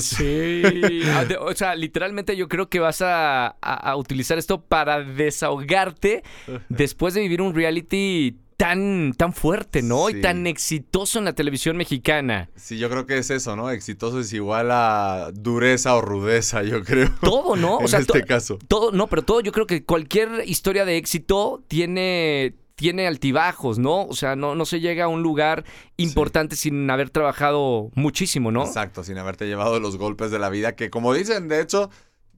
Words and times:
sí, 0.00 0.62
ah, 1.06 1.24
o 1.38 1.54
sea, 1.54 1.76
literalmente 1.76 2.36
yo 2.36 2.48
creo 2.48 2.68
que 2.68 2.80
vas 2.80 3.02
a, 3.02 3.46
a 3.60 3.94
utilizar 3.94 4.36
esto 4.36 4.62
para 4.62 5.04
desahogarte 5.04 6.24
después 6.68 7.14
de 7.14 7.20
vivir 7.20 7.40
un 7.40 7.54
reality 7.54 8.36
tan, 8.56 9.12
tan 9.16 9.32
fuerte, 9.32 9.82
¿no? 9.82 10.08
Y 10.10 10.20
tan 10.20 10.46
exitoso 10.46 11.18
en 11.18 11.26
la 11.26 11.34
televisión 11.34 11.76
mexicana. 11.76 12.48
Sí, 12.56 12.78
yo 12.78 12.88
creo 12.88 13.06
que 13.06 13.18
es 13.18 13.30
eso, 13.30 13.54
¿no? 13.54 13.70
Exitoso 13.70 14.20
es 14.20 14.32
igual 14.32 14.70
a 14.70 15.30
dureza 15.34 15.94
o 15.94 16.00
rudeza, 16.00 16.62
yo 16.62 16.82
creo. 16.82 17.10
Todo, 17.20 17.56
¿no? 17.56 17.80
en 17.86 17.94
este 17.94 18.24
caso. 18.24 18.58
Todo, 18.66 18.92
no, 18.92 19.06
pero 19.08 19.22
todo, 19.22 19.40
yo 19.40 19.52
creo 19.52 19.66
que 19.66 19.84
cualquier 19.84 20.42
historia 20.46 20.84
de 20.84 20.96
éxito 20.96 21.62
tiene 21.68 22.54
tiene 22.76 23.06
altibajos, 23.06 23.78
¿no? 23.78 24.04
O 24.04 24.14
sea, 24.14 24.36
no, 24.36 24.54
no 24.54 24.66
se 24.66 24.80
llega 24.80 25.06
a 25.06 25.08
un 25.08 25.22
lugar 25.22 25.64
importante 25.96 26.56
sin 26.56 26.90
haber 26.90 27.08
trabajado 27.08 27.90
muchísimo, 27.94 28.52
¿no? 28.52 28.66
Exacto, 28.66 29.02
sin 29.02 29.16
haberte 29.16 29.46
llevado 29.46 29.80
los 29.80 29.96
golpes 29.96 30.30
de 30.30 30.38
la 30.38 30.50
vida, 30.50 30.76
que 30.76 30.90
como 30.90 31.14
dicen, 31.14 31.48
de 31.48 31.62
hecho, 31.62 31.88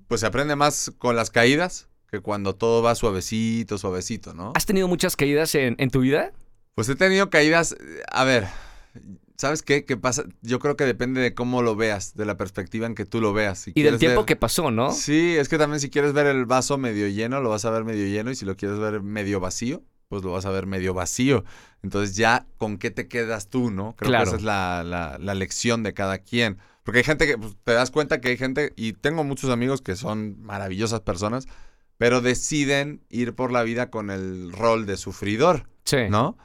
pues 0.06 0.20
se 0.20 0.28
aprende 0.28 0.54
más 0.54 0.92
con 0.98 1.16
las 1.16 1.30
caídas 1.30 1.87
que 2.10 2.20
cuando 2.20 2.54
todo 2.54 2.82
va 2.82 2.94
suavecito, 2.94 3.78
suavecito, 3.78 4.34
¿no? 4.34 4.52
¿Has 4.54 4.66
tenido 4.66 4.88
muchas 4.88 5.16
caídas 5.16 5.54
en, 5.54 5.76
tu 5.90 6.00
vida? 6.00 6.32
Pues 6.74 6.88
he 6.88 6.96
tenido 6.96 7.28
caídas, 7.28 7.76
a 8.10 8.24
ver, 8.24 8.46
¿sabes 9.36 9.62
qué? 9.62 9.84
¿Qué 9.84 9.96
pasa? 9.96 10.24
Yo 10.42 10.58
creo 10.58 10.76
que 10.76 10.84
depende 10.84 11.20
de 11.20 11.34
cómo 11.34 11.62
lo 11.62 11.76
veas, 11.76 12.14
de 12.14 12.24
la 12.24 12.36
perspectiva 12.36 12.86
en 12.86 12.94
que 12.94 13.04
tú 13.04 13.20
lo 13.20 13.32
veas. 13.32 13.68
y 13.68 13.82
del 13.82 13.98
tiempo 13.98 14.24
que 14.24 14.36
pasó, 14.36 14.70
¿no? 14.70 14.92
Sí, 14.92 15.36
es 15.36 15.48
que 15.48 15.58
también 15.58 15.80
si 15.80 15.90
quieres 15.90 16.12
ver 16.12 16.26
el 16.26 16.46
vaso 16.46 16.78
medio 16.78 17.08
lleno, 17.08 17.40
lo 17.40 17.50
vas 17.50 17.64
a 17.64 17.70
ver 17.70 17.84
medio 17.84 18.06
lleno, 18.06 18.30
y 18.30 18.36
si 18.36 18.44
lo 18.44 18.56
quieres 18.56 18.78
ver 18.78 19.02
medio 19.02 19.38
vacío, 19.40 19.82
pues 20.08 20.24
lo 20.24 20.32
vas 20.32 20.46
a 20.46 20.50
ver 20.50 20.66
medio 20.66 20.94
vacío. 20.94 21.44
Entonces 21.82 22.16
ya, 22.16 22.46
¿con 22.56 22.78
qué 22.78 22.90
te 22.90 23.06
quedas 23.06 23.48
tú, 23.48 23.70
no? 23.70 23.94
Creo 23.96 24.10
que 24.10 24.22
esa 24.22 24.36
es 24.36 24.42
la, 24.42 24.82
la, 25.18 25.34
lección 25.34 25.82
de 25.82 25.92
cada 25.94 26.18
quien. 26.18 26.58
Porque 26.82 26.98
hay 26.98 27.04
gente 27.04 27.26
que, 27.26 27.36
pues, 27.36 27.54
te 27.62 27.72
das 27.72 27.90
cuenta 27.90 28.20
que 28.20 28.28
hay 28.28 28.38
gente, 28.38 28.72
y 28.76 28.94
tengo 28.94 29.24
muchos 29.24 29.50
amigos 29.50 29.82
que 29.82 29.94
son 29.94 30.40
maravillosas 30.40 31.00
personas, 31.00 31.46
pero 31.98 32.20
deciden 32.20 33.02
ir 33.10 33.34
por 33.34 33.52
la 33.52 33.62
vida 33.64 33.90
con 33.90 34.10
el 34.10 34.52
rol 34.52 34.86
de 34.86 34.96
sufridor. 34.96 35.68
Sí. 35.84 36.08
¿No? 36.08 36.38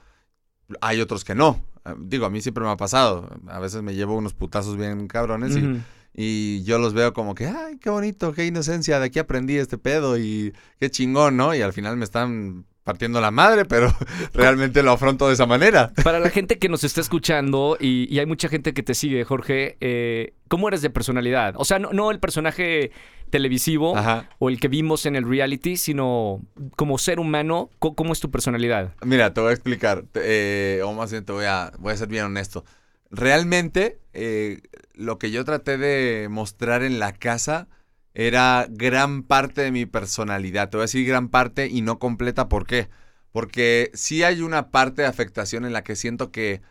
Hay 0.81 1.00
otros 1.00 1.24
que 1.24 1.36
no. 1.36 1.64
Ah, 1.86 1.96
digo, 1.97 2.25
a 2.25 2.30
mí 2.30 2.41
siempre 2.41 2.64
me 2.64 2.72
ha 2.72 2.78
pasado. 2.78 3.30
A 3.47 3.59
veces 3.59 3.81
me 3.81 3.94
llevo 3.94 4.18
unos 4.18 4.34
putazos 4.34 4.78
bien 4.78 5.08
cabrones 5.08 5.56
y, 5.56 5.81
y, 6.13 6.63
yo 6.63 6.80
los 6.80 6.94
veo 6.94 7.13
como 7.13 7.36
que, 7.36 7.46
ay, 7.47 7.78
qué 7.78 7.90
bonito, 7.90 8.34
qué 8.34 8.46
inocencia, 8.46 9.00
de 9.00 9.06
aquí 9.06 9.19
aprendí 9.19 9.58
este 9.58 9.78
pedo 9.78 10.18
y 10.18 10.53
qué 10.80 10.90
chingón, 10.90 11.38
¿no? 11.38 11.53
Y 11.53 11.62
al 11.62 11.74
final 11.74 11.97
me 11.97 12.06
están 12.06 12.66
partiendo 12.84 13.22
la 13.22 13.31
madre, 13.31 13.66
pero 13.66 13.94
realmente 14.34 14.84
lo 14.84 14.92
afronto 14.92 15.28
de 15.28 15.34
esa 15.34 15.46
manera. 15.46 15.92
Para 16.03 16.19
la 16.19 16.30
gente 16.30 16.59
que 16.59 16.69
nos 16.69 16.84
está 16.84 17.02
escuchando, 17.02 17.78
y, 17.80 18.18
hay 18.19 18.25
mucha 18.25 18.50
gente 18.50 18.74
que 18.74 18.84
te 18.84 18.94
sigue, 18.94 19.24
Jorge, 19.24 19.78
eh, 19.80 20.34
¿cómo 20.47 20.68
eres 20.68 20.81
de 20.81 20.90
personalidad? 20.90 21.56
O 21.58 21.66
sea, 21.66 21.80
no, 21.80 22.12
el 22.12 22.19
personaje 22.19 22.92
televisivo 23.33 23.95
o 24.38 24.49
el 24.49 24.59
que 24.59 24.67
vimos 24.67 25.07
en 25.07 25.16
el 25.16 25.27
reality, 25.27 25.75
sino 25.75 26.39
como 26.75 26.99
ser 26.99 27.19
humano, 27.19 27.71
¿cómo, 27.79 28.13
es 28.13 28.19
tu 28.19 28.29
personalidad? 28.29 28.94
Mira, 29.03 29.33
te 29.33 29.41
voy 29.41 29.49
a 29.49 29.53
explicar, 29.53 30.05
eh, 30.13 30.81
o 30.85 30.94
más 30.94 31.09
bien 31.09 31.25
te 31.25 31.33
voy 31.33 31.45
a, 31.45 31.71
voy 31.79 31.94
a 31.94 31.97
ser 31.97 32.09
bien 32.09 32.25
honesto. 32.25 32.63
Realmente, 33.09 33.99
eh, 34.13 34.61
lo 34.94 35.17
que 35.17 35.31
yo 35.31 35.44
traté 35.45 35.79
de 35.79 36.27
mostrar 36.29 36.83
en 36.83 36.99
la 36.99 37.11
casa 37.11 37.67
era 38.13 38.67
gran 38.69 39.23
parte 39.23 39.61
de 39.61 39.71
mi 39.71 39.88
personalidad. 39.88 40.69
Te 40.69 40.77
voy 40.77 40.83
a 40.83 40.85
decir 40.85 41.07
gran 41.07 41.29
parte 41.29 41.65
y 41.65 41.81
no 41.81 41.97
completa. 41.97 42.47
¿Por 42.50 42.67
qué? 42.67 42.88
Porque 43.31 43.89
sí 43.95 44.21
hay 44.21 44.44
una 44.44 44.69
parte 44.69 45.01
de 45.01 45.07
afectación 45.07 45.65
en 45.65 45.73
la 45.73 45.83
que 45.83 45.95
siento 45.95 46.31
que 46.31 46.61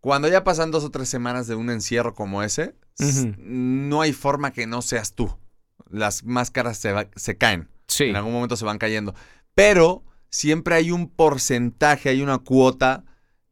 cuando 0.00 0.28
ya 0.28 0.44
pasan 0.44 0.72
dos 0.72 0.84
o 0.84 0.90
tres 0.90 1.08
semanas 1.08 1.46
de 1.46 1.54
un 1.54 1.70
encierro 1.70 2.14
como 2.14 2.42
ese, 2.42 2.74
no 3.38 4.02
hay 4.02 4.12
forma 4.12 4.52
que 4.52 4.66
no 4.66 4.82
seas 4.82 5.14
tú. 5.14 5.34
Las 5.92 6.24
máscaras 6.24 6.78
se, 6.78 6.92
se 7.14 7.36
caen. 7.36 7.68
Sí. 7.86 8.04
En 8.04 8.16
algún 8.16 8.32
momento 8.32 8.56
se 8.56 8.64
van 8.64 8.78
cayendo. 8.78 9.14
Pero 9.54 10.02
siempre 10.30 10.74
hay 10.74 10.90
un 10.90 11.08
porcentaje, 11.08 12.08
hay 12.08 12.22
una 12.22 12.38
cuota 12.38 13.04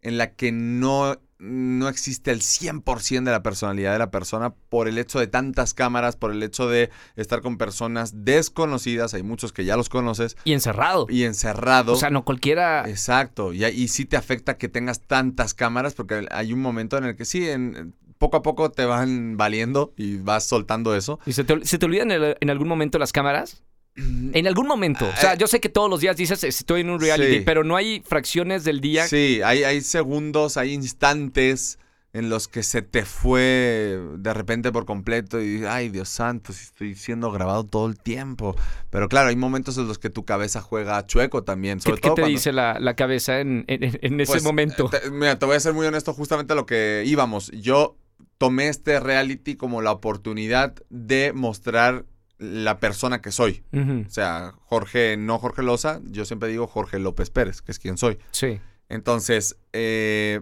en 0.03 0.19
la 0.19 0.34
que 0.34 0.51
no 0.51 1.21
no 1.41 1.89
existe 1.89 2.31
el 2.31 2.41
100% 2.41 3.25
de 3.25 3.31
la 3.31 3.43
personalidad 3.43 3.93
de 3.93 3.99
la 3.99 4.11
persona 4.11 4.55
por 4.69 4.89
el 4.89 4.99
hecho 4.99 5.19
de 5.19 5.27
tantas 5.27 5.73
cámaras, 5.73 6.17
por 6.17 6.33
el 6.33 6.43
hecho 6.43 6.69
de 6.69 6.91
estar 7.17 7.41
con 7.41 7.56
personas 7.56 8.25
desconocidas, 8.25 9.15
hay 9.15 9.22
muchos 9.22 9.53
que 9.53 9.65
ya 9.65 9.77
los 9.77 9.89
conoces. 9.89 10.37
Y 10.45 10.53
encerrado. 10.53 11.07
Y 11.09 11.25
encerrado. 11.25 11.95
O 11.95 11.97
sea, 11.97 12.11
no 12.11 12.25
cualquiera... 12.25 12.89
Exacto, 12.89 13.55
y, 13.55 13.65
y 13.65 13.89
sí 13.89 14.05
te 14.05 14.19
afecta 14.19 14.59
que 14.59 14.69
tengas 14.69 15.01
tantas 15.01 15.55
cámaras 15.55 15.95
porque 15.95 16.27
hay 16.31 16.53
un 16.53 16.61
momento 16.61 16.99
en 16.99 17.05
el 17.05 17.17
que 17.17 17.25
sí, 17.25 17.49
en, 17.49 17.95
poco 18.21 18.37
a 18.37 18.43
poco 18.43 18.71
te 18.71 18.85
van 18.85 19.39
valiendo 19.39 19.95
y 19.97 20.19
vas 20.19 20.45
soltando 20.45 20.95
eso. 20.95 21.19
¿Y 21.25 21.33
se 21.33 21.43
te, 21.43 21.65
se 21.65 21.79
te 21.79 21.87
olvidan 21.87 22.11
en 22.13 22.51
algún 22.51 22.69
momento 22.69 22.99
las 22.99 23.13
cámaras? 23.13 23.65
En 23.97 24.47
algún 24.47 24.67
momento. 24.67 25.09
O 25.09 25.21
sea, 25.21 25.35
yo 25.35 25.47
sé 25.47 25.59
que 25.59 25.69
todos 25.69 25.91
los 25.91 26.01
días 26.01 26.17
dices 26.17 26.45
estoy 26.45 26.83
en 26.83 26.91
un 26.91 27.01
reality, 27.01 27.41
pero 27.41 27.65
no 27.65 27.77
hay 27.77 28.03
fracciones 28.07 28.63
del 28.63 28.81
día. 28.81 29.09
Sí, 29.09 29.41
hay, 29.43 29.65
hay 29.65 29.81
segundos, 29.81 30.59
hay 30.59 30.75
instantes 30.75 31.79
en 32.13 32.29
los 32.29 32.47
que 32.47 32.63
se 32.63 32.83
te 32.83 33.05
fue 33.05 33.99
de 34.19 34.35
repente 34.35 34.73
por 34.73 34.85
completo 34.85 35.41
y 35.41 35.65
ay 35.65 35.91
Dios 35.91 36.09
santo, 36.09 36.51
estoy 36.51 36.97
siendo 36.97 37.31
grabado 37.31 37.65
todo 37.65 37.87
el 37.87 37.99
tiempo. 37.99 38.55
Pero 38.91 39.09
claro, 39.09 39.31
hay 39.31 39.37
momentos 39.37 39.79
en 39.79 39.89
los 39.89 39.99
que 39.99 40.11
tu 40.11 40.25
cabeza 40.25 40.61
juega 40.61 41.07
chueco 41.07 41.43
también. 41.43 41.81
Sobre 41.81 42.01
¿Qué, 42.01 42.11
te 42.11 42.25
dice 42.27 42.53
la, 42.53 42.95
cabeza 42.95 43.41
en, 43.41 43.65
ese 43.67 44.27
pues, 44.27 44.43
momento? 44.43 44.91
mira, 45.11 45.39
te 45.39 45.47
voy 45.47 45.57
a 45.57 45.61
ser 45.61 45.73
muy 45.73 45.87
honesto, 45.87 46.13
justamente 46.13 46.53
a 46.53 46.57
lo 46.57 46.67
que 46.67 47.03
íbamos. 47.07 47.51
Yo 47.53 47.97
tomé 48.41 48.69
este 48.69 48.99
reality 49.01 49.55
como 49.55 49.83
la 49.83 49.93
oportunidad 49.93 50.75
de 50.89 51.34
mostrar 51.34 52.07
la 52.39 52.81
persona 52.81 53.21
que 53.21 53.33
soy. 53.33 53.63
O 53.71 54.09
sea, 54.09 54.54
Jorge, 54.65 55.19
no 55.19 55.39
Jorge 55.39 55.63
Loza, 55.63 56.01
yo 56.07 56.25
siempre 56.25 56.48
digo 56.48 56.66
Jorge 56.66 56.98
López 56.98 57.28
Pérez, 57.28 57.60
que 57.60 57.71
es 57.71 57.78
quien 57.78 57.98
soy. 57.98 58.19
Sí. 58.31 58.59
Entonces, 58.89 59.59
eh, 59.75 60.41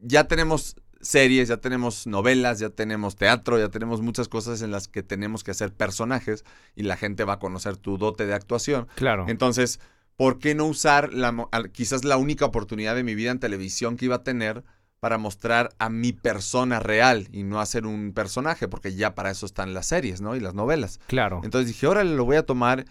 ya 0.00 0.28
tenemos 0.28 0.76
series, 1.02 1.48
ya 1.48 1.58
tenemos 1.58 2.06
novelas, 2.06 2.58
ya 2.58 2.70
tenemos 2.70 3.16
teatro, 3.16 3.58
ya 3.58 3.68
tenemos 3.68 4.00
muchas 4.00 4.28
cosas 4.28 4.62
en 4.62 4.70
las 4.70 4.88
que 4.88 5.02
tenemos 5.02 5.44
que 5.44 5.50
hacer 5.50 5.74
personajes 5.74 6.42
y 6.74 6.84
la 6.84 6.96
gente 6.96 7.24
va 7.24 7.34
a 7.34 7.38
conocer 7.38 7.76
tu 7.76 7.98
dote 7.98 8.24
de 8.24 8.32
actuación. 8.32 8.88
Claro. 8.94 9.26
Entonces, 9.28 9.78
¿por 10.16 10.38
qué 10.38 10.54
no 10.54 10.64
usar 10.64 11.12
la, 11.12 11.34
quizás 11.70 12.02
la 12.04 12.16
única 12.16 12.46
oportunidad 12.46 12.94
de 12.94 13.04
mi 13.04 13.14
vida 13.14 13.30
en 13.30 13.40
televisión 13.40 13.98
que 13.98 14.06
iba 14.06 14.16
a 14.16 14.22
tener 14.22 14.64
para 15.04 15.18
mostrar 15.18 15.74
a 15.78 15.90
mi 15.90 16.14
persona 16.14 16.80
real 16.80 17.28
y 17.30 17.42
no 17.42 17.60
hacer 17.60 17.84
un 17.84 18.14
personaje, 18.14 18.68
porque 18.68 18.94
ya 18.94 19.14
para 19.14 19.30
eso 19.30 19.44
están 19.44 19.74
las 19.74 19.84
series, 19.84 20.22
¿no? 20.22 20.34
Y 20.34 20.40
las 20.40 20.54
novelas. 20.54 20.98
Claro. 21.08 21.42
Entonces 21.44 21.68
dije, 21.68 21.86
órale, 21.86 22.16
lo 22.16 22.24
voy 22.24 22.36
a 22.36 22.46
tomar, 22.46 22.86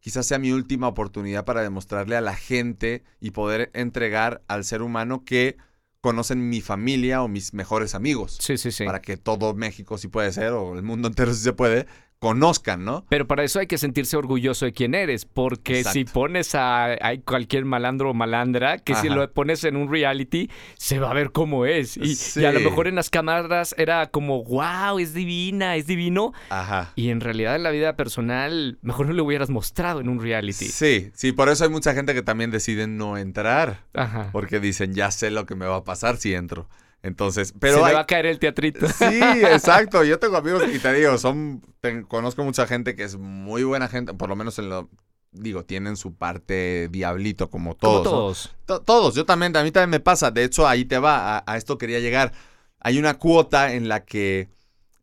quizás 0.00 0.24
sea 0.24 0.38
mi 0.38 0.50
última 0.50 0.88
oportunidad 0.88 1.44
para 1.44 1.60
demostrarle 1.60 2.16
a 2.16 2.22
la 2.22 2.34
gente 2.34 3.04
y 3.20 3.32
poder 3.32 3.70
entregar 3.74 4.40
al 4.48 4.64
ser 4.64 4.80
humano 4.80 5.26
que 5.26 5.58
conocen 6.00 6.48
mi 6.48 6.62
familia 6.62 7.22
o 7.22 7.28
mis 7.28 7.52
mejores 7.52 7.94
amigos. 7.94 8.38
Sí, 8.40 8.56
sí, 8.56 8.72
sí. 8.72 8.86
Para 8.86 9.02
que 9.02 9.18
todo 9.18 9.52
México, 9.52 9.98
si 9.98 10.08
puede 10.08 10.32
ser, 10.32 10.52
o 10.52 10.74
el 10.74 10.82
mundo 10.82 11.08
entero, 11.08 11.34
si 11.34 11.42
se 11.42 11.52
puede, 11.52 11.86
conozcan, 12.18 12.84
¿no? 12.84 13.04
Pero 13.08 13.26
para 13.26 13.44
eso 13.44 13.60
hay 13.60 13.66
que 13.66 13.78
sentirse 13.78 14.16
orgulloso 14.16 14.64
de 14.64 14.72
quién 14.72 14.94
eres, 14.94 15.24
porque 15.24 15.84
si 15.84 16.04
pones 16.04 16.54
a, 16.54 16.96
cualquier 17.24 17.64
malandro 17.64 18.10
o 18.10 18.14
malandra, 18.14 18.78
que 18.78 18.94
si 18.94 19.08
lo 19.08 19.30
pones 19.32 19.64
en 19.64 19.76
un 19.76 19.90
reality, 19.90 20.50
se 20.76 20.98
va 20.98 21.10
a 21.10 21.14
ver 21.14 21.30
cómo 21.30 21.66
es. 21.66 21.96
Y, 21.96 22.44
a 22.44 22.52
lo 22.52 22.60
mejor 22.60 22.88
en 22.88 22.94
las 22.94 23.10
cámaras 23.10 23.74
era 23.78 24.10
como, 24.10 24.42
wow, 24.44 24.98
es 24.98 25.14
divina, 25.14 25.76
es 25.76 25.86
divino. 25.86 26.32
Ajá. 26.50 26.92
Y 26.96 27.10
en 27.10 27.20
realidad 27.20 27.56
en 27.56 27.62
la 27.62 27.70
vida 27.70 27.96
personal, 27.96 28.78
mejor 28.82 29.06
no 29.06 29.12
lo 29.12 29.24
hubieras 29.24 29.50
mostrado 29.50 30.00
en 30.00 30.08
un 30.08 30.20
reality. 30.20 30.66
Sí, 30.66 31.10
sí, 31.14 31.32
por 31.32 31.48
eso 31.48 31.64
hay 31.64 31.70
mucha 31.70 31.94
gente 31.94 32.14
que 32.14 32.22
también 32.22 32.50
decide 32.50 32.86
no 32.86 33.16
entrar. 33.16 33.84
Ajá. 33.94 34.30
Porque 34.32 34.60
dicen, 34.60 34.94
ya 34.94 35.10
sé 35.10 35.30
lo 35.30 35.46
que 35.46 35.54
me 35.54 35.66
va 35.66 35.76
a 35.76 35.84
pasar 35.84 36.16
si 36.16 36.34
entro. 36.34 36.68
Entonces, 37.02 37.54
pero. 37.58 37.86
Se 37.86 37.92
va 37.92 38.00
a 38.00 38.06
caer 38.06 38.26
el 38.26 38.38
teatrito. 38.38 38.88
Sí, 38.88 39.04
exacto. 39.22 40.04
Yo 40.04 40.18
tengo 40.18 40.36
amigos 40.36 40.64
y 40.72 40.78
te 40.78 40.92
digo, 40.92 41.16
son. 41.18 41.62
conozco 42.08 42.44
mucha 42.44 42.66
gente 42.66 42.96
que 42.96 43.04
es 43.04 43.16
muy 43.16 43.62
buena 43.62 43.88
gente, 43.88 44.14
por 44.14 44.28
lo 44.28 44.36
menos 44.36 44.58
en 44.58 44.68
lo. 44.68 44.88
Digo, 45.30 45.64
tienen 45.64 45.96
su 45.96 46.14
parte 46.14 46.88
diablito 46.90 47.50
como 47.50 47.76
todos. 47.76 48.50
todos. 48.66 48.84
todos. 48.84 49.14
Yo 49.14 49.26
también, 49.26 49.54
a 49.56 49.62
mí 49.62 49.70
también 49.70 49.90
me 49.90 50.00
pasa. 50.00 50.30
De 50.30 50.42
hecho, 50.42 50.66
ahí 50.66 50.84
te 50.84 50.98
va. 50.98 51.44
A, 51.46 51.56
esto 51.56 51.78
quería 51.78 52.00
llegar. 52.00 52.32
Hay 52.80 52.98
una 52.98 53.14
cuota 53.14 53.72
en 53.74 53.88
la 53.88 54.04
que 54.04 54.48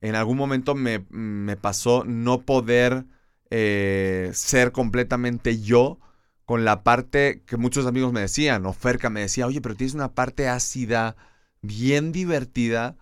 en 0.02 0.16
algún 0.16 0.38
momento 0.38 0.76
me, 0.76 1.00
pasó 1.58 2.04
no 2.06 2.42
poder 2.42 3.06
eh, 3.52 4.32
ser 4.34 4.72
completamente 4.72 5.62
yo 5.62 6.00
con 6.46 6.64
la 6.64 6.84
parte 6.84 7.44
que 7.46 7.58
muchos 7.58 7.86
amigos 7.86 8.12
me 8.12 8.22
decían. 8.22 8.66
O 8.66 8.74
Ferca 8.74 9.10
me 9.10 9.22
decía, 9.22 9.48
oye, 9.48 9.62
pero 9.62 9.76
tienes 9.76 9.94
una 9.94 10.14
parte 10.14 10.48
ácida 10.50 11.16
bien 11.66 12.12
divertida 12.12 12.96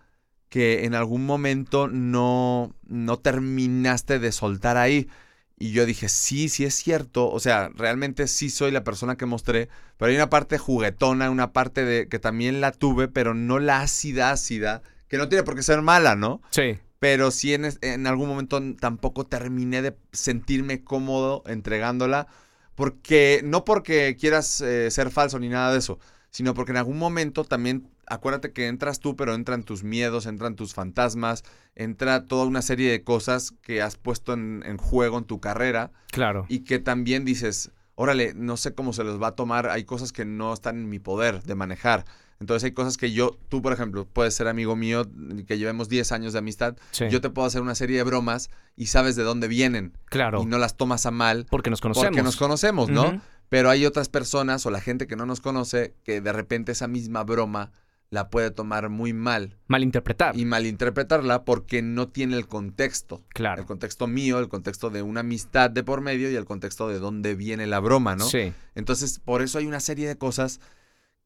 que 0.49 0.85
en 0.85 0.93
algún 0.93 1.25
momento 1.25 1.87
no, 1.87 2.75
no 2.85 3.17
terminaste 3.17 4.19
de 4.19 4.31
soltar 4.31 4.77
ahí. 4.77 5.09
Y 5.57 5.71
yo 5.71 5.85
dije, 5.85 6.09
sí, 6.09 6.49
sí 6.49 6.65
es 6.65 6.75
cierto. 6.75 7.29
O 7.31 7.39
sea, 7.39 7.69
realmente 7.73 8.27
sí 8.27 8.49
soy 8.49 8.69
la 8.69 8.83
persona 8.83 9.15
que 9.15 9.25
mostré. 9.25 9.69
Pero 9.97 10.09
hay 10.09 10.15
una 10.15 10.29
parte 10.29 10.57
juguetona, 10.57 11.29
una 11.29 11.53
parte 11.53 11.85
de 11.85 12.07
que 12.07 12.19
también 12.19 12.61
la 12.61 12.71
tuve, 12.71 13.07
pero 13.07 13.33
no 13.33 13.59
la 13.59 13.81
ácida, 13.81 14.31
ácida, 14.31 14.83
que 15.07 15.17
no 15.17 15.29
tiene 15.29 15.43
por 15.43 15.55
qué 15.55 15.63
ser 15.63 15.81
mala, 15.81 16.15
¿no? 16.15 16.41
Sí. 16.51 16.77
Pero 16.99 17.31
sí 17.31 17.53
en, 17.53 17.67
en 17.81 18.07
algún 18.07 18.29
momento 18.29 18.61
tampoco 18.79 19.25
terminé 19.25 19.81
de 19.81 19.95
sentirme 20.11 20.83
cómodo 20.83 21.43
entregándola. 21.47 22.27
Porque, 22.75 23.41
no 23.43 23.65
porque 23.65 24.17
quieras 24.19 24.61
eh, 24.61 24.89
ser 24.91 25.11
falso 25.11 25.39
ni 25.39 25.49
nada 25.49 25.71
de 25.71 25.79
eso, 25.79 25.99
sino 26.29 26.53
porque 26.53 26.71
en 26.71 26.77
algún 26.77 26.97
momento 26.97 27.43
también 27.43 27.87
acuérdate 28.07 28.51
que 28.51 28.67
entras 28.67 28.99
tú, 28.99 29.15
pero 29.15 29.33
entran 29.33 29.63
tus 29.63 29.83
miedos, 29.83 30.25
entran 30.25 30.55
tus 30.55 30.73
fantasmas, 30.73 31.43
entra 31.75 32.25
toda 32.25 32.45
una 32.45 32.61
serie 32.61 32.91
de 32.91 33.03
cosas 33.03 33.53
que 33.61 33.81
has 33.81 33.95
puesto 33.95 34.33
en, 34.33 34.77
juego 34.77 35.17
en 35.17 35.25
tu 35.25 35.39
carrera. 35.39 35.91
Claro. 36.11 36.45
Y 36.49 36.59
que 36.59 36.79
también 36.79 37.25
dices, 37.25 37.71
órale, 37.95 38.33
no 38.35 38.57
sé 38.57 38.73
cómo 38.73 38.93
se 38.93 39.03
los 39.03 39.21
va 39.21 39.27
a 39.27 39.35
tomar, 39.35 39.69
hay 39.69 39.83
cosas 39.83 40.11
que 40.11 40.25
no 40.25 40.53
están 40.53 40.77
en 40.77 40.89
mi 40.89 40.99
poder 40.99 41.43
de 41.43 41.55
manejar. 41.55 42.05
Entonces 42.39 42.65
hay 42.65 42.71
cosas 42.73 42.97
que 42.97 43.13
yo, 43.13 43.37
tú 43.47 43.61
por 43.61 43.71
ejemplo, 43.71 44.05
puedes 44.05 44.33
ser 44.33 44.47
amigo 44.49 44.75
mío, 44.75 45.05
que 45.47 45.57
llevemos 45.57 45.87
10 45.87 46.11
años 46.11 46.33
de 46.33 46.39
amistad, 46.39 46.75
yo 47.09 47.21
te 47.21 47.29
puedo 47.29 47.47
hacer 47.47 47.61
una 47.61 47.75
serie 47.75 47.97
de 47.97 48.03
bromas 48.03 48.49
y 48.75 48.87
sabes 48.87 49.15
de 49.15 49.23
dónde 49.23 49.47
vienen. 49.47 49.97
Claro. 50.05 50.41
Y 50.41 50.45
no 50.45 50.57
las 50.57 50.75
tomas 50.75 51.05
a 51.05 51.11
mal. 51.11 51.45
Porque 51.49 51.69
nos 51.69 51.79
conocemos. 51.79 52.07
Porque 52.07 52.23
nos 52.23 52.35
conocemos, 52.35 52.89
¿no? 52.89 53.21
Pero 53.47 53.69
hay 53.69 53.85
otras 53.85 54.09
personas 54.09 54.65
o 54.65 54.71
la 54.71 54.81
gente 54.81 55.07
que 55.07 55.15
no 55.15 55.25
nos 55.25 55.39
conoce 55.39 55.93
que 56.03 56.21
de 56.21 56.33
repente 56.33 56.71
esa 56.71 56.87
misma 56.87 57.23
broma 57.23 57.71
la 58.13 58.29
puede 58.29 58.51
tomar 58.51 58.89
muy 58.89 59.11
mal. 59.11 59.57
Malinterpretar. 59.65 60.37
Y 60.37 60.45
malinterpretarla 60.45 61.45
porque 61.45 61.81
no 61.81 62.09
tiene 62.09 62.37
el 62.37 62.47
contexto. 62.47 63.23
Claro. 63.29 63.61
El 63.61 63.67
contexto 63.67 64.05
mío, 64.05 64.37
el 64.37 64.49
contexto 64.49 64.91
de 64.91 65.01
una 65.01 65.21
amistad 65.21 65.71
de 65.71 65.83
por 65.83 66.01
medio 66.01 66.29
y 66.29 66.35
el 66.35 66.45
contexto 66.45 66.87
de 66.87 66.99
dónde 66.99 67.33
viene 67.33 67.65
la 67.65 67.79
broma, 67.79 68.15
¿no? 68.15 68.25
Sí. 68.25 68.53
Entonces, 68.75 69.17
por 69.17 69.41
eso 69.41 69.57
hay 69.57 69.65
una 69.65 69.79
serie 69.79 70.07
de 70.07 70.15
cosas 70.15 70.59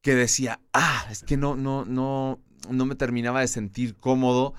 que 0.00 0.14
decía, 0.14 0.60
ah, 0.72 1.04
es 1.10 1.22
que 1.24 1.36
no, 1.36 1.56
no, 1.56 1.84
no, 1.84 2.40
no 2.70 2.86
me 2.86 2.94
terminaba 2.94 3.42
de 3.42 3.48
sentir 3.48 3.94
cómodo. 3.94 4.54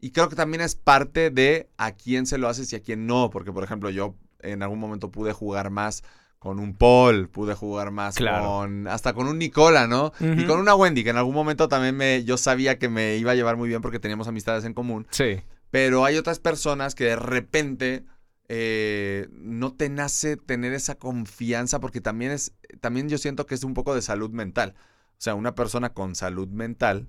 Y 0.00 0.12
creo 0.12 0.30
que 0.30 0.36
también 0.36 0.62
es 0.62 0.76
parte 0.76 1.28
de 1.28 1.68
a 1.76 1.92
quién 1.92 2.24
se 2.24 2.38
lo 2.38 2.48
haces 2.48 2.72
y 2.72 2.76
a 2.76 2.80
quién 2.82 3.06
no. 3.06 3.28
Porque, 3.28 3.52
por 3.52 3.62
ejemplo, 3.62 3.90
yo 3.90 4.16
en 4.40 4.62
algún 4.62 4.78
momento 4.78 5.10
pude 5.10 5.34
jugar 5.34 5.68
más 5.68 6.02
con 6.44 6.60
un 6.60 6.74
Paul, 6.74 7.30
pude 7.30 7.54
jugar 7.54 7.90
más 7.90 8.18
con 8.18 8.86
hasta 8.86 9.14
con 9.14 9.28
un 9.28 9.38
Nicola, 9.38 9.86
¿no? 9.86 10.12
Y 10.20 10.44
con 10.44 10.60
una 10.60 10.74
Wendy, 10.74 11.02
que 11.02 11.08
en 11.08 11.16
algún 11.16 11.34
momento 11.34 11.68
también 11.68 11.96
me 11.96 12.22
yo 12.22 12.36
sabía 12.36 12.78
que 12.78 12.90
me 12.90 13.16
iba 13.16 13.32
a 13.32 13.34
llevar 13.34 13.56
muy 13.56 13.66
bien 13.66 13.80
porque 13.80 13.98
teníamos 13.98 14.28
amistades 14.28 14.66
en 14.66 14.74
común. 14.74 15.06
Sí. 15.08 15.40
Pero 15.70 16.04
hay 16.04 16.18
otras 16.18 16.40
personas 16.40 16.94
que 16.94 17.04
de 17.04 17.16
repente 17.16 18.04
eh, 18.50 19.26
no 19.32 19.72
te 19.72 19.88
nace 19.88 20.36
tener 20.36 20.74
esa 20.74 20.96
confianza 20.96 21.80
porque 21.80 22.02
también 22.02 22.30
es 22.30 22.52
también 22.82 23.08
yo 23.08 23.16
siento 23.16 23.46
que 23.46 23.54
es 23.54 23.64
un 23.64 23.72
poco 23.72 23.94
de 23.94 24.02
salud 24.02 24.28
mental. 24.28 24.74
O 25.12 25.22
sea, 25.24 25.34
una 25.34 25.54
persona 25.54 25.94
con 25.94 26.14
salud 26.14 26.48
mental 26.48 27.08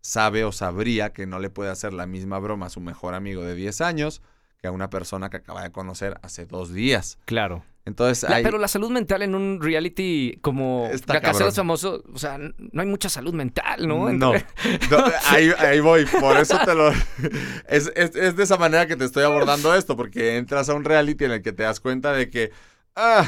sabe 0.00 0.42
o 0.42 0.50
sabría 0.50 1.12
que 1.12 1.26
no 1.26 1.38
le 1.38 1.50
puede 1.50 1.70
hacer 1.70 1.92
la 1.92 2.06
misma 2.06 2.40
broma 2.40 2.66
a 2.66 2.70
su 2.70 2.80
mejor 2.80 3.14
amigo 3.14 3.44
de 3.44 3.54
10 3.54 3.80
años 3.80 4.22
que 4.60 4.66
a 4.66 4.72
una 4.72 4.90
persona 4.90 5.30
que 5.30 5.36
acaba 5.36 5.62
de 5.62 5.70
conocer 5.70 6.18
hace 6.22 6.46
dos 6.46 6.72
días. 6.72 7.20
Claro. 7.26 7.64
Entonces, 7.84 8.30
Pero 8.44 8.58
la 8.58 8.68
salud 8.68 8.90
mental 8.90 9.22
en 9.22 9.34
un 9.34 9.60
reality 9.60 10.38
como 10.40 10.88
la 11.06 11.20
casa 11.20 11.44
de 11.44 11.50
famosos, 11.50 12.02
o 12.12 12.18
sea, 12.18 12.38
no 12.38 12.80
hay 12.80 12.86
mucha 12.86 13.08
salud 13.08 13.34
mental, 13.34 13.88
¿no? 13.88 14.12
No, 14.12 14.32
ahí, 15.28 15.80
voy, 15.80 16.06
por 16.06 16.36
eso 16.36 16.58
te 16.64 16.74
lo... 16.74 16.92
Es, 17.68 17.90
es, 17.96 18.12
de 18.12 18.42
esa 18.42 18.56
manera 18.56 18.86
que 18.86 18.96
te 18.96 19.04
estoy 19.04 19.24
abordando 19.24 19.74
esto, 19.74 19.96
porque 19.96 20.36
entras 20.36 20.68
a 20.68 20.74
un 20.74 20.84
reality 20.84 21.24
en 21.24 21.32
el 21.32 21.42
que 21.42 21.52
te 21.52 21.64
das 21.64 21.80
cuenta 21.80 22.12
de 22.12 22.30
que... 22.30 22.52
Ah, 22.94 23.26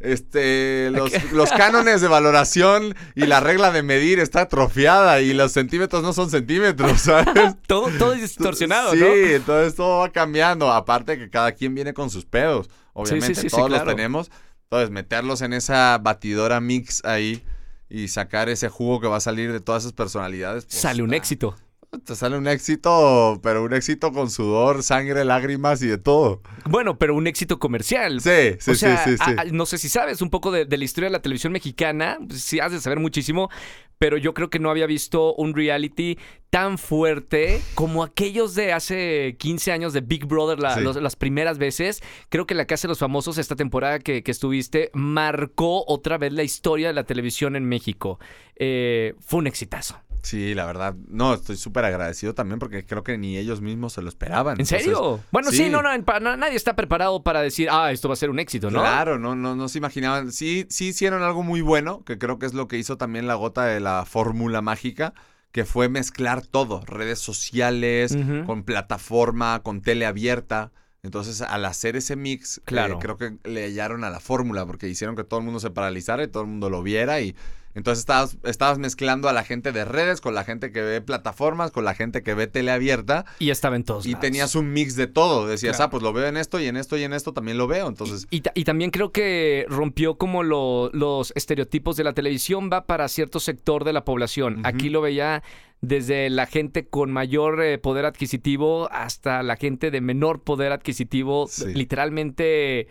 este, 0.00 0.90
los, 0.90 1.12
los, 1.32 1.50
cánones 1.50 2.00
de 2.00 2.08
valoración 2.08 2.94
y 3.14 3.26
la 3.26 3.40
regla 3.40 3.70
de 3.70 3.82
medir 3.82 4.18
está 4.18 4.42
atrofiada 4.42 5.20
y 5.20 5.34
los 5.34 5.52
centímetros 5.52 6.02
no 6.02 6.14
son 6.14 6.30
centímetros, 6.30 7.02
¿sabes? 7.02 7.54
todo, 7.66 7.90
todo 7.98 8.14
es 8.14 8.22
distorsionado, 8.22 8.92
sí, 8.92 8.98
¿no? 8.98 9.06
Sí, 9.06 9.34
entonces 9.34 9.74
todo 9.74 9.98
va 9.98 10.08
cambiando. 10.10 10.72
Aparte 10.72 11.18
que 11.18 11.28
cada 11.28 11.52
quien 11.52 11.74
viene 11.74 11.92
con 11.92 12.08
sus 12.08 12.24
pedos. 12.24 12.70
Obviamente, 13.00 13.48
todos 13.48 13.70
los 13.70 13.84
tenemos. 13.84 14.30
Entonces, 14.64 14.90
meterlos 14.90 15.42
en 15.42 15.52
esa 15.52 15.98
batidora 15.98 16.60
mix 16.60 17.04
ahí 17.04 17.42
y 17.88 18.08
sacar 18.08 18.48
ese 18.48 18.68
jugo 18.68 19.00
que 19.00 19.08
va 19.08 19.16
a 19.16 19.20
salir 19.20 19.52
de 19.52 19.60
todas 19.60 19.82
esas 19.82 19.92
personalidades. 19.92 20.64
Pues, 20.64 20.76
Sale 20.76 21.02
un 21.02 21.12
éxito 21.12 21.56
te 22.04 22.14
sale 22.14 22.38
un 22.38 22.46
éxito, 22.46 23.40
pero 23.42 23.64
un 23.64 23.74
éxito 23.74 24.12
con 24.12 24.30
sudor, 24.30 24.82
sangre, 24.84 25.24
lágrimas 25.24 25.82
y 25.82 25.88
de 25.88 25.98
todo. 25.98 26.40
Bueno, 26.64 26.98
pero 26.98 27.16
un 27.16 27.26
éxito 27.26 27.58
comercial. 27.58 28.20
Sí, 28.20 28.56
sí, 28.60 28.74
sí, 28.76 28.86
sí, 28.96 29.34
no 29.52 29.66
sé 29.66 29.76
si 29.76 29.88
sabes 29.88 30.22
un 30.22 30.30
poco 30.30 30.52
de, 30.52 30.66
la 30.66 30.84
historia 30.84 31.08
de 31.08 31.12
la 31.12 31.22
televisión 31.22 31.52
mexicana, 31.52 32.18
pues, 32.26 32.42
sí 32.42 32.60
has 32.60 32.70
de 32.70 32.80
saber 32.80 33.00
muchísimo, 33.00 33.50
pero 33.98 34.16
yo 34.16 34.34
creo 34.34 34.50
que 34.50 34.60
no 34.60 34.70
había 34.70 34.86
visto 34.86 35.34
un 35.34 35.52
reality 35.52 36.16
tan 36.48 36.78
fuerte 36.78 37.60
como 37.74 38.04
aquellos 38.04 38.54
de 38.54 38.72
hace 38.72 39.36
15 39.38 39.72
años 39.72 39.92
de 39.92 40.00
Big 40.00 40.26
Brother, 40.26 40.60
las 40.60 41.16
primeras 41.16 41.58
veces. 41.58 42.02
Creo 42.28 42.46
que 42.46 42.54
La 42.54 42.66
Casa 42.66 42.86
de 42.86 42.90
los 42.90 42.98
Famosos, 43.00 43.36
esta 43.36 43.56
temporada 43.56 43.98
que, 43.98 44.22
estuviste, 44.24 44.90
marcó 44.94 45.84
otra 45.86 46.18
vez 46.18 46.32
la 46.32 46.44
historia 46.44 46.88
de 46.88 46.94
la 46.94 47.04
televisión 47.04 47.56
en 47.56 47.64
México. 47.64 48.20
Eh, 48.56 49.14
fue 49.18 49.40
un 49.40 49.48
exitazo. 49.48 50.00
Sí, 50.22 50.54
la 50.54 50.66
verdad. 50.66 50.94
No, 51.08 51.34
estoy 51.34 51.56
súper 51.56 51.84
agradecido 51.84 52.34
también 52.34 52.58
porque 52.58 52.84
creo 52.84 53.02
que 53.02 53.16
ni 53.16 53.38
ellos 53.38 53.60
mismos 53.60 53.94
se 53.94 54.02
lo 54.02 54.08
esperaban. 54.08 54.60
¿En 54.60 54.66
serio? 54.66 55.20
Bueno, 55.30 55.50
sí, 55.50 55.70
no, 55.70 55.82
no, 55.82 56.36
nadie 56.36 56.56
está 56.56 56.76
preparado 56.76 57.22
para 57.22 57.40
decir, 57.40 57.68
ah, 57.70 57.90
esto 57.90 58.08
va 58.08 58.14
a 58.14 58.16
ser 58.16 58.30
un 58.30 58.38
éxito, 58.38 58.70
¿no? 58.70 58.80
Claro, 58.80 59.18
no, 59.18 59.34
no, 59.34 59.56
no 59.56 59.68
se 59.68 59.78
imaginaban. 59.78 60.32
Sí, 60.32 60.66
sí 60.68 60.88
hicieron 60.88 61.22
algo 61.22 61.42
muy 61.42 61.60
bueno, 61.60 62.04
que 62.04 62.18
creo 62.18 62.38
que 62.38 62.46
es 62.46 62.54
lo 62.54 62.68
que 62.68 62.78
hizo 62.78 62.96
también 62.96 63.26
la 63.26 63.34
gota 63.34 63.64
de 63.64 63.80
la 63.80 64.04
fórmula 64.04 64.60
mágica, 64.60 65.14
que 65.52 65.64
fue 65.64 65.88
mezclar 65.88 66.46
todo, 66.46 66.82
redes 66.86 67.18
sociales, 67.18 68.16
con 68.46 68.64
plataforma, 68.64 69.60
con 69.62 69.80
tele 69.80 70.06
abierta. 70.06 70.72
Entonces, 71.02 71.40
al 71.40 71.64
hacer 71.64 71.96
ese 71.96 72.14
mix, 72.14 72.58
eh, 72.58 72.62
claro. 72.66 72.98
creo 72.98 73.16
que 73.16 73.38
le 73.44 73.64
hallaron 73.64 74.04
a 74.04 74.10
la 74.10 74.20
fórmula, 74.20 74.66
porque 74.66 74.86
hicieron 74.86 75.16
que 75.16 75.24
todo 75.24 75.40
el 75.40 75.46
mundo 75.46 75.58
se 75.58 75.70
paralizara 75.70 76.22
y 76.22 76.28
todo 76.28 76.42
el 76.42 76.50
mundo 76.50 76.68
lo 76.68 76.82
viera 76.82 77.20
y 77.22 77.34
entonces 77.74 78.00
estabas, 78.00 78.36
estabas, 78.44 78.78
mezclando 78.78 79.28
a 79.28 79.32
la 79.32 79.44
gente 79.44 79.72
de 79.72 79.84
redes 79.84 80.20
con 80.20 80.34
la 80.34 80.44
gente 80.44 80.72
que 80.72 80.82
ve 80.82 81.00
plataformas, 81.00 81.70
con 81.70 81.84
la 81.84 81.94
gente 81.94 82.22
que 82.22 82.34
ve 82.34 82.46
tele 82.46 82.72
abierta. 82.72 83.24
Y 83.38 83.50
estaba 83.50 83.76
en 83.76 83.84
todos. 83.84 84.06
Y 84.06 84.14
tenías 84.16 84.54
un 84.54 84.72
mix 84.72 84.96
de 84.96 85.06
todo. 85.06 85.46
Decías, 85.46 85.80
ah, 85.80 85.90
pues 85.90 86.02
lo 86.02 86.12
veo 86.12 86.26
en 86.26 86.36
esto 86.36 86.58
y 86.60 86.66
en 86.66 86.76
esto 86.76 86.96
y 86.96 87.04
en 87.04 87.12
esto 87.12 87.32
también 87.32 87.58
lo 87.58 87.66
veo. 87.66 87.88
Entonces. 87.88 88.26
Y, 88.30 88.40
también 88.64 88.90
creo 88.90 89.12
que 89.12 89.66
rompió 89.68 90.16
como 90.16 90.42
los 90.42 91.32
estereotipos 91.34 91.96
de 91.96 92.04
la 92.04 92.12
televisión 92.12 92.70
va 92.72 92.86
para 92.86 93.08
cierto 93.08 93.40
sector 93.40 93.84
de 93.84 93.92
la 93.92 94.04
población. 94.04 94.60
Aquí 94.64 94.88
lo 94.88 95.00
veía 95.00 95.42
desde 95.80 96.28
la 96.28 96.46
gente 96.46 96.86
con 96.86 97.10
mayor 97.10 97.62
eh, 97.62 97.78
poder 97.78 98.04
adquisitivo 98.04 98.90
hasta 98.92 99.42
la 99.42 99.56
gente 99.56 99.90
de 99.90 100.00
menor 100.00 100.42
poder 100.42 100.72
adquisitivo. 100.72 101.48
Literalmente 101.74 102.88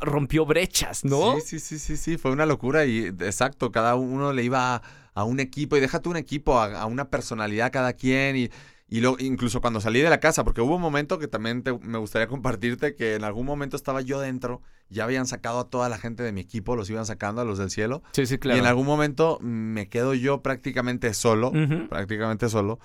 rompió 0.00 0.44
brechas, 0.46 1.04
¿no? 1.04 1.34
Sí, 1.36 1.58
sí, 1.58 1.60
sí, 1.60 1.78
sí, 1.78 1.96
sí, 1.96 2.16
fue 2.18 2.30
una 2.32 2.46
locura 2.46 2.84
y 2.86 3.06
exacto, 3.06 3.70
cada 3.72 3.94
uno 3.94 4.32
le 4.32 4.42
iba 4.44 4.74
a, 4.76 4.82
a 5.14 5.24
un 5.24 5.40
equipo 5.40 5.76
y 5.76 5.80
déjate 5.80 6.08
un 6.08 6.16
equipo, 6.16 6.58
a, 6.58 6.80
a 6.82 6.86
una 6.86 7.08
personalidad 7.08 7.72
cada 7.72 7.94
quien 7.94 8.36
y, 8.36 8.50
y 8.88 9.00
lo, 9.00 9.16
incluso 9.18 9.60
cuando 9.60 9.80
salí 9.80 10.00
de 10.00 10.10
la 10.10 10.20
casa, 10.20 10.44
porque 10.44 10.60
hubo 10.60 10.76
un 10.76 10.82
momento 10.82 11.18
que 11.18 11.28
también 11.28 11.62
te- 11.62 11.78
me 11.78 11.98
gustaría 11.98 12.26
compartirte 12.28 12.94
que 12.94 13.14
en 13.14 13.24
algún 13.24 13.46
momento 13.46 13.76
estaba 13.76 14.00
yo 14.02 14.20
dentro, 14.20 14.60
ya 14.90 15.04
habían 15.04 15.26
sacado 15.26 15.60
a 15.60 15.70
toda 15.70 15.88
la 15.88 15.96
gente 15.96 16.22
de 16.24 16.32
mi 16.32 16.40
equipo, 16.40 16.76
los 16.76 16.90
iban 16.90 17.06
sacando 17.06 17.40
a 17.40 17.44
los 17.44 17.56
del 17.58 17.70
cielo 17.70 18.02
Sí, 18.12 18.26
sí, 18.26 18.34
y 18.34 18.38
claro. 18.38 18.58
en 18.60 18.66
algún 18.66 18.86
momento 18.86 19.38
me 19.40 19.88
quedo 19.88 20.12
yo 20.14 20.42
prácticamente 20.42 21.14
solo, 21.14 21.52
prácticamente 21.88 22.48
solo. 22.48 22.80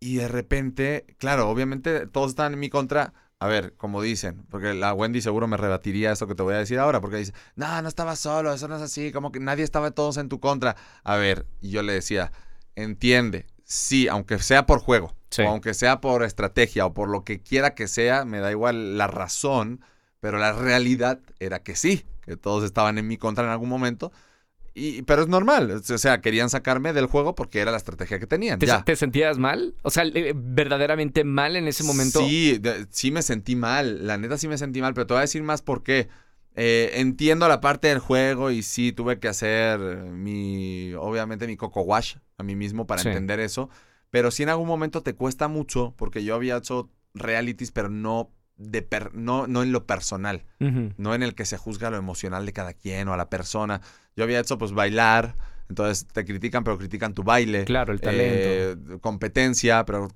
Y 0.00 0.16
de 0.16 0.28
repente, 0.28 1.06
claro, 1.18 1.48
obviamente 1.48 2.06
todos 2.06 2.30
están 2.30 2.52
en 2.54 2.58
mi 2.58 2.68
contra. 2.68 3.12
A 3.38 3.48
ver, 3.48 3.74
como 3.76 4.00
dicen, 4.00 4.46
porque 4.48 4.72
la 4.72 4.94
Wendy 4.94 5.20
seguro 5.20 5.46
me 5.46 5.58
rebatiría 5.58 6.10
esto 6.10 6.26
que 6.26 6.34
te 6.34 6.42
voy 6.42 6.54
a 6.54 6.58
decir 6.58 6.78
ahora, 6.78 7.02
porque 7.02 7.18
dice, 7.18 7.34
no, 7.54 7.82
no 7.82 7.88
estabas 7.88 8.18
solo, 8.18 8.50
eso 8.52 8.66
no 8.66 8.76
es 8.76 8.82
así, 8.82 9.12
como 9.12 9.30
que 9.30 9.40
nadie 9.40 9.62
estaba 9.62 9.90
todos 9.90 10.16
en 10.16 10.30
tu 10.30 10.40
contra. 10.40 10.74
A 11.04 11.16
ver, 11.16 11.46
y 11.60 11.68
yo 11.70 11.82
le 11.82 11.92
decía, 11.92 12.32
entiende, 12.76 13.46
sí, 13.64 14.08
aunque 14.08 14.38
sea 14.38 14.64
por 14.64 14.80
juego, 14.80 15.14
Sí. 15.28 15.42
o 15.42 15.48
aunque 15.48 15.74
sea 15.74 16.00
por 16.00 16.22
estrategia, 16.22 16.86
o 16.86 16.94
por 16.94 17.10
lo 17.10 17.24
que 17.24 17.42
quiera 17.42 17.74
que 17.74 17.88
sea, 17.88 18.24
me 18.24 18.38
da 18.40 18.50
igual 18.50 18.96
la 18.96 19.06
razón, 19.06 19.82
pero 20.20 20.38
la 20.38 20.52
realidad 20.54 21.20
era 21.38 21.62
que 21.62 21.76
sí, 21.76 22.06
que 22.22 22.36
todos 22.38 22.64
estaban 22.64 22.96
en 22.96 23.06
mi 23.06 23.18
contra 23.18 23.44
en 23.44 23.50
algún 23.50 23.68
momento. 23.68 24.12
Y, 24.78 25.00
pero 25.02 25.22
es 25.22 25.28
normal, 25.28 25.70
o 25.70 25.98
sea, 25.98 26.20
querían 26.20 26.50
sacarme 26.50 26.92
del 26.92 27.06
juego 27.06 27.34
porque 27.34 27.60
era 27.60 27.70
la 27.70 27.78
estrategia 27.78 28.18
que 28.18 28.26
tenían. 28.26 28.58
¿Te, 28.58 28.66
ya. 28.66 28.84
te 28.84 28.94
sentías 28.94 29.38
mal? 29.38 29.74
O 29.80 29.88
sea, 29.90 30.04
verdaderamente 30.34 31.24
mal 31.24 31.56
en 31.56 31.66
ese 31.66 31.82
momento. 31.82 32.20
Sí, 32.20 32.58
de- 32.58 32.86
sí 32.90 33.10
me 33.10 33.22
sentí 33.22 33.56
mal, 33.56 34.06
la 34.06 34.18
neta 34.18 34.36
sí 34.36 34.48
me 34.48 34.58
sentí 34.58 34.80
mal, 34.82 34.92
pero 34.92 35.06
te 35.06 35.14
voy 35.14 35.18
a 35.18 35.22
decir 35.22 35.42
más 35.42 35.62
por 35.62 35.82
qué. 35.82 36.08
Eh, 36.56 36.92
entiendo 37.00 37.48
la 37.48 37.60
parte 37.60 37.88
del 37.88 37.98
juego 37.98 38.50
y 38.50 38.62
sí 38.62 38.92
tuve 38.92 39.18
que 39.18 39.28
hacer 39.28 39.78
mi, 39.80 40.92
obviamente 40.94 41.46
mi 41.46 41.56
coco 41.56 41.82
wash 41.82 42.16
a 42.38 42.42
mí 42.42 42.54
mismo 42.54 42.86
para 42.86 43.00
Sí. 43.02 43.08
entender 43.08 43.40
eso, 43.40 43.68
pero 44.10 44.30
sí 44.30 44.42
en 44.42 44.48
algún 44.50 44.66
momento 44.68 45.02
te 45.02 45.14
cuesta 45.14 45.48
mucho 45.48 45.94
porque 45.96 46.24
yo 46.24 46.34
había 46.34 46.56
hecho 46.56 46.90
realities, 47.14 47.72
pero 47.72 47.88
no, 47.88 48.30
de 48.56 48.82
per- 48.82 49.14
no, 49.14 49.46
no 49.46 49.62
en 49.62 49.70
lo 49.72 49.86
personal 49.86 50.44
no 50.96 51.14
en 51.14 51.22
el 51.22 51.34
que 51.34 51.44
se 51.44 51.58
juzga 51.58 51.90
lo 51.90 51.96
emocional 51.98 52.46
de 52.46 52.52
cada 52.52 52.72
quien 52.72 53.06
o 53.08 53.12
a 53.12 53.16
la 53.16 53.28
persona. 53.28 53.80
Yo 54.16 54.24
había 54.24 54.40
hecho 54.40 54.56
pues 54.56 54.72
bailar, 54.72 55.36
entonces 55.68 56.06
te 56.06 56.24
critican, 56.24 56.64
pero 56.64 56.78
critican 56.78 57.12
tu 57.14 57.22
baile. 57.22 57.64
Claro, 57.66 57.92
el 57.92 58.00
talento. 58.00 58.94
Eh, 58.94 58.98
competencia, 59.00 59.84
pero 59.84 60.08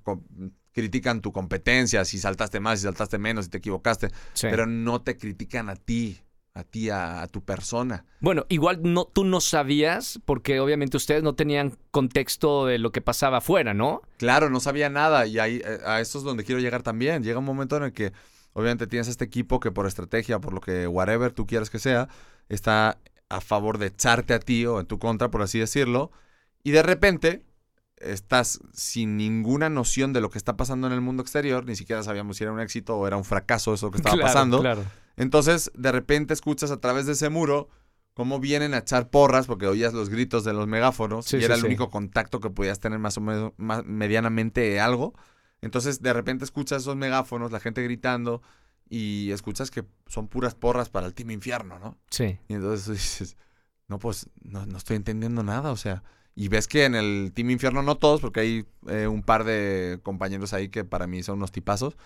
critican 0.73 1.20
tu 1.20 1.32
competencia, 1.32 2.04
si 2.04 2.18
saltaste 2.18 2.61
más, 2.61 2.78
si 2.78 2.85
saltaste 2.85 3.18
menos, 3.18 3.47
si 3.47 3.50
te 3.50 3.59
equivocaste, 3.59 4.09
Sí. 4.32 4.47
pero 4.50 4.66
no 4.66 5.02
te 5.02 5.16
critican 5.16 5.68
a 5.68 5.76
ti, 5.76 6.20
a 6.60 6.64
ti, 6.64 6.90
a, 6.90 7.22
a 7.22 7.26
tu 7.26 7.42
persona. 7.42 8.04
Bueno, 8.20 8.46
igual 8.48 8.80
no, 8.82 9.04
tú 9.06 9.24
no 9.24 9.40
sabías, 9.40 10.20
porque 10.24 10.60
obviamente 10.60 10.96
ustedes 10.96 11.22
no 11.22 11.34
tenían 11.34 11.76
contexto 11.90 12.66
de 12.66 12.78
lo 12.78 12.92
que 12.92 13.00
pasaba 13.00 13.38
afuera, 13.38 13.74
¿no? 13.74 14.02
Claro, 14.18 14.48
no 14.50 14.60
sabía 14.60 14.88
nada 14.88 15.26
y 15.26 15.38
ahí, 15.38 15.62
eh, 15.64 15.78
a 15.84 16.00
esto 16.00 16.18
es 16.18 16.24
donde 16.24 16.44
quiero 16.44 16.60
llegar 16.60 16.82
también. 16.82 17.22
Llega 17.22 17.38
un 17.38 17.44
momento 17.44 17.76
en 17.76 17.82
el 17.84 17.92
que 17.92 18.12
obviamente 18.52 18.86
tienes 18.86 19.08
este 19.08 19.24
equipo 19.24 19.60
que 19.60 19.70
por 19.70 19.86
estrategia, 19.86 20.38
por 20.38 20.52
lo 20.52 20.60
que 20.60 20.86
whatever 20.86 21.32
tú 21.32 21.46
quieras 21.46 21.70
que 21.70 21.78
sea, 21.78 22.08
está 22.48 22.98
a 23.28 23.40
favor 23.40 23.78
de 23.78 23.86
echarte 23.86 24.34
a 24.34 24.40
ti 24.40 24.66
o 24.66 24.80
en 24.80 24.86
tu 24.86 24.98
contra, 24.98 25.30
por 25.30 25.42
así 25.42 25.58
decirlo, 25.58 26.10
y 26.64 26.72
de 26.72 26.82
repente 26.82 27.44
estás 27.96 28.60
sin 28.72 29.16
ninguna 29.16 29.68
noción 29.68 30.12
de 30.12 30.20
lo 30.20 30.30
que 30.30 30.38
está 30.38 30.56
pasando 30.56 30.86
en 30.86 30.92
el 30.94 31.00
mundo 31.00 31.22
exterior, 31.22 31.64
ni 31.66 31.76
siquiera 31.76 32.02
sabíamos 32.02 32.38
si 32.38 32.44
era 32.44 32.52
un 32.52 32.60
éxito 32.60 32.96
o 32.96 33.06
era 33.06 33.16
un 33.16 33.24
fracaso 33.24 33.74
eso 33.74 33.90
que 33.90 33.98
estaba 33.98 34.16
Claro, 34.16 34.26
pasando. 34.26 34.60
Claro. 34.60 34.84
Entonces, 35.20 35.70
de 35.74 35.92
repente 35.92 36.32
escuchas 36.32 36.70
a 36.70 36.80
través 36.80 37.04
de 37.04 37.12
ese 37.12 37.28
muro 37.28 37.68
cómo 38.14 38.40
vienen 38.40 38.72
a 38.72 38.78
echar 38.78 39.10
porras, 39.10 39.46
porque 39.46 39.66
oías 39.66 39.92
los 39.92 40.08
gritos 40.08 40.44
de 40.44 40.54
los 40.54 40.66
megáfonos 40.66 41.26
Sí, 41.26 41.36
y 41.36 41.40
sí, 41.40 41.44
era 41.44 41.56
el 41.56 41.60
sí. 41.60 41.66
único 41.66 41.90
contacto 41.90 42.40
que 42.40 42.48
podías 42.48 42.80
tener 42.80 42.98
más 42.98 43.18
o 43.18 43.20
menos, 43.20 43.52
más, 43.58 43.84
medianamente 43.84 44.80
algo. 44.80 45.12
Entonces, 45.60 46.00
de 46.00 46.14
repente 46.14 46.44
escuchas 46.44 46.80
esos 46.80 46.96
megáfonos, 46.96 47.52
la 47.52 47.60
gente 47.60 47.82
gritando, 47.82 48.40
y 48.88 49.30
escuchas 49.30 49.70
que 49.70 49.84
son 50.06 50.26
puras 50.26 50.54
porras 50.54 50.88
para 50.88 51.06
el 51.06 51.12
Team 51.12 51.32
Infierno, 51.32 51.78
¿no? 51.78 51.98
Sí. 52.10 52.38
Y 52.48 52.54
entonces 52.54 52.88
dices, 52.88 53.36
no, 53.88 53.98
pues 53.98 54.26
no, 54.42 54.64
no 54.64 54.78
estoy 54.78 54.96
entendiendo 54.96 55.42
nada, 55.42 55.70
o 55.70 55.76
sea. 55.76 56.02
Y 56.34 56.48
ves 56.48 56.66
que 56.66 56.86
en 56.86 56.94
el 56.94 57.32
Team 57.34 57.50
Infierno, 57.50 57.82
no 57.82 57.96
todos, 57.98 58.22
porque 58.22 58.40
hay 58.40 58.66
eh, 58.88 59.06
un 59.06 59.22
par 59.22 59.44
de 59.44 60.00
compañeros 60.02 60.54
ahí 60.54 60.70
que 60.70 60.84
para 60.84 61.06
mí 61.06 61.22
son 61.22 61.36
unos 61.36 61.52
tipazos, 61.52 61.98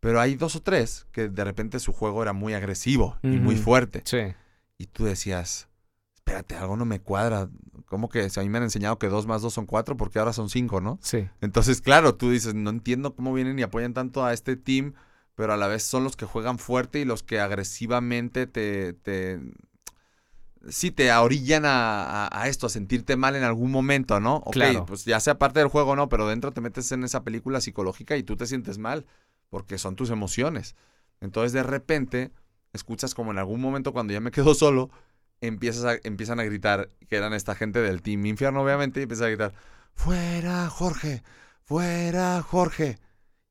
pero 0.00 0.20
hay 0.20 0.34
dos 0.36 0.56
o 0.56 0.62
tres 0.62 1.06
que 1.12 1.28
de 1.28 1.44
repente 1.44 1.80
su 1.80 1.92
juego 1.92 2.22
era 2.22 2.32
muy 2.32 2.54
agresivo 2.54 3.18
y 3.22 3.38
muy 3.38 3.56
fuerte. 3.56 4.02
Sí. 4.04 4.34
Y 4.78 4.86
tú 4.86 5.04
decías, 5.04 5.68
espérate, 6.14 6.54
algo 6.56 6.76
no 6.76 6.84
me 6.84 7.00
cuadra. 7.00 7.48
¿Cómo 7.86 8.08
que 8.08 8.28
si 8.30 8.38
a 8.38 8.42
mí 8.42 8.48
me 8.48 8.58
han 8.58 8.64
enseñado 8.64 8.98
que 8.98 9.08
dos 9.08 9.26
más 9.26 9.42
dos 9.42 9.54
son 9.54 9.66
cuatro? 9.66 9.96
Porque 9.96 10.18
ahora 10.18 10.32
son 10.32 10.50
cinco, 10.50 10.80
¿no? 10.80 10.98
Sí. 11.02 11.28
Entonces, 11.40 11.80
claro, 11.80 12.14
tú 12.14 12.30
dices, 12.30 12.54
no 12.54 12.70
entiendo 12.70 13.14
cómo 13.14 13.32
vienen 13.32 13.58
y 13.58 13.62
apoyan 13.62 13.94
tanto 13.94 14.24
a 14.24 14.32
este 14.34 14.56
team, 14.56 14.92
pero 15.34 15.52
a 15.52 15.56
la 15.56 15.66
vez 15.68 15.82
son 15.84 16.04
los 16.04 16.16
que 16.16 16.26
juegan 16.26 16.58
fuerte 16.58 17.00
y 17.00 17.04
los 17.04 17.22
que 17.22 17.40
agresivamente 17.40 18.46
te... 18.46 18.92
te 18.92 19.40
sí, 20.68 20.90
te 20.90 21.10
orillan 21.12 21.64
a, 21.64 22.26
a- 22.26 22.42
a 22.42 22.48
esto, 22.48 22.66
a 22.66 22.70
sentirte 22.70 23.16
mal 23.16 23.36
en 23.36 23.44
algún 23.44 23.70
momento, 23.70 24.20
¿no? 24.20 24.36
Ok, 24.44 24.52
Claro. 24.54 24.86
pues 24.86 25.04
ya 25.04 25.20
sea 25.20 25.38
parte 25.38 25.60
del 25.60 25.68
juego 25.68 25.92
o 25.92 25.96
no, 25.96 26.08
pero 26.08 26.26
dentro 26.28 26.52
te 26.52 26.60
metes 26.60 26.90
en 26.92 27.04
esa 27.04 27.22
película 27.24 27.60
psicológica 27.60 28.16
y 28.16 28.22
tú 28.22 28.36
te 28.36 28.46
sientes 28.46 28.76
mal, 28.78 29.06
porque 29.50 29.78
son 29.78 29.96
tus 29.96 30.10
emociones. 30.10 30.76
Entonces, 31.20 31.52
de 31.52 31.62
repente, 31.62 32.30
escuchas 32.72 33.14
como 33.14 33.30
en 33.32 33.38
algún 33.38 33.60
momento 33.60 33.92
cuando 33.92 34.12
ya 34.12 34.20
me 34.20 34.30
quedo 34.32 34.54
solo, 34.54 34.90
empiezas 35.40 35.84
a- 35.84 35.98
empiezan 36.04 36.40
a 36.40 36.44
gritar, 36.44 36.90
que 37.08 37.16
eran 37.16 37.32
esta 37.32 37.54
gente 37.54 37.80
del 37.80 38.02
Team 38.02 38.26
Infierno, 38.26 38.62
obviamente, 38.62 39.00
y 39.00 39.04
empiezan 39.04 39.26
a 39.26 39.30
gritar, 39.30 39.54
fuera 39.94 40.68
Jorge, 40.68 41.22
fuera 41.64 42.40
Jorge. 42.42 42.98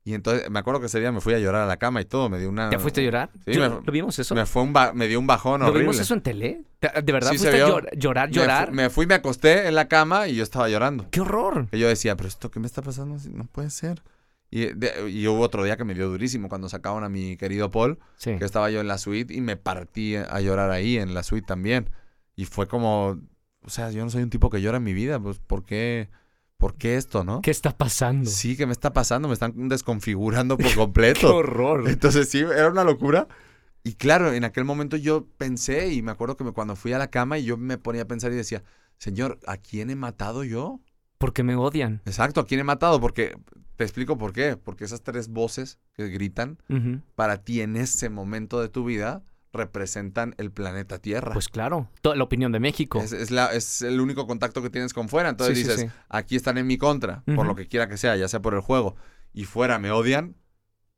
Y 0.04 0.14
entonces 0.14 0.50
me 0.50 0.60
acuerdo 0.60 0.80
que 0.80 0.86
ese 0.86 1.02
día 1.02 1.12
me 1.12 1.20
fui 1.20 1.34
a 1.34 1.40
llorar 1.40 1.64
a 1.64 1.66
la 1.66 1.76
cama 1.76 2.00
y 2.00 2.06
todo, 2.06 2.30
me 2.30 2.40
dio 2.40 2.48
una... 2.50 2.70
¿Ya 2.72 2.80
fuiste 2.80 3.02
a 3.02 3.04
llorar? 3.04 3.30
Sí, 3.46 3.52
Yo- 3.54 3.60
me- 3.70 3.86
¿Lo 3.86 3.92
vimos 3.92 4.18
eso? 4.18 4.36
Me, 4.36 4.46
fue 4.46 4.62
un 4.62 4.72
ba- 4.72 4.94
me 4.94 5.06
dio 5.10 5.20
un 5.20 5.28
bajón 5.28 5.60
¿Lo 5.60 5.66
horrible. 5.68 5.82
vimos 5.82 6.00
eso 6.00 6.14
en 6.14 6.22
tele? 6.22 6.64
¿De 6.80 7.12
verdad 7.12 7.32
Sí, 7.32 7.38
fuiste 7.38 7.62
a 7.62 7.68
llor- 7.68 7.90
llorar, 7.98 8.30
Me 8.30 8.34
fu- 8.34 8.40
llorar? 8.40 8.72
Me, 8.72 8.90
fui, 8.90 9.06
me 9.06 9.16
acosté 9.16 9.68
en 9.68 9.76
la 9.76 9.90
cama 9.90 10.30
y 10.30 10.36
yo 10.36 10.44
estaba 10.44 10.70
llorando. 10.70 11.10
¡Qué 11.12 11.20
horror! 11.20 11.68
Y 11.74 11.80
yo 11.80 11.90
decía, 11.90 12.16
pero 12.16 12.30
esto 12.30 12.50
qué 12.50 12.62
me 12.62 12.68
está 12.68 12.82
pasando, 12.82 13.18
no 13.34 13.44
puede 13.48 13.70
ser. 13.70 14.02
Y, 14.50 14.68
de- 14.74 15.10
y 15.10 15.28
hubo 15.28 15.42
otro 15.42 15.64
día 15.64 15.76
que 15.78 15.84
me 15.84 15.94
dio 15.94 16.08
durísimo 16.10 16.48
cuando 16.50 16.70
sacaban 16.70 17.04
a 17.04 17.10
mi 17.10 17.36
querido 17.38 17.70
Paul, 17.70 18.00
Sí. 18.18 18.38
que 18.38 18.46
estaba 18.46 18.70
yo 18.72 18.80
en 18.80 18.88
la 18.88 18.98
suite 18.98 19.34
y 19.34 19.42
me 19.42 19.58
partí 19.58 20.16
a 20.16 20.40
llorar 20.40 20.72
ahí 20.72 20.98
en 20.98 21.14
la 21.14 21.24
suite 21.24 21.46
también. 21.46 21.90
Y 22.36 22.46
fue 22.46 22.68
como, 22.68 23.20
o 23.62 23.70
sea, 23.70 23.92
yo 23.92 24.04
no 24.04 24.10
soy 24.10 24.24
un 24.24 24.30
tipo 24.30 24.50
que 24.50 24.62
llora 24.62 24.78
en 24.78 24.84
mi 24.84 24.94
vida, 24.94 25.20
pues 25.20 25.40
¿por 25.40 25.66
qué, 25.66 26.10
por 26.56 26.76
qué 26.76 26.96
esto, 26.96 27.24
no? 27.26 27.42
¿Qué 27.42 27.52
está 27.52 27.78
pasando? 27.78 28.30
Sí, 28.30 28.56
¿qué 28.56 28.66
me 28.66 28.72
está 28.72 28.94
pasando? 28.94 29.28
Me 29.28 29.34
están 29.34 29.68
desconfigurando 29.68 30.58
por 30.58 30.66
¡Qué 30.70 30.76
completo. 30.76 31.36
horror! 31.36 31.90
Entonces 31.90 32.30
sí, 32.30 32.40
era 32.40 32.70
una 32.70 32.84
locura. 32.86 33.28
Y 33.84 33.94
claro, 33.94 34.32
en 34.34 34.44
aquel 34.44 34.64
momento 34.66 34.98
yo 34.98 35.28
pensé 35.38 35.94
y 35.94 36.02
me 36.02 36.12
acuerdo 36.12 36.38
que 36.38 36.44
me- 36.44 36.52
cuando 36.52 36.76
fui 36.76 36.94
a 36.94 36.98
la 36.98 37.10
cama 37.10 37.38
y 37.38 37.44
yo 37.46 37.58
me 37.58 37.78
ponía 37.78 38.04
a 38.04 38.06
pensar 38.08 38.32
y 38.32 38.36
decía, 38.36 38.64
Señor, 38.98 39.40
¿a 39.46 39.58
quién 39.58 39.90
he 39.90 39.96
matado 39.96 40.44
yo? 40.44 40.80
Porque 41.18 41.44
me 41.44 41.56
odian. 41.56 42.02
Exacto, 42.06 42.40
¿a 42.42 42.46
quién 42.46 42.60
he 42.60 42.64
matado? 42.64 43.00
Porque 43.00 43.36
te 43.78 43.84
explico 43.86 44.18
por 44.18 44.34
qué. 44.34 44.58
Porque 44.58 44.84
esas 44.84 45.02
tres 45.04 45.30
voces 45.30 45.80
que 45.94 46.10
gritan 46.10 46.58
para 47.16 47.44
ti 47.44 47.62
en 47.62 47.78
ese 47.78 48.10
momento 48.10 48.60
de 48.60 48.68
tu 48.70 48.84
vida 48.84 49.24
representan 49.54 50.36
el 50.38 50.52
planeta 50.52 51.00
Tierra. 51.00 51.34
Pues 51.34 51.48
claro, 51.48 51.90
toda 52.02 52.16
la 52.16 52.24
opinión 52.24 52.52
de 52.52 52.60
México. 52.60 53.00
es, 53.02 53.12
es 53.12 53.32
la- 53.32 53.54
es 53.54 53.82
el 53.82 54.00
único 54.02 54.28
contacto 54.28 54.62
que 54.62 54.70
tienes 54.70 54.94
con 54.94 55.10
fuera. 55.10 55.30
Entonces 55.30 55.58
Sí, 55.58 55.64
dices, 55.64 55.80
sí. 55.82 55.88
aquí 56.10 56.36
están 56.36 56.58
en 56.58 56.68
mi 56.68 56.78
contra, 56.78 57.24
por 57.36 57.46
lo 57.48 57.56
que 57.56 57.68
quiera 57.68 57.88
que 57.88 57.98
sea, 57.98 58.16
ya 58.18 58.28
sea 58.28 58.42
por 58.42 58.54
el 58.54 58.62
juego, 58.62 58.96
y 59.34 59.46
fuera 59.46 59.80
me 59.80 59.90
odian, 59.92 60.36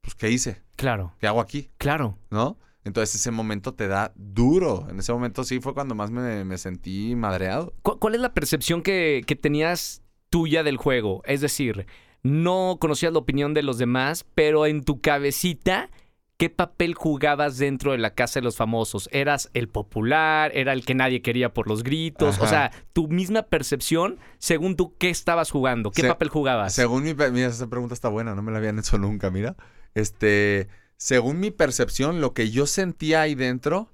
pues 0.01 0.15
¿qué 0.15 0.29
hice? 0.29 0.61
Claro, 0.75 1.13
¿Qué 1.19 1.27
hago 1.27 1.39
aquí? 1.41 1.69
claro. 1.77 2.17
¿no? 2.31 2.57
Entonces 2.83 3.15
ese 3.15 3.31
momento 3.31 3.73
te 3.75 3.87
da 3.87 4.11
duro. 4.15 4.87
En 4.89 4.99
ese 4.99 5.13
momento 5.13 5.43
sí 5.43 5.59
fue 5.59 5.73
cuando 5.73 5.95
más 5.95 6.11
me, 6.11 6.43
me 6.45 6.57
sentí 6.57 7.15
madreado. 7.15 7.73
¿Cu- 7.81 7.99
¿Cuál 7.99 8.15
es 8.15 8.21
la 8.21 8.33
percepción 8.33 8.81
que, 8.81 9.23
que 9.27 9.35
tenías 9.35 10.01
tuya 10.29 10.63
del 10.63 10.77
juego? 10.77 11.21
Es 11.25 11.41
decir, 11.41 11.85
no 12.23 12.77
conocías 12.79 13.13
la 13.13 13.19
opinión 13.19 13.53
de 13.53 13.63
los 13.63 13.77
demás, 13.77 14.25
pero 14.35 14.65
en 14.65 14.83
tu 14.83 14.99
cabecita, 15.01 15.89
¿qué 16.37 16.49
papel 16.49 16.93
jugabas 16.93 17.57
dentro 17.57 17.91
de 17.93 17.97
la 17.97 18.13
casa 18.13 18.39
de 18.39 18.43
los 18.43 18.55
famosos? 18.55 19.09
¿Eras 19.11 19.49
el 19.53 19.67
popular? 19.69 20.51
¿Era 20.53 20.73
el 20.73 20.85
que 20.85 20.95
nadie 20.95 21.21
quería 21.21 21.53
por 21.53 21.67
los 21.67 21.83
gritos? 21.83 22.39
O 22.39 22.47
sea, 22.47 22.71
tu 22.93 23.07
misma 23.07 23.43
percepción, 23.43 24.17
según 24.37 24.75
tú, 24.75 24.95
¿qué 24.97 25.09
estabas 25.09 25.51
jugando? 25.51 25.91
¿Qué 25.91 26.01
Se- 26.01 26.07
papel 26.07 26.29
jugabas? 26.29 26.73
Según 26.73 27.03
mi... 27.03 27.13
Mira, 27.13 27.47
esa 27.47 27.67
pregunta 27.67 27.93
está 27.93 28.09
buena, 28.09 28.35
no 28.35 28.41
me 28.41 28.51
la 28.51 28.57
habían 28.59 28.79
hecho 28.79 28.97
nunca, 28.97 29.29
mira. 29.31 29.55
Este, 29.95 30.67
según 30.97 31.39
mi 31.39 31.51
percepción, 31.51 32.21
lo 32.21 32.33
que 32.33 32.49
yo 32.51 32.65
sentía 32.67 33.21
ahí 33.21 33.35
dentro, 33.35 33.89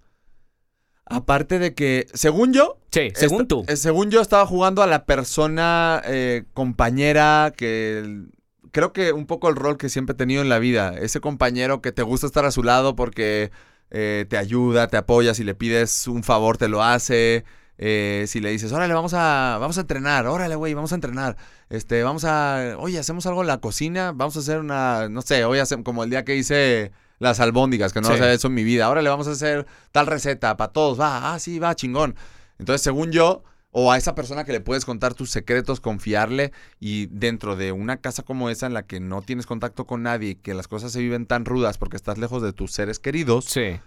aparte 1.05 1.59
de 1.59 1.73
que, 1.73 2.07
según 2.13 2.53
yo... 2.53 2.77
sí, 2.91 3.11
según 3.15 3.41
esta- 3.41 3.47
tú. 3.47 3.65
eh, 3.67 3.75
según 3.75 4.09
yo 4.11 4.21
estaba 4.21 4.45
jugando 4.45 4.81
a 4.83 4.87
la 4.87 5.05
persona 5.05 6.01
eh, 6.05 6.43
compañera 6.53 7.53
que... 7.55 8.23
Creo 8.71 8.91
que 8.91 9.13
un 9.13 9.25
poco 9.25 9.47
el 9.47 9.55
rol 9.55 9.77
que 9.77 9.87
siempre 9.87 10.13
he 10.13 10.17
tenido 10.17 10.41
en 10.41 10.49
la 10.49 10.59
vida. 10.59 10.93
Ese 10.99 11.21
compañero 11.21 11.81
que 11.81 11.93
te 11.93 12.01
gusta 12.01 12.27
estar 12.27 12.43
a 12.43 12.51
su 12.51 12.61
lado 12.61 12.93
porque 12.95 13.51
eh, 13.89 14.25
te 14.29 14.37
ayuda, 14.37 14.87
te 14.87 14.97
apoya, 14.97 15.33
si 15.33 15.45
le 15.45 15.55
pides 15.55 16.07
un 16.07 16.23
favor, 16.23 16.57
te 16.57 16.67
lo 16.67 16.83
hace. 16.83 17.45
eh, 17.77 18.25
si 18.27 18.41
le 18.41 18.49
dices, 18.51 18.73
órale, 18.73 18.93
vamos 18.93 19.13
a, 19.13 19.57
vamos 19.61 19.77
a 19.77 19.81
entrenar, 19.81 20.27
órale, 20.27 20.55
güey, 20.55 20.73
vamos 20.73 20.91
a 20.91 20.95
entrenar. 20.95 21.37
Este, 21.69 22.03
vamos 22.03 22.25
a, 22.25 22.75
oye, 22.77 22.99
hacemos 22.99 23.25
algo 23.27 23.41
en 23.41 23.47
la 23.47 23.59
cocina, 23.61 24.11
vamos 24.13 24.35
a 24.35 24.39
hacer 24.39 24.59
una, 24.59 25.07
no 25.07 25.21
sé, 25.21 25.45
hoy 25.45 25.59
hacemos 25.59 25.85
como 25.85 26.03
el 26.03 26.09
día 26.09 26.25
que 26.25 26.35
hice 26.35 26.91
las 27.19 27.39
albóndigas, 27.39 27.93
que 27.93 28.01
no 28.01 28.11
Sí. 28.11 28.17
sé 28.17 28.33
eso 28.33 28.47
en 28.47 28.53
mi 28.53 28.63
vida. 28.63 28.89
Órale, 28.89 29.09
vamos 29.09 29.27
a 29.27 29.31
hacer 29.31 29.65
tal 29.91 30.07
receta 30.07 30.57
para 30.57 30.71
todos, 30.73 30.99
va, 30.99 31.33
ah, 31.33 31.39
sí, 31.39 31.59
va, 31.59 31.75
chingón. 31.75 32.15
Entonces, 32.59 32.81
según 32.81 33.11
yo, 33.11 33.43
o 33.71 33.91
a 33.91 33.97
esa 33.97 34.15
persona 34.15 34.45
que 34.45 34.53
le 34.53 34.61
puedes 34.61 34.85
contar 34.85 35.13
tus 35.13 35.29
secretos, 35.31 35.81
confiarle 35.81 36.53
y 36.79 37.07
dentro 37.07 37.55
de 37.57 37.73
una 37.73 37.97
casa 37.97 38.23
como 38.23 38.49
esa 38.49 38.67
en 38.67 38.73
la 38.73 38.83
que 38.87 39.01
no 39.01 39.21
tienes 39.21 39.45
contacto 39.45 39.85
con 39.85 40.03
nadie 40.03 40.29
y 40.29 40.35
que 40.35 40.53
las 40.53 40.67
cosas 40.69 40.93
se 40.93 40.99
viven 41.01 41.25
tan 41.25 41.43
rudas 41.43 41.77
porque 41.77 41.97
estás 41.97 42.17
lejos 42.17 42.41
de 42.41 42.53
tus 42.53 42.71
seres 42.71 42.99
queridos, 42.99 43.43
Sí. 43.45 43.77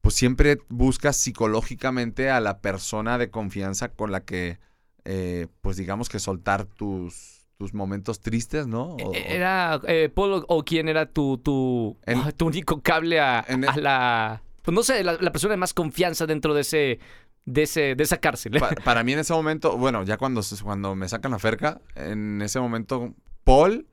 pues 0.00 0.14
siempre 0.16 0.58
buscas 0.68 1.16
psicológicamente 1.16 2.30
a 2.30 2.40
la 2.40 2.58
persona 2.58 3.18
de 3.18 3.30
confianza 3.30 3.88
con 3.88 4.10
la 4.12 4.20
que, 4.24 4.58
eh, 5.04 5.46
pues 5.60 5.76
digamos 5.76 6.08
que 6.08 6.18
soltar 6.18 6.64
tus, 6.64 7.35
tus 7.58 7.72
momentos 7.74 8.20
tristes, 8.20 8.66
¿no? 8.66 8.82
O- 8.96 9.10
o- 9.10 9.14
¿Era 9.14 9.80
eh, 9.86 10.10
Paul 10.14 10.44
o- 10.46 10.64
quién 10.64 10.88
era 10.88 11.06
tu, 11.06 11.38
tu, 11.38 11.96
En- 12.04 12.18
ah, 12.18 12.32
tu 12.32 12.46
único 12.46 12.82
cable 12.82 13.18
a, 13.20 13.40
a 13.40 13.76
la... 13.78 14.42
Pues 14.62 14.74
no 14.74 14.82
sé, 14.82 15.02
la, 15.04 15.14
la 15.14 15.32
persona 15.32 15.52
de 15.52 15.58
más 15.58 15.72
confianza 15.74 16.26
dentro 16.26 16.52
de 16.54 16.60
ese... 16.62 16.98
De, 17.44 17.62
ese, 17.62 17.94
de 17.94 18.02
esa 18.02 18.16
cárcel. 18.16 18.58
Pa- 18.58 18.70
para 18.84 19.04
mí 19.04 19.12
en 19.12 19.20
ese 19.20 19.32
momento, 19.32 19.76
bueno, 19.76 20.02
ya 20.02 20.16
cuando, 20.16 20.40
cuando 20.64 20.96
me 20.96 21.08
sacan 21.08 21.30
la 21.30 21.38
ferca, 21.38 21.80
en 21.94 22.42
ese 22.42 22.58
momento 22.58 23.14
Paul 23.44 23.86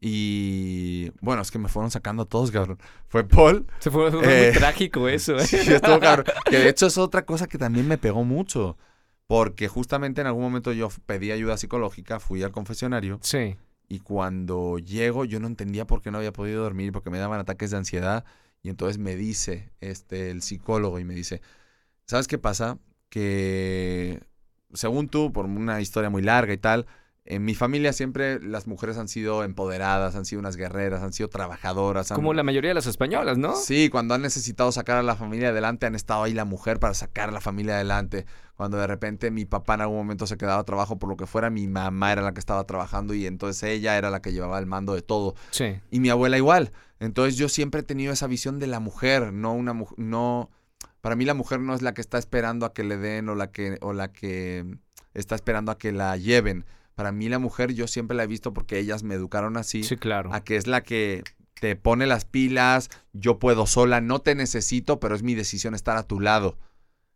y... 0.00 1.10
Bueno, 1.20 1.42
es 1.42 1.50
que 1.50 1.58
me 1.58 1.68
fueron 1.68 1.90
sacando 1.90 2.26
todos, 2.26 2.50
cabrón. 2.50 2.78
Fue 3.08 3.24
Paul. 3.24 3.66
Se 3.80 3.90
fue, 3.90 4.10
fue 4.12 4.20
Eh, 4.22 4.50
muy 4.50 4.58
trágico 4.60 5.08
eso. 5.08 5.36
¿eh? 5.38 5.46
Sí, 5.46 5.56
estuvo 5.56 5.98
cabrón. 5.98 6.26
Que 6.44 6.58
de 6.58 6.68
hecho 6.68 6.86
es 6.86 6.98
otra 6.98 7.24
cosa 7.24 7.46
que 7.48 7.58
también 7.58 7.88
me 7.88 7.98
pegó 7.98 8.22
mucho. 8.24 8.76
Porque 9.26 9.68
justamente 9.68 10.20
en 10.20 10.26
algún 10.26 10.42
momento 10.42 10.72
yo 10.72 10.88
pedí 11.06 11.32
ayuda 11.32 11.56
psicológica, 11.56 12.20
fui 12.20 12.42
al 12.42 12.52
confesionario 12.52 13.18
Sí. 13.22 13.56
y 13.88 14.00
cuando 14.00 14.78
llego 14.78 15.24
yo 15.24 15.40
no 15.40 15.46
entendía 15.46 15.86
por 15.86 16.02
qué 16.02 16.10
no 16.10 16.18
había 16.18 16.32
podido 16.32 16.62
dormir, 16.62 16.92
porque 16.92 17.10
me 17.10 17.18
daban 17.18 17.40
ataques 17.40 17.70
de 17.70 17.78
ansiedad 17.78 18.24
y 18.62 18.68
entonces 18.68 18.98
me 18.98 19.16
dice 19.16 19.70
este 19.80 20.30
el 20.30 20.42
psicólogo 20.42 20.98
y 20.98 21.04
me 21.04 21.14
dice, 21.14 21.40
¿sabes 22.06 22.26
qué 22.28 22.38
pasa? 22.38 22.78
Que 23.08 24.20
según 24.72 25.08
tú, 25.08 25.32
por 25.32 25.46
una 25.46 25.80
historia 25.80 26.10
muy 26.10 26.22
larga 26.22 26.52
y 26.52 26.58
tal, 26.58 26.86
en 27.26 27.42
mi 27.44 27.54
familia 27.54 27.92
siempre 27.94 28.38
las 28.40 28.66
mujeres 28.66 28.98
han 28.98 29.08
sido 29.08 29.44
empoderadas, 29.44 30.14
han 30.14 30.26
sido 30.26 30.40
unas 30.40 30.56
guerreras, 30.56 31.02
han 31.02 31.12
sido 31.14 31.28
trabajadoras. 31.30 32.10
han- 32.10 32.16
Como 32.16 32.34
la 32.34 32.42
mayoría 32.42 32.68
de 32.70 32.74
las 32.74 32.86
españolas, 32.86 33.38
¿no? 33.38 33.56
Sí, 33.56 33.88
cuando 33.88 34.14
han 34.14 34.20
necesitado 34.22 34.70
sacar 34.72 34.98
a 34.98 35.02
la 35.02 35.16
familia 35.16 35.48
adelante, 35.48 35.86
han 35.86 35.94
estado 35.94 36.24
ahí 36.24 36.34
la 36.34 36.44
mujer 36.44 36.78
para 36.78 36.92
sacar 36.92 37.30
a 37.30 37.32
la 37.32 37.40
familia 37.40 37.76
adelante. 37.76 38.26
Cuando 38.56 38.76
de 38.76 38.86
repente 38.86 39.30
mi 39.30 39.46
papá 39.46 39.74
en 39.74 39.80
algún 39.80 39.96
momento 39.96 40.26
se 40.26 40.36
quedaba 40.36 40.60
a 40.60 40.64
trabajo 40.64 40.98
por 40.98 41.08
lo 41.08 41.16
que 41.16 41.26
fuera, 41.26 41.48
mi 41.50 41.66
mamá 41.66 42.12
era 42.12 42.20
la 42.22 42.34
que 42.34 42.40
estaba 42.40 42.64
trabajando 42.64 43.14
y 43.14 43.26
entonces 43.26 43.62
ella 43.70 43.96
era 43.96 44.10
la 44.10 44.20
que 44.20 44.32
llevaba 44.32 44.58
el 44.58 44.66
mando 44.66 44.94
de 44.94 45.02
todo. 45.02 45.34
Sí. 45.50 45.80
Y 45.90 46.00
mi 46.00 46.10
abuela 46.10 46.36
igual. 46.36 46.72
Entonces 47.00 47.36
yo 47.36 47.48
siempre 47.48 47.80
he 47.80 47.84
tenido 47.84 48.12
esa 48.12 48.26
visión 48.26 48.58
de 48.58 48.66
la 48.66 48.80
mujer, 48.80 49.32
no 49.32 49.54
una 49.54 49.72
mujer, 49.72 49.98
no... 49.98 50.50
Para 51.00 51.16
mí 51.16 51.24
la 51.24 51.34
mujer 51.34 51.60
no 51.60 51.74
es 51.74 51.82
la 51.82 51.94
que 51.94 52.00
está 52.00 52.18
esperando 52.18 52.64
a 52.66 52.72
que 52.74 52.84
le 52.84 52.96
den 52.96 53.28
o 53.28 53.34
la 53.34 53.50
que, 53.50 53.76
o 53.80 53.92
la 53.92 54.12
que 54.12 54.64
está 55.14 55.34
esperando 55.34 55.72
a 55.72 55.78
que 55.78 55.90
la 55.92 56.16
lleven. 56.16 56.64
Para 56.94 57.10
mí 57.12 57.28
la 57.28 57.38
mujer 57.38 57.72
yo 57.74 57.86
siempre 57.86 58.16
la 58.16 58.24
he 58.24 58.26
visto 58.26 58.52
porque 58.54 58.78
ellas 58.78 59.02
me 59.02 59.14
educaron 59.14 59.56
así 59.56 59.82
Sí, 59.82 59.96
claro. 59.96 60.32
a 60.32 60.44
que 60.44 60.56
es 60.56 60.66
la 60.66 60.82
que 60.82 61.22
te 61.60 61.76
pone 61.76 62.06
las 62.06 62.24
pilas, 62.24 62.90
yo 63.12 63.38
puedo 63.38 63.66
sola, 63.66 64.00
no 64.00 64.18
te 64.20 64.34
necesito, 64.34 65.00
pero 65.00 65.14
es 65.14 65.22
mi 65.22 65.34
decisión 65.34 65.74
estar 65.74 65.96
a 65.96 66.02
tu 66.02 66.20
lado. 66.20 66.58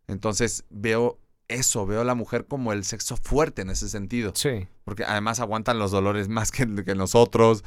Entonces 0.07 0.65
veo 0.69 1.19
eso, 1.47 1.85
veo 1.85 2.01
a 2.01 2.05
la 2.05 2.15
mujer 2.15 2.45
como 2.45 2.73
el 2.73 2.83
sexo 2.83 3.17
fuerte 3.17 3.61
en 3.61 3.69
ese 3.69 3.89
sentido, 3.89 4.33
Sí. 4.35 4.67
porque 4.85 5.03
además 5.03 5.39
aguantan 5.39 5.79
los 5.79 5.91
dolores 5.91 6.27
más 6.29 6.51
que, 6.51 6.65
que 6.83 6.95
nosotros. 6.95 7.63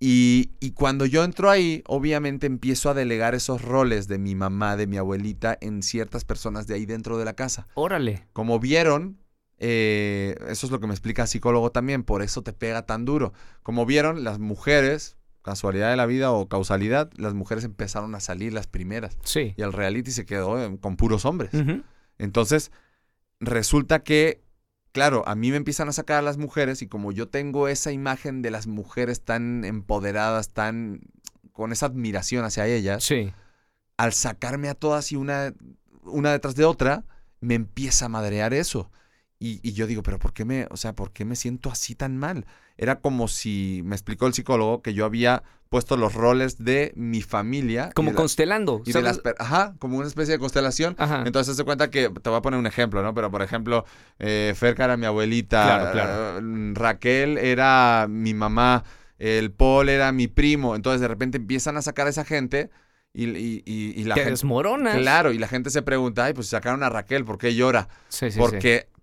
Y, 0.00 0.52
y 0.60 0.70
cuando 0.72 1.06
yo 1.06 1.24
entro 1.24 1.50
ahí, 1.50 1.82
obviamente 1.86 2.46
empiezo 2.46 2.88
a 2.90 2.94
delegar 2.94 3.34
esos 3.34 3.62
roles 3.62 4.06
de 4.06 4.18
mi 4.18 4.34
mamá, 4.36 4.76
de 4.76 4.86
mi 4.86 4.96
abuelita, 4.96 5.58
en 5.60 5.82
ciertas 5.82 6.24
personas 6.24 6.66
de 6.68 6.74
ahí 6.74 6.86
dentro 6.86 7.18
de 7.18 7.24
la 7.24 7.32
casa. 7.32 7.66
Órale. 7.74 8.26
Como 8.32 8.60
vieron, 8.60 9.18
eh, 9.58 10.36
eso 10.48 10.66
es 10.66 10.72
lo 10.72 10.80
que 10.80 10.86
me 10.86 10.92
explica 10.94 11.22
el 11.22 11.28
psicólogo 11.28 11.70
también, 11.72 12.04
por 12.04 12.22
eso 12.22 12.42
te 12.42 12.52
pega 12.52 12.86
tan 12.86 13.04
duro. 13.04 13.32
Como 13.62 13.86
vieron, 13.86 14.24
las 14.24 14.38
mujeres, 14.38 15.16
casualidad 15.42 15.90
de 15.90 15.96
la 15.96 16.06
vida 16.06 16.30
o 16.30 16.48
causalidad, 16.48 17.10
las 17.16 17.34
mujeres 17.34 17.64
empezaron 17.64 18.14
a 18.14 18.20
salir 18.20 18.52
las 18.52 18.66
primeras. 18.66 19.16
Sí. 19.24 19.54
Y 19.56 19.62
el 19.62 19.72
reality 19.72 20.10
se 20.10 20.26
quedó 20.26 20.62
eh, 20.62 20.78
con 20.80 20.96
puros 20.96 21.24
hombres. 21.24 21.50
Entonces, 22.18 22.70
resulta 23.40 24.00
que, 24.02 24.42
claro, 24.92 25.22
a 25.26 25.34
mí 25.34 25.50
me 25.50 25.56
empiezan 25.56 25.88
a 25.88 25.92
sacar 25.92 26.18
a 26.18 26.22
las 26.22 26.38
mujeres 26.38 26.82
y 26.82 26.86
como 26.88 27.12
yo 27.12 27.28
tengo 27.28 27.68
esa 27.68 27.92
imagen 27.92 28.42
de 28.42 28.50
las 28.50 28.66
mujeres 28.66 29.22
tan 29.22 29.64
empoderadas, 29.64 30.50
tan 30.50 31.00
con 31.52 31.72
esa 31.72 31.86
admiración 31.86 32.44
hacia 32.44 32.66
ellas, 32.66 33.02
Sí. 33.04 33.32
al 33.96 34.12
sacarme 34.12 34.68
a 34.68 34.74
todas 34.74 35.10
y 35.12 35.16
una, 35.16 35.52
una 36.04 36.30
detrás 36.32 36.54
de 36.54 36.64
otra, 36.64 37.04
me 37.40 37.54
empieza 37.54 38.06
a 38.06 38.08
madrear 38.08 38.54
eso. 38.54 38.90
Y, 39.40 39.60
y 39.62 39.72
yo 39.72 39.86
digo, 39.86 40.02
pero 40.02 40.18
¿por 40.18 40.32
qué 40.32 40.44
me, 40.44 40.66
o 40.70 40.76
sea, 40.76 40.94
por 40.94 41.12
qué 41.12 41.24
me 41.24 41.36
siento 41.36 41.70
así 41.70 41.94
tan 41.94 42.16
mal? 42.16 42.44
Era 42.76 43.00
como 43.00 43.28
si, 43.28 43.82
me 43.84 43.94
explicó 43.94 44.26
el 44.26 44.34
psicólogo, 44.34 44.82
que 44.82 44.94
yo 44.94 45.04
había 45.04 45.44
puesto 45.68 45.96
los 45.96 46.14
roles 46.14 46.58
de 46.64 46.92
mi 46.96 47.22
familia. 47.22 47.88
y 47.90 47.94
Como 47.94 48.10
la- 48.10 48.16
constelando. 48.16 48.80
y 48.84 48.86
de 48.86 48.92
¿sabes? 48.94 49.04
las 49.04 49.18
per- 49.20 49.36
ajá, 49.38 49.74
como 49.78 49.98
una 49.98 50.06
especie 50.08 50.32
de 50.32 50.38
constelación. 50.40 50.96
Ajá. 50.98 51.22
Entonces 51.24 51.56
se 51.56 51.62
cuenta 51.64 51.88
que, 51.90 52.08
te 52.10 52.30
voy 52.30 52.38
a 52.38 52.42
poner 52.42 52.58
un 52.58 52.66
ejemplo, 52.66 53.02
¿no? 53.02 53.14
Pero 53.14 53.30
por 53.30 53.42
ejemplo, 53.42 53.84
eh, 54.18 54.54
Ferca 54.56 54.84
era 54.86 54.96
mi 54.96 55.06
abuelita, 55.06 55.62
Claro, 55.62 55.92
claro. 55.92 56.38
eh, 56.38 56.72
Raquel 56.74 57.38
era 57.38 58.06
mi 58.08 58.34
mamá, 58.34 58.82
el 59.18 59.52
Paul 59.52 59.88
era 59.88 60.10
mi 60.10 60.26
primo. 60.26 60.74
Entonces 60.74 61.00
de 61.00 61.08
repente 61.08 61.38
empiezan 61.38 61.76
a 61.76 61.82
sacar 61.82 62.06
a 62.08 62.10
esa 62.10 62.24
gente 62.24 62.70
y, 63.12 63.26
y- 63.28 63.62
y- 63.66 63.92
y 64.00 64.04
la 64.04 64.14
Te 64.14 64.20
gente... 64.22 64.30
desmoronas. 64.32 64.96
Claro, 64.96 65.32
y 65.32 65.38
la 65.38 65.46
gente 65.48 65.70
se 65.70 65.82
pregunta, 65.82 66.24
ay, 66.24 66.32
pues 66.34 66.48
sacaron 66.48 66.82
a 66.82 66.88
Raquel, 66.88 67.24
¿por 67.24 67.38
qué 67.38 67.54
llora? 67.54 67.88
Sí, 68.08 68.30
sí, 68.32 68.32
sí. 68.32 68.38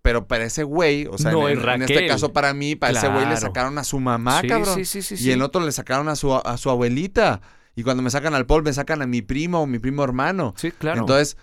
Pero 0.05 0.27
para 0.27 0.43
ese 0.45 0.61
güey, 0.61 1.07
o 1.07 1.17
sea, 1.17 1.31
No 1.31 1.49
en, 1.49 1.57
es 1.57 1.65
en 1.65 1.81
este 1.81 2.05
caso 2.05 2.31
para 2.31 2.53
mí, 2.53 2.75
para 2.75 2.93
ese 2.95 3.07
güey 3.09 3.27
le 3.27 3.37
sacaron 3.37 3.79
a 3.79 3.83
su 3.83 3.99
mamá, 3.99 4.39
Sí, 4.41 4.47
cabrón. 4.47 4.85
sí, 4.85 5.01
sí, 5.01 5.15
y 5.19 5.31
el 5.31 5.41
otro 5.41 5.65
le 5.65 5.71
sacaron 5.71 6.07
a 6.09 6.15
su, 6.15 6.31
a 6.35 6.57
su 6.57 6.69
abuelita. 6.69 7.41
Y 7.75 7.81
cuando 7.81 8.03
me 8.03 8.11
sacan 8.11 8.35
al 8.35 8.45
Paul, 8.45 8.61
me 8.61 8.71
sacan 8.71 9.01
a 9.01 9.07
mi 9.07 9.23
primo 9.23 9.61
o 9.63 9.65
mi 9.65 9.79
primo 9.79 10.03
hermano. 10.03 10.53
Sí, 10.57 10.71
claro. 10.71 10.99
Entonces, 11.01 11.37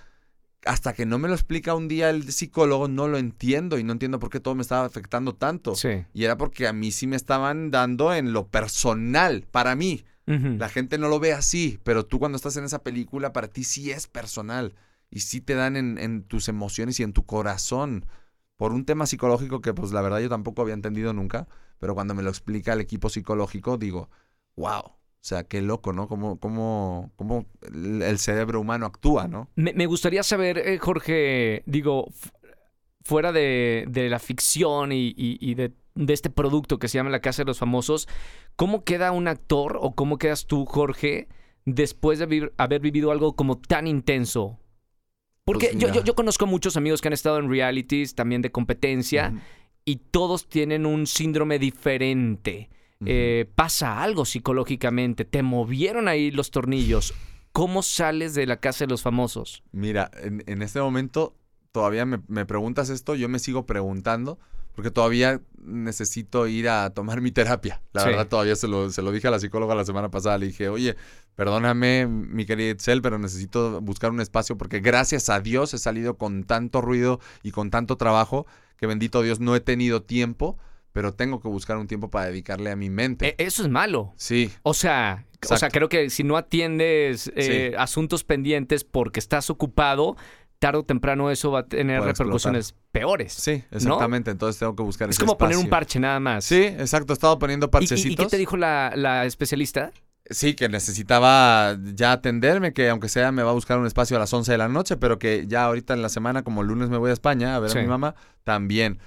hasta 0.64 0.92
que 0.92 1.06
no 1.06 1.18
me 1.18 1.26
lo 1.26 1.34
explica 1.34 1.74
un 1.74 1.88
día 1.88 2.08
el 2.10 2.30
psicólogo, 2.32 2.86
no 2.86 3.08
lo 3.08 3.18
entiendo 3.18 3.78
y 3.78 3.82
no 3.82 3.92
entiendo 3.92 4.20
por 4.20 4.30
qué 4.30 4.38
todo 4.38 4.54
me 4.54 4.62
estaba 4.62 4.84
afectando 4.86 5.34
tanto. 5.34 5.74
sí. 5.74 6.04
Y 6.14 6.22
era 6.22 6.36
porque 6.36 6.68
a 6.68 6.72
mí 6.72 6.92
sí 6.92 7.08
me 7.08 7.16
estaban 7.16 7.72
dando 7.72 8.14
en 8.14 8.32
lo 8.32 8.46
personal, 8.46 9.44
para 9.50 9.74
mí. 9.74 10.04
La 10.24 10.68
gente 10.70 10.96
no 10.98 11.08
lo 11.08 11.18
ve 11.18 11.32
así, 11.32 11.80
pero 11.82 12.06
tú 12.06 12.18
cuando 12.20 12.36
estás 12.36 12.56
en 12.56 12.64
esa 12.64 12.82
película, 12.84 13.32
para 13.32 13.48
ti 13.48 13.64
sí 13.64 13.90
es 13.90 14.06
personal. 14.06 14.76
Y 15.10 15.20
sí 15.20 15.40
te 15.40 15.54
dan 15.56 15.76
en, 15.76 15.98
en 15.98 16.22
tus 16.22 16.48
emociones 16.48 16.98
y 17.00 17.02
en 17.02 17.12
tu 17.12 17.26
corazón. 17.26 18.06
Por 18.56 18.72
un 18.72 18.84
tema 18.84 19.06
psicológico 19.06 19.60
que 19.60 19.74
pues 19.74 19.92
la 19.92 20.02
verdad 20.02 20.20
yo 20.20 20.28
tampoco 20.28 20.62
había 20.62 20.74
entendido 20.74 21.12
nunca. 21.12 21.48
Pero 21.78 21.94
cuando 21.94 22.14
me 22.14 22.22
lo 22.22 22.30
explica 22.30 22.72
el 22.74 22.80
equipo 22.80 23.08
psicológico, 23.08 23.76
digo, 23.76 24.08
wow. 24.56 24.82
O 25.22 25.24
sea, 25.24 25.44
qué 25.44 25.62
loco, 25.62 25.92
¿no? 25.92 26.08
Cómo, 26.08 26.38
cómo, 26.40 27.12
cómo 27.16 27.46
el 27.72 28.18
cerebro 28.18 28.60
humano 28.60 28.86
actúa, 28.86 29.28
¿no? 29.28 29.48
Me, 29.54 29.86
gustaría 29.86 30.24
saber, 30.24 30.58
eh, 30.58 30.78
Jorge, 30.78 31.62
digo, 31.66 32.06
fu- 32.10 32.30
fuera 33.04 33.30
de, 33.30 33.84
de 33.88 34.08
la 34.08 34.18
ficción 34.18 34.90
y, 34.92 35.54
de, 35.54 35.72
de 35.94 36.12
este 36.12 36.28
producto 36.30 36.78
que 36.78 36.88
se 36.88 36.98
llama 36.98 37.10
La 37.10 37.20
Casa 37.20 37.42
de 37.42 37.46
los 37.46 37.58
Famosos, 37.58 38.08
¿cómo 38.56 38.82
queda 38.84 39.12
un 39.12 39.28
actor 39.28 39.78
o 39.80 39.94
cómo 39.94 40.18
quedas 40.18 40.46
tú, 40.46 40.66
Jorge, 40.66 41.28
después 41.66 42.18
de 42.18 42.50
haber 42.56 42.80
vivido 42.80 43.12
algo 43.12 43.36
como 43.36 43.58
tan 43.58 43.86
intenso? 43.86 44.58
Porque 45.44 45.68
Pues 45.72 45.78
yo, 45.78 45.92
yo, 45.92 46.04
yo 46.04 46.14
conozco 46.14 46.46
muchos 46.46 46.76
amigos 46.76 47.00
que 47.00 47.08
han 47.08 47.14
estado 47.14 47.38
en 47.38 47.50
realities, 47.50 48.14
también 48.14 48.42
de 48.42 48.52
competencia, 48.52 49.34
y 49.84 49.96
todos 49.96 50.48
tienen 50.48 50.86
un 50.86 51.06
síndrome 51.06 51.58
diferente. 51.58 52.70
Eh, 53.04 53.50
pasa 53.56 54.00
algo 54.00 54.24
psicológicamente, 54.24 55.24
te 55.24 55.42
movieron 55.42 56.06
ahí 56.06 56.30
los 56.30 56.52
tornillos. 56.52 57.14
¿Cómo 57.50 57.82
sales 57.82 58.34
de 58.34 58.46
la 58.46 58.58
casa 58.58 58.84
de 58.84 58.90
los 58.90 59.02
famosos? 59.02 59.64
Mira, 59.72 60.10
en, 60.22 60.44
en 60.46 60.62
este 60.62 60.80
momento 60.80 61.34
todavía 61.72 62.06
me, 62.06 62.20
me 62.28 62.46
preguntas 62.46 62.90
esto, 62.90 63.16
yo 63.16 63.28
me 63.28 63.40
sigo 63.40 63.66
preguntando, 63.66 64.38
porque 64.74 64.90
todavía 64.90 65.40
necesito 65.64 66.46
ir 66.46 66.68
a 66.68 66.90
tomar 66.90 67.20
mi 67.20 67.30
terapia. 67.32 67.80
La 67.92 68.02
Sí. 68.02 68.08
verdad, 68.08 68.28
todavía 68.28 68.56
se 68.56 68.68
lo, 68.68 68.90
se 68.90 69.02
lo 69.02 69.12
dije 69.12 69.28
a 69.28 69.30
la 69.30 69.38
psicóloga 69.38 69.74
la 69.74 69.84
semana 69.84 70.10
pasada. 70.10 70.38
Le 70.38 70.46
dije, 70.46 70.68
oye, 70.68 70.96
perdóname, 71.36 72.06
mi 72.06 72.44
querida 72.46 72.70
Itzel, 72.70 73.02
pero 73.02 73.18
necesito 73.18 73.80
buscar 73.80 74.10
un 74.10 74.20
espacio 74.20 74.56
porque 74.58 74.80
gracias 74.80 75.28
a 75.30 75.40
Dios 75.40 75.74
he 75.74 75.78
salido 75.78 76.16
con 76.16 76.44
tanto 76.44 76.80
ruido 76.80 77.20
y 77.42 77.50
con 77.52 77.70
tanto 77.70 77.96
trabajo 77.96 78.46
que 78.76 78.86
bendito 78.86 79.22
Dios 79.22 79.40
no 79.40 79.54
he 79.56 79.60
tenido 79.60 80.02
tiempo 80.02 80.58
pero 80.94 81.14
tengo 81.14 81.40
que 81.40 81.48
buscar 81.48 81.78
un 81.78 81.86
tiempo 81.86 82.10
para 82.10 82.26
dedicarle 82.26 82.70
a 82.70 82.76
mi 82.76 82.90
mente. 82.90 83.28
E- 83.28 83.46
eso 83.46 83.62
es 83.62 83.70
malo. 83.70 84.12
sí, 84.16 84.52
O 84.62 84.74
sea, 84.74 85.24
o 85.48 85.56
sea, 85.56 85.70
creo 85.70 85.88
que 85.88 86.10
si 86.10 86.22
no 86.22 86.36
atiendes 86.36 87.32
eh, 87.34 87.72
asuntos 87.78 88.24
pendientes 88.24 88.84
porque 88.84 89.18
estás 89.18 89.48
ocupado, 89.48 90.18
tarde 90.62 90.78
o 90.78 90.84
temprano 90.84 91.30
eso 91.30 91.50
va 91.50 91.60
a 91.60 91.66
tener 91.66 91.98
Puede 91.98 92.12
repercusiones 92.12 92.74
peores. 92.92 93.32
sí, 93.32 93.64
exactamente. 93.72 94.30
Entonces 94.30 94.58
tengo 94.60 94.76
que 94.76 94.82
buscar 94.82 95.10
Es 95.10 95.16
ese 95.16 95.24
como 95.26 95.36
poner 95.36 95.56
un 95.56 95.68
parche 95.68 95.98
nada 95.98 96.20
más. 96.20 96.44
Sí, 96.44 96.62
exacto. 96.62 97.12
He 97.12 97.14
estado 97.14 97.38
poniendo 97.38 97.66
¿Y- 97.66 97.68
¿Y, 97.68 97.70
parchecitos. 97.70 98.12
y 98.12 98.16
qué 98.16 98.26
te 98.30 98.36
dijo 98.38 98.56
la, 98.56 98.92
la 98.94 99.24
especialista? 99.26 99.90
Sí, 100.30 100.54
que 100.54 100.68
necesitaba 100.68 101.76
ya 101.94 102.12
atenderme, 102.12 102.72
que 102.72 102.88
aunque 102.88 103.08
sea 103.08 103.32
me 103.32 103.42
va 103.42 103.50
a 103.50 103.54
buscar 103.54 103.78
un 103.78 103.86
espacio 103.86 104.16
a 104.16 104.20
las 104.20 104.32
11 104.32 104.52
de 104.52 104.58
la 104.58 104.68
noche, 104.68 104.96
pero 104.96 105.18
que 105.18 105.46
ya 105.48 105.64
ahorita 105.64 105.94
en 105.94 106.02
la 106.02 106.08
semana, 106.08 106.42
como 106.44 106.62
el 106.62 106.68
lunes 106.68 106.88
me 106.90 106.96
voy 106.96 107.10
a 107.10 107.12
España 107.12 107.56
a 107.56 107.58
ver 107.58 107.70
Sí. 107.70 107.78
a 107.78 107.82
mi 107.82 107.88
mamá, 107.88 108.14
también. 108.44 109.00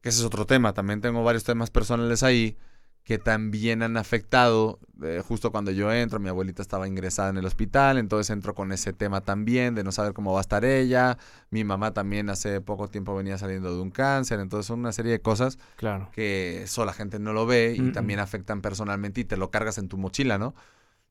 Que 0.00 0.08
ese 0.08 0.20
es 0.20 0.24
otro 0.24 0.46
tema. 0.46 0.72
También 0.72 1.00
tengo 1.02 1.22
varios 1.22 1.44
temas 1.44 1.70
personales 1.70 2.22
ahí 2.22 2.56
que 3.04 3.18
también 3.18 3.82
han 3.82 3.96
afectado. 3.96 4.78
eh, 5.02 5.20
justo 5.26 5.50
cuando 5.50 5.72
yo 5.72 5.92
entro, 5.92 6.20
mi 6.20 6.28
abuelita 6.28 6.62
estaba 6.62 6.86
ingresada 6.86 7.30
en 7.30 7.36
el 7.36 7.44
hospital, 7.44 7.98
entonces 7.98 8.30
entro 8.30 8.54
con 8.54 8.70
ese 8.70 8.92
tema 8.92 9.20
también 9.22 9.74
de 9.74 9.82
no 9.82 9.90
saber 9.90 10.12
cómo 10.12 10.32
va 10.32 10.38
a 10.38 10.42
estar 10.42 10.64
ella. 10.64 11.18
Mi 11.50 11.64
mamá 11.64 11.92
también 11.92 12.30
hace 12.30 12.60
poco 12.60 12.88
tiempo 12.88 13.14
venía 13.16 13.36
saliendo 13.38 13.74
de 13.74 13.82
un 13.82 13.90
cáncer, 13.90 14.38
entonces 14.38 14.66
son 14.66 14.78
una 14.78 14.92
serie 14.92 15.10
de 15.10 15.20
cosas 15.20 15.58
Claro. 15.76 16.08
que 16.12 16.62
eso 16.62 16.84
la 16.84 16.92
gente 16.92 17.18
no 17.18 17.32
lo 17.32 17.44
ve 17.46 17.74
y 17.76 17.80
Mm, 17.80 17.88
mm. 17.88 17.92
también 17.92 18.20
afectan 18.20 18.60
personalmente 18.62 19.20
y 19.20 19.24
te 19.24 19.36
lo 19.36 19.50
cargas 19.50 19.78
en 19.78 19.88
tu 19.88 19.98
mochila, 19.98 20.38
¿no? 20.38 20.54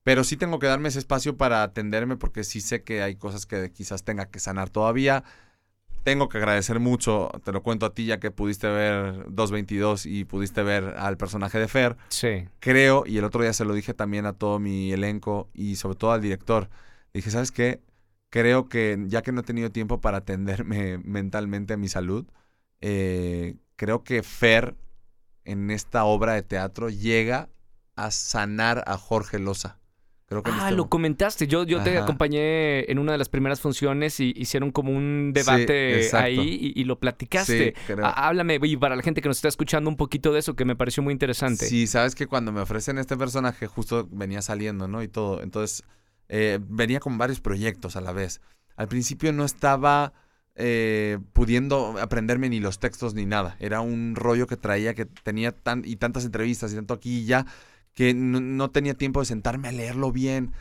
Pero 0.04 0.23
sí 0.23 0.38
tengo 0.38 0.58
que 0.60 0.67
darme 0.67 0.88
ese 0.89 0.99
espacio 0.99 1.36
para 1.38 1.62
atenderme 1.62 2.15
porque 2.15 2.43
sí 2.45 2.62
sé 2.62 2.84
que 2.84 3.04
hay 3.04 3.15
cosas 3.17 3.45
que 3.45 3.71
quizás 3.71 4.04
tenga 4.04 4.27
que 4.27 4.39
sanar 4.39 4.69
todavía. 4.69 5.23
Tengo 6.03 6.29
que 6.29 6.39
agradecer 6.39 6.79
mucho, 6.79 7.29
te 7.43 7.51
lo 7.51 7.61
cuento 7.61 7.85
a 7.85 7.93
ti 7.93 8.05
ya 8.05 8.19
que 8.19 8.31
pudiste 8.31 8.67
ver 8.67 9.25
222 9.29 10.07
y 10.07 10.25
pudiste 10.25 10.63
ver 10.63 10.95
al 10.97 11.17
personaje 11.17 11.59
de 11.59 11.67
Fer. 11.67 11.97
Sí. 12.09 12.47
Creo, 12.59 13.03
y 13.05 13.17
el 13.17 13.23
otro 13.23 13.43
día 13.43 13.53
se 13.53 13.65
lo 13.65 13.73
dije 13.73 13.93
también 13.93 14.25
a 14.25 14.33
todo 14.33 14.57
mi 14.57 14.91
elenco 14.91 15.49
y 15.53 15.75
sobre 15.75 15.95
todo 15.95 16.11
al 16.11 16.21
director. 16.21 16.69
Dije, 17.13 17.29
¿sabes 17.29 17.51
qué? 17.51 17.81
Creo 18.29 18.67
que 18.67 18.97
ya 19.07 19.21
que 19.21 19.31
no 19.31 19.41
he 19.41 19.43
tenido 19.43 19.71
tiempo 19.71 20.01
para 20.01 20.19
atenderme 20.19 20.97
mentalmente 21.03 21.73
a 21.73 21.77
mi 21.77 21.87
salud, 21.87 22.25
eh, 22.79 23.57
creo 23.75 24.03
que 24.03 24.23
Fer 24.23 24.75
en 25.45 25.69
esta 25.69 26.05
obra 26.05 26.33
de 26.33 26.41
teatro 26.41 26.89
llega 26.89 27.49
a 27.95 28.09
sanar 28.09 28.83
a 28.87 28.97
Jorge 28.97 29.37
Loza. 29.37 29.81
Creo 30.32 30.44
que 30.44 30.50
en 30.50 30.56
Ah, 30.56 30.63
este 30.70 30.76
lo 30.78 30.88
comentaste. 30.88 31.46
Yo, 31.46 31.65
yo 31.65 31.84
te 31.84 31.89
Ajá. 31.98 32.04
acompañé 32.04 32.89
en 32.89 33.00
una 33.00 33.12
de 33.12 33.17
las 33.17 33.28
primeras 33.28 33.60
funciones 33.60 34.17
y 34.22 34.32
hicieron 34.38 34.72
como 34.72 34.94
un 34.94 35.34
debate 35.34 36.10
ahí 36.13 36.72
y, 36.74 36.80
y 36.80 36.86
lo 36.86 36.98
platicaste. 37.02 37.74
Sí, 37.76 37.84
creo. 37.86 38.06
Há- 38.06 38.30
Háblame, 38.30 38.58
y 38.63 38.78
para 38.78 38.96
la 38.96 39.04
gente 39.04 39.22
que 39.22 39.28
nos 39.28 39.36
está 39.39 39.50
escuchando 39.50 39.89
un 39.89 39.98
poquito 39.98 40.32
de 40.32 40.39
eso, 40.39 40.56
que 40.56 40.63
me 40.63 40.78
pareció 40.78 41.04
muy 41.04 41.12
interesante. 41.12 41.65
Sí, 41.65 41.86
sabes 41.86 42.15
que 42.15 42.28
cuando 42.28 42.54
me 42.54 42.62
ofrecen 42.62 42.98
este 42.98 43.17
personaje, 43.17 43.67
justo 43.67 44.08
venía 44.10 44.41
saliendo, 44.41 44.88
¿no? 44.88 45.04
Y 45.04 45.10
todo. 45.10 45.44
Entonces, 45.44 45.84
eh, 46.30 46.60
venía 46.65 47.02
con 47.02 47.17
varios 47.17 47.41
proyectos 47.41 47.98
a 47.98 48.02
la 48.02 48.13
vez. 48.13 48.39
Al 48.78 48.88
principio 48.88 49.34
no 49.34 49.44
estaba 49.44 50.13
eh, 50.56 51.17
pudiendo 51.34 51.96
aprenderme 52.00 52.48
ni 52.48 52.62
los 52.62 52.80
textos 52.80 53.13
ni 53.15 53.26
nada. 53.26 53.58
Era 53.60 53.82
un 53.82 54.15
rollo 54.15 54.48
que 54.48 54.56
traía 54.56 54.94
que 54.94 55.06
tenía 55.06 55.52
tan, 55.52 55.84
y 55.86 55.98
tantas 55.98 56.24
entrevistas 56.24 56.72
y 56.72 56.76
tanto 56.76 56.94
aquí 56.94 57.20
y 57.20 57.26
ya 57.26 57.46
que 57.93 58.13
no, 58.13 58.39
no 58.39 58.71
tenía 58.71 58.93
tiempo 58.93 59.19
de 59.19 59.25
sentarme 59.25 59.67
a 59.67 59.71
leerlo 59.71 60.12
bien. 60.12 60.54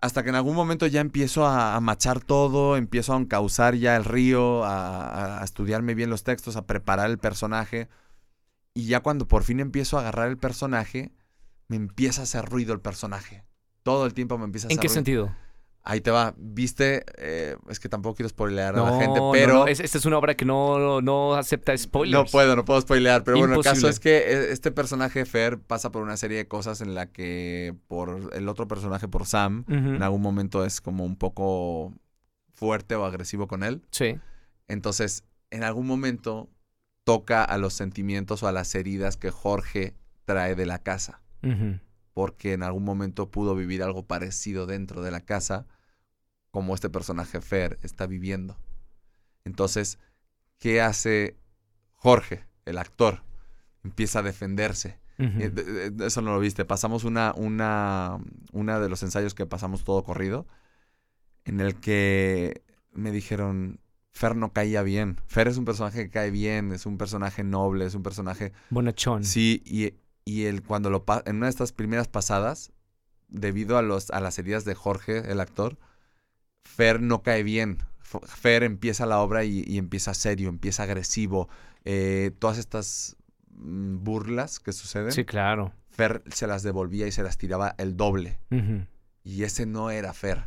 Hasta 0.00 0.22
que 0.24 0.30
en 0.30 0.34
algún 0.34 0.56
momento 0.56 0.86
ya 0.88 1.00
empiezo 1.00 1.46
a, 1.46 1.76
a 1.76 1.80
machar 1.80 2.20
todo, 2.20 2.76
empiezo 2.76 3.14
a 3.14 3.18
encauzar 3.18 3.76
ya 3.76 3.96
el 3.96 4.04
río, 4.04 4.64
a, 4.64 5.40
a 5.40 5.44
estudiarme 5.44 5.94
bien 5.94 6.10
los 6.10 6.24
textos, 6.24 6.56
a 6.56 6.66
preparar 6.66 7.08
el 7.10 7.18
personaje. 7.18 7.88
Y 8.74 8.86
ya 8.86 9.00
cuando 9.00 9.28
por 9.28 9.44
fin 9.44 9.60
empiezo 9.60 9.96
a 9.96 10.00
agarrar 10.00 10.28
el 10.28 10.38
personaje, 10.38 11.12
me 11.68 11.76
empieza 11.76 12.22
a 12.22 12.24
hacer 12.24 12.44
ruido 12.46 12.72
el 12.72 12.80
personaje. 12.80 13.44
Todo 13.82 14.06
el 14.06 14.14
tiempo 14.14 14.38
me 14.38 14.44
empieza 14.44 14.68
a 14.68 14.70
¿En 14.70 14.78
hacer 14.78 14.80
qué 14.80 14.88
ruido. 14.88 14.94
sentido? 14.94 15.36
Ahí 15.84 16.00
te 16.00 16.10
va. 16.12 16.32
Viste, 16.36 17.04
eh, 17.18 17.56
es 17.68 17.80
que 17.80 17.88
tampoco 17.88 18.14
quiero 18.16 18.28
spoilear 18.28 18.74
No, 18.76 18.86
a 18.86 18.90
la 18.92 18.98
gente, 18.98 19.20
pero. 19.32 19.52
no, 19.54 19.66
es- 19.66 19.80
esta 19.80 19.98
es 19.98 20.04
una 20.06 20.18
obra 20.18 20.36
que 20.36 20.44
no, 20.44 21.00
no 21.00 21.34
acepta 21.34 21.76
spoilers. 21.76 22.24
No 22.24 22.30
puedo, 22.30 22.54
no 22.54 22.64
puedo 22.64 22.80
spoilear, 22.80 23.24
pero 23.24 23.38
bueno, 23.38 23.56
el 23.56 23.62
caso 23.62 23.88
es 23.88 23.98
que 23.98 24.18
eh, 24.18 24.52
este 24.52 24.70
personaje 24.70 25.24
Fer 25.24 25.58
pasa 25.58 25.90
por 25.90 26.02
una 26.02 26.16
serie 26.16 26.36
de 26.38 26.46
cosas 26.46 26.80
en 26.82 26.94
la 26.94 27.06
que 27.10 27.74
por 27.88 28.30
el 28.32 28.48
otro 28.48 28.68
personaje, 28.68 29.08
por 29.08 29.26
Sam, 29.26 29.64
en 29.68 30.02
algún 30.02 30.22
momento 30.22 30.64
es 30.64 30.80
como 30.80 31.04
un 31.04 31.16
poco 31.16 31.92
fuerte 32.54 32.94
o 32.94 33.04
agresivo 33.04 33.48
con 33.48 33.64
él. 33.64 33.82
Sí. 33.90 34.18
Entonces, 34.68 35.24
en 35.50 35.64
algún 35.64 35.86
momento 35.88 36.48
toca 37.04 37.42
a 37.42 37.58
los 37.58 37.74
sentimientos 37.74 38.44
o 38.44 38.46
a 38.46 38.52
las 38.52 38.72
heridas 38.76 39.16
que 39.16 39.30
Jorge 39.32 39.94
trae 40.24 40.54
de 40.54 40.66
la 40.66 40.78
casa, 40.78 41.20
Ujú. 41.42 41.80
Porque 42.12 42.52
en 42.52 42.62
algún 42.62 42.84
momento 42.84 43.30
pudo 43.30 43.54
vivir 43.54 43.82
algo 43.82 44.06
parecido 44.06 44.66
dentro 44.66 45.02
de 45.02 45.10
la 45.10 45.20
casa, 45.20 45.66
como 46.50 46.74
este 46.74 46.90
personaje 46.90 47.40
Fer 47.40 47.78
está 47.82 48.06
viviendo. 48.06 48.58
Entonces, 49.44 49.98
¿qué 50.58 50.80
hace 50.80 51.36
Jorge, 51.94 52.44
el 52.66 52.78
actor? 52.78 53.22
Empieza 53.82 54.20
a 54.20 54.22
defenderse. 54.22 54.98
Eh, 55.18 55.92
Eso 56.00 56.20
no 56.20 56.32
lo 56.32 56.40
viste. 56.40 56.64
Pasamos 56.64 57.04
una, 57.04 57.32
una, 57.36 58.18
una 58.52 58.80
de 58.80 58.88
los 58.88 59.02
ensayos 59.02 59.34
que 59.34 59.46
pasamos 59.46 59.84
todo 59.84 60.02
corrido, 60.02 60.46
en 61.44 61.60
el 61.60 61.76
que 61.76 62.62
me 62.92 63.10
dijeron, 63.10 63.80
Fer 64.10 64.36
no 64.36 64.52
caía 64.52 64.82
bien. 64.82 65.18
Fer 65.26 65.48
es 65.48 65.56
un 65.56 65.64
personaje 65.64 66.04
que 66.04 66.10
cae 66.10 66.30
bien, 66.30 66.72
es 66.72 66.86
un 66.86 66.98
personaje 66.98 67.44
noble, 67.44 67.86
es 67.86 67.94
un 67.94 68.02
personaje... 68.02 68.52
Bonachón. 68.70 69.24
Sí, 69.24 69.62
y, 69.64 69.94
y 70.24 70.44
él 70.44 70.62
cuando 70.62 70.90
lo 70.90 71.04
en 71.24 71.36
una 71.36 71.46
de 71.46 71.50
estas 71.50 71.72
primeras 71.72 72.08
pasadas, 72.08 72.72
debido 73.28 73.78
a, 73.78 73.82
los, 73.82 74.10
a 74.10 74.20
las 74.20 74.38
heridas 74.38 74.64
de 74.64 74.74
Jorge, 74.74 75.30
el 75.30 75.40
actor, 75.40 75.78
Fer 76.64 77.00
no 77.00 77.22
cae 77.22 77.42
bien. 77.42 77.78
Fer 78.00 78.62
empieza 78.62 79.06
la 79.06 79.20
obra 79.20 79.44
y, 79.44 79.64
y 79.66 79.78
empieza 79.78 80.14
serio, 80.14 80.48
empieza 80.48 80.82
agresivo. 80.82 81.48
Eh, 81.84 82.30
todas 82.38 82.58
estas 82.58 83.16
mm, 83.50 84.04
burlas 84.04 84.60
que 84.60 84.72
suceden, 84.72 85.12
Sí, 85.12 85.24
claro. 85.24 85.72
Fer 85.90 86.22
se 86.32 86.46
las 86.46 86.62
devolvía 86.62 87.06
y 87.06 87.12
se 87.12 87.22
las 87.22 87.36
tiraba 87.38 87.74
el 87.78 87.96
doble. 87.96 88.38
Y 89.24 89.42
ese 89.44 89.66
no 89.66 89.90
era 89.90 90.12
Fer. 90.14 90.44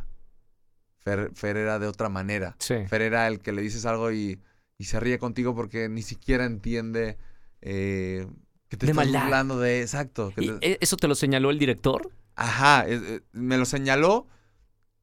Fer, 0.98 1.30
Fer 1.34 1.56
era 1.56 1.78
de 1.78 1.86
otra 1.86 2.08
manera. 2.08 2.56
Sí. 2.58 2.86
Fer 2.88 3.02
era 3.02 3.28
el 3.28 3.40
que 3.40 3.52
le 3.52 3.62
dices 3.62 3.86
algo 3.86 4.10
y, 4.10 4.40
y 4.78 4.84
se 4.84 4.98
ríe 4.98 5.18
contigo 5.18 5.54
porque 5.54 5.88
ni 5.88 6.02
siquiera 6.02 6.44
entiende 6.44 7.16
eh, 7.62 8.26
que 8.68 8.76
te 8.76 8.86
De 8.86 8.92
estás 8.92 9.04
maldad. 9.06 9.22
burlando 9.24 9.58
de... 9.60 9.80
Exacto. 9.82 10.32
que 10.34 10.44
¿Y 10.44 10.48
te- 10.58 10.72
e- 10.72 10.78
¿Eso 10.80 10.96
te 10.96 11.08
lo 11.08 11.14
señaló 11.14 11.50
el 11.50 11.58
director? 11.58 12.10
Ajá, 12.34 12.86
es- 12.86 13.02
eh, 13.02 13.20
me 13.32 13.56
lo 13.58 13.64
señaló 13.64 14.26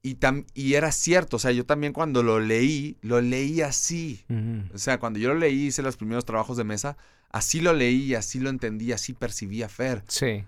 y, 0.02 0.16
tam- 0.16 0.46
y 0.54 0.74
era 0.74 0.92
cierto. 0.92 1.38
O 1.38 1.40
sea, 1.40 1.52
yo 1.52 1.66
también 1.66 1.94
cuando 1.94 2.24
lo 2.24 2.40
leí, 2.40 2.98
lo 3.02 3.22
leí 3.22 3.62
así. 3.62 4.26
O 4.74 4.78
sea, 4.78 5.00
cuando 5.00 5.20
yo 5.20 5.30
lo 5.30 5.36
leí, 5.40 5.68
hice 5.68 5.82
los 5.82 5.96
primeros 5.98 6.26
trabajos 6.26 6.58
de 6.58 6.64
mesa, 6.66 6.98
así 7.30 7.62
lo 7.62 7.74
leí, 7.74 8.14
así 8.16 8.40
lo 8.40 8.50
entendí, 8.50 8.92
así 8.92 9.14
percibí 9.14 9.64
a 9.64 9.70
Fer. 9.70 10.04
Sí. 10.08 10.44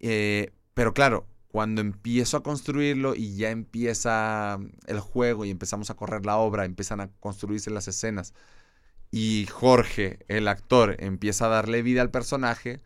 Eh, 0.00 0.50
pero 0.74 0.92
claro, 0.92 1.26
cuando 1.48 1.80
empiezo 1.80 2.36
a 2.36 2.42
construirlo 2.42 3.14
y 3.14 3.36
ya 3.36 3.50
empieza 3.50 4.58
el 4.86 5.00
juego 5.00 5.44
y 5.44 5.50
empezamos 5.50 5.88
a 5.90 5.94
correr 5.94 6.26
la 6.26 6.36
obra, 6.36 6.64
empiezan 6.64 7.00
a 7.00 7.08
construirse 7.20 7.70
las 7.70 7.88
escenas 7.88 8.34
y 9.18 9.46
Jorge, 9.46 10.18
el 10.28 10.46
actor, 10.46 10.96
empieza 10.98 11.46
a 11.46 11.48
darle 11.48 11.80
vida 11.80 12.02
al 12.02 12.10
personaje, 12.10 12.80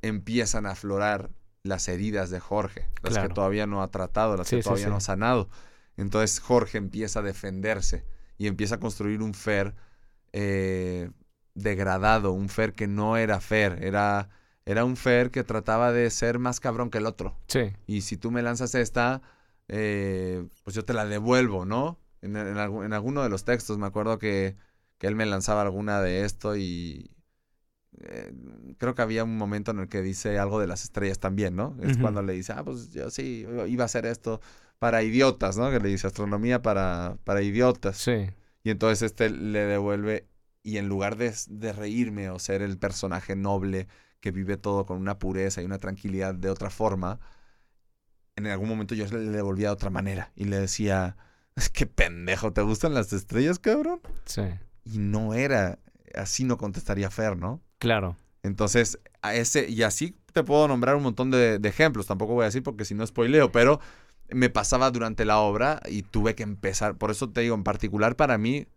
empiezan 0.00 0.64
a 0.66 0.70
aflorar 0.72 1.30
las 1.64 1.88
heridas 1.88 2.30
de 2.30 2.38
Jorge, 2.38 2.86
las 3.02 3.14
Claro. 3.14 3.28
que 3.28 3.34
todavía 3.34 3.66
no 3.66 3.82
ha 3.82 3.90
tratado, 3.90 4.36
las 4.36 4.46
Sí, 4.46 4.58
que 4.58 4.62
todavía 4.62 4.84
sí. 4.84 4.90
no 4.90 4.96
ha 4.98 5.00
sanado. 5.00 5.48
Entonces 5.96 6.38
Jorge 6.38 6.78
empieza 6.78 7.18
a 7.18 7.22
defenderse 7.22 8.04
y 8.38 8.46
empieza 8.46 8.76
a 8.76 8.80
construir 8.80 9.22
un 9.22 9.34
Fer 9.34 9.74
eh, 10.32 11.10
degradado, 11.54 12.30
un 12.32 12.48
Fer 12.48 12.72
que 12.72 12.86
no 12.86 13.16
era 13.16 13.40
Fer, 13.40 13.82
era, 13.82 14.28
era 14.66 14.84
un 14.84 14.96
Fer 14.96 15.30
que 15.32 15.42
trataba 15.42 15.90
de 15.90 16.10
ser 16.10 16.38
más 16.38 16.60
cabrón 16.60 16.90
que 16.90 16.98
el 16.98 17.06
otro. 17.06 17.36
Sí. 17.48 17.72
Y 17.88 18.02
si 18.02 18.16
tú 18.16 18.30
me 18.30 18.42
lanzas 18.42 18.74
esta, 18.76 19.20
eh, 19.66 20.46
pues 20.62 20.76
yo 20.76 20.84
te 20.84 20.92
la 20.92 21.06
devuelvo, 21.06 21.64
¿no? 21.64 21.98
En, 22.22 22.36
en 22.36 22.92
alguno 22.92 23.22
de 23.24 23.30
los 23.30 23.44
textos 23.44 23.78
me 23.78 23.86
acuerdo 23.86 24.18
que, 24.18 24.56
que 24.98 25.06
él 25.06 25.14
me 25.14 25.26
lanzaba 25.26 25.62
alguna 25.62 26.00
de 26.00 26.24
esto 26.24 26.56
y 26.56 27.10
eh, 28.00 28.32
creo 28.78 28.94
que 28.94 29.02
había 29.02 29.24
un 29.24 29.36
momento 29.36 29.70
en 29.70 29.80
el 29.80 29.88
que 29.88 30.02
dice 30.02 30.38
algo 30.38 30.60
de 30.60 30.66
las 30.66 30.84
estrellas 30.84 31.18
también, 31.18 31.56
¿no? 31.56 31.76
Es 31.82 31.98
cuando 31.98 32.22
le 32.22 32.34
dice, 32.34 32.52
ah, 32.52 32.62
pues 32.64 32.90
yo 32.90 33.10
sí, 33.10 33.46
iba 33.68 33.84
a 33.84 33.86
hacer 33.86 34.06
esto 34.06 34.40
para 34.78 35.02
idiotas, 35.02 35.56
¿no? 35.56 35.70
Que 35.70 35.80
le 35.80 35.88
dice 35.88 36.06
astronomía 36.06 36.62
para, 36.62 37.16
para 37.24 37.42
idiotas. 37.42 37.96
Sí. 37.96 38.30
Y 38.62 38.70
entonces 38.70 39.02
este 39.02 39.30
le 39.30 39.60
devuelve 39.60 40.28
y 40.62 40.78
en 40.78 40.88
lugar 40.88 41.16
de, 41.16 41.32
de 41.48 41.72
reírme 41.72 42.28
o 42.30 42.38
ser 42.38 42.60
el 42.60 42.76
personaje 42.76 43.36
noble 43.36 43.86
que 44.20 44.32
vive 44.32 44.56
todo 44.56 44.84
con 44.84 44.98
una 44.98 45.18
pureza 45.18 45.62
y 45.62 45.64
una 45.64 45.78
tranquilidad 45.78 46.34
de 46.34 46.50
otra 46.50 46.70
forma, 46.70 47.20
en 48.34 48.46
algún 48.48 48.68
momento 48.68 48.94
yo 48.94 49.06
le 49.06 49.30
devolvía 49.30 49.68
de 49.68 49.74
otra 49.74 49.90
manera 49.90 50.32
y 50.34 50.44
le 50.44 50.58
decía, 50.58 51.16
es 51.54 51.70
que 51.70 51.86
pendejo, 51.86 52.52
¿te 52.52 52.62
gustan 52.62 52.92
las 52.92 53.12
estrellas, 53.12 53.58
cabrón? 53.58 54.00
Sí. 54.24 54.42
Y 54.86 54.98
no 54.98 55.34
era, 55.34 55.78
así 56.14 56.44
no 56.44 56.56
contestaría 56.56 57.10
Fer, 57.10 57.36
¿no? 57.36 57.60
Claro. 57.78 58.16
Entonces, 58.42 58.98
a 59.20 59.34
ese, 59.34 59.68
y 59.68 59.82
así 59.82 60.16
te 60.32 60.44
puedo 60.44 60.68
nombrar 60.68 60.94
un 60.94 61.02
montón 61.02 61.30
de, 61.30 61.58
de 61.58 61.68
ejemplos, 61.68 62.06
tampoco 62.06 62.34
voy 62.34 62.42
a 62.42 62.46
decir 62.46 62.62
porque 62.62 62.84
si 62.84 62.94
no 62.94 63.06
spoileo, 63.06 63.50
pero 63.50 63.80
me 64.30 64.48
pasaba 64.48 64.90
durante 64.90 65.24
la 65.24 65.38
obra 65.38 65.80
y 65.88 66.02
tuve 66.02 66.34
que 66.34 66.44
empezar. 66.44 66.96
Por 66.96 67.10
eso 67.10 67.30
te 67.30 67.40
digo, 67.40 67.54
en 67.54 67.64
particular 67.64 68.16
para 68.16 68.38
mí 68.38 68.68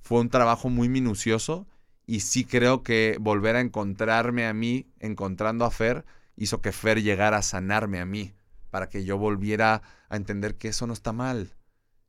fue 0.00 0.20
un 0.20 0.28
trabajo 0.28 0.68
muy 0.68 0.88
minucioso 0.88 1.66
y 2.06 2.20
sí 2.20 2.44
creo 2.44 2.82
que 2.82 3.16
volver 3.20 3.56
a 3.56 3.60
encontrarme 3.60 4.46
a 4.46 4.54
mí, 4.54 4.86
encontrando 5.00 5.64
a 5.64 5.70
Fer, 5.70 6.04
hizo 6.36 6.62
que 6.62 6.72
Fer 6.72 7.02
llegara 7.02 7.38
a 7.38 7.42
sanarme 7.42 8.00
a 8.00 8.06
mí, 8.06 8.32
para 8.70 8.88
que 8.88 9.04
yo 9.04 9.18
volviera 9.18 9.82
a 10.08 10.16
entender 10.16 10.56
que 10.56 10.68
eso 10.68 10.86
no 10.86 10.92
está 10.92 11.12
mal 11.12 11.57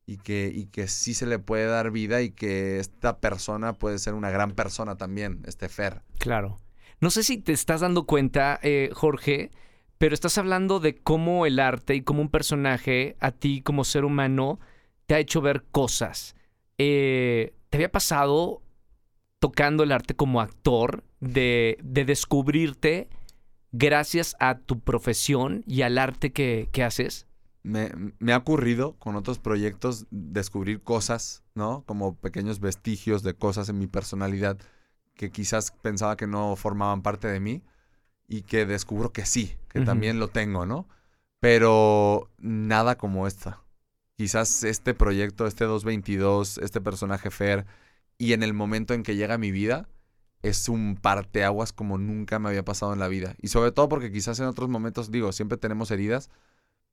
y 0.09 0.17
que, 0.17 0.51
y 0.51 0.65
que 0.65 0.87
sí 0.87 1.13
se 1.13 1.27
le 1.27 1.37
puede 1.37 1.67
dar 1.67 1.91
vida 1.91 2.23
y 2.23 2.31
que 2.31 2.79
esta 2.79 3.19
persona 3.19 3.73
puede 3.73 3.99
ser 3.99 4.15
una 4.15 4.31
gran 4.31 4.53
persona 4.53 4.97
también, 4.97 5.43
este 5.45 5.69
Fer. 5.69 6.01
Claro. 6.17 6.57
No 6.99 7.11
sé 7.11 7.21
si 7.21 7.37
te 7.37 7.51
estás 7.51 7.81
dando 7.81 8.07
cuenta, 8.07 8.59
eh, 8.63 8.89
Jorge, 8.91 9.51
pero 9.99 10.15
estás 10.15 10.39
hablando 10.39 10.79
de 10.79 10.95
cómo 10.95 11.45
el 11.45 11.59
arte 11.59 11.93
y 11.93 12.01
cómo 12.01 12.21
un 12.21 12.29
personaje 12.29 13.17
a 13.19 13.29
ti 13.31 13.61
como 13.61 13.83
ser 13.83 14.03
humano 14.03 14.59
te 15.05 15.13
ha 15.13 15.19
hecho 15.19 15.41
ver 15.41 15.65
cosas. 15.71 16.35
Eh, 16.79 17.53
¿Te 17.69 17.77
había 17.77 17.91
pasado 17.91 18.63
tocando 19.37 19.83
el 19.83 19.91
arte 19.91 20.15
como 20.15 20.41
actor 20.41 21.03
de, 21.19 21.77
de 21.83 22.05
descubrirte 22.05 23.09
gracias 23.71 24.35
a 24.39 24.57
tu 24.57 24.79
profesión 24.79 25.63
y 25.67 25.83
al 25.83 25.99
arte 25.99 26.31
que, 26.31 26.67
que 26.71 26.83
haces? 26.83 27.28
Me, 27.61 27.91
me, 28.19 28.33
ha 28.33 28.37
ocurrido 28.37 28.93
con 28.99 29.15
otros 29.15 29.37
proyectos 29.37 30.05
descubrir 30.11 30.81
cosas, 30.81 31.43
¿no? 31.55 31.83
Como 31.85 32.15
pequeños 32.15 32.59
vestigios 32.59 33.21
de 33.21 33.33
cosas 33.33 33.67
en 33.69 33.77
mi 33.77 33.87
personalidad 33.87 34.57
que 35.15 35.31
quizás 35.31 35.71
pensaba 35.81 36.15
que 36.15 36.27
no 36.27 36.55
formaban 36.55 37.01
parte 37.01 37.27
de 37.27 37.41
mí 37.41 37.61
y 38.27 38.43
que 38.43 38.65
descubro 38.65 39.11
que 39.11 39.25
sí, 39.25 39.57
que 39.67 39.79
uh 39.79 39.81
-huh. 39.81 39.85
también 39.85 40.19
lo 40.19 40.29
tengo, 40.29 40.65
¿no? 40.65 40.87
Pero 41.41 42.29
nada 42.37 42.97
como 42.97 43.27
esta. 43.27 43.61
Quizás 44.15 44.63
este 44.63 44.93
proyecto, 44.93 45.45
este 45.47 45.65
222, 45.65 46.59
este 46.59 46.79
personaje 46.79 47.31
Fer, 47.31 47.65
y 48.17 48.33
en 48.33 48.43
el 48.43 48.53
momento 48.53 48.93
en 48.93 49.03
que 49.03 49.15
llega 49.15 49.35
a 49.35 49.37
mi 49.37 49.51
vida, 49.51 49.89
es 50.41 50.69
un 50.69 50.97
parteaguas 51.01 51.73
como 51.73 51.97
nunca 51.97 52.39
me 52.39 52.49
había 52.49 52.63
pasado 52.63 52.93
en 52.93 52.99
la 52.99 53.07
vida. 53.07 53.35
Y 53.41 53.49
sobre 53.49 53.71
todo 53.71 53.89
porque 53.89 54.11
quizás 54.11 54.39
en 54.39 54.45
otros 54.45 54.69
momentos, 54.69 55.11
digo, 55.11 55.31
siempre 55.31 55.57
tenemos 55.57 55.91
heridas, 55.91 56.29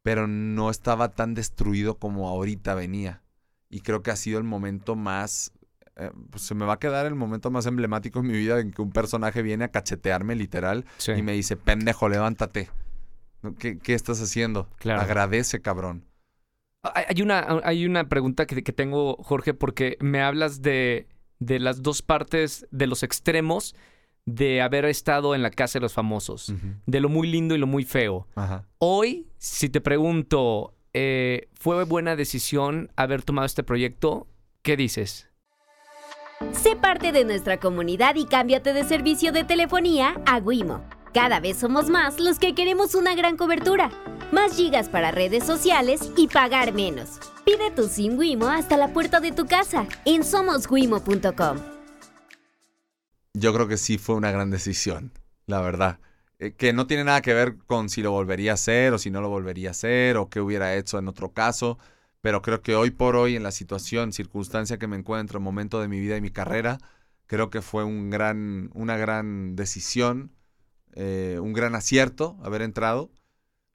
pero 0.07 0.29
no 0.29 0.71
estaba 0.71 1.17
tan 1.17 1.35
destruido 1.35 1.99
como 1.99 2.29
ahorita 2.29 2.77
venía. 2.77 3.25
Y 3.69 3.81
creo 3.81 4.05
que 4.05 4.13
ha 4.13 4.17
sido 4.17 4.39
el 4.39 4.45
momento 4.45 4.95
más 4.95 5.51
eh, 5.97 6.13
pues 6.31 6.45
se 6.45 6.55
me 6.55 6.65
va 6.65 6.75
a 6.75 6.79
quedar 6.79 7.07
el 7.07 7.17
momento 7.17 7.51
más 7.51 7.67
emblemático 7.67 8.21
en 8.21 8.29
mi 8.29 8.35
vida 8.35 8.61
en 8.61 8.71
que 8.71 8.83
un 8.83 8.93
personaje 8.93 9.43
viene 9.43 9.65
a 9.65 9.73
cachetearme 9.73 10.37
literal 10.37 10.85
sí. 10.99 11.11
y 11.11 11.23
me 11.23 11.33
dice, 11.33 11.57
pendejo, 11.57 12.09
levántate. 12.09 12.71
¿Qué, 13.59 13.81
qué 13.81 13.95
estás 13.95 14.23
haciendo? 14.23 14.69
Claro. 14.79 15.01
Agradece, 15.01 15.61
cabrón. 15.61 16.05
Hay 16.85 17.21
una, 17.21 17.45
hay 17.65 17.85
una 17.85 18.09
pregunta 18.09 18.47
que, 18.47 18.63
que, 18.63 18.73
tengo, 18.73 19.17
Jorge, 19.25 19.55
porque 19.55 19.97
me 19.99 20.23
hablas 20.23 20.63
de, 20.63 21.09
de 21.41 21.59
las 21.59 21.83
dos 21.83 22.03
partes, 22.03 22.65
de 22.71 22.87
los 22.87 23.03
extremos 23.03 23.75
de 24.27 24.61
haber 24.61 24.85
estado 24.85 25.35
en 25.35 25.43
la 25.43 25.51
casa 25.51 25.79
de 25.79 25.85
los 25.85 25.93
famosos, 25.93 26.49
uh 26.49 26.55
-huh. 26.55 26.75
de 26.85 27.01
lo 27.01 27.09
muy 27.09 27.29
lindo 27.29 27.55
y 27.55 27.59
lo 27.59 27.67
muy 27.67 27.85
feo. 27.85 28.27
Ajá. 28.35 28.65
Hoy, 28.79 29.27
si 29.39 29.69
te 29.69 29.81
pregunto, 29.81 30.75
eh, 30.93 31.49
¿fue 31.55 31.85
buena 31.85 32.17
decisión 32.17 32.91
haber 32.97 33.23
tomado 33.23 33.47
este 33.47 33.63
proyecto? 33.63 34.27
¿Qué 34.63 34.77
dices? 34.77 35.29
Sé 36.53 36.77
parte 36.77 37.13
de 37.13 37.25
nuestra 37.25 37.59
comunidad 37.59 38.17
y 38.17 38.27
cámbiate 38.27 38.73
de 38.73 38.85
servicio 38.85 39.33
de 39.33 39.45
telefonía 39.45 40.21
a 40.27 40.39
Wimo. 40.39 40.83
Cada 41.15 41.41
vez 41.41 41.57
somos 41.57 41.89
más 41.89 42.21
los 42.21 42.39
que 42.39 42.55
queremos 42.55 42.95
una 42.95 43.15
gran 43.15 43.39
cobertura, 43.39 43.91
más 44.33 44.55
gigas 44.57 44.89
para 44.89 45.13
redes 45.13 45.45
sociales 45.45 46.13
y 46.17 46.29
pagar 46.29 46.75
menos. 46.75 47.19
Pide 47.47 47.71
tu 47.71 47.89
SIM 47.89 48.19
Wimo 48.19 48.49
hasta 48.49 48.77
la 48.77 48.89
puerta 48.89 49.21
de 49.21 49.33
tu 49.33 49.47
casa 49.47 49.87
en 50.05 50.25
somoswimo.com. 50.25 51.76
Yo 53.39 53.53
creo 53.53 53.69
que 53.69 53.77
sí 53.77 53.99
fue 53.99 54.15
una 54.15 54.31
gran 54.31 54.51
decisión, 54.51 55.13
la 55.47 55.61
verdad. 55.61 55.99
Eh, 56.39 56.53
que 56.53 56.73
no 56.73 56.87
tiene 56.87 57.05
nada 57.05 57.23
que 57.23 57.35
ver 57.35 57.57
con 57.67 57.89
si 57.89 58.03
lo 58.03 58.11
volvería 58.11 58.53
a 58.53 58.55
hacer 58.55 58.93
o 58.93 58.99
si 58.99 59.11
no 59.11 59.21
lo 59.21 59.29
volvería 59.29 59.71
a 59.71 59.73
hacer 59.73 60.17
o 60.17 60.29
qué 60.29 60.41
hubiera 60.41 60.75
hecho 60.75 60.99
en 60.99 61.09
otro 61.09 61.33
caso 61.33 61.79
pero 62.27 62.43
creo 62.43 62.61
que 62.61 62.75
hoy 62.75 62.91
por 62.91 63.15
hoy, 63.15 63.37
en 63.37 63.45
la 63.45 63.53
situación, 63.53 64.13
circunstancia 64.13 64.79
que 64.79 64.89
me 64.89 64.97
encuentro, 64.97 65.39
momento 65.39 65.81
de 65.81 65.87
mi 65.87 66.01
vida 66.01 66.17
y 66.17 66.21
mi 66.21 66.31
carrera, 66.31 66.79
creo 67.27 67.51
que 67.51 67.63
fue 67.63 67.85
un 67.85 68.11
gran, 68.11 68.69
una 68.75 68.97
gran 68.97 69.55
decisión, 69.55 70.33
eh, 70.95 71.39
un 71.41 71.53
gran 71.53 71.77
acierto 71.77 72.37
haber 72.43 72.63
entrado 72.63 73.13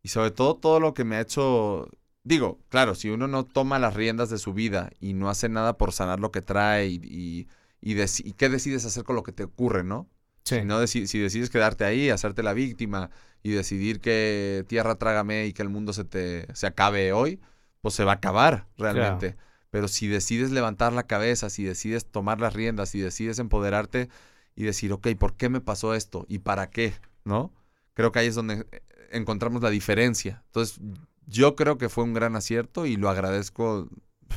y 0.04 0.10
sobre 0.10 0.32
todo 0.32 0.58
todo 0.58 0.82
lo 0.82 0.93
que 0.93 1.06
me 1.06 1.15
ha 1.15 1.21
hecho, 1.21 1.88
digo, 2.26 2.60
claro, 2.67 2.93
si 2.93 3.10
uno 3.10 3.26
no 3.30 3.45
toma 3.45 3.80
las 3.80 3.93
riendas 3.93 4.30
de 4.30 4.38
su 4.38 4.54
vida 4.54 4.91
y 5.00 5.13
no 5.13 5.30
hace 5.30 5.47
nada 5.47 5.78
por 5.78 5.93
sanar 5.93 6.19
lo 6.19 6.32
que 6.32 6.41
trae 6.41 6.88
y, 6.88 7.00
y, 7.04 7.47
y, 7.82 7.96
qué 8.34 8.50
decides 8.50 8.86
hacer 8.86 9.04
con 9.04 9.15
lo 9.15 9.24
que 9.24 9.32
te 9.32 9.44
ocurre, 9.44 9.84
¿no? 9.84 10.08
Sí. 10.44 10.60
Si, 10.60 10.65
no 10.65 10.80
deci 10.80 11.08
si 11.08 11.20
decides 11.20 11.50
quedarte 11.50 11.84
ahí, 11.84 12.10
hacerte 12.10 12.44
la 12.44 12.54
víctima 12.54 13.10
y 13.44 13.52
decidir 13.52 14.00
que 14.00 14.65
tierra 14.67 14.96
trágame 14.96 15.46
y 15.46 15.54
que 15.54 15.62
el 15.62 15.70
mundo 15.70 15.94
se 15.94 16.04
te 16.04 16.48
se 16.56 16.67
acabe 16.67 17.13
hoy, 17.13 17.39
pues 17.82 17.96
se 17.96 18.04
va 18.04 18.13
a 18.13 18.15
acabar 18.15 18.67
realmente. 18.78 19.34
Claro. 19.34 19.52
Pero 19.72 19.88
si 19.88 20.08
decides 20.08 20.52
levantar 20.52 20.94
la 20.94 21.04
cabeza, 21.04 21.50
si 21.50 21.63
decides 21.63 22.06
tomar 22.06 22.39
las 22.39 22.54
riendas, 22.54 22.89
si 22.89 23.00
decides 23.00 23.39
empoderarte 23.39 24.10
y 24.56 24.63
decir, 24.63 24.91
ok, 24.91 25.08
¿por 25.17 25.36
qué 25.36 25.50
me 25.50 25.62
pasó 25.62 25.96
esto? 25.96 26.26
¿Y 26.28 26.39
para 26.39 26.70
qué? 26.70 26.94
¿No? 27.24 27.54
Creo 27.94 28.12
que 28.12 28.20
ahí 28.20 28.28
es 28.28 28.36
donde 28.36 28.65
eh, 28.72 28.82
encontramos 29.12 29.62
la 29.62 29.70
diferencia. 29.70 30.44
Entonces, 30.48 30.80
yo 31.26 31.56
creo 31.56 31.78
que 31.78 31.88
fue 31.88 32.04
un 32.04 32.13
gran 32.13 32.36
acierto 32.36 32.86
y 32.86 32.98
lo 32.98 33.10
agradezco, 33.10 33.88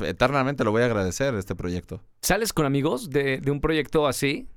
eternamente 0.01 0.65
lo 0.65 0.71
voy 0.71 0.83
a 0.83 0.87
agradecer 0.87 1.35
este 1.35 1.55
proyecto. 1.55 2.03
¿Sales 2.23 2.53
con 2.53 2.67
amigos 2.67 3.11
de, 3.11 3.39
de 3.39 3.51
un 3.51 3.61
proyecto 3.61 4.07
así? 4.07 4.49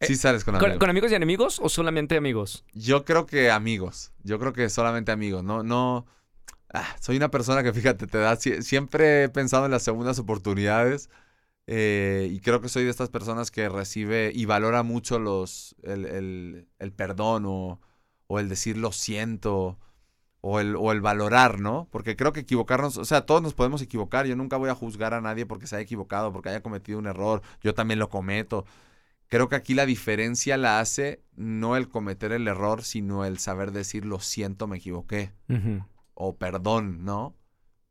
Sí 0.00 0.16
sales 0.16 0.44
con 0.44 0.54
amigos. 0.54 0.70
¿Con, 0.70 0.78
¿Con, 0.78 0.90
amigos 0.90 1.12
y 1.12 1.14
enemigos 1.14 1.60
o 1.62 1.68
solamente 1.68 2.16
amigos? 2.16 2.64
Yo 2.72 3.04
creo 3.04 3.26
que 3.26 3.50
amigos. 3.50 4.12
Yo 4.22 4.38
creo 4.38 4.52
que 4.52 4.68
solamente 4.70 5.12
amigos. 5.12 5.44
No, 5.44 5.62
no... 5.62 6.06
Ah, 6.72 6.96
soy 7.00 7.16
una 7.16 7.30
persona 7.30 7.62
que, 7.62 7.72
fíjate, 7.74 8.06
te 8.06 8.18
da. 8.18 8.36
Siempre 8.36 9.24
he 9.24 9.28
pensado 9.28 9.66
en 9.66 9.72
las 9.72 9.82
segundas 9.82 10.18
oportunidades. 10.18 11.10
Eh, 11.66 12.28
y 12.32 12.40
creo 12.40 12.60
que 12.60 12.68
soy 12.68 12.84
de 12.84 12.90
estas 12.90 13.10
personas 13.10 13.50
que 13.50 13.68
recibe 13.68 14.32
y 14.34 14.44
valora 14.44 14.82
mucho 14.82 15.18
los, 15.18 15.76
el, 15.82 16.04
el, 16.06 16.68
el 16.80 16.92
perdón 16.92 17.44
o, 17.46 17.80
o, 18.26 18.40
el 18.40 18.48
decir 18.48 18.76
lo 18.76 18.90
siento 18.90 19.78
o 20.40 20.60
el, 20.60 20.76
o 20.76 20.92
el 20.92 21.00
valorar, 21.00 21.60
¿no? 21.60 21.88
Porque 21.90 22.16
creo 22.16 22.32
que 22.32 22.40
equivocarnos, 22.40 22.96
o 22.96 23.04
sea, 23.04 23.26
todos 23.26 23.42
nos 23.42 23.54
podemos 23.54 23.82
equivocar. 23.82 24.26
Yo 24.26 24.36
nunca 24.36 24.56
voy 24.56 24.70
a 24.70 24.74
juzgar 24.74 25.14
a 25.14 25.20
nadie 25.20 25.46
porque 25.46 25.66
se 25.66 25.76
haya 25.76 25.82
equivocado, 25.82 26.32
porque 26.32 26.48
haya 26.48 26.62
cometido 26.62 26.98
un 26.98 27.06
error. 27.06 27.42
Yo 27.62 27.74
también 27.74 27.98
lo 27.98 28.08
cometo. 28.08 28.64
Creo 29.28 29.48
que 29.48 29.56
aquí 29.56 29.74
la 29.74 29.86
diferencia 29.86 30.56
la 30.56 30.80
hace 30.80 31.22
no 31.36 31.76
el 31.76 31.88
cometer 31.88 32.32
el 32.32 32.48
error, 32.48 32.82
sino 32.82 33.24
el 33.24 33.38
saber 33.38 33.70
decir 33.70 34.04
lo 34.04 34.18
siento, 34.18 34.66
me 34.66 34.78
equivoqué. 34.78 35.32
Uh 35.48 35.54
-huh 35.54 35.84
o 36.22 36.36
perdón, 36.36 37.02
¿no? 37.02 37.34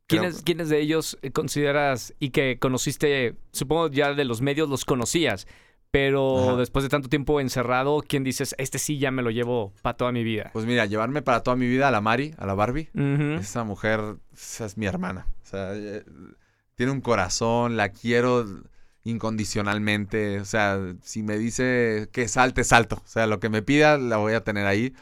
¿Quiénes, 0.06 0.42
¿Quiénes 0.42 0.68
de 0.68 0.80
ellos 0.80 1.18
consideras 1.32 2.14
y 2.20 2.30
que 2.30 2.58
conociste, 2.60 3.34
supongo 3.50 3.90
ya 3.90 4.14
de 4.14 4.24
los 4.24 4.40
medios 4.40 4.68
los 4.68 4.84
conocías, 4.84 5.48
pero 5.90 6.50
Ajá. 6.50 6.56
después 6.56 6.82
de 6.82 6.88
tanto 6.88 7.08
tiempo 7.08 7.40
encerrado, 7.40 8.02
¿quién 8.06 8.24
dices, 8.24 8.54
este 8.58 8.78
sí 8.78 8.98
ya 8.98 9.10
me 9.10 9.22
lo 9.22 9.30
llevo 9.30 9.72
para 9.82 9.96
toda 9.96 10.12
mi 10.12 10.22
vida? 10.24 10.50
Pues 10.52 10.66
mira, 10.66 10.86
llevarme 10.86 11.22
para 11.22 11.42
toda 11.42 11.56
mi 11.56 11.66
vida 11.66 11.88
a 11.88 11.90
la 11.90 12.00
Mari, 12.00 12.34
a 12.38 12.46
la 12.46 12.54
Barbie. 12.54 12.90
Uh 12.94 12.98
-huh. 12.98 13.38
Esa 13.40 13.64
mujer, 13.64 14.00
esa 14.32 14.66
es 14.66 14.76
mi 14.76 14.86
hermana. 14.86 15.26
O 15.42 15.46
sea, 15.46 15.74
eh, 15.74 16.04
tiene 16.76 16.92
un 16.92 17.00
corazón, 17.00 17.76
la 17.76 17.90
quiero 17.90 18.46
incondicionalmente. 19.04 20.40
O 20.40 20.44
sea, 20.44 20.78
si 21.02 21.22
me 21.22 21.38
dice 21.38 22.08
que 22.12 22.28
salte, 22.28 22.64
salto. 22.64 22.96
O 22.96 23.08
sea, 23.08 23.26
lo 23.26 23.40
que 23.40 23.48
me 23.48 23.62
pida, 23.62 23.98
la 23.98 24.18
voy 24.18 24.34
a 24.34 24.44
tener 24.44 24.66
ahí. 24.66 24.94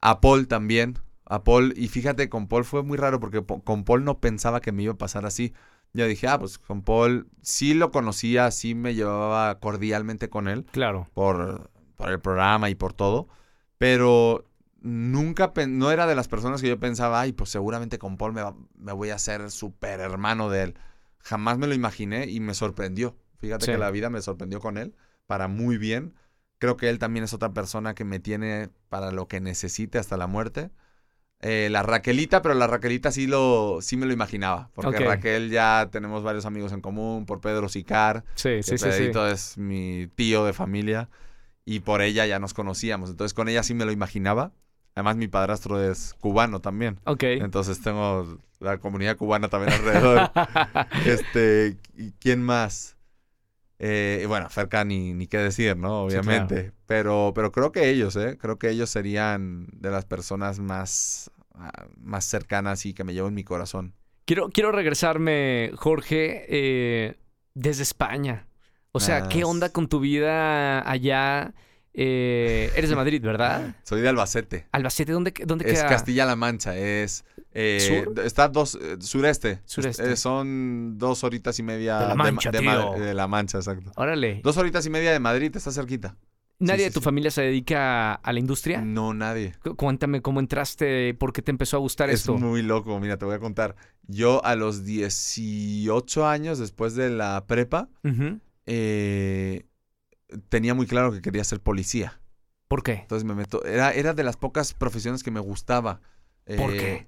A 0.00 0.20
Paul 0.20 0.48
también 0.48 0.98
a 1.32 1.44
Paul. 1.44 1.72
Y 1.76 1.88
fíjate, 1.88 2.28
con 2.28 2.46
Paul 2.46 2.64
fue 2.64 2.82
muy 2.82 2.98
raro 2.98 3.18
porque 3.18 3.42
con 3.42 3.84
Paul 3.84 4.04
no 4.04 4.18
pensaba 4.20 4.60
que 4.60 4.70
me 4.70 4.82
iba 4.82 4.92
a 4.92 4.98
pasar 4.98 5.24
así. 5.24 5.54
Yo 5.94 6.06
dije, 6.06 6.26
ah, 6.28 6.38
pues 6.38 6.58
con 6.58 6.82
Paul 6.82 7.28
sí 7.42 7.74
lo 7.74 7.90
conocía, 7.90 8.50
sí 8.50 8.74
me 8.74 8.94
llevaba 8.94 9.58
cordialmente 9.60 10.30
con 10.30 10.48
él. 10.48 10.64
Claro. 10.72 11.08
Por, 11.12 11.70
por 11.96 12.10
el 12.10 12.20
programa 12.20 12.70
y 12.70 12.74
por 12.74 12.94
todo. 12.94 13.28
Pero 13.76 14.48
nunca, 14.80 15.52
no 15.68 15.90
era 15.90 16.06
de 16.06 16.14
las 16.14 16.28
personas 16.28 16.62
que 16.62 16.68
yo 16.68 16.80
pensaba, 16.80 17.20
ay, 17.20 17.32
pues 17.32 17.50
seguramente 17.50 17.98
con 17.98 18.16
Paul 18.16 18.32
me, 18.32 18.42
me 18.74 18.92
voy 18.92 19.10
a 19.10 19.16
hacer 19.16 19.50
súper 19.50 20.00
hermano 20.00 20.48
de 20.48 20.62
él. 20.62 20.78
Jamás 21.18 21.58
me 21.58 21.66
lo 21.66 21.74
imaginé 21.74 22.26
y 22.26 22.40
me 22.40 22.54
sorprendió. 22.54 23.16
Fíjate 23.38 23.66
sí. 23.66 23.72
que 23.72 23.78
la 23.78 23.90
vida 23.90 24.08
me 24.08 24.22
sorprendió 24.22 24.60
con 24.60 24.78
él 24.78 24.94
para 25.26 25.48
muy 25.48 25.76
bien. 25.76 26.14
Creo 26.58 26.76
que 26.76 26.88
él 26.88 26.98
también 26.98 27.24
es 27.24 27.34
otra 27.34 27.52
persona 27.52 27.94
que 27.94 28.04
me 28.04 28.18
tiene 28.18 28.70
para 28.88 29.10
lo 29.10 29.28
que 29.28 29.40
necesite 29.40 29.98
hasta 29.98 30.16
la 30.16 30.26
muerte 30.26 30.70
eh, 31.42 31.68
la 31.70 31.82
Raquelita, 31.82 32.40
pero 32.40 32.54
la 32.54 32.68
Raquelita 32.68 33.10
sí 33.10 33.26
lo 33.26 33.78
sí 33.82 33.96
me 33.96 34.06
lo 34.06 34.12
imaginaba. 34.12 34.70
Porque 34.74 34.96
okay. 34.96 35.06
Raquel 35.06 35.50
ya 35.50 35.88
tenemos 35.90 36.22
varios 36.22 36.46
amigos 36.46 36.72
en 36.72 36.80
común, 36.80 37.26
por 37.26 37.40
Pedro 37.40 37.68
Sicar. 37.68 38.24
Sí, 38.36 38.62
sí, 38.62 38.78
sí. 38.78 38.84
Pedrito 38.84 39.26
sí. 39.26 39.34
es 39.34 39.58
mi 39.58 40.06
tío 40.14 40.44
de 40.44 40.52
familia. 40.52 41.08
y 41.64 41.80
por 41.80 42.02
ella 42.02 42.26
ya 42.26 42.38
nos 42.38 42.54
conocíamos. 42.54 43.10
Entonces 43.10 43.34
con 43.34 43.48
ella 43.48 43.62
sí 43.62 43.74
me 43.74 43.84
lo 43.84 43.92
imaginaba. 43.92 44.52
Además 44.94 45.16
mi 45.16 45.28
padrastro 45.28 45.82
es 45.82 46.14
cubano 46.20 46.60
también. 46.60 47.00
Ok. 47.04 47.22
Entonces 47.24 47.80
tengo 47.80 48.38
la 48.60 48.78
comunidad 48.78 49.16
cubana 49.16 49.48
también 49.48 49.72
alrededor. 49.72 50.30
este, 51.06 51.76
¿y 51.96 52.12
quién 52.12 52.42
más? 52.42 52.96
Eh, 53.84 54.26
bueno, 54.28 54.48
Ferca 54.48 54.84
ni, 54.84 55.12
ni 55.12 55.26
qué 55.26 55.38
decir, 55.38 55.76
¿no? 55.76 56.08
Sí, 56.08 56.16
Obviamente. 56.16 56.70
pero, 56.86 57.32
pero 57.34 57.50
creo 57.50 57.72
que 57.72 57.90
ellos, 57.90 58.14
¿eh? 58.14 58.38
Creo 58.40 58.56
que 58.56 58.70
ellos 58.70 58.88
serían 58.88 59.66
de 59.72 59.90
las 59.90 60.04
personas 60.04 60.60
más, 60.60 61.32
ah, 61.56 61.86
más 61.96 62.24
cercanas 62.24 62.86
y 62.86 62.94
que 62.94 63.02
me 63.02 63.12
llevo 63.12 63.26
en 63.26 63.34
mi 63.34 63.42
corazón. 63.42 63.94
Quiero, 64.24 64.50
quiero 64.50 64.70
regresarme, 64.70 65.72
Jorge, 65.74 66.46
eh, 66.48 67.16
desde 67.54 67.82
España. 67.82 68.46
O 68.92 69.00
sea, 69.00 69.28
¿qué 69.28 69.42
onda 69.42 69.70
con 69.70 69.88
tu 69.88 69.98
vida 69.98 70.88
allá? 70.88 71.52
Eh, 71.94 72.70
eres 72.74 72.88
de 72.90 72.96
Madrid, 72.96 73.22
¿verdad? 73.22 73.74
Soy 73.82 74.00
de 74.00 74.08
Albacete. 74.08 74.66
Albacete, 74.72 75.12
¿dónde, 75.12 75.32
dónde 75.44 75.66
Es 75.70 75.78
queda? 75.80 75.88
Castilla-La 75.88 76.36
Mancha, 76.36 76.76
es... 76.76 77.24
eh, 77.52 78.04
¿Sur? 78.06 78.18
Está 78.24 78.48
dos... 78.48 78.76
eh, 78.80 78.96
sureste. 79.00 79.60
Sureste. 79.66 80.16
Son 80.16 80.96
dos 80.98 81.22
horitas 81.24 81.58
y 81.58 81.62
media... 81.62 81.98
De 81.98 82.06
La 82.08 82.14
Ma- 82.14 82.24
Mancha, 82.24 82.50
de, 82.50 82.60
tío. 82.60 82.92
de 82.92 83.12
La 83.14 83.26
Mancha, 83.28 83.58
exacto. 83.58 83.92
Órale. 83.96 84.40
Dos 84.42 84.56
horitas 84.56 84.86
y 84.86 84.90
media 84.90 85.12
de 85.12 85.20
Madrid, 85.20 85.54
está 85.54 85.70
cerquita. 85.70 86.16
¿Nadie 86.58 86.84
sí, 86.84 86.84
de 86.84 86.90
tu 86.92 87.00
sí. 87.00 87.04
familia 87.04 87.30
se 87.32 87.42
dedica 87.42 88.14
a 88.14 88.32
la 88.32 88.38
industria? 88.38 88.80
No, 88.82 89.12
nadie. 89.12 89.54
Cu- 89.64 89.74
Cuéntame 89.74 90.22
cómo 90.22 90.38
entraste, 90.38 91.12
por 91.14 91.32
qué 91.32 91.42
te 91.42 91.50
empezó 91.50 91.76
a 91.76 91.80
gustar 91.80 92.08
Es 92.08 92.20
esto. 92.20 92.38
muy 92.38 92.62
loco, 92.62 93.00
mira, 93.00 93.16
te 93.18 93.24
voy 93.24 93.34
a 93.34 93.40
contar. 93.40 93.74
Yo 94.06 94.44
a 94.44 94.54
los 94.54 94.84
18 94.84 96.26
años, 96.26 96.58
después 96.60 96.94
de 96.94 97.10
la 97.10 97.44
prepa, 97.48 97.88
eh, 98.66 99.64
tenía 100.48 100.74
muy 100.74 100.86
claro 100.86 101.12
que 101.12 101.22
quería 101.22 101.44
ser 101.44 101.60
policía. 101.60 102.20
¿Por 102.68 102.82
qué? 102.82 102.92
Entonces 103.02 103.24
me 103.24 103.34
meto. 103.34 103.64
Era, 103.64 103.92
era 103.92 104.14
de 104.14 104.24
las 104.24 104.36
pocas 104.36 104.74
profesiones 104.74 105.22
que 105.22 105.30
me 105.30 105.40
gustaba. 105.40 106.00
¿Por 106.54 106.70
Eh, 106.70 106.76
qué? 106.76 107.06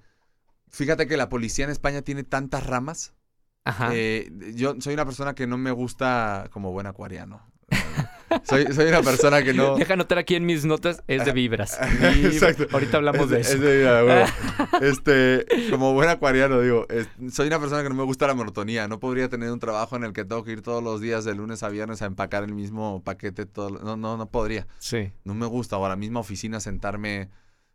Fíjate 0.70 1.06
que 1.06 1.16
la 1.16 1.28
policía 1.28 1.64
en 1.66 1.70
España 1.72 2.02
tiene 2.02 2.24
tantas 2.24 2.66
ramas. 2.66 3.14
Ajá. 3.64 3.92
Eh, 3.94 4.30
yo 4.56 4.76
soy 4.80 4.94
una 4.94 5.04
persona 5.06 5.34
que 5.34 5.46
no 5.46 5.58
me 5.58 5.72
gusta 5.72 6.48
como 6.52 6.72
buen 6.72 6.87
acuariano. 6.87 7.52
Soy, 8.44 8.66
soy 8.72 8.87
una 8.87 9.02
persona 9.02 9.42
que 9.42 9.52
no. 9.52 9.76
Deja 9.76 9.94
anotar 9.94 10.18
aquí 10.18 10.34
en 10.34 10.46
mis 10.46 10.64
notas, 10.64 11.02
es 11.08 11.24
de 11.24 11.32
vibras. 11.32 11.78
Exacto. 12.02 12.66
Ahorita 12.72 12.96
hablamos 12.96 13.30
de 13.30 13.40
Es- 13.40 13.48
eso. 13.48 13.56
es 13.56 13.60
de 13.62 13.76
vida, 13.78 14.02
güey. 14.02 14.24
Este, 14.82 15.46
como 15.70 15.92
buen 15.94 16.08
acuariano, 16.08 16.60
digo, 16.60 16.87
es- 16.88 17.08
soy 17.32 17.46
una 17.48 17.60
persona 17.60 17.82
que 17.82 17.88
no 17.88 17.94
me 17.94 18.02
gusta 18.02 18.26
la 18.26 18.34
monotonía. 18.34 18.88
No 18.88 18.98
podría 19.00 19.28
tener 19.28 19.50
un 19.52 19.60
trabajo 19.60 19.96
en 19.96 20.04
el 20.04 20.12
que 20.12 20.24
tengo 20.24 20.42
que 20.44 20.52
ir 20.52 20.62
todos 20.62 20.82
los 20.82 21.00
días 21.00 21.24
de 21.24 21.34
lunes 21.34 21.62
a 21.62 21.68
viernes 21.68 22.02
a 22.02 22.06
empacar 22.06 22.44
el 22.44 22.54
mismo 22.54 23.02
paquete. 23.04 23.46
Todo, 23.46 23.70
no, 23.70 23.96
no, 23.96 24.16
no 24.16 24.26
podría. 24.30 24.66
Sí. 24.78 25.12
No 25.24 25.34
me 25.34 25.46
gusta. 25.46 25.76
O 25.78 25.84
a 25.87 25.88
la 25.88 25.96
misma 25.96 26.20
oficina 26.20 26.60
sentarme 26.60 27.28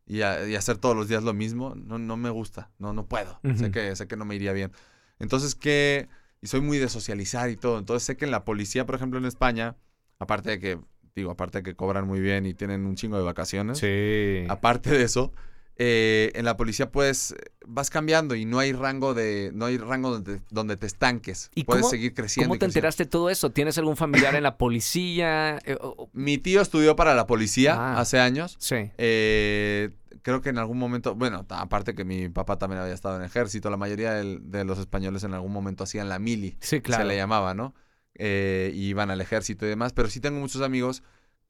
y, 0.06 0.22
a- 0.22 0.48
y 0.48 0.56
hacer 0.56 0.78
todos 0.78 0.96
los 0.96 1.08
días 1.08 1.24
lo 1.24 1.34
mismo. 1.34 1.76
No, 1.76 1.98
no 2.00 2.18
me 2.18 2.30
gusta. 2.30 2.70
No, 2.80 2.94
no 2.94 3.06
puedo. 3.06 3.40
sé, 3.44 3.50
Ujú. 3.66 3.72
que, 3.72 3.96
sé 3.96 4.08
que 4.08 4.18
no 4.18 4.26
me 4.26 4.36
iría 4.36 4.52
bien. 4.54 4.72
Entonces, 5.20 5.56
¿qué? 5.56 6.08
Y 6.42 6.48
soy 6.48 6.62
muy 6.62 6.78
de 6.78 6.88
socializar 6.90 7.50
y 7.50 7.58
todo. 7.58 7.78
Entonces, 7.80 8.04
sé 8.06 8.16
que 8.18 8.26
en 8.26 8.32
la 8.32 8.46
policía, 8.46 8.86
por 8.86 8.96
ejemplo, 8.96 9.20
en 9.20 9.26
España, 9.26 9.76
aparte 10.20 10.50
de 10.52 10.60
que, 10.60 10.80
digo, 11.16 11.32
aparte 11.32 11.60
de 11.60 11.64
que 11.64 11.76
cobran 11.76 12.06
muy 12.08 12.20
bien 12.20 12.46
y 12.46 12.54
tienen 12.54 12.86
un 12.86 12.96
chingo 12.96 13.18
de 13.18 13.24
vacaciones. 13.24 13.80
Sí. 13.80 14.46
Aparte 14.50 14.92
de 14.92 15.04
eso, 15.04 15.32
eh, 15.78 16.32
en 16.36 16.44
la 16.44 16.58
policía 16.58 16.92
pues 16.92 17.34
vas 17.66 17.90
cambiando 17.90 18.36
y 18.36 18.44
no 18.44 18.60
hay 18.60 18.74
rango 18.74 19.14
de 19.14 19.52
no 19.54 19.66
hay 19.66 19.78
rango 19.78 20.12
donde, 20.12 20.42
donde 20.50 20.76
te 20.76 20.86
estanques. 20.88 21.50
¿Y 21.56 21.64
Puedes 21.64 21.84
cómo- 21.84 21.92
seguir 21.92 22.14
creciendo. 22.14 22.50
¿Cómo 22.50 22.56
te 22.56 22.60
creciendo. 22.66 22.78
enteraste 22.80 23.04
de 23.06 23.10
todo 23.10 23.30
eso? 23.30 23.50
¿Tienes 23.52 23.78
algún 23.78 23.96
familiar 23.96 24.36
en 24.36 24.44
la 24.44 24.58
policía? 24.58 25.58
Eh, 25.66 25.78
Mi 26.12 26.38
tío 26.38 26.62
estudió 26.62 26.96
para 26.98 27.16
la 27.16 27.26
policía 27.28 27.76
Ah. 27.78 28.00
hace 28.02 28.20
años. 28.20 28.58
sí. 28.60 28.92
Eh, 28.98 29.92
creo 30.22 30.42
que 30.42 30.50
en 30.50 30.58
algún 30.58 30.78
momento, 30.78 31.16
bueno, 31.16 31.46
aparte 31.48 31.96
que 31.96 32.04
mi 32.04 32.28
papá 32.28 32.58
también 32.58 32.82
había 32.82 32.94
estado 32.94 33.16
en 33.16 33.22
el 33.22 33.28
ejército, 33.28 33.70
la 33.70 33.78
mayoría 33.78 34.14
del- 34.14 34.52
de 34.52 34.66
los 34.66 34.78
españoles 34.80 35.24
en 35.24 35.34
algún 35.34 35.54
momento 35.54 35.86
hacían 35.86 36.10
la 36.10 36.20
mili, 36.20 36.58
Sí, 36.60 36.82
claro. 36.82 37.04
se 37.04 37.08
le 37.08 37.16
llamaba, 37.16 37.54
¿no? 37.54 37.74
Eh, 38.16 38.72
y 38.74 38.90
iban 38.90 39.12
al 39.12 39.22
ejército 39.22 39.66
y 39.66 39.70
demás, 39.70 39.94
pero 39.94 40.10
sí 40.10 40.20
tengo 40.20 40.40
muchos 40.40 40.62
amigos 40.62 41.04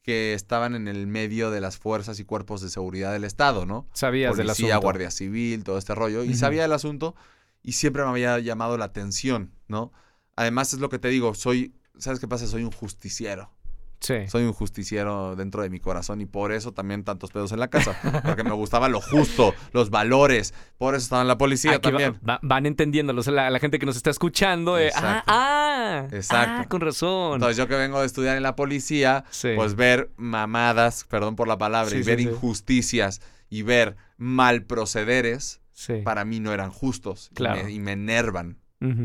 que 0.04 0.34
estaban 0.34 0.76
en 0.76 0.88
el 0.88 1.08
medio 1.08 1.52
de 1.52 1.62
las 1.62 1.78
fuerzas 1.78 2.20
y 2.20 2.26
cuerpos 2.26 2.62
de 2.62 2.70
seguridad 2.70 3.12
del 3.12 3.24
Estado, 3.24 3.66
¿no? 3.66 3.88
Sabías 3.94 4.38
del 4.38 4.50
asunto. 4.50 4.80
guardia 4.82 5.12
civil, 5.12 5.64
todo 5.64 5.78
este 5.78 5.96
rollo. 5.96 6.24
Y 6.24 6.36
sabía 6.36 6.62
del 6.62 6.74
asunto 6.74 7.16
y 7.64 7.74
siempre 7.74 8.04
me 8.04 8.10
había 8.10 8.40
llamado 8.40 8.78
la 8.78 8.86
atención, 8.86 9.52
¿no? 9.68 9.92
Además 10.36 10.74
es 10.74 10.80
lo 10.80 10.90
que 10.90 11.00
te 11.00 11.10
digo, 11.10 11.34
soy, 11.34 11.74
¿sabes 11.98 12.20
qué 12.20 12.28
pasa? 12.28 12.48
Soy 12.48 12.64
un 12.64 12.72
justiciero. 12.72 13.52
Sí. 14.02 14.16
Soy 14.30 14.44
un 14.44 14.54
justiciero 14.54 15.36
dentro 15.36 15.62
de 15.62 15.70
mi 15.70 15.80
corazón 15.82 16.22
y 16.22 16.26
por 16.26 16.52
eso 16.54 16.72
también 16.74 17.04
tantos 17.04 17.32
pedos 17.32 17.52
en 17.52 17.60
la 17.60 17.68
casa. 17.68 18.00
Porque 18.26 18.44
me 18.46 18.52
gustaba 18.54 18.88
lo 18.88 19.02
justo, 19.02 19.54
los 19.74 19.90
valores. 19.90 20.54
Por 20.78 20.96
eso 20.96 21.04
estaba 21.04 21.22
en 21.22 21.28
la 21.28 21.38
policía 21.38 21.72
Aquí 21.74 21.82
también. 21.90 22.18
va- 22.28 22.40
van 22.42 22.66
entendiéndolo. 22.66 23.20
O 23.20 23.24
sea, 23.24 23.34
la, 23.34 23.50
la 23.50 23.60
gente 23.60 23.78
que 23.78 23.86
nos 23.86 23.98
está 23.98 24.10
escuchando. 24.10 24.78
eh, 24.80 24.90
ah, 24.96 24.98
Exacto. 24.98 25.24
ah, 25.28 26.08
Exacto. 26.14 26.62
ah, 26.62 26.66
con 26.70 26.82
razón. 26.82 27.34
Entonces 27.34 27.58
yo 27.58 27.68
que 27.68 27.76
vengo 27.76 28.00
de 28.00 28.06
estudiar 28.06 28.38
en 28.38 28.44
la 28.44 28.56
policía, 28.56 29.26
Sí. 29.32 29.50
pues 29.56 29.76
ver 29.76 30.10
mamadas, 30.16 31.04
perdón 31.04 31.36
por 31.36 31.48
la 31.50 31.58
palabra, 31.58 31.90
Sí, 31.92 31.98
y 31.98 32.04
ver 32.04 32.20
injusticias 32.22 33.22
y 33.50 33.64
ver 33.64 33.96
mal 34.18 34.64
procederes, 34.64 35.60
para 36.04 36.26
mí 36.26 36.40
no 36.40 36.52
eran 36.54 36.72
justos 36.72 37.30
y 37.32 37.36
Claro. 37.36 37.64
me- 37.64 37.72
y 37.72 37.80
me 37.80 37.92
enervan. 37.94 38.58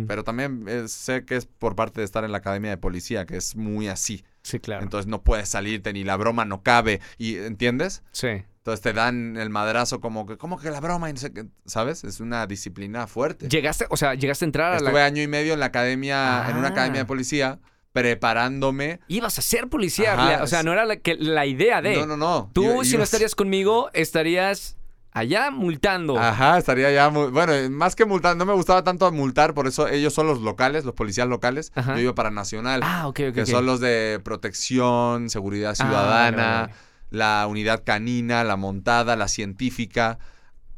Pero 0.06 0.22
también 0.22 0.66
eh, 0.68 0.84
sé 0.86 1.24
que 1.24 1.34
es 1.34 1.46
por 1.46 1.74
parte 1.74 2.00
de 2.00 2.04
estar 2.04 2.22
en 2.22 2.30
la 2.30 2.38
academia 2.38 2.70
de 2.70 2.76
policía, 2.76 3.26
que 3.26 3.36
es 3.36 3.56
muy 3.56 3.88
así. 3.88 4.24
Sí, 4.44 4.60
claro. 4.60 4.82
Entonces 4.84 5.08
no 5.08 5.22
puedes 5.24 5.48
salirte 5.48 5.92
ni 5.92 6.04
la 6.04 6.16
broma 6.16 6.44
no 6.44 6.62
cabe. 6.62 7.00
y 7.18 7.36
¿Entiendes? 7.38 8.02
sí. 8.12 8.28
Entonces 8.58 8.80
te 8.82 8.94
dan 8.94 9.36
el 9.36 9.50
madrazo 9.50 10.00
como 10.00 10.24
que, 10.24 10.38
¿cómo 10.38 10.58
que 10.58 10.70
la 10.70 10.80
broma? 10.80 11.10
Y 11.10 11.12
no 11.12 11.18
sé 11.18 11.34
qué, 11.34 11.44
¿Sabes? 11.66 12.02
Es 12.02 12.20
una 12.20 12.46
disciplina 12.46 13.06
fuerte. 13.06 13.46
Llegaste, 13.50 13.84
o 13.90 13.96
sea, 13.98 14.14
llegaste 14.14 14.46
a 14.46 14.48
entrar 14.48 14.72
a 14.72 14.76
Estuve 14.78 14.92
la. 14.94 15.04
año 15.04 15.20
y 15.20 15.28
medio 15.28 15.52
en 15.52 15.60
la 15.60 15.66
academia, 15.66 16.46
en 16.48 16.56
una 16.56 16.68
Ah. 16.68 16.70
academia 16.70 17.00
de 17.00 17.04
policía, 17.04 17.58
preparándome. 17.92 19.00
Ibas 19.08 19.38
a 19.38 19.42
ser 19.42 19.68
policía. 19.68 20.14
Ajá, 20.14 20.42
o 20.42 20.46
sea, 20.46 20.60
es- 20.60 20.64
no 20.64 20.72
era 20.72 20.84
la, 20.84 20.96
que, 20.96 21.14
la 21.16 21.46
idea 21.46 21.82
de. 21.82 21.96
No, 21.96 22.06
no, 22.06 22.16
no. 22.16 22.50
Tú, 22.52 22.84
si 22.84 22.96
no 22.96 23.02
estarías 23.02 23.34
conmigo, 23.34 23.90
estarías 23.92 24.76
allá 25.14 25.50
multando. 25.50 26.18
Ajá, 26.18 26.58
estaría 26.58 26.90
ya. 26.92 27.08
Bueno, 27.08 27.52
más 27.70 27.96
que 27.96 28.04
multar, 28.04 28.36
no 28.36 28.44
me 28.44 28.52
gustaba 28.52 28.84
tanto 28.84 29.10
multar, 29.12 29.54
por 29.54 29.66
eso 29.66 29.88
ellos 29.88 30.12
son 30.12 30.26
los 30.26 30.42
locales, 30.42 30.84
los 30.84 30.94
policías 30.94 31.26
locales. 31.28 31.72
Ajá. 31.74 31.94
Yo 31.94 32.00
iba 32.02 32.14
para 32.14 32.30
Nacional, 32.30 32.80
Ah, 32.84 33.06
ok, 33.08 33.20
ok. 33.30 33.34
que 33.34 33.46
son 33.46 33.64
los 33.64 33.80
de 33.80 34.20
protección, 34.22 35.30
seguridad 35.30 35.70
Ah, 35.70 35.74
ciudadana, 35.74 36.36
vale, 36.36 36.60
vale. 36.66 36.74
la 37.10 37.46
unidad 37.48 37.82
canina, 37.84 38.44
la 38.44 38.56
montada, 38.56 39.16
la 39.16 39.28
científica. 39.28 40.18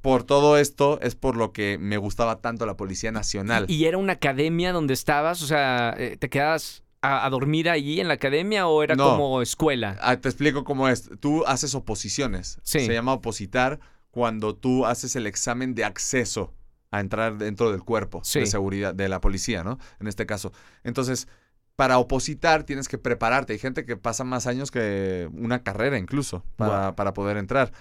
Por 0.03 0.23
todo 0.23 0.57
esto 0.57 1.01
es 1.03 1.17
por 1.17 1.37
lo 1.37 1.53
que 1.53 1.79
me 1.81 1.97
gustaba 1.97 2.37
tanto 2.41 2.65
la 2.65 2.77
Policía 2.77 3.11
Nacional. 3.11 3.65
¿Y 3.69 3.87
era 3.87 3.99
una 3.99 4.13
academia 4.13 4.73
donde 4.73 4.95
estabas? 4.95 5.43
O 5.43 5.47
sea, 5.47 5.95
eh, 5.99 6.17
¿te 6.17 6.29
quedabas 6.31 6.85
a, 7.03 7.27
a 7.27 7.31
dormir 7.31 7.69
ahí 7.69 7.99
en 8.01 8.07
la 8.07 8.15
academia 8.15 8.69
o 8.69 8.85
era 8.85 8.95
No. 8.95 9.11
como 9.11 9.43
escuela? 9.43 9.97
Ah, 10.01 10.17
te 10.17 10.29
explico 10.29 10.63
cómo 10.63 10.89
es. 10.89 11.11
Tú 11.19 11.45
haces 11.47 11.75
oposiciones. 11.75 12.61
Sí. 12.63 12.87
Se 12.87 12.93
llama 12.93 13.15
opositar 13.15 13.81
cuando 14.17 14.57
tú 14.57 14.87
haces 14.87 15.15
el 15.15 15.27
examen 15.27 15.75
de 15.75 15.85
acceso 15.85 16.55
a 16.91 17.01
entrar 17.01 17.37
dentro 17.37 17.71
del 17.71 17.83
cuerpo 17.83 18.23
Sí. 18.25 18.41
de 18.41 18.47
seguridad 18.47 18.95
de 18.95 19.11
la 19.11 19.21
policía, 19.21 19.63
¿no? 19.63 19.79
En 20.01 20.07
este 20.07 20.25
caso. 20.25 20.53
Entonces, 20.85 21.29
para 21.75 21.99
opositar 21.99 22.63
tienes 22.65 22.89
que 22.89 22.97
prepararte. 22.97 23.53
Hay 23.53 23.59
gente 23.59 23.85
que 23.85 23.99
pasa 23.99 24.25
más 24.25 24.47
años 24.47 24.71
que 24.71 25.29
una 25.35 25.63
carrera 25.63 25.99
incluso 25.99 26.43
para, 26.57 26.87
Wow. 26.87 26.95
para 26.95 27.13
poder 27.13 27.37
entrar. 27.37 27.73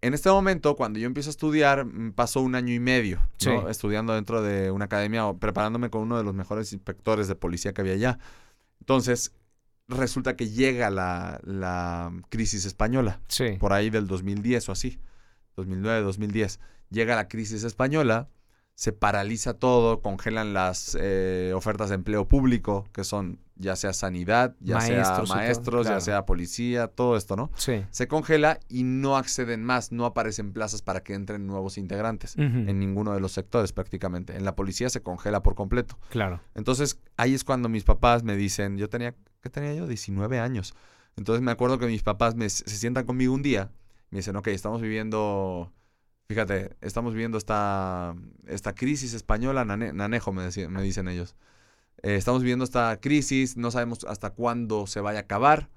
En 0.00 0.12
este 0.12 0.28
momento, 0.28 0.74
cuando 0.74 0.98
yo 0.98 1.06
empiezo 1.06 1.30
a 1.30 1.36
estudiar, 1.38 1.84
mm, 1.84 2.14
pasó 2.14 2.40
un 2.40 2.56
año 2.56 2.74
y 2.74 2.80
medio. 2.80 3.20
Estudiando 3.68 4.12
dentro 4.14 4.42
de 4.42 4.72
una 4.72 4.86
academia 4.86 5.24
o 5.28 5.38
preparándome 5.38 5.88
con 5.88 6.00
uno 6.02 6.18
de 6.18 6.24
los 6.24 6.34
mejores 6.34 6.72
inspectores 6.72 7.28
de 7.28 7.36
policía 7.36 7.72
que 7.72 7.82
había 7.82 7.92
allá. 7.94 8.18
Entonces, 8.80 9.32
resulta 9.86 10.34
que 10.34 10.48
llega 10.48 10.90
la, 10.90 11.38
la 11.44 12.12
crisis 12.28 12.64
española, 12.64 13.20
Sí. 13.28 13.56
por 13.60 13.72
ahí 13.72 13.88
del 13.90 14.08
2010 14.08 14.68
o 14.68 14.72
así, 14.72 14.98
2009, 15.56 16.02
2010. 16.02 16.60
Llega 16.90 17.16
la 17.16 17.28
crisis 17.28 17.64
española, 17.64 18.28
se 18.74 18.92
paraliza 18.92 19.54
todo, 19.54 20.00
congelan 20.00 20.54
las 20.54 20.96
eh, 20.98 21.52
ofertas 21.54 21.90
de 21.90 21.96
empleo 21.96 22.26
público, 22.26 22.88
que 22.92 23.04
son 23.04 23.38
ya 23.56 23.76
sea 23.76 23.92
sanidad, 23.92 24.56
ya 24.60 24.76
Maestros 24.76 25.28
sea 25.28 25.36
maestros, 25.36 25.82
claro. 25.82 25.98
ya 25.98 26.00
sea 26.00 26.24
policía, 26.24 26.86
todo 26.88 27.16
esto, 27.16 27.36
¿no? 27.36 27.50
Sí. 27.56 27.84
Se 27.90 28.08
congela 28.08 28.58
y 28.68 28.84
no 28.84 29.18
acceden 29.18 29.62
más, 29.62 29.92
no 29.92 30.06
aparecen 30.06 30.54
plazas 30.54 30.80
para 30.80 31.02
que 31.02 31.12
entren 31.12 31.46
nuevos 31.46 31.76
integrantes 31.76 32.36
en 32.36 32.78
ninguno 32.78 33.12
de 33.12 33.20
los 33.20 33.32
sectores 33.32 33.74
prácticamente. 33.74 34.34
En 34.34 34.46
la 34.46 34.56
policía 34.56 34.88
se 34.88 35.02
congela 35.02 35.42
por 35.42 35.54
completo. 35.54 35.98
Claro. 36.08 36.40
Entonces, 36.54 36.98
ahí 37.18 37.34
es 37.34 37.44
cuando 37.44 37.68
mis 37.68 37.84
papás 37.84 38.22
me 38.22 38.34
dicen, 38.34 38.78
yo 38.78 38.88
tenía, 38.88 39.14
¿qué 39.42 39.50
tenía 39.50 39.74
yo? 39.74 39.86
19 39.86 40.38
años. 40.38 40.74
Entonces 41.16 41.42
me 41.42 41.50
acuerdo 41.50 41.78
que 41.78 41.86
mis 41.86 42.02
papás 42.02 42.34
me, 42.34 42.48
se 42.48 42.64
sientan 42.64 43.04
conmigo 43.04 43.34
un 43.34 43.42
día, 43.42 43.70
me 44.10 44.18
dicen, 44.18 44.36
ok, 44.36 44.48
estamos 44.48 44.80
viviendo, 44.80 45.72
fíjate, 46.28 46.76
estamos 46.80 47.12
viviendo 47.14 47.38
esta, 47.38 48.14
esta 48.46 48.74
crisis 48.74 49.14
española, 49.14 49.64
nane- 49.64 49.92
nanejo, 49.92 50.32
me, 50.32 50.42
decían- 50.42 50.72
me 50.72 50.82
dicen 50.82 51.08
ellos. 51.08 51.36
Eh, 52.02 52.16
estamos 52.16 52.42
viviendo 52.42 52.64
esta 52.64 52.98
crisis, 53.00 53.56
no 53.56 53.70
sabemos 53.70 54.04
hasta 54.04 54.30
cuándo 54.30 54.86
se 54.86 55.00
vaya 55.00 55.20
a 55.20 55.22
acabar. 55.22 55.68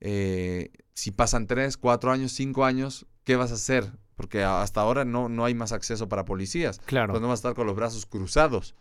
eh, 0.00 0.70
si 0.94 1.10
pasan 1.10 1.46
tres, 1.46 1.76
cuatro 1.76 2.12
años, 2.12 2.32
cinco 2.32 2.64
años, 2.64 3.06
¿qué 3.24 3.34
vas 3.36 3.50
a 3.50 3.54
hacer? 3.54 3.90
Porque 4.16 4.44
hasta 4.44 4.80
ahora 4.80 5.04
no, 5.04 5.28
no 5.28 5.44
hay 5.44 5.54
más 5.54 5.72
acceso 5.72 6.08
para 6.08 6.24
policías. 6.24 6.78
Claro. 6.86 7.12
Pues 7.12 7.20
no 7.22 7.28
vas 7.28 7.38
a 7.38 7.40
estar 7.40 7.54
con 7.54 7.66
los 7.66 7.74
brazos 7.76 8.06
cruzados. 8.06 8.74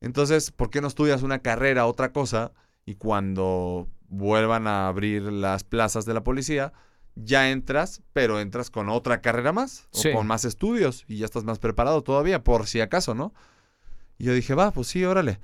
Entonces, 0.00 0.50
¿por 0.50 0.70
qué 0.70 0.80
no 0.80 0.88
estudias 0.88 1.22
una 1.22 1.40
carrera, 1.40 1.86
otra 1.86 2.12
cosa? 2.12 2.52
Y 2.86 2.94
cuando 2.94 3.88
vuelvan 4.08 4.66
a 4.66 4.88
abrir 4.88 5.22
las 5.22 5.64
plazas 5.64 6.04
de 6.06 6.14
la 6.14 6.24
policía, 6.24 6.72
ya 7.24 7.50
entras, 7.50 8.02
pero 8.12 8.40
entras 8.40 8.70
con 8.70 8.88
otra 8.88 9.20
carrera 9.20 9.52
más, 9.52 9.88
Sí. 9.92 10.08
o 10.08 10.12
con 10.16 10.26
más 10.26 10.44
estudios, 10.44 11.04
y 11.08 11.18
ya 11.18 11.24
estás 11.24 11.44
más 11.44 11.58
preparado 11.58 12.02
todavía, 12.02 12.42
por 12.44 12.66
si 12.66 12.80
acaso, 12.80 13.14
¿no? 13.14 13.32
Y 14.18 14.24
yo 14.24 14.34
dije, 14.34 14.54
va, 14.54 14.70
pues 14.70 14.88
sí, 14.88 15.04
órale. 15.04 15.40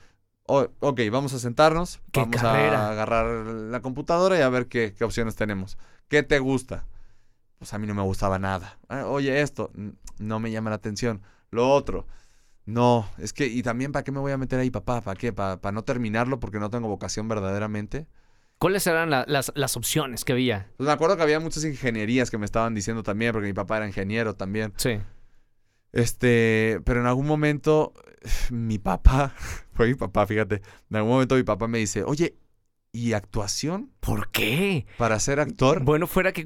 O- 0.49 0.69
ok, 0.81 1.01
vamos 1.11 1.33
a 1.35 1.39
sentarnos, 1.39 2.01
¿Qué 2.13 2.21
vamos 2.21 2.37
carrera? 2.41 2.87
a 2.87 2.91
agarrar 2.93 3.27
la 3.47 3.81
computadora 3.81 4.39
y 4.39 4.43
a 4.43 4.49
ver 4.49 4.67
qué, 4.67 4.95
qué 4.97 5.05
opciones 5.05 5.35
tenemos. 5.35 5.77
¿Qué 6.09 6.23
te 6.23 6.39
gusta? 6.39 6.85
Pues 7.59 7.73
a 7.75 7.79
mí 7.79 7.87
no 7.87 7.95
me 7.95 8.03
gustaba 8.03 8.39
nada. 8.39 8.79
Ah, 8.89 9.07
Oye, 9.07 9.41
esto 9.41 9.71
no 10.19 10.39
me 10.39 10.51
llama 10.53 10.71
la 10.71 10.77
atención. 10.77 11.23
Lo 11.51 11.71
otro, 11.73 12.07
no, 12.65 13.09
es 13.19 13.33
que, 13.33 13.47
y 13.47 13.63
también, 13.63 13.93
¿para 13.93 14.05
qué 14.05 14.13
me 14.13 14.21
voy 14.21 14.33
a 14.33 14.37
meter 14.39 14.61
ahí, 14.61 14.71
papá? 14.71 15.01
¿Para 15.01 15.17
qué? 15.19 15.33
¿Para, 15.33 15.73
no 15.73 15.83
terminarlo 15.85 16.39
porque 16.39 16.59
no 16.61 16.69
tengo 16.71 16.89
vocación 16.89 17.29
verdaderamente? 17.29 18.07
¿Cuáles 18.59 18.87
eran 18.87 19.11
la- 19.11 19.25
las, 19.29 19.53
las 19.55 19.77
opciones 19.77 20.25
que 20.25 20.33
había? 20.33 20.69
Pues 20.77 20.87
me 20.87 20.93
acuerdo 20.93 21.17
que 21.17 21.23
había 21.23 21.41
muchas 21.41 21.65
ingenierías 21.65 22.31
que 22.31 22.39
me 22.39 22.47
estaban 22.47 22.75
diciendo 22.75 23.03
también, 23.03 23.33
porque 23.33 23.49
mi 23.49 23.53
papá 23.55 23.77
era 23.77 23.87
ingeniero 23.87 24.35
también. 24.35 24.73
Sí. 24.77 24.99
Este, 25.93 26.81
pero 26.85 27.01
en 27.01 27.07
algún 27.07 27.27
momento, 27.27 27.93
mi 28.51 28.79
papá, 28.79 29.35
fue 29.75 29.89
mi 29.89 29.95
papá, 29.95 30.27
fíjate, 30.27 30.63
en 30.91 30.97
algún 30.97 31.13
momento 31.13 31.35
mi 31.37 31.43
papá 31.43 31.69
me 31.69 31.79
dice, 31.79 32.03
oye, 32.05 32.37
¿y 32.93 33.13
actuación? 33.13 33.91
¿Por 34.01 34.31
qué? 34.31 34.87
¿Para 34.97 35.19
ser 35.21 35.39
actor? 35.41 35.83
Bueno, 35.85 36.07
fuera 36.07 36.33
que 36.33 36.45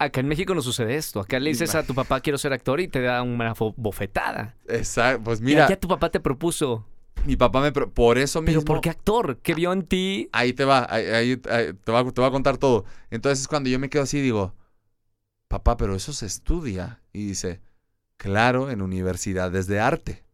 acá 0.00 0.20
en 0.20 0.28
México 0.28 0.54
no 0.56 0.60
sucede 0.62 0.96
esto. 0.96 1.20
Acá 1.20 1.38
le 1.38 1.50
dices 1.50 1.74
a 1.76 1.84
tu 1.86 1.94
papá 1.94 2.20
quiero 2.20 2.36
ser 2.38 2.52
actor 2.52 2.80
y 2.80 2.88
te 2.88 3.00
da 3.00 3.22
una 3.22 3.54
bofetada. 3.76 4.56
Exacto, 4.66 5.22
pues 5.22 5.40
mira, 5.40 5.66
allá 5.66 5.78
tu 5.78 5.86
papá 5.86 6.10
te 6.10 6.18
propuso. 6.18 6.84
Mi 7.24 7.36
papá 7.36 7.60
me, 7.60 7.72
por 7.72 8.18
eso 8.18 8.42
mismo. 8.42 8.60
¿Pero 8.60 8.64
por 8.64 8.80
qué 8.80 8.90
actor? 8.90 9.38
¿Qué 9.38 9.54
vio 9.54 9.72
en 9.72 9.86
ti? 9.86 10.28
Ahí 10.32 10.52
te 10.52 10.64
va, 10.64 10.86
ahí, 10.90 11.06
ahí- 11.06 11.42
ahí 11.50 11.72
te, 11.74 11.92
va, 11.92 12.04
te 12.10 12.20
voy 12.20 12.28
a 12.28 12.32
contar 12.32 12.58
todo. 12.58 12.84
Entonces 13.10 13.46
cuando 13.48 13.70
yo 13.70 13.78
me 13.78 13.88
quedo 13.90 14.02
así, 14.02 14.20
digo, 14.20 14.54
papá, 15.48 15.76
pero 15.76 15.94
eso 15.94 16.12
se 16.12 16.26
estudia. 16.26 17.00
Y 17.12 17.26
dice, 17.26 17.60
claro, 18.16 18.70
en 18.70 18.82
universidades 18.82 19.66
de 19.66 19.80
arte. 19.80 20.24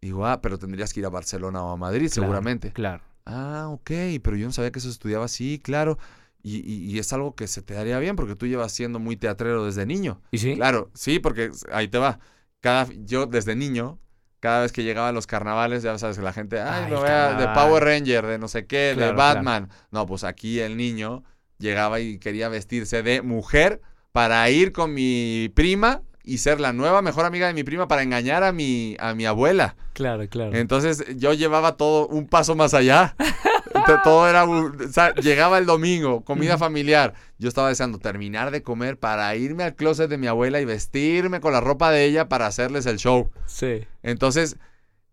Digo, 0.00 0.26
ah, 0.26 0.40
pero 0.40 0.58
tendrías 0.58 0.92
que 0.92 1.00
ir 1.00 1.06
a 1.06 1.10
Barcelona 1.10 1.62
o 1.62 1.70
a 1.70 1.76
Madrid, 1.76 2.08
Claro, 2.10 2.10
seguramente. 2.14 2.72
Claro. 2.72 3.04
Ah, 3.24 3.68
ok, 3.70 3.90
pero 4.22 4.36
yo 4.36 4.46
no 4.46 4.52
sabía 4.52 4.72
que 4.72 4.80
eso 4.80 4.88
se 4.88 4.94
estudiaba 4.94 5.26
así, 5.26 5.60
claro. 5.62 5.98
Y, 6.42 6.56
y- 6.58 6.90
y 6.90 6.98
es 6.98 7.12
algo 7.12 7.36
que 7.36 7.46
se 7.46 7.62
te 7.62 7.74
daría 7.74 8.00
bien 8.00 8.16
porque 8.16 8.34
tú 8.34 8.46
llevas 8.48 8.72
siendo 8.72 8.98
muy 8.98 9.16
teatrero 9.16 9.64
desde 9.64 9.86
niño. 9.86 10.20
¿Y 10.32 10.38
sí? 10.38 10.56
Claro, 10.56 10.90
sí, 10.94 11.20
porque 11.20 11.52
ahí 11.70 11.86
te 11.86 11.98
va. 11.98 12.18
Cada, 12.60 12.88
yo 13.04 13.26
desde 13.26 13.54
niño, 13.54 14.00
cada 14.42 14.62
vez 14.62 14.72
que 14.72 14.82
llegaba 14.82 15.08
a 15.08 15.12
los 15.12 15.28
carnavales, 15.28 15.84
ya 15.84 15.96
sabes 15.98 16.16
que 16.18 16.22
la 16.24 16.32
gente, 16.32 16.60
ay, 16.60 16.82
Ay, 16.86 16.90
me 16.90 16.96
voy 16.98 17.08
a- 17.08 17.34
de. 17.34 17.46
Power 17.54 17.84
Ranger, 17.84 18.26
de 18.26 18.38
no 18.38 18.48
sé 18.48 18.66
qué, 18.66 18.88
de 18.88 18.94
claro. 18.96 19.16
Batman. 19.16 19.68
No, 19.92 20.04
pues 20.04 20.24
aquí 20.24 20.58
el 20.58 20.76
niño 20.76 21.22
llegaba 21.58 22.00
y 22.00 22.18
quería 22.18 22.48
vestirse 22.48 23.04
de 23.04 23.22
mujer 23.22 23.80
para 24.10 24.50
ir 24.50 24.72
con 24.72 24.92
mi 24.92 25.48
prima 25.54 26.02
y 26.24 26.38
ser 26.38 26.58
la 26.60 26.72
nueva 26.72 27.02
mejor 27.02 27.24
amiga 27.24 27.46
de 27.46 27.54
mi 27.54 27.62
prima 27.62 27.86
para 27.86 28.02
engañar 28.02 28.42
a 28.42 28.50
mi, 28.52 28.96
a 28.98 29.14
mi 29.14 29.26
abuela. 29.26 29.76
Claro, 29.92 30.28
claro. 30.28 30.56
Entonces 30.56 31.04
yo 31.16 31.32
llevaba 31.34 31.76
todo 31.76 32.08
un 32.08 32.26
paso 32.26 32.56
más 32.56 32.74
allá. 32.74 33.14
Entonces, 33.82 34.04
todo 34.04 34.28
era, 34.28 34.44
o 34.44 34.72
sea, 34.90 35.14
llegaba 35.14 35.58
el 35.58 35.66
domingo, 35.66 36.24
comida 36.24 36.56
familiar. 36.56 37.14
Yo 37.38 37.48
estaba 37.48 37.68
deseando 37.68 37.98
terminar 37.98 38.50
de 38.50 38.62
comer 38.62 38.98
para 38.98 39.34
irme 39.34 39.64
al 39.64 39.74
closet 39.74 40.08
de 40.08 40.18
mi 40.18 40.28
abuela 40.28 40.60
y 40.60 40.64
vestirme 40.64 41.40
con 41.40 41.52
la 41.52 41.60
ropa 41.60 41.90
de 41.90 42.04
ella 42.04 42.28
para 42.28 42.46
hacerles 42.46 42.86
el 42.86 42.98
show. 42.98 43.30
Sí. 43.46 43.86
Entonces, 44.02 44.56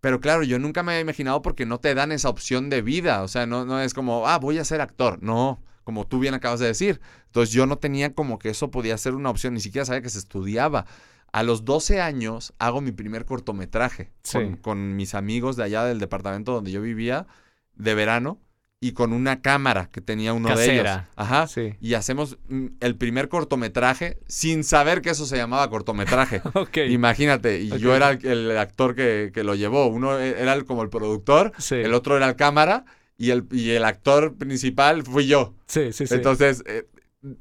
pero 0.01 0.19
claro, 0.19 0.43
yo 0.43 0.59
nunca 0.59 0.83
me 0.83 0.93
había 0.93 1.01
imaginado 1.01 1.41
porque 1.41 1.65
no 1.65 1.79
te 1.79 1.95
dan 1.95 2.11
esa 2.11 2.29
opción 2.29 2.69
de 2.69 2.81
vida. 2.81 3.23
O 3.23 3.27
sea, 3.27 3.45
no, 3.45 3.65
no 3.65 3.81
es 3.81 3.93
como, 3.93 4.27
ah, 4.27 4.37
voy 4.37 4.59
a 4.59 4.65
ser 4.65 4.81
actor. 4.81 5.21
No, 5.21 5.61
como 5.83 6.05
tú 6.05 6.19
bien 6.19 6.33
acabas 6.33 6.59
de 6.59 6.67
decir. 6.67 7.01
Entonces 7.25 7.53
yo 7.53 7.65
no 7.65 7.77
tenía 7.79 8.13
como 8.13 8.39
que 8.39 8.49
eso 8.49 8.71
podía 8.71 8.97
ser 8.97 9.15
una 9.15 9.29
opción, 9.29 9.53
ni 9.55 9.59
siquiera 9.59 9.85
sabía 9.85 10.01
que 10.01 10.09
se 10.09 10.19
estudiaba. 10.19 10.85
A 11.31 11.43
los 11.43 11.65
12 11.65 12.01
años 12.01 12.53
hago 12.59 12.81
mi 12.81 12.91
primer 12.91 13.25
cortometraje 13.25 14.11
con, 14.31 14.57
con 14.57 14.95
mis 14.95 15.13
amigos 15.13 15.55
de 15.55 15.63
allá 15.63 15.83
del 15.83 15.99
departamento 15.99 16.53
donde 16.53 16.71
yo 16.71 16.81
vivía 16.81 17.27
de 17.75 17.93
verano 17.93 18.39
y 18.81 18.93
con 18.93 19.11
una 19.11 19.41
cámara 19.41 19.89
que 19.91 19.99
tenía 19.99 20.31
uno 20.33 20.47
de 20.49 20.53
ellos. 20.63 20.83
Casera. 20.83 21.09
Ajá. 21.17 21.47
Sí. 21.47 21.75
Y 21.81 21.95
hacemos 21.95 22.37
mm, 22.47 22.67
el 22.79 22.95
primer 22.95 23.27
cortometraje 23.27 24.19
sin 24.27 24.63
saber 24.63 25.01
que 25.01 25.09
eso 25.09 25.25
se 25.25 25.35
llamaba 25.37 25.69
cortometraje. 25.69 26.41
Ok. 26.53 26.77
Imagínate, 26.89 27.59
y 27.59 27.77
yo 27.77 27.93
era 27.95 28.11
el, 28.11 28.25
el 28.25 28.57
actor 28.57 28.95
que, 28.95 29.31
que 29.33 29.43
lo 29.43 29.55
llevó. 29.55 29.87
Uno 29.87 30.17
e- 30.17 30.41
era 30.41 30.53
el- 30.53 30.63
como 30.65 30.81
el 30.83 30.89
productor, 30.89 31.51
Sí. 31.57 31.75
el 31.75 31.93
otro 31.93 32.15
era 32.15 32.27
el 32.29 32.35
cámara 32.37 32.85
y 33.17 33.31
el, 33.31 33.45
y 33.51 33.71
el 33.71 33.83
actor 33.83 34.35
principal 34.37 35.03
fui 35.03 35.27
yo. 35.27 35.53
Sí, 35.67 35.91
sí, 35.91 36.07
sí. 36.07 36.13
Entonces, 36.13 36.63
eh, 36.65 36.87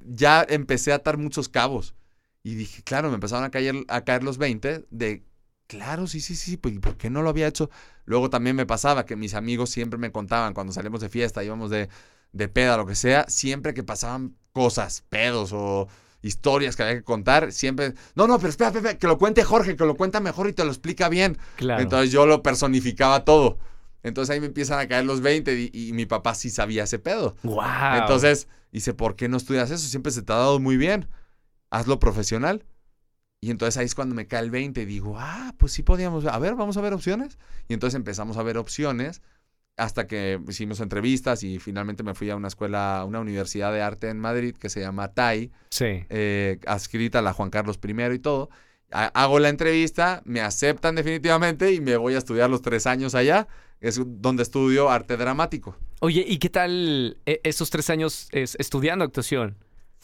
ya 0.07 0.45
empecé 0.49 0.91
a 0.91 0.97
atar 0.97 1.19
muchos 1.19 1.49
cabos. 1.49 1.95
Y 2.43 2.55
dije, 2.57 2.83
claro, 2.83 3.09
me 3.11 3.15
empezaron 3.15 3.45
a 3.45 3.51
caer, 3.51 3.77
a 3.89 4.01
caer 4.05 4.25
los 4.25 4.39
20 4.39 4.87
de, 4.91 5.23
claro, 5.69 6.09
sí, 6.09 6.21
sí, 6.21 6.35
sí, 6.35 6.57
pues, 6.57 6.75
¿y 6.75 6.79
¿por 6.81 6.97
qué 6.97 7.11
no 7.11 7.23
lo 7.23 7.29
había 7.31 7.47
hecho? 7.47 7.71
Luego 8.05 8.31
también 8.31 8.57
me 8.57 8.67
pasaba 8.67 9.07
que 9.07 9.15
mis 9.15 9.35
amigos 9.35 9.71
siempre 9.71 9.99
me 9.99 10.11
contaban 10.11 10.55
cuando 10.55 10.73
salimos 10.73 11.01
de 11.01 11.09
fiesta, 11.09 11.45
íbamos 11.45 11.71
de, 11.71 11.89
de 12.33 12.49
peda, 12.49 12.77
lo 12.77 12.87
que 12.87 12.97
sea, 12.97 13.25
siempre 13.29 13.75
que 13.75 13.85
pasaban 13.85 14.35
cosas, 14.53 15.05
pedos 15.09 15.53
o 15.53 15.87
historias 16.23 16.75
que 16.75 16.83
había 16.83 16.97
que 16.97 17.05
contar, 17.05 17.53
siempre, 17.53 17.95
no, 18.17 18.27
no, 18.27 18.39
pero 18.39 18.49
espera, 18.49 18.71
espera, 18.71 18.99
que 18.99 19.07
lo 19.07 19.19
cuente 19.19 19.45
Jorge, 19.45 19.77
que 19.77 19.85
lo 19.85 19.97
cuenta 19.97 20.19
mejor 20.19 20.49
y 20.49 20.53
te 20.53 20.65
lo 20.65 20.71
explica 20.71 21.09
bien. 21.09 21.39
claro. 21.57 21.81
Entonces 21.83 22.11
yo 22.11 22.27
lo 22.27 22.43
personificaba 22.43 23.25
todo. 23.25 23.59
Entonces 24.03 24.33
ahí 24.33 24.41
me 24.41 24.47
empiezan 24.47 24.81
a 24.81 24.89
caer 24.89 25.05
los 25.05 25.21
20 25.21 25.55
y, 25.55 25.71
y 25.73 25.93
mi 25.93 26.07
papá 26.07 26.35
sí 26.35 26.51
sabía 26.51 26.85
ese 26.85 26.99
pedo. 26.99 27.37
wow. 27.43 27.99
Entonces 28.01 28.49
dice, 28.73 28.95
¿por 28.95 29.17
qué 29.17 29.29
no 29.29 29.37
estudias 29.37 29.71
eso? 29.71 29.87
Siempre 29.87 30.13
se 30.13 30.23
te 30.23 30.33
ha 30.33 30.37
dado 30.37 30.59
muy 30.61 30.77
bien. 30.77 31.09
Hazlo 31.71 31.99
profesional. 31.99 32.65
Y 33.41 33.51
entonces 33.51 33.77
ahí 33.79 33.87
es 33.87 33.95
cuando 33.95 34.15
me 34.15 34.27
cae 34.27 34.43
el 34.43 34.51
20 34.51 34.83
y 34.83 34.85
digo, 34.85 35.17
ah, 35.19 35.55
pues 35.59 35.73
sí 35.73 35.83
podíamos, 35.83 36.25
a 36.27 36.39
ver, 36.39 36.55
vamos 36.57 36.77
a 36.77 36.81
ver 36.81 36.93
opciones. 36.93 37.39
Y 37.69 37.75
entonces 37.75 37.95
empezamos 37.97 38.37
a 38.37 38.43
ver 38.43 38.59
opciones 38.59 39.23
hasta 39.77 40.09
que 40.09 40.41
hicimos 40.49 40.81
entrevistas 40.81 41.45
y 41.45 41.61
finalmente 41.61 42.03
me 42.03 42.15
fui 42.15 42.31
a 42.31 42.37
una 42.37 42.49
escuela, 42.49 42.99
a 42.99 43.05
una 43.05 43.21
universidad 43.21 43.73
de 43.73 43.81
arte 43.81 44.09
en 44.09 44.19
Madrid 44.19 44.57
que 44.59 44.69
se 44.71 44.81
llama 44.81 45.15
TAI, 45.15 45.53
Sí. 45.71 46.05
eh, 46.09 46.59
adscrita 46.67 47.21
a 47.21 47.23
la 47.23 47.33
Juan 47.33 47.51
Carlos 47.51 47.79
I 47.87 48.15
y 48.15 48.19
todo. 48.19 48.51
Ha- 48.91 49.07
Hago 49.15 49.39
la 49.39 49.51
entrevista, 49.51 50.21
me 50.25 50.41
aceptan 50.41 50.97
definitivamente 50.97 51.73
y 51.73 51.81
me 51.81 51.97
voy 51.97 52.15
a 52.15 52.19
estudiar 52.19 52.51
los 52.51 52.61
tres 52.63 52.87
años 52.89 53.15
allá. 53.15 53.47
Es 53.81 54.01
donde 54.05 54.43
estudio 54.43 54.91
arte 54.91 55.17
dramático. 55.17 55.77
Oye, 56.01 56.25
¿y 56.27 56.39
qué 56.39 56.49
tal 56.51 57.19
eh, 57.27 57.41
esos 57.45 57.71
tres 57.71 57.89
años 57.91 58.27
es- 58.33 58.57
estudiando 58.59 59.05
actuación? 59.05 59.55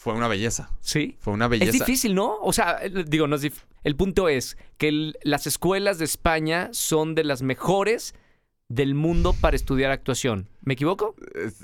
Fue 0.05 0.13
una 0.13 0.27
belleza. 0.27 0.69
¿Sí? 0.81 1.17
Fue 1.19 1.33
una 1.33 1.47
belleza. 1.47 1.71
Es 1.71 1.73
difícil, 1.79 2.13
¿no? 2.13 2.37
O 2.41 2.53
sea, 2.53 2.73
el- 2.73 3.05
digo, 3.09 3.25
no 3.25 3.37
es 3.37 3.43
dif- 3.43 3.63
el 3.83 3.95
punto 3.95 4.29
es 4.29 4.55
que 4.77 4.87
el- 4.89 5.17
las 5.23 5.47
escuelas 5.47 5.97
de 5.97 6.05
España 6.05 6.69
son 6.73 7.15
de 7.15 7.23
las 7.23 7.41
mejores 7.41 8.13
del 8.69 8.93
mundo 8.93 9.33
para 9.33 9.55
estudiar 9.55 9.89
actuación. 9.89 10.47
¿Me 10.61 10.75
equivoco? 10.75 11.15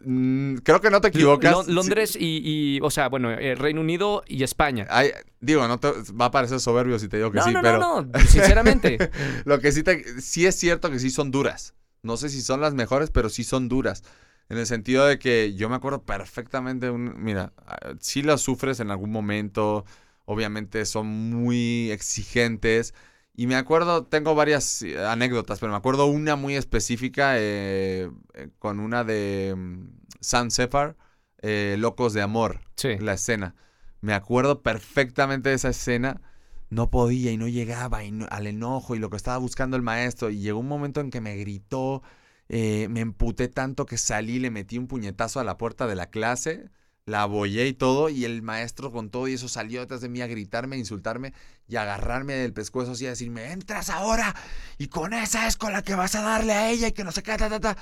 Mm, 0.05 0.55
creo 0.63 0.81
que 0.81 0.89
no 0.89 1.01
te 1.01 1.09
equivocas. 1.09 1.51
Lo- 1.67 1.71
Londres 1.71 2.17
y, 2.19 2.41
y, 2.43 2.79
o 2.81 2.89
sea, 2.89 3.09
bueno, 3.09 3.29
eh, 3.29 3.53
Reino 3.53 3.79
Unido 3.81 4.23
y 4.27 4.41
España. 4.41 4.87
Ay, 4.89 5.11
digo, 5.39 5.67
no 5.67 5.79
te 5.79 5.91
va 6.19 6.25
a 6.25 6.31
parecer 6.31 6.59
soberbio 6.59 6.97
si 6.97 7.09
te 7.09 7.17
digo 7.17 7.31
que 7.31 7.37
no, 7.37 7.43
sí, 7.43 7.53
no, 7.53 7.61
pero 7.61 7.77
no, 7.77 8.01
no, 8.01 8.11
sinceramente. 8.27 9.11
lo 9.45 9.59
que 9.59 9.71
sí 9.71 9.83
te 9.83 10.19
sí 10.19 10.47
es 10.47 10.55
cierto 10.55 10.89
que 10.89 10.97
sí 10.97 11.11
son 11.11 11.29
duras. 11.29 11.75
No 12.01 12.17
sé 12.17 12.29
si 12.29 12.41
son 12.41 12.59
las 12.59 12.73
mejores, 12.73 13.11
pero 13.11 13.29
sí 13.29 13.43
son 13.43 13.69
duras. 13.69 14.03
En 14.51 14.57
el 14.57 14.65
sentido 14.67 15.05
de 15.05 15.17
que 15.17 15.53
yo 15.55 15.69
me 15.69 15.75
acuerdo 15.77 16.03
perfectamente, 16.03 16.89
un, 16.89 17.13
mira, 17.23 17.53
ah, 17.65 17.93
sí 18.01 18.21
las 18.21 18.41
sufres 18.41 18.79
en 18.81 18.91
algún 18.91 19.11
momento, 19.11 19.85
obviamente 20.25 20.85
son 20.85 21.07
muy 21.07 21.89
exigentes. 21.91 22.93
Y 23.33 23.47
me 23.47 23.55
acuerdo, 23.55 24.05
tengo 24.05 24.35
varias 24.35 24.81
eh, 24.81 24.99
anécdotas, 25.05 25.59
pero 25.59 25.71
me 25.71 25.77
acuerdo 25.77 26.05
una 26.07 26.35
muy 26.35 26.55
específica 26.55 27.35
eh, 27.37 28.11
eh, 28.33 28.49
con 28.59 28.79
una 28.81 29.03
de 29.05 29.53
mm, 29.57 29.85
San 30.19 30.51
Sefar, 30.51 30.97
eh, 31.41 31.77
Locos 31.79 32.13
de 32.13 32.21
Amor, 32.21 32.59
Sí. 32.75 32.97
la 32.99 33.13
escena. 33.13 33.55
Me 34.01 34.13
acuerdo 34.13 34.61
perfectamente 34.63 35.49
de 35.49 35.55
esa 35.55 35.69
escena. 35.69 36.21
No 36.69 36.89
podía 36.89 37.31
y 37.31 37.37
no 37.37 37.47
llegaba 37.47 38.03
y 38.03 38.11
no- 38.11 38.27
al 38.29 38.47
enojo 38.47 38.95
y 38.95 38.99
lo 38.99 39.09
que 39.09 39.17
estaba 39.17 39.37
buscando 39.37 39.77
el 39.77 39.83
maestro. 39.83 40.29
Y 40.29 40.39
llegó 40.39 40.59
un 40.59 40.67
momento 40.67 40.99
en 41.01 41.09
que 41.11 41.21
me 41.21 41.35
gritó, 41.37 42.01
eh, 42.53 42.89
me 42.89 42.99
emputé 42.99 43.47
tanto 43.47 43.85
que 43.85 43.97
salí, 43.97 44.37
le 44.37 44.51
metí 44.51 44.77
un 44.77 44.87
puñetazo 44.87 45.39
a 45.39 45.45
la 45.45 45.57
puerta 45.57 45.87
de 45.87 45.95
la 45.95 46.09
clase, 46.09 46.69
la 47.05 47.21
abollé 47.21 47.67
y 47.67 47.73
todo. 47.73 48.09
Y 48.09 48.25
el 48.25 48.41
maestro 48.41 48.91
con 48.91 49.09
todo 49.09 49.29
y 49.29 49.35
eso 49.35 49.47
salió 49.47 49.79
detrás 49.79 50.01
de 50.01 50.09
mí 50.09 50.19
a 50.19 50.27
gritarme, 50.27 50.75
a 50.75 50.79
insultarme 50.79 51.33
y 51.69 51.77
a 51.77 51.83
agarrarme 51.83 52.33
del 52.33 52.51
pescuezo 52.51 52.91
así 52.91 53.05
a 53.05 53.11
decirme, 53.11 53.53
entras 53.53 53.89
ahora 53.89 54.35
y 54.77 54.87
con 54.87 55.13
esa 55.13 55.47
es 55.47 55.55
con 55.55 55.71
la 55.71 55.81
que 55.81 55.95
vas 55.95 56.13
a 56.15 56.23
darle 56.23 56.51
a 56.51 56.69
ella 56.69 56.89
y 56.89 56.91
que 56.91 57.05
no 57.05 57.13
sé 57.13 57.23
qué, 57.23 57.37
ta, 57.37 57.49
ta, 57.49 57.61
ta. 57.61 57.77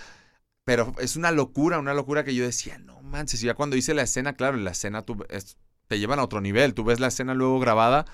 Pero 0.65 0.93
es 0.99 1.15
una 1.15 1.31
locura, 1.31 1.79
una 1.79 1.95
locura 1.95 2.23
que 2.23 2.35
yo 2.35 2.43
decía, 2.43 2.77
no 2.77 3.01
manches, 3.01 3.41
y 3.41 3.47
ya 3.47 3.55
cuando 3.55 3.75
hice 3.75 3.95
la 3.95 4.03
escena, 4.03 4.33
claro, 4.33 4.55
la 4.57 4.69
escena 4.69 5.01
tú, 5.01 5.17
te 5.87 5.97
llevan 5.97 6.19
a 6.19 6.23
otro 6.23 6.41
nivel. 6.41 6.75
Tú 6.75 6.83
ves 6.83 6.99
la 6.99 7.07
escena 7.07 7.33
luego 7.33 7.59
grabada 7.59 8.05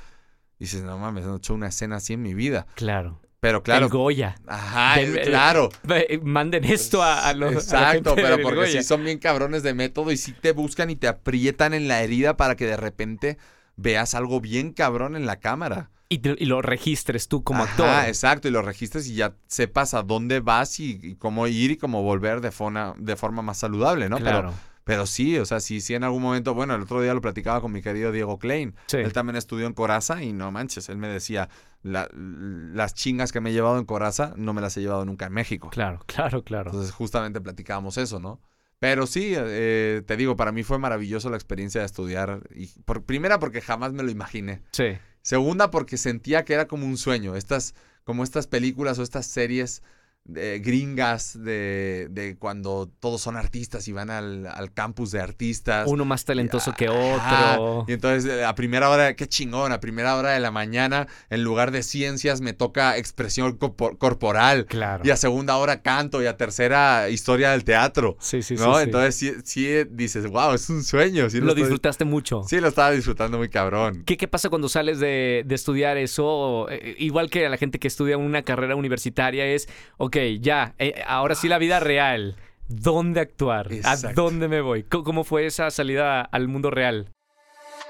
y 0.58 0.64
dices, 0.64 0.84
no 0.84 0.98
mames, 0.98 1.26
no 1.26 1.34
he 1.34 1.38
hecho 1.38 1.54
una 1.54 1.68
escena 1.68 1.98
así 1.98 2.14
en 2.14 2.22
mi 2.22 2.34
vida. 2.34 2.66
Claro. 2.76 3.20
Pero 3.46 3.62
claro, 3.62 3.86
El 3.86 3.92
Goya. 3.92 4.36
ajá, 4.48 5.00
Del- 5.00 5.18
eh, 5.20 5.22
claro. 5.22 5.70
Eh, 5.90 6.20
Manden 6.24 6.64
esto 6.64 7.04
a, 7.04 7.28
a 7.30 7.34
los. 7.36 7.50
a 7.50 7.54
la 7.54 7.60
Exacto, 7.60 8.16
gente 8.16 8.22
pero 8.24 8.42
porque 8.42 8.62
Goya. 8.62 8.82
sí 8.82 8.84
son 8.84 9.04
bien 9.04 9.20
cabrones 9.20 9.62
de 9.62 9.76
método 9.76 10.12
y 10.12 10.18
sí 10.18 10.32
te 10.34 10.52
buscan 10.52 10.90
y 10.90 10.96
te 10.96 11.08
aprietan 11.08 11.76
en 11.76 11.88
la 11.88 12.02
herida 12.02 12.38
para 12.38 12.56
que 12.56 12.66
de 12.66 12.76
repente 12.76 13.38
veas 13.76 14.16
algo 14.16 14.42
bien 14.42 14.74
cabrón 14.74 15.16
en 15.16 15.28
la 15.28 15.40
cámara. 15.40 15.92
Y, 16.10 16.20
te- 16.20 16.36
y 16.40 16.46
lo 16.46 16.64
registres 16.64 17.28
tú 17.28 17.44
como 17.44 17.64
Ajá, 17.64 17.72
actor. 18.00 18.10
exacto, 18.10 18.48
y 18.48 18.52
lo 18.52 18.64
registres 18.64 19.08
y 19.08 19.14
ya 19.14 19.36
sepas 19.48 19.94
a 19.94 20.02
dónde 20.02 20.40
vas 20.40 20.80
y, 20.80 21.00
y 21.04 21.16
cómo 21.16 21.46
ir 21.46 21.70
y 21.70 21.78
cómo 21.78 22.02
volver 22.02 22.42
de 22.42 22.52
forma, 22.52 22.96
de 22.98 23.16
forma 23.16 23.44
más 23.44 23.60
saludable, 23.60 24.10
¿no? 24.10 24.18
Claro. 24.18 24.50
Pero, 24.50 24.54
pero 24.86 25.06
sí, 25.06 25.38
o 25.38 25.46
sea, 25.46 25.60
sí, 25.60 25.82
sí 25.82 25.94
en 25.96 26.06
algún 26.06 26.22
momento, 26.22 26.54
bueno, 26.54 26.74
el 26.76 26.84
otro 26.84 27.02
día 27.02 27.14
lo 27.14 27.20
platicaba 27.20 27.60
con 27.60 27.74
mi 27.74 27.82
querido 27.82 28.14
Diego 28.14 28.40
Klein. 28.40 28.74
Sí. 28.88 28.98
Él 28.98 29.12
también 29.12 29.36
estudió 29.36 29.68
en 29.68 29.74
Coraza 29.74 30.24
y 30.24 30.32
no 30.32 30.50
manches, 30.52 30.88
él 30.88 30.98
me 30.98 31.10
decía, 31.10 31.50
"La- 31.84 32.08
las 32.14 32.94
chingas 32.94 33.32
que 33.34 33.42
me 33.42 33.50
he 33.50 33.54
llevado 33.54 33.78
en 33.78 33.86
Coraza 33.86 34.34
no 34.38 34.54
me 34.54 34.62
las 34.62 34.78
he 34.78 34.82
llevado 34.82 35.04
nunca 35.04 35.26
en 35.26 35.34
México. 35.34 35.70
Claro, 35.72 36.00
claro, 36.06 36.44
claro. 36.44 36.70
Entonces 36.72 36.94
justamente 36.94 37.42
platicábamos 37.42 37.98
eso, 37.98 38.20
¿no? 38.22 38.40
Pero 38.80 39.08
sí, 39.08 39.34
eh, 39.36 40.04
te 40.06 40.18
digo, 40.18 40.36
para 40.36 40.52
mí 40.52 40.62
fue 40.64 40.78
maravilloso 40.78 41.30
la 41.30 41.38
experiencia 41.38 41.82
de 41.82 41.86
estudiar. 41.88 42.42
Y 42.54 42.68
por, 42.84 43.04
primera 43.04 43.40
porque 43.40 43.62
jamás 43.62 43.94
me 43.94 44.04
lo 44.04 44.12
imaginé. 44.12 44.62
Sí. 44.72 44.98
Segunda 45.22 45.72
porque 45.72 45.98
sentía 45.98 46.46
que 46.46 46.54
era 46.54 46.68
como 46.68 46.86
un 46.86 46.98
sueño. 46.98 47.36
Estas, 47.36 47.74
como 48.04 48.24
estas 48.24 48.46
películas 48.48 49.00
o 49.00 49.04
estas 49.04 49.26
series 49.26 49.82
de 50.26 50.58
gringas 50.60 51.40
de, 51.40 52.08
de 52.10 52.36
cuando 52.38 52.90
todos 53.00 53.22
son 53.22 53.38
artistas 53.38 53.88
y 53.88 53.92
van 53.92 54.10
al, 54.10 54.48
al 54.48 54.74
campus 54.74 55.12
de 55.12 55.20
artistas. 55.22 55.88
Uno 55.88 56.04
más 56.04 56.26
talentoso 56.26 56.74
que 56.74 56.88
Ajá. 56.88 57.60
otro. 57.60 57.86
Y 57.88 57.94
entonces 57.94 58.30
eh, 58.32 58.44
a 58.44 58.56
primera 58.56 58.90
hora, 58.90 59.16
qué 59.16 59.28
chingón, 59.28 59.72
a 59.72 59.80
primera 59.80 60.16
hora 60.18 60.32
de 60.32 60.40
la 60.40 60.50
mañana, 60.50 61.08
en 61.30 61.44
lugar 61.44 61.70
de 61.70 61.84
ciencias, 61.84 62.42
me 62.42 62.54
toca 62.54 62.98
expresión 62.98 63.56
corpo- 63.58 63.98
corporal. 64.00 64.66
Claro. 64.66 65.04
Y 65.06 65.12
a 65.12 65.16
segunda 65.16 65.58
hora 65.58 65.84
canto 65.84 66.24
y 66.24 66.26
a 66.26 66.38
tercera 66.38 67.08
historia 67.10 67.52
del 67.52 67.64
teatro. 67.64 68.18
Sí, 68.20 68.42
sí, 68.42 68.58
sí. 68.58 68.64
¿No? 68.64 68.78
sí. 68.78 68.84
Entonces 68.86 69.16
sí, 69.16 69.32
sí 69.44 69.68
dices, 69.92 70.26
wow, 70.28 70.54
es 70.54 70.68
un 70.72 70.84
sueño. 70.84 71.30
Sí 71.30 71.40
lo 71.40 71.50
estoy- 71.50 71.62
disfrutaste 71.64 72.04
mucho. 72.04 72.42
Sí, 72.48 72.60
lo 72.60 72.70
estaba 72.70 72.90
disfrutando 72.90 73.38
muy 73.38 73.50
cabrón. 73.50 74.02
¿Qué, 74.08 74.18
qué 74.18 74.28
pasa 74.28 74.50
cuando 74.50 74.70
sales 74.70 75.00
de, 75.00 75.44
de 75.46 75.54
estudiar 75.56 75.98
eso? 75.98 76.68
Eh, 76.72 76.96
igual 76.98 77.30
que 77.30 77.46
a 77.46 77.50
la 77.50 77.58
gente 77.58 77.78
que 77.78 77.88
estudia 77.88 78.18
una 78.18 78.42
carrera 78.42 78.76
universitaria 78.76 79.46
es, 79.46 79.70
ok, 79.98 80.15
ya, 80.40 80.76
eh, 80.80 81.04
ahora 81.08 81.36
sí 81.36 81.48
la 81.48 81.58
vida 81.58 81.80
real. 81.80 82.36
¿Dónde 82.68 83.20
actuar? 83.20 83.70
¿A 83.84 83.96
dónde 84.14 84.48
me 84.48 84.62
voy? 84.62 84.84
¿Cómo, 84.84 85.04
cómo 85.04 85.24
fue 85.24 85.46
esa 85.46 85.70
salida 85.70 86.22
al 86.22 86.48
mundo 86.48 86.72
real? 86.72 87.12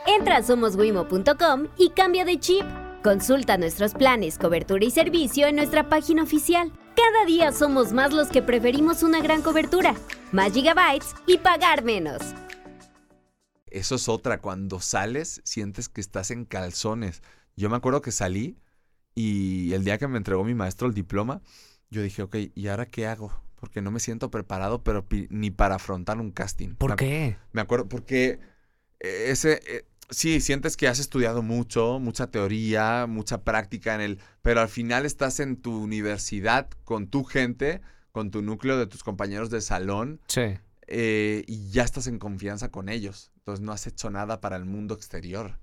Entra 0.05 0.37
a 0.37 0.43
somoswimo.com 0.43 1.67
y 1.77 1.91
cambia 1.91 2.25
de 2.25 2.39
chip. 2.39 2.63
Consulta 3.03 3.57
nuestros 3.57 3.93
planes, 3.93 4.37
cobertura 4.37 4.83
y 4.83 4.91
servicio 4.91 5.47
en 5.47 5.55
nuestra 5.55 5.87
página 5.89 6.23
oficial. 6.23 6.71
Cada 6.95 7.25
día 7.25 7.51
somos 7.51 7.93
más 7.93 8.13
los 8.13 8.29
que 8.29 8.41
preferimos 8.41 9.03
una 9.03 9.21
gran 9.21 9.41
cobertura, 9.41 9.95
más 10.31 10.53
gigabytes 10.53 11.13
y 11.27 11.37
pagar 11.37 11.83
menos. 11.83 12.21
Eso 13.67 13.95
es 13.95 14.09
otra. 14.09 14.41
Cuando 14.41 14.79
sales, 14.79 15.41
sientes 15.43 15.89
que 15.89 16.01
estás 16.01 16.31
en 16.31 16.45
calzones. 16.45 17.21
Yo 17.55 17.69
me 17.69 17.77
acuerdo 17.77 18.01
que 18.01 18.11
salí 18.11 18.57
y 19.13 19.73
el 19.73 19.83
día 19.83 19.97
que 19.97 20.07
me 20.07 20.17
entregó 20.17 20.43
mi 20.43 20.53
maestro 20.53 20.87
el 20.87 20.93
diploma, 20.93 21.41
yo 21.95 22.01
dije, 22.03 22.21
ok, 22.23 22.35
¿y 22.53 22.67
ahora 22.67 22.85
qué 22.85 23.07
hago? 23.07 23.31
Porque 23.55 23.81
no 23.81 23.89
me 23.89 23.99
siento 23.99 24.29
preparado, 24.29 24.83
pero 24.83 25.05
ni 25.29 25.49
para 25.51 25.75
afrontar 25.75 26.19
un 26.19 26.31
casting. 26.31 26.75
¿Por 26.75 26.91
Me- 26.91 26.95
qué? 26.97 27.37
Me 27.51 27.61
acuerdo, 27.61 27.87
porque 27.89 28.39
eh, 28.99 29.27
ese, 29.29 29.61
eh, 29.67 29.85
sí, 30.09 30.39
sientes 30.41 30.77
que 30.77 30.87
has 30.87 30.99
estudiado 30.99 31.41
mucho, 31.41 31.99
mucha 31.99 32.27
teoría, 32.29 33.05
mucha 33.07 33.43
práctica 33.43 33.95
en 33.95 34.01
el, 34.01 34.19
pero 34.41 34.61
al 34.61 34.69
final 34.69 35.05
estás 35.05 35.39
en 35.39 35.55
tu 35.55 35.81
universidad 35.81 36.69
con 36.83 37.07
tu 37.07 37.23
gente, 37.23 37.81
con 38.11 38.29
tu 38.29 38.41
núcleo 38.41 38.77
de 38.77 38.87
tus 38.87 39.03
compañeros 39.03 39.49
de 39.49 39.61
salón 39.61 40.19
Sí. 40.27 40.57
eh, 40.87 41.43
y 41.47 41.69
ya 41.71 41.83
estás 41.83 42.07
en 42.07 42.19
confianza 42.19 42.69
con 42.69 42.89
ellos. 42.89 43.31
Entonces 43.37 43.63
no 43.65 43.71
has 43.71 43.87
hecho 43.87 44.09
nada 44.11 44.41
para 44.41 44.57
el 44.57 44.65
mundo 44.65 44.93
exterior. 44.95 45.59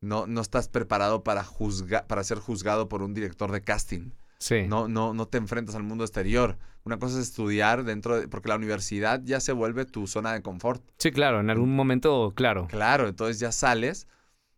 No, 0.00 0.26
no 0.26 0.40
estás 0.40 0.68
preparado 0.68 1.22
para, 1.24 1.42
juzga- 1.44 2.06
para 2.06 2.22
ser 2.24 2.38
juzgado 2.38 2.88
por 2.88 3.02
un 3.02 3.14
director 3.14 3.50
de 3.52 3.62
casting. 3.62 4.10
Sí. 4.38 4.66
No, 4.66 4.88
no, 4.88 5.14
no 5.14 5.26
te 5.26 5.38
enfrentas 5.38 5.74
al 5.74 5.82
mundo 5.82 6.04
exterior. 6.04 6.58
Una 6.84 6.98
cosa 6.98 7.18
es 7.18 7.28
estudiar 7.28 7.84
dentro 7.84 8.20
de, 8.20 8.28
porque 8.28 8.48
la 8.48 8.56
universidad 8.56 9.20
ya 9.24 9.40
se 9.40 9.52
vuelve 9.52 9.84
tu 9.86 10.06
zona 10.06 10.32
de 10.32 10.42
confort. 10.42 10.82
Sí, 10.98 11.10
claro, 11.10 11.40
en 11.40 11.50
algún 11.50 11.74
momento, 11.74 12.32
claro. 12.36 12.68
Claro, 12.68 13.08
entonces 13.08 13.40
ya 13.40 13.50
sales 13.50 14.06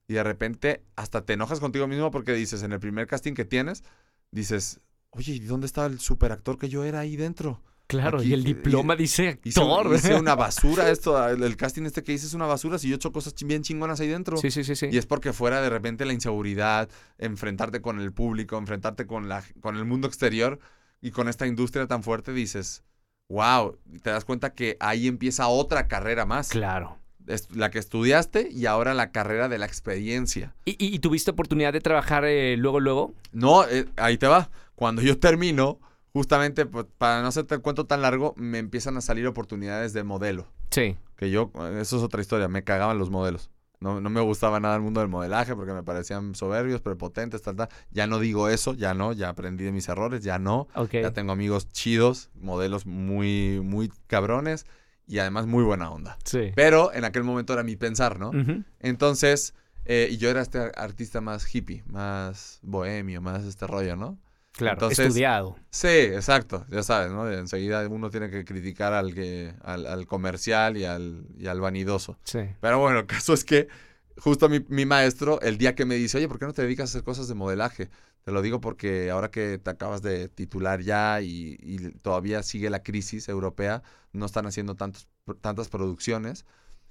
y 0.07 0.14
de 0.14 0.24
repente 0.24 0.85
hasta 0.97 1.24
te 1.24 1.35
enojas 1.35 1.61
contigo 1.61 1.87
mismo 1.87 2.11
porque 2.11 2.33
dices, 2.33 2.62
en 2.62 2.72
el 2.72 2.81
primer 2.81 3.07
casting 3.07 3.35
que 3.35 3.45
tienes, 3.45 3.85
dices, 4.31 4.81
oye, 5.11 5.35
¿y 5.35 5.41
dónde 5.41 5.66
estaba 5.66 5.87
el 5.87 6.01
superactor 6.01 6.59
que 6.59 6.68
yo 6.68 6.85
era 6.85 7.01
ahí 7.01 7.16
dentro? 7.16 7.62
Claro, 7.89 8.18
Aquí, 8.18 8.28
y 8.28 8.32
el 8.34 8.45
diploma 8.45 8.95
dice 8.97 9.41
Hice, 9.45 9.61
actor. 9.61 9.95
hice 9.95 10.14
una 10.14 10.34
basura 10.36 10.91
esto, 10.91 11.26
el, 11.28 11.57
casting 11.57 11.84
este 11.84 12.05
que 12.05 12.12
hice 12.12 12.26
es 12.26 12.34
una 12.34 12.45
basura, 12.47 12.78
si 12.78 12.89
yo 12.89 12.95
he 12.95 12.97
hecho 12.97 13.11
cosas 13.12 13.34
bien 13.45 13.62
chingonas 13.62 13.99
ahí 13.99 14.09
dentro. 14.09 14.36
Sí, 14.36 14.51
sí, 14.51 14.62
sí, 14.62 14.76
sí. 14.76 14.89
Y 14.93 14.99
es 14.99 15.07
porque 15.07 15.32
fuera 15.32 15.62
de 15.62 15.70
repente 15.70 16.05
la 16.05 16.12
inseguridad, 16.12 16.89
enfrentarte 17.16 17.80
con 17.80 17.99
el 18.01 18.12
público, 18.12 18.59
enfrentarte 18.59 19.07
con, 19.07 19.28
la, 19.28 19.43
con 19.61 19.76
el 19.76 19.84
mundo 19.86 20.07
exterior 20.07 20.59
y 21.01 21.11
con 21.12 21.28
esta 21.28 21.47
industria 21.47 21.86
tan 21.86 22.03
fuerte, 22.03 22.32
dices, 22.34 22.82
wow, 23.30 23.78
te 24.03 24.11
das 24.11 24.24
cuenta 24.26 24.53
que 24.53 24.76
ahí 24.80 25.07
empieza 25.09 25.49
otra 25.49 25.89
carrera 25.89 26.26
más. 26.26 26.51
Claro. 26.51 26.99
Es 27.26 27.49
la 27.55 27.70
que 27.70 27.78
estudiaste 27.78 28.49
y 28.51 28.66
ahora 28.66 28.95
la 28.95 29.12
carrera 29.12 29.49
de 29.49 29.59
la 29.59 29.66
experiencia. 29.66 30.55
¿Y, 30.64 30.72
y- 30.72 30.95
y 30.95 30.99
tuviste 30.99 31.30
oportunidad 31.30 31.72
de 31.72 31.80
trabajar 31.80 32.24
eh, 32.26 32.57
luego, 32.59 32.80
luego? 32.80 33.14
No, 33.32 33.66
eh, 33.66 33.86
ahí 33.97 34.16
te 34.18 34.26
va. 34.26 34.51
Cuando 34.74 35.03
yo 35.03 35.18
termino, 35.18 35.78
justamente 36.13 36.67
pues, 36.67 36.87
para 36.99 37.23
no 37.23 37.29
hacerte 37.29 37.55
el 37.55 37.61
cuento 37.61 37.87
tan 37.87 38.03
largo, 38.03 38.35
me 38.37 38.59
empiezan 38.59 38.97
a 38.97 39.01
salir 39.01 39.27
oportunidades 39.27 39.93
de 39.93 40.05
modelo. 40.05 40.47
Sí. 40.71 40.97
Que 41.17 41.31
yo, 41.31 41.51
eso 41.79 41.97
es 41.97 42.03
otra 42.03 42.21
historia, 42.21 42.49
me 42.49 42.65
cagaban 42.65 42.99
los 42.99 43.11
modelos. 43.11 43.51
No, 43.81 44.01
no 44.01 44.11
me 44.11 44.21
gustaba 44.21 44.59
nada 44.59 44.75
el 44.75 44.83
mundo 44.83 45.01
del 45.01 45.09
modelaje 45.09 45.55
porque 45.55 45.73
me 45.73 45.85
parecían 45.85 46.35
soberbios, 46.35 46.81
prepotentes, 46.81 47.43
tal, 47.43 47.55
tal. 47.55 47.69
Ya 47.93 48.09
no 48.09 48.19
digo 48.19 48.49
eso, 48.49 48.75
ya 48.75 48.93
no, 48.93 49.13
ya 49.13 49.29
aprendí 49.29 49.65
de 49.65 49.71
mis 49.71 49.89
errores, 49.89 50.25
ya 50.25 50.39
no. 50.39 50.67
Ok. 50.75 50.95
Ya 50.95 51.13
tengo 51.13 51.31
amigos 51.33 51.71
chidos, 51.71 52.31
modelos 52.35 52.87
muy, 52.87 53.61
muy 53.63 53.93
cabrones 54.09 54.67
y 55.07 55.21
además 55.21 55.47
muy 55.47 55.63
buena 55.63 55.91
onda. 55.91 56.19
Sí. 56.25 56.51
Pero 56.57 56.93
en 56.93 57.05
aquel 57.05 57.23
momento 57.23 57.53
era 57.53 57.63
mi 57.63 57.77
pensar, 57.77 58.19
¿no? 58.19 58.33
Entonces, 58.81 59.55
eh, 59.85 60.09
y 60.11 60.17
yo 60.17 60.29
era 60.29 60.43
este 60.43 60.73
artista 60.75 61.21
más 61.21 61.55
hippie, 61.55 61.85
más 61.87 62.59
bohemio, 62.63 63.23
más 63.23 63.45
este 63.45 63.67
rollo, 63.69 63.95
¿no? 63.95 64.19
Claro, 64.59 64.75
Entonces- 64.75 65.07
estudiado. 65.07 65.57
Sí, 65.71 65.87
exacto, 65.89 66.67
ya 66.69 66.83
sabes, 66.83 67.11
¿no? 67.13 67.31
Enseguida 67.31 67.87
uno 67.89 68.11
tiene 68.11 68.29
que 68.29 68.45
criticar 68.45 68.93
al 68.93 69.15
que, 69.15 69.55
al, 69.63 69.87
al 69.87 70.07
comercial 70.07 70.77
y 70.77 70.85
al, 70.85 71.27
y 71.39 71.47
al 71.47 71.61
vanidoso. 71.61 72.19
Sí. 72.25 72.41
Pero 72.61 72.79
bueno, 72.81 72.99
el 72.99 73.07
caso 73.07 73.33
es 73.33 73.45
que 73.45 73.69
justo 74.19 74.49
mi, 74.49 74.65
mi 74.69 74.85
maestro, 74.85 75.41
el 75.43 75.59
día 75.59 75.75
que 75.75 75.85
me 75.85 75.95
dice, 75.95 76.19
oye, 76.19 76.29
¿por 76.29 76.39
qué 76.39 76.47
no 76.47 76.53
te 76.53 76.63
dedicas 76.63 76.89
a 76.89 76.91
hacer 76.91 77.05
cosas 77.05 77.29
de 77.29 77.35
modelaje? 77.35 77.89
Te 78.25 78.33
lo 78.33 78.43
digo 78.43 78.61
porque 78.61 79.11
ahora 79.11 79.31
que 79.31 79.59
te 79.59 79.71
acabas 79.71 80.03
de 80.03 80.29
titular 80.29 80.81
ya 80.83 81.21
y, 81.23 81.57
y 81.61 81.79
todavía 82.03 82.43
sigue 82.43 82.69
la 82.69 82.83
crisis 82.83 83.29
europea, 83.29 83.83
no 84.13 84.27
están 84.27 84.45
haciendo 84.47 84.75
tantos, 84.75 85.09
tantas 85.41 85.69
producciones 85.69 86.45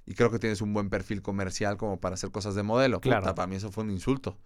y 0.06 0.14
creo 0.14 0.30
que 0.30 0.38
tienes 0.38 0.62
un 0.62 0.72
buen 0.72 0.88
perfil 0.88 1.20
comercial 1.20 1.76
como 1.76 2.00
para 2.00 2.14
hacer 2.14 2.30
cosas 2.30 2.54
de 2.54 2.62
modelo. 2.62 3.00
Claro. 3.00 3.20
Puta, 3.20 3.34
para 3.34 3.46
mí 3.46 3.56
eso 3.56 3.70
fue 3.70 3.84
un 3.84 3.90
insulto. 3.90 4.38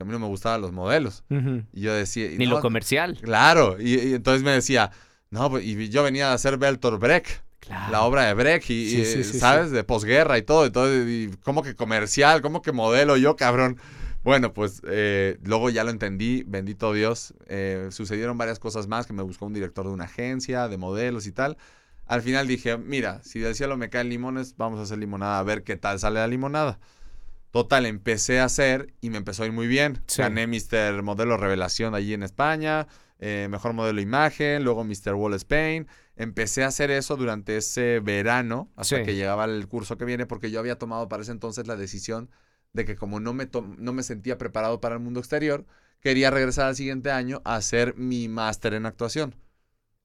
A 0.00 0.04
mí 0.04 0.12
no 0.12 0.20
me 0.20 0.26
gustaban 0.26 0.60
los 0.60 0.70
modelos. 0.70 1.24
Y 1.72 1.80
yo 1.80 1.92
decía... 1.92 2.28
Ni 2.36 2.46
no, 2.46 2.52
lo 2.56 2.60
comercial. 2.60 3.18
Claro, 3.20 3.76
y, 3.80 3.94
y 3.98 4.14
entonces 4.14 4.44
me 4.44 4.52
decía, 4.52 4.92
no, 5.30 5.50
pues, 5.50 5.64
y 5.64 5.88
yo 5.88 6.04
venía 6.04 6.30
a 6.30 6.34
hacer 6.34 6.56
Bertolt 6.56 7.00
Brecht, 7.00 7.42
Claro. 7.58 7.90
la 7.92 8.02
obra 8.02 8.24
de 8.26 8.34
Brecht, 8.34 8.70
y, 8.70 8.88
Sí, 8.90 9.00
y, 9.00 9.04
sí, 9.04 9.24
sí, 9.24 9.38
¿sabes? 9.40 9.72
De 9.72 9.82
posguerra 9.82 10.38
y 10.38 10.42
todo, 10.42 10.66
y 10.66 10.70
todo, 10.70 10.88
y 10.96 11.36
¿cómo 11.42 11.62
que 11.64 11.74
comercial? 11.74 12.42
¿Cómo 12.42 12.62
que 12.62 12.70
modelo 12.70 13.16
yo, 13.16 13.34
cabrón? 13.34 13.78
Bueno, 14.22 14.52
pues 14.54 14.82
eh, 14.86 15.36
luego 15.42 15.68
ya 15.68 15.82
lo 15.82 15.90
entendí, 15.90 16.44
bendito 16.46 16.92
Dios. 16.92 17.34
eh, 17.48 17.88
sucedieron 17.90 18.38
varias 18.38 18.60
cosas 18.60 18.86
más, 18.86 19.04
que 19.06 19.12
me 19.12 19.22
buscó 19.24 19.46
un 19.46 19.52
director 19.52 19.84
de 19.84 19.92
una 19.92 20.04
agencia, 20.04 20.68
de 20.68 20.76
modelos 20.78 21.26
y 21.26 21.32
tal. 21.32 21.56
Al 22.06 22.22
final 22.22 22.46
dije, 22.46 22.78
mira, 22.78 23.20
si 23.24 23.40
del 23.40 23.56
cielo 23.56 23.76
me 23.76 23.90
caen 23.90 24.08
limones, 24.10 24.54
vamos 24.56 24.78
a 24.78 24.84
hacer 24.84 24.98
limonada, 24.98 25.40
a 25.40 25.42
ver 25.42 25.64
qué 25.64 25.76
tal 25.76 25.98
sale 25.98 26.20
la 26.20 26.28
limonada. 26.28 26.78
Total, 27.50 27.86
empecé 27.86 28.40
a 28.40 28.44
hacer 28.44 28.94
y 29.00 29.10
me 29.10 29.16
empezó 29.18 29.42
a 29.42 29.46
ir 29.46 29.52
muy 29.52 29.66
bien. 29.66 30.02
Sí. 30.06 30.20
Gané 30.22 30.46
Mr. 30.46 31.02
Modelo 31.02 31.36
Revelación 31.36 31.94
allí 31.94 32.12
en 32.14 32.22
España, 32.22 32.86
eh, 33.18 33.48
Mejor 33.50 33.72
Modelo 33.72 34.00
Imagen, 34.00 34.64
luego 34.64 34.84
Mr. 34.84 35.14
Wall 35.14 35.34
Spain. 35.34 35.86
Empecé 36.16 36.64
a 36.64 36.68
hacer 36.68 36.90
eso 36.90 37.16
durante 37.16 37.56
ese 37.56 38.00
verano, 38.00 38.70
hasta 38.76 38.96
Sí. 38.98 39.02
que 39.04 39.14
llegaba 39.14 39.44
el 39.46 39.66
curso 39.68 39.96
que 39.96 40.04
viene, 40.04 40.26
porque 40.26 40.50
yo 40.50 40.60
había 40.60 40.76
tomado 40.78 41.08
para 41.08 41.22
ese 41.22 41.32
entonces 41.32 41.66
la 41.66 41.76
decisión 41.76 42.30
de 42.72 42.84
que 42.84 42.96
como 42.96 43.18
no 43.18 43.32
me, 43.32 43.48
no 43.78 43.92
me 43.92 44.02
sentía 44.02 44.36
preparado 44.36 44.80
para 44.80 44.96
el 44.96 45.00
mundo 45.00 45.20
exterior, 45.20 45.64
quería 46.00 46.30
regresar 46.30 46.66
al 46.66 46.76
siguiente 46.76 47.10
año 47.10 47.40
a 47.44 47.54
hacer 47.56 47.94
mi 47.96 48.28
máster 48.28 48.74
en 48.74 48.84
actuación. 48.84 49.34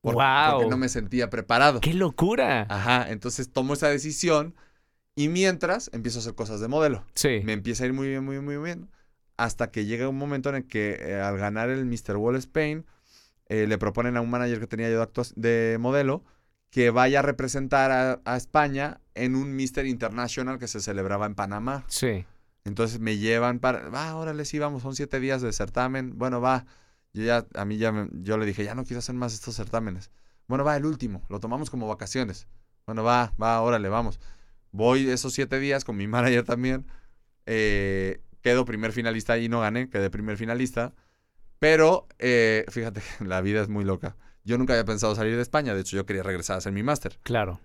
¡Guau! 0.01 0.53
Porque 0.53 0.69
no 0.69 0.77
me 0.77 0.89
sentía 0.89 1.29
preparado. 1.29 1.79
¡Qué 1.81 1.93
locura! 1.93 2.65
Ajá, 2.69 3.09
entonces 3.09 3.51
tomo 3.51 3.73
esa 3.73 3.89
decisión 3.89 4.55
y 5.15 5.27
mientras 5.29 5.89
empiezo 5.93 6.19
a 6.19 6.21
hacer 6.21 6.35
cosas 6.35 6.59
de 6.59 6.67
modelo. 6.67 7.05
Sí. 7.15 7.41
Me 7.43 7.53
empieza 7.53 7.83
a 7.83 7.87
ir 7.87 7.93
muy 7.93 8.07
bien, 8.07 8.23
muy 8.23 8.35
bien, 8.35 8.45
muy 8.45 8.57
bien. 8.57 8.89
Hasta 9.37 9.71
que 9.71 9.85
llega 9.85 10.07
un 10.09 10.17
momento 10.17 10.49
en 10.49 10.55
el 10.55 10.67
que 10.67 10.97
eh, 10.99 11.19
al 11.21 11.37
ganar 11.37 11.69
el 11.69 11.85
Mr. 11.85 12.17
Wall 12.17 12.35
Spain, 12.37 12.85
eh, 13.49 13.65
le 13.67 13.77
proponen 13.77 14.15
a 14.17 14.21
un 14.21 14.29
manager 14.29 14.59
que 14.59 14.67
tenía 14.67 14.89
yo 14.89 15.05
de, 15.05 15.31
de 15.71 15.77
modelo 15.77 16.23
que 16.69 16.89
vaya 16.89 17.19
a 17.19 17.21
representar 17.21 17.91
a, 17.91 18.21
a 18.25 18.37
España 18.37 18.99
en 19.13 19.35
un 19.35 19.55
Mr. 19.55 19.85
International 19.85 20.57
que 20.57 20.67
se 20.67 20.79
celebraba 20.79 21.25
en 21.27 21.35
Panamá. 21.35 21.83
Sí. 21.87 22.25
Entonces 22.65 22.99
me 22.99 23.17
llevan 23.17 23.59
para, 23.59 23.89
va, 23.89 24.15
órale, 24.15 24.45
sí, 24.45 24.57
vamos, 24.57 24.81
son 24.83 24.95
siete 24.95 25.19
días 25.19 25.41
de 25.41 25.51
certamen. 25.53 26.17
Bueno, 26.17 26.41
va. 26.41 26.65
Yo 27.13 27.23
ya, 27.23 27.45
a 27.53 27.65
mí 27.65 27.77
ya, 27.77 27.91
me- 27.91 28.09
yo 28.23 28.37
le 28.37 28.45
dije, 28.47 28.63
ya 28.63 28.73
no 28.73 28.85
quiero 28.85 28.99
hacer 28.99 29.13
más 29.13 29.33
estos 29.35 29.55
certámenes. 29.55 30.09
Bueno, 30.47 30.63
va, 30.63 30.75
el 30.75 30.85
último, 30.85 31.21
lo 31.29 31.39
tomamos 31.39 31.69
como 31.69 31.87
vacaciones. 31.87 32.47
Bueno, 32.87 33.03
va, 33.03 33.33
va, 33.41 33.61
órale, 33.61 33.87
vamos. 33.89 34.19
Voy 34.73 35.09
esos 35.09 35.31
siete 35.33 35.59
días 35.59 35.85
con 35.85 35.95
mi 35.95 36.07
manager 36.07 36.43
también. 36.43 36.85
Eh, 37.45 38.19
quedo 38.41 38.65
primer 38.65 38.91
finalista 38.91 39.37
y 39.37 39.47
no 39.47 39.61
gané, 39.61 39.89
quedé 39.89 40.09
primer 40.09 40.35
finalista. 40.35 40.93
Pero, 41.59 42.07
eh, 42.19 42.65
fíjate, 42.69 43.01
que 43.19 43.23
la 43.25 43.39
vida 43.39 43.61
es 43.61 43.69
muy 43.69 43.85
loca. 43.85 44.17
Yo 44.43 44.57
nunca 44.57 44.73
había 44.73 44.83
pensado 44.83 45.15
salir 45.15 45.37
de 45.37 45.41
España, 45.41 45.73
de 45.73 45.79
hecho 45.81 45.95
yo 45.95 46.05
quería 46.05 46.23
regresar 46.23 46.55
a 46.55 46.57
hacer 46.57 46.73
mi 46.73 46.83
máster. 46.83 47.17
Claro. 47.23 47.61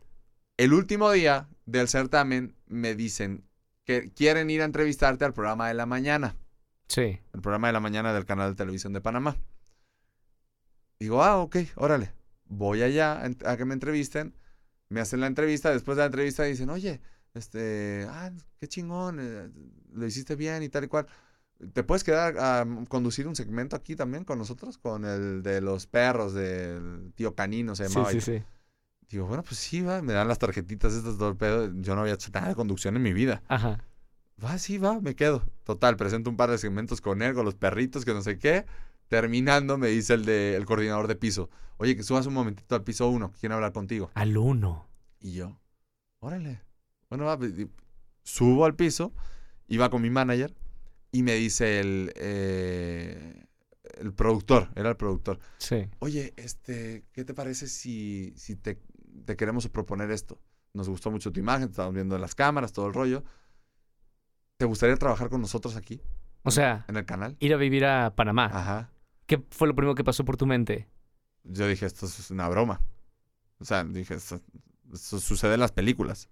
El 0.57 0.73
último 0.73 1.11
día 1.11 1.49
del 1.67 1.89
certamen 1.89 2.55
me 2.67 2.95
dicen 2.95 3.43
que 3.85 4.13
quieren 4.13 4.51
ir 4.51 4.63
a 4.63 4.65
entrevistarte 4.65 5.25
al 5.25 5.33
programa 5.33 5.67
de 5.69 5.75
la 5.75 5.87
mañana, 5.87 6.37
Sí. 6.89 7.19
el 7.33 7.41
programa 7.41 7.67
de 7.69 7.73
la 7.73 7.81
mañana 7.81 8.13
del 8.13 8.25
canal 8.27 8.51
de 8.51 8.57
televisión 8.57 8.93
de 8.93 9.01
Panamá. 9.01 9.37
Digo, 11.01 11.23
ah, 11.23 11.39
ok, 11.39 11.57
órale. 11.77 12.13
Voy 12.47 12.83
allá 12.83 13.23
a 13.45 13.57
que 13.57 13.65
me 13.65 13.75
entrevisten, 13.75 14.35
me 14.89 15.01
hacen 15.01 15.21
la 15.21 15.27
entrevista, 15.27 15.71
después 15.71 15.97
de 15.97 16.03
la 16.03 16.07
entrevista 16.07 16.45
dicen, 16.45 16.71
oye, 16.71 17.01
este, 17.35 18.07
ah, 18.09 18.31
qué 18.59 18.69
chingón, 18.69 19.19
eh, 19.21 19.51
lo 19.93 20.07
hiciste 20.07 20.35
bien 20.37 20.63
y 20.63 20.69
tal 20.69 20.85
y 20.85 20.89
cual. 20.89 21.07
¿Te 21.73 21.83
puedes 21.83 22.05
quedar 22.05 22.39
a 22.39 22.65
conducir 22.89 23.27
un 23.27 23.35
segmento 23.35 23.75
aquí 23.75 23.97
también 23.97 24.25
con 24.25 24.39
nosotros? 24.39 24.79
Con 24.79 25.05
el 25.05 25.43
de 25.43 25.61
los 25.61 25.87
perros, 25.89 26.33
del 26.33 27.13
tío 27.17 27.35
Canino 27.35 27.75
se 27.75 27.89
Sí, 27.89 27.95
llamaba. 27.95 28.13
sí, 28.13 28.21
sí. 28.21 28.43
Digo, 29.09 29.27
bueno, 29.27 29.43
pues 29.43 29.57
sí, 29.59 29.81
va, 29.83 30.01
me 30.03 30.13
dan 30.13 30.29
las 30.29 30.39
tarjetitas 30.39 30.93
estas 30.95 31.19
todo 31.19 31.31
el 31.31 31.37
pedo. 31.37 31.73
Yo 31.81 31.95
no 31.97 32.03
había 32.03 32.15
hecho 32.15 32.31
nada 32.33 32.49
de 32.49 32.55
conducción 32.55 32.95
en 32.95 33.03
mi 33.03 33.13
vida. 33.13 33.43
Ajá. 33.49 33.81
Va, 34.43 34.57
sí, 34.59 34.79
va, 34.79 35.01
me 35.01 35.17
quedo. 35.17 35.43
Total, 35.65 35.97
presento 35.97 36.31
un 36.31 36.37
par 36.37 36.51
de 36.51 36.59
segmentos 36.59 37.01
con 37.01 37.23
él, 37.23 37.35
con 37.35 37.45
los 37.45 37.57
perritos, 37.57 38.05
que 38.05 38.15
no 38.15 38.23
sé 38.23 38.39
qué. 38.39 38.65
Terminando, 39.09 39.79
me 39.79 39.89
dice 39.89 40.15
el, 40.15 40.25
de, 40.25 40.55
el 40.57 40.65
coordinador 40.67 41.07
de 41.09 41.17
piso, 41.17 41.49
oye, 41.79 41.97
que 41.97 42.03
subas 42.03 42.27
un 42.27 42.35
momentito 42.35 42.75
al 42.75 42.85
piso 42.85 43.09
uno, 43.09 43.33
quiero 43.41 43.55
hablar 43.55 43.73
contigo. 43.73 44.11
Al 44.15 44.37
uno. 44.37 44.87
Y 45.21 45.33
yo, 45.33 45.59
órale. 46.21 46.61
Bueno, 47.09 47.25
va, 47.25 47.39
pues, 47.39 47.53
subo 48.23 48.65
al 48.67 48.75
piso, 48.77 49.13
iba 49.67 49.89
con 49.91 50.03
mi 50.03 50.11
manager, 50.11 50.55
y 51.11 51.23
me 51.23 51.35
dice 51.35 51.81
el, 51.81 52.13
eh, 52.17 53.47
el 53.99 54.13
productor, 54.13 54.69
era 54.77 54.91
el 54.91 54.97
productor, 54.97 55.39
Sí. 55.57 55.89
oye, 56.01 56.35
este, 56.37 57.07
¿qué 57.13 57.25
te 57.25 57.33
parece 57.33 57.67
si, 57.67 58.35
si 58.37 58.57
te, 58.57 58.79
te 59.25 59.37
queremos 59.37 59.67
proponer 59.69 60.11
esto? 60.11 60.39
Nos 60.75 60.89
gustó 60.91 61.11
mucho 61.11 61.33
tu 61.33 61.41
imagen, 61.41 61.69
te 61.69 61.73
estamos 61.73 61.95
viendo 61.95 62.15
en 62.15 62.21
las 62.21 62.35
cámaras, 62.35 62.75
todo 62.75 62.87
el 62.89 62.93
rollo. 62.95 63.25
¿Te 64.59 64.67
gustaría 64.67 64.97
trabajar 64.97 65.31
con 65.31 65.41
nosotros 65.41 65.77
aquí, 65.77 66.03
O 66.43 66.51
sea, 66.51 66.85
en 66.89 66.97
el 66.99 67.07
canal? 67.07 67.37
ir 67.41 67.55
a 67.55 67.57
vivir 67.57 67.85
a 67.87 68.15
Panamá. 68.15 68.51
Ajá. 68.53 68.91
¿Qué 69.29 69.45
fue 69.51 69.69
lo 69.69 69.77
primero 69.77 69.95
que 69.95 70.05
pasó 70.05 70.25
por 70.25 70.39
tu 70.39 70.47
mente? 70.47 70.89
Yo 71.45 71.69
dije, 71.69 71.85
esto 71.85 72.07
es 72.07 72.31
una 72.31 72.49
broma. 72.49 72.81
O 73.59 73.65
sea, 73.65 73.85
dije, 73.85 74.15
esto, 74.15 74.41
esto 74.91 75.21
sucede 75.21 75.55
en 75.55 75.61
las 75.61 75.71
películas. 75.71 76.31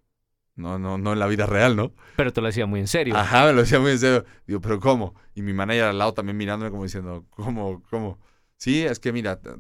No, 0.55 0.79
no, 0.79 0.97
no 0.97 1.13
en 1.13 1.19
la 1.19 1.27
vida 1.27 1.45
real, 1.45 1.77
¿no? 1.77 1.93
Pero 2.17 2.33
te 2.33 2.41
lo 2.41 2.47
decía 2.47 2.65
muy 2.65 2.81
en 2.81 2.89
serio. 2.89 3.15
Ajá, 3.15 3.45
me 3.45 3.53
lo 3.53 3.61
decía 3.61 3.79
muy 3.79 3.91
en 3.91 3.99
serio. 3.99 4.25
Digo, 4.47 4.63
¿pero 4.63 4.81
cómo? 4.81 5.15
Y 5.35 5.43
mi 5.43 5.53
manager 5.53 5.85
al 5.85 5.99
lado 5.99 6.15
también 6.15 6.39
mirándome 6.39 6.71
como 6.71 6.85
diciendo, 6.85 7.27
¿cómo? 7.29 7.83
¿Cómo? 7.91 8.19
Sí, 8.57 8.83
es 8.83 8.99
que 8.99 9.13
mira, 9.13 9.39
te, 9.43 9.51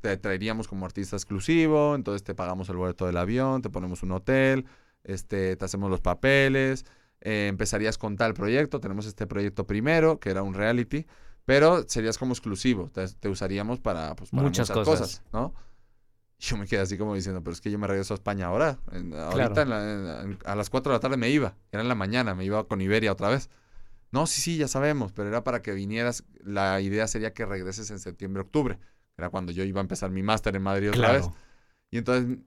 te 0.00 0.16
traeríamos 0.16 0.68
como 0.68 0.86
artista 0.86 1.16
exclusivo, 1.16 1.96
entonces 1.96 2.22
te 2.22 2.36
pagamos 2.36 2.68
el 2.68 2.76
boleto 2.76 3.06
del 3.06 3.16
avión, 3.16 3.60
te 3.60 3.70
ponemos 3.70 4.04
un 4.04 4.12
hotel, 4.12 4.66
este, 5.02 5.56
te 5.56 5.64
hacemos 5.64 5.90
los 5.90 6.00
papeles, 6.00 6.86
eh, 7.20 7.48
empezarías 7.48 7.98
con 7.98 8.16
tal 8.16 8.34
proyecto, 8.34 8.78
tenemos 8.78 9.06
este 9.06 9.26
proyecto 9.26 9.66
primero, 9.66 10.20
que 10.20 10.30
era 10.30 10.44
un 10.44 10.54
reality, 10.54 11.06
pero 11.44 11.84
serías 11.88 12.18
como 12.18 12.32
exclusivo, 12.32 12.88
te, 12.92 13.06
te 13.08 13.28
usaríamos 13.28 13.80
para, 13.80 14.14
pues, 14.16 14.30
para 14.30 14.42
Muchas 14.42 14.68
muchas, 14.70 14.86
cosas. 14.86 15.00
cosas, 15.00 15.22
¿no? 15.32 15.54
Yo 16.38 16.56
me 16.56 16.66
quedé 16.66 16.80
así 16.80 16.98
como 16.98 17.14
diciendo, 17.14 17.42
pero 17.42 17.54
es 17.54 17.60
que 17.60 17.70
yo 17.70 17.78
me 17.78 17.86
regreso 17.86 18.12
a 18.14 18.16
España 18.16 18.46
ahora. 18.46 18.78
en- 18.92 19.14
ahorita 19.14 19.62
en 19.62 19.70
la- 19.70 20.22
en- 20.22 20.38
a 20.44 20.54
las 20.54 20.68
4 20.68 20.92
de 20.92 20.96
la 20.96 21.00
tarde 21.00 21.16
me 21.16 21.30
iba. 21.30 21.56
Era 21.72 21.82
en 21.82 21.88
la 21.88 21.94
mañana, 21.94 22.34
me 22.34 22.44
iba 22.44 22.66
con 22.66 22.80
Iberia 22.80 23.12
otra 23.12 23.28
vez. 23.28 23.48
No, 24.10 24.26
sí, 24.26 24.40
sí, 24.40 24.56
ya 24.58 24.68
sabemos, 24.68 25.12
pero 25.12 25.28
era 25.28 25.42
para 25.44 25.62
que 25.62 25.72
vinieras. 25.72 26.24
La 26.42 26.80
idea 26.80 27.06
sería 27.08 27.32
que 27.32 27.46
regreses 27.46 27.90
en 27.90 27.98
septiembre, 27.98 28.42
octubre. 28.42 28.78
Era 29.16 29.30
cuando 29.30 29.52
yo 29.52 29.64
iba 29.64 29.80
a 29.80 29.82
empezar 29.82 30.10
mi 30.10 30.22
máster 30.22 30.54
en 30.56 30.62
Madrid 30.62 30.90
otra 30.90 31.12
vez. 31.12 31.30
Y 31.90 31.98
entonces 31.98 32.38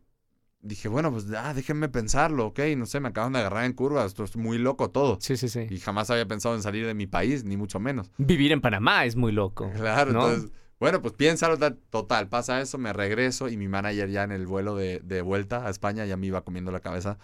dije, 0.61 0.87
bueno, 0.87 1.11
pues 1.11 1.25
ah, 1.37 1.53
déjenme 1.53 1.89
pensarlo, 1.89 2.47
ok. 2.47 2.59
No 2.77 2.85
sé, 2.85 2.99
me 2.99 3.09
acaban 3.09 3.33
de 3.33 3.39
agarrar 3.39 3.65
en 3.65 3.73
curva. 3.73 4.05
Esto 4.05 4.23
es 4.23 4.35
muy 4.35 4.57
loco 4.57 4.89
todo. 4.91 5.17
Sí, 5.21 5.37
sí, 5.37 5.49
sí. 5.49 5.67
Y 5.69 5.79
jamás 5.79 6.09
había 6.09 6.27
pensado 6.27 6.55
en 6.55 6.61
salir 6.63 6.85
de 6.85 6.93
mi 6.93 7.07
país, 7.07 7.43
ni 7.43 7.57
mucho 7.57 7.79
menos. 7.79 8.11
Vivir 8.17 8.51
en 8.51 8.61
Panamá 8.61 9.05
es 9.05 9.15
muy 9.15 9.31
loco. 9.31 9.71
Claro, 9.75 10.11
¿no? 10.13 10.27
entonces, 10.29 10.51
bueno, 10.79 11.01
pues 11.01 11.13
piénsalo, 11.13 11.57
tal- 11.57 11.79
total, 11.89 12.27
pasa 12.29 12.61
eso, 12.61 12.77
me 12.77 12.93
regreso 12.93 13.49
y 13.49 13.57
mi 13.57 13.67
manager 13.67 14.09
ya 14.09 14.23
en 14.23 14.31
el 14.31 14.45
vuelo 14.45 14.75
de, 14.75 14.99
de 15.03 15.21
vuelta 15.21 15.65
a 15.65 15.69
España 15.69 16.05
ya 16.05 16.17
me 16.17 16.27
iba 16.27 16.41
comiendo 16.43 16.71
la 16.71 16.79
cabeza 16.81 17.17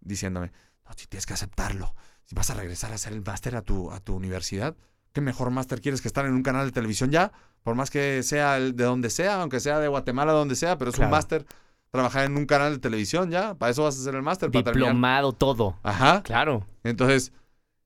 diciéndome, 0.00 0.52
no, 0.86 0.92
si 0.96 1.06
tienes 1.06 1.26
que 1.26 1.34
aceptarlo, 1.34 1.94
si 2.24 2.34
vas 2.34 2.50
a 2.50 2.54
regresar 2.54 2.92
a 2.92 2.96
hacer 2.96 3.12
el 3.12 3.22
máster 3.22 3.56
a 3.56 3.62
tu, 3.62 3.90
a 3.90 4.00
tu 4.00 4.14
universidad, 4.14 4.76
¿qué 5.12 5.20
mejor 5.22 5.50
máster 5.50 5.80
quieres 5.80 6.02
que 6.02 6.08
estar 6.08 6.26
en 6.26 6.32
un 6.34 6.42
canal 6.42 6.66
de 6.66 6.72
televisión 6.72 7.10
ya? 7.10 7.32
Por 7.62 7.74
más 7.74 7.90
que 7.90 8.22
sea 8.22 8.56
el 8.58 8.76
de 8.76 8.84
donde 8.84 9.08
sea, 9.10 9.40
aunque 9.40 9.60
sea 9.60 9.78
de 9.80 9.88
Guatemala, 9.88 10.32
donde 10.32 10.54
sea, 10.54 10.76
pero 10.78 10.90
es 10.90 10.96
Claro. 10.96 11.08
un 11.08 11.10
máster, 11.12 11.46
trabajar 11.90 12.24
en 12.24 12.36
un 12.36 12.46
canal 12.46 12.74
de 12.74 12.78
televisión 12.78 13.30
ya, 13.30 13.54
para 13.54 13.70
eso 13.72 13.84
vas 13.84 13.96
a 13.96 14.00
hacer 14.00 14.14
el 14.14 14.22
máster, 14.22 14.50
para. 14.50 14.70
Diplomado, 14.72 15.32
todo. 15.32 15.78
Ajá. 15.82 16.22
Claro. 16.22 16.66
Entonces, 16.84 17.32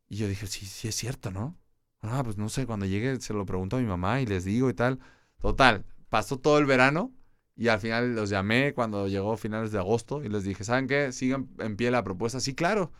y 0.08 0.16
yo 0.16 0.28
dije, 0.28 0.46
sí, 0.46 0.66
sí 0.66 0.88
es 0.88 0.94
cierto, 0.94 1.30
¿no? 1.30 1.56
Ah, 2.00 2.22
pues 2.24 2.36
no 2.36 2.48
sé, 2.48 2.66
cuando 2.66 2.84
llegue 2.84 3.20
se 3.20 3.32
lo 3.32 3.46
pregunto 3.46 3.76
a 3.76 3.80
mi 3.80 3.86
mamá 3.86 4.20
y 4.20 4.26
les 4.26 4.44
digo 4.44 4.68
y 4.68 4.74
tal. 4.74 4.98
Total, 5.40 5.84
pasó 6.08 6.38
todo 6.38 6.58
el 6.58 6.66
verano 6.66 7.12
y 7.56 7.68
al 7.68 7.80
final 7.80 8.14
los 8.14 8.28
llamé 8.28 8.74
cuando 8.74 9.06
llegó 9.08 9.36
finales 9.36 9.72
de 9.72 9.78
agosto 9.78 10.24
y 10.24 10.28
les 10.28 10.44
dije, 10.44 10.64
¿saben 10.64 10.88
qué? 10.88 11.12
Sigan 11.12 11.48
en 11.58 11.76
pie 11.76 11.90
la 11.90 12.02
propuesta. 12.02 12.40
Sí, 12.40 12.54
claro. 12.54 12.92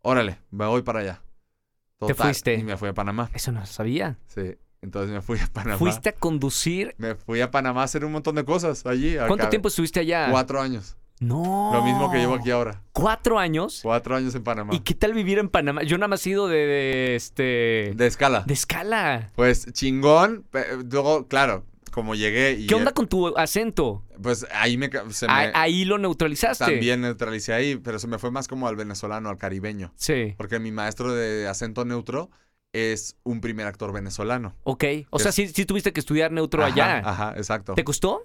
Órale, 0.00 0.38
me 0.50 0.66
voy 0.66 0.82
para 0.82 1.00
allá. 1.00 1.22
¿Te 2.06 2.14
fuiste? 2.14 2.54
Y 2.54 2.64
me 2.64 2.76
fui 2.76 2.88
a 2.88 2.94
Panamá. 2.94 3.30
Eso 3.32 3.52
no 3.52 3.60
lo 3.60 3.66
sabía. 3.66 4.18
Sí, 4.26 4.56
entonces 4.84 5.10
me 5.12 5.20
fui 5.22 5.38
a 5.40 5.46
Panamá. 5.52 5.78
Fuiste 5.78 6.10
a 6.10 6.12
conducir. 6.12 6.94
Me 6.98 7.14
fui 7.16 7.40
a 7.40 7.50
Panamá 7.50 7.80
a 7.80 7.84
hacer 7.84 8.04
un 8.04 8.12
montón 8.12 8.36
de 8.36 8.44
cosas 8.44 8.84
allí. 8.86 9.16
¿Cuánto 9.26 9.48
tiempo 9.48 9.68
estuviste 9.68 10.00
allá? 10.00 10.28
Cuatro 10.30 10.60
años. 10.60 10.96
No. 11.20 11.70
Lo 11.72 11.82
mismo 11.84 12.10
que 12.10 12.18
llevo 12.18 12.34
aquí 12.34 12.50
ahora. 12.50 12.82
¿Cuatro 12.92 13.38
años? 13.38 13.80
Cuatro 13.82 14.16
años 14.16 14.34
en 14.34 14.42
Panamá. 14.42 14.74
¿Y 14.74 14.80
qué 14.80 14.94
tal 14.94 15.14
vivir 15.14 15.38
en 15.38 15.48
Panamá? 15.48 15.82
Yo 15.84 15.96
nada 15.96 16.08
más 16.08 16.26
he 16.26 16.30
ido 16.30 16.48
de, 16.48 16.56
de, 16.58 17.14
este. 17.16 17.92
De 17.94 18.06
escala. 18.06 18.42
de 18.46 18.54
escala. 18.54 19.30
Pues 19.36 19.72
chingón. 19.72 20.44
Luego, 20.90 21.28
claro, 21.28 21.64
como 21.92 22.16
llegué 22.16 22.54
y... 22.58 22.66
¿Qué 22.66 22.74
onda 22.74 22.90
con 22.92 23.06
tu 23.06 23.28
acento? 23.38 24.02
Pues 24.20 24.44
ahí 24.52 24.76
me, 24.76 24.90
ca- 24.90 25.04
se 25.10 25.26
me 25.28 25.32
Ah, 25.32 25.50
Ahí 25.54 25.84
lo 25.84 25.98
neutralizaste. 25.98 26.64
también 26.64 27.00
neutralicé 27.00 27.52
ahí, 27.54 27.76
pero 27.76 28.00
se 28.00 28.08
me 28.08 28.18
fue 28.18 28.32
más 28.32 28.48
como 28.48 28.66
al 28.66 28.74
venezolano, 28.74 29.28
al 29.28 29.38
caribeño. 29.38 29.92
Sí. 29.94 30.34
Porque 30.36 30.58
mi 30.58 30.72
maestro 30.72 31.14
de 31.14 31.46
acento 31.46 31.84
neutro 31.84 32.28
es 32.74 33.16
un 33.22 33.40
primer 33.40 33.66
actor 33.66 33.92
venezolano. 33.92 34.54
Ok. 34.64 34.84
O 35.10 35.18
sea, 35.18 35.28
Es- 35.30 35.34
sí, 35.36 35.48
sí 35.48 35.64
tuviste 35.64 35.92
que 35.92 36.00
estudiar 36.00 36.32
neutro 36.32 36.62
Ajá, 36.64 36.72
allá. 36.72 36.98
Ajá, 37.08 37.34
exacto. 37.36 37.74
¿Te 37.74 37.84
costó? 37.84 38.22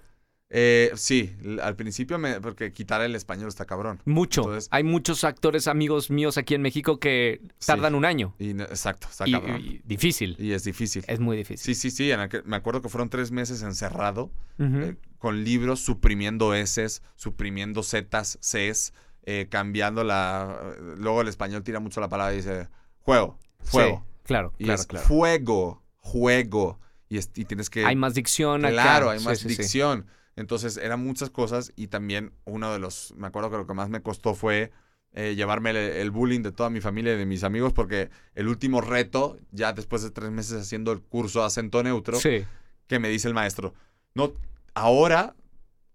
Eh, 0.52 0.90
sí, 0.96 1.36
al 1.62 1.76
principio 1.76 2.18
me, 2.18 2.42
porque 2.42 2.74
quitar 2.74 3.02
el 3.02 3.14
español 3.14 3.50
está 3.50 3.66
cabrón. 3.66 4.02
Mucho. 4.06 4.42
Entonces- 4.42 4.68
Hay 4.72 4.84
muchos 4.84 5.24
actores 5.24 5.68
amigos 5.68 6.10
míos 6.10 6.40
aquí 6.40 6.56
en 6.56 6.64
México 6.64 7.00
que 7.00 7.40
Sí. 7.60 7.68
tardan 7.68 7.94
un 7.94 8.04
año. 8.04 8.34
Y 8.40 8.50
exacto, 8.60 9.08
está 9.12 9.28
Y, 9.28 9.32
cabrón. 9.34 9.62
y 9.62 9.82
difícil. 9.86 10.36
Y 10.40 10.54
es 10.54 10.64
difícil. 10.64 11.04
Es 11.08 11.20
muy 11.20 11.38
difícil. 11.38 11.64
Sí, 11.64 11.80
sí, 11.80 11.92
sí. 11.96 12.12
aquel- 12.12 12.44
me 12.46 12.56
acuerdo 12.56 12.82
que 12.82 12.90
fueron 12.90 13.10
tres 13.12 13.30
meses 13.30 13.62
encerrado 13.62 14.32
eh, 14.58 14.96
con 15.20 15.44
libros 15.44 15.82
suprimiendo 15.82 16.56
S, 16.56 17.00
suprimiendo 17.16 17.84
Zetas, 17.84 18.40
Cs, 18.42 18.92
eh, 19.26 19.48
cambiando 19.52 20.04
la. 20.04 20.74
Luego 20.98 21.22
el 21.22 21.28
español 21.28 21.62
tira 21.64 21.80
mucho 21.80 22.02
la 22.02 22.10
palabra 22.10 22.34
y 22.34 22.38
dice 22.38 22.68
juego, 23.02 23.38
fuego. 23.62 24.04
Sí, 24.08 24.09
claro, 24.30 24.54
Y 24.58 24.64
claro, 24.64 24.80
es 24.82 24.88
claro. 24.88 25.06
fuego, 25.06 25.84
juego. 25.98 26.80
Y, 27.10 27.18
es- 27.18 27.32
y 27.36 27.44
tienes 27.46 27.70
que. 27.70 27.86
Hay 27.86 27.96
más 27.96 28.14
dicción 28.14 28.64
acá. 28.64 28.72
Claro, 28.74 29.10
hay 29.10 29.20
Sí, 29.20 29.26
más 29.26 29.40
sí, 29.40 29.50
sí. 29.50 29.56
dicción. 29.58 30.06
Entonces 30.36 30.78
eran 30.78 31.04
muchas 31.04 31.30
cosas 31.30 31.74
y 31.76 31.88
también 31.88 32.32
uno 32.46 32.72
de 32.72 32.80
los. 32.80 33.14
Me 33.18 33.28
acuerdo 33.28 33.50
que 33.52 33.58
lo 33.58 33.68
que 33.68 33.74
más 33.74 33.90
me 33.90 34.02
costó 34.02 34.34
fue. 34.36 34.72
eh, 35.12 35.34
llevarme 35.36 35.72
el, 35.72 35.78
el 35.78 36.12
bullying 36.12 36.44
de 36.44 36.52
toda 36.52 36.70
mi 36.70 36.82
familia 36.82 37.16
y 37.16 37.18
de 37.18 37.26
mis 37.26 37.44
amigos 37.44 37.74
porque 37.74 38.12
el 38.36 38.48
último 38.48 38.80
reto, 38.80 39.38
ya 39.52 39.74
después 39.74 40.04
de 40.04 40.12
tres 40.12 40.30
meses 40.30 40.62
haciendo 40.62 40.92
el 40.92 41.02
curso 41.02 41.44
acento 41.44 41.82
neutro, 41.82 42.20
Sí. 42.20 42.46
que 42.86 43.00
me 43.00 43.10
dice 43.10 43.28
el 43.28 43.34
maestro, 43.34 43.74
no, 44.14 44.34
ahora 44.76 45.34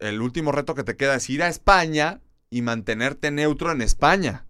el 0.01 0.21
último 0.21 0.51
reto 0.51 0.75
que 0.75 0.83
te 0.83 0.97
queda 0.97 1.15
es 1.15 1.31
ir 1.31 1.45
a 1.45 1.49
España 1.49 2.23
y 2.51 2.63
mantenerte 2.63 3.31
neutro 3.31 3.71
en 3.71 3.83
España. 3.83 4.47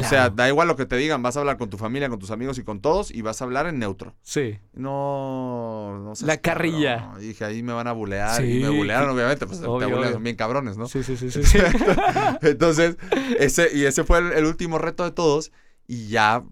O 0.00 0.04
sea, 0.04 0.30
da 0.30 0.48
igual 0.48 0.68
lo 0.68 0.76
que 0.76 0.86
te 0.86 0.96
digan, 0.96 1.22
vas 1.22 1.36
a 1.36 1.40
hablar 1.40 1.58
con 1.58 1.68
tu 1.68 1.76
familia, 1.76 2.08
con 2.08 2.18
tus 2.18 2.30
amigos 2.30 2.56
y 2.58 2.64
con 2.64 2.80
todos 2.80 3.10
y 3.10 3.20
vas 3.20 3.42
a 3.42 3.44
hablar 3.44 3.66
en 3.66 3.78
neutro. 3.78 4.14
Sí. 4.22 4.58
No, 4.72 5.98
no 6.02 6.14
seas 6.14 6.26
La 6.26 6.36
carrilla. 6.38 7.12
Dije, 7.18 7.44
ahí 7.44 7.62
me 7.62 7.74
van 7.74 7.86
a 7.88 7.92
bulear. 7.92 8.40
Sí, 8.40 8.58
y 8.58 8.62
me 8.62 8.70
bulearon, 8.70 9.10
obviamente, 9.10 9.46
pues 9.46 9.60
te 9.60 9.66
obvio, 9.66 9.88
bulean, 9.88 10.02
obvio. 10.04 10.12
son 10.14 10.22
bien 10.22 10.36
cabrones, 10.36 10.76
¿no? 10.78 10.88
Sí, 10.88 11.02
sí, 11.02 11.16
sí, 11.16 11.30
sí. 11.30 11.42
sí. 11.44 11.58
Entonces, 12.42 12.96
ese, 13.38 13.68
y 13.76 13.84
ese 13.84 14.04
fue 14.04 14.18
el, 14.18 14.32
el 14.32 14.46
último 14.46 14.78
reto 14.78 15.04
de 15.04 15.10
todos. 15.10 15.52
Y 15.86 16.08
ya 16.08 16.42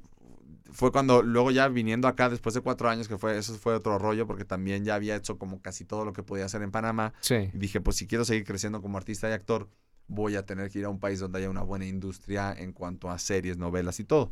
fue 0.73 0.93
cuando, 0.93 1.23
luego 1.23 1.51
ya 1.51 1.69
viniendo 1.69 2.09
acá 2.09 2.29
después 2.29 2.55
de 2.55 2.61
cuatro 2.61 2.89
años, 2.89 3.09
que 3.09 3.19
fue, 3.19 3.39
eso 3.39 3.55
fue 3.55 3.75
otro 3.75 3.99
rollo, 3.99 4.27
porque 4.27 4.45
también 4.45 4.85
ya 4.85 4.95
había 4.95 5.17
hecho 5.17 5.39
como 5.39 5.61
casi 5.63 5.85
todo 5.85 6.05
lo 6.05 6.13
que 6.13 6.23
podía 6.23 6.45
hacer 6.45 6.63
en 6.63 6.71
Panamá. 6.71 7.13
sí. 7.21 7.51
Y 7.53 7.59
dije, 7.59 7.81
pues 7.81 7.97
si 7.97 8.07
quiero 8.07 8.25
seguir 8.25 8.45
creciendo 8.45 8.81
como 8.83 8.99
artista 8.99 9.29
y 9.29 9.33
actor, 9.33 9.69
voy 10.11 10.37
a 10.37 10.45
tener 10.45 10.71
que 10.71 10.81
ir 10.81 10.85
a 10.85 10.89
un 10.91 10.99
país 11.01 11.21
donde 11.21 11.39
haya 11.39 11.49
una 11.49 11.63
buena 11.63 11.87
industria 11.87 12.53
en 12.53 12.73
cuanto 12.73 13.09
a 13.11 13.19
series, 13.19 13.57
novelas 13.57 14.01
y 14.01 14.05
todo. 14.05 14.31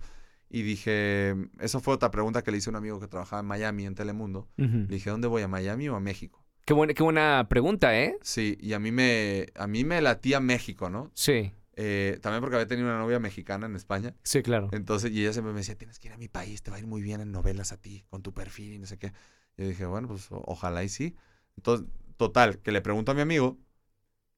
Y 0.51 0.63
dije, 0.63 1.35
eso 1.61 1.81
fue 1.81 1.95
otra 1.95 2.11
pregunta 2.11 2.43
que 2.43 2.51
le 2.51 2.59
hice 2.59 2.69
a 2.71 2.73
un 2.73 2.77
amigo 2.77 2.99
que 3.01 3.07
trabajaba 3.07 3.41
en 3.41 3.47
Miami, 3.47 3.87
en 3.87 3.95
Telemundo. 3.95 4.49
Ujú. 4.59 4.79
Le 4.89 4.95
dije, 4.97 5.11
¿dónde 5.11 5.29
voy? 5.29 5.43
¿A 5.43 5.49
Miami 5.49 5.89
o 5.89 5.95
a 5.97 6.01
México? 6.01 6.45
Qué 6.65 6.75
buena, 6.75 6.95
qué 6.95 7.03
buena 7.03 7.47
pregunta, 7.49 7.99
¿eh? 7.99 8.19
Sí, 8.23 8.57
y 8.61 8.73
a 8.73 8.79
mí 8.79 8.93
me, 8.93 9.47
a 9.55 9.67
mí 9.67 9.85
me 9.85 10.01
latía 10.03 10.41
México, 10.41 10.91
¿no? 10.91 11.11
Sí, 11.15 11.53
Eh, 11.81 12.19
también 12.23 12.41
porque 12.41 12.57
había 12.57 12.67
tenido 12.67 12.89
una 12.89 12.99
novia 12.99 13.21
mexicana 13.21 13.67
en 13.67 13.77
España. 13.77 14.15
sí, 14.25 14.43
claro. 14.43 14.69
Entonces, 14.73 15.13
y 15.13 15.21
ella 15.23 15.33
siempre 15.33 15.53
me 15.53 15.61
decía, 15.61 15.77
tienes 15.77 15.99
que 16.01 16.09
ir 16.09 16.13
a 16.15 16.19
mi 16.19 16.29
país, 16.29 16.63
te 16.63 16.71
va 16.71 16.77
a 16.77 16.81
ir 16.81 16.87
muy 16.87 17.03
bien 17.03 17.21
en 17.21 17.31
novelas 17.31 17.71
a 17.73 17.77
ti, 17.77 18.05
con 18.11 18.23
tu 18.23 18.35
perfil 18.35 18.73
y 18.75 18.79
no 18.79 18.87
sé 18.87 18.99
qué. 18.99 19.13
Yo 19.57 19.67
dije, 19.69 19.87
bueno, 19.87 20.09
pues 20.09 20.27
ojalá 20.31 20.83
y 20.83 20.89
sí. 20.89 21.15
Entonces, 21.57 21.87
total, 22.17 22.59
que 22.59 22.73
le 22.73 22.81
pregunto 22.81 23.13
a 23.13 23.15
mi 23.15 23.21
amigo, 23.21 23.59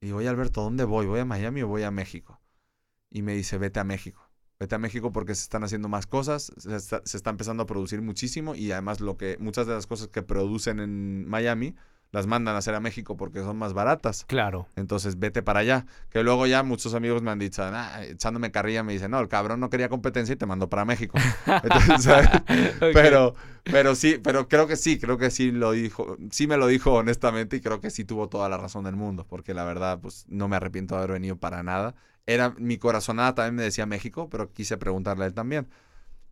y 0.00 0.06
digo, 0.06 0.18
oye 0.18 0.28
Alberto, 0.28 0.62
¿dónde 0.62 0.84
voy? 0.84 1.06
¿Voy 1.06 1.20
a 1.20 1.24
Miami 1.24 1.62
o 1.62 1.68
voy 1.68 1.82
a 1.82 1.90
México? 1.90 2.40
Y 3.10 3.22
me 3.22 3.34
dice, 3.34 3.58
vete 3.58 3.80
a 3.80 3.84
México. 3.84 4.30
Vete 4.58 4.74
a 4.74 4.78
México 4.78 5.12
porque 5.12 5.34
se 5.34 5.42
están 5.42 5.64
haciendo 5.64 5.88
más 5.88 6.06
cosas, 6.06 6.52
se 6.58 6.76
está, 6.76 7.00
se 7.04 7.16
está 7.16 7.30
empezando 7.30 7.62
a 7.62 7.66
producir 7.66 8.02
muchísimo 8.02 8.54
y 8.54 8.72
además 8.72 9.00
lo 9.00 9.16
que 9.16 9.36
muchas 9.40 9.66
de 9.66 9.72
las 9.74 9.86
cosas 9.86 10.08
que 10.08 10.22
producen 10.22 10.80
en 10.80 11.26
Miami 11.26 11.74
las 12.12 12.26
mandan 12.26 12.54
a 12.56 12.58
hacer 12.58 12.74
a 12.74 12.80
México 12.80 13.16
porque 13.16 13.40
son 13.40 13.56
más 13.56 13.72
baratas. 13.72 14.24
Claro. 14.26 14.66
Entonces 14.76 15.18
vete 15.18 15.42
para 15.42 15.60
allá. 15.60 15.86
Que 16.10 16.22
luego 16.22 16.46
ya 16.46 16.62
muchos 16.62 16.94
amigos 16.94 17.22
me 17.22 17.30
han 17.30 17.38
dicho, 17.38 17.62
"Ah", 17.64 18.02
echándome 18.04 18.50
carrilla, 18.50 18.82
me 18.82 18.92
dicen, 18.92 19.10
no, 19.12 19.20
el 19.20 19.28
cabrón 19.28 19.60
no 19.60 19.70
quería 19.70 19.88
competencia 19.88 20.32
y 20.32 20.36
te 20.36 20.46
mandó 20.46 20.68
para 20.68 20.84
México. 20.84 21.16
Pero, 22.92 23.34
pero 23.64 23.94
sí, 23.94 24.18
pero 24.22 24.48
creo 24.48 24.66
que 24.66 24.76
sí, 24.76 24.98
creo 24.98 25.18
que 25.18 25.30
sí 25.30 25.50
lo 25.50 25.72
dijo, 25.72 26.16
sí 26.30 26.46
me 26.46 26.56
lo 26.56 26.66
dijo 26.66 26.92
honestamente 26.94 27.56
y 27.56 27.60
creo 27.60 27.80
que 27.80 27.90
sí 27.90 28.04
tuvo 28.04 28.28
toda 28.28 28.48
la 28.48 28.56
razón 28.56 28.84
del 28.84 28.96
mundo, 28.96 29.26
porque 29.28 29.54
la 29.54 29.64
verdad, 29.64 30.00
pues 30.00 30.24
no 30.28 30.48
me 30.48 30.56
arrepiento 30.56 30.94
de 30.94 30.98
haber 31.02 31.12
venido 31.12 31.36
para 31.36 31.62
nada. 31.62 31.94
Era, 32.26 32.50
mi 32.58 32.78
corazonada 32.78 33.34
también 33.34 33.56
me 33.56 33.62
decía 33.62 33.86
México, 33.86 34.28
pero 34.30 34.52
quise 34.52 34.76
preguntarle 34.76 35.24
a 35.24 35.26
él 35.28 35.34
también. 35.34 35.68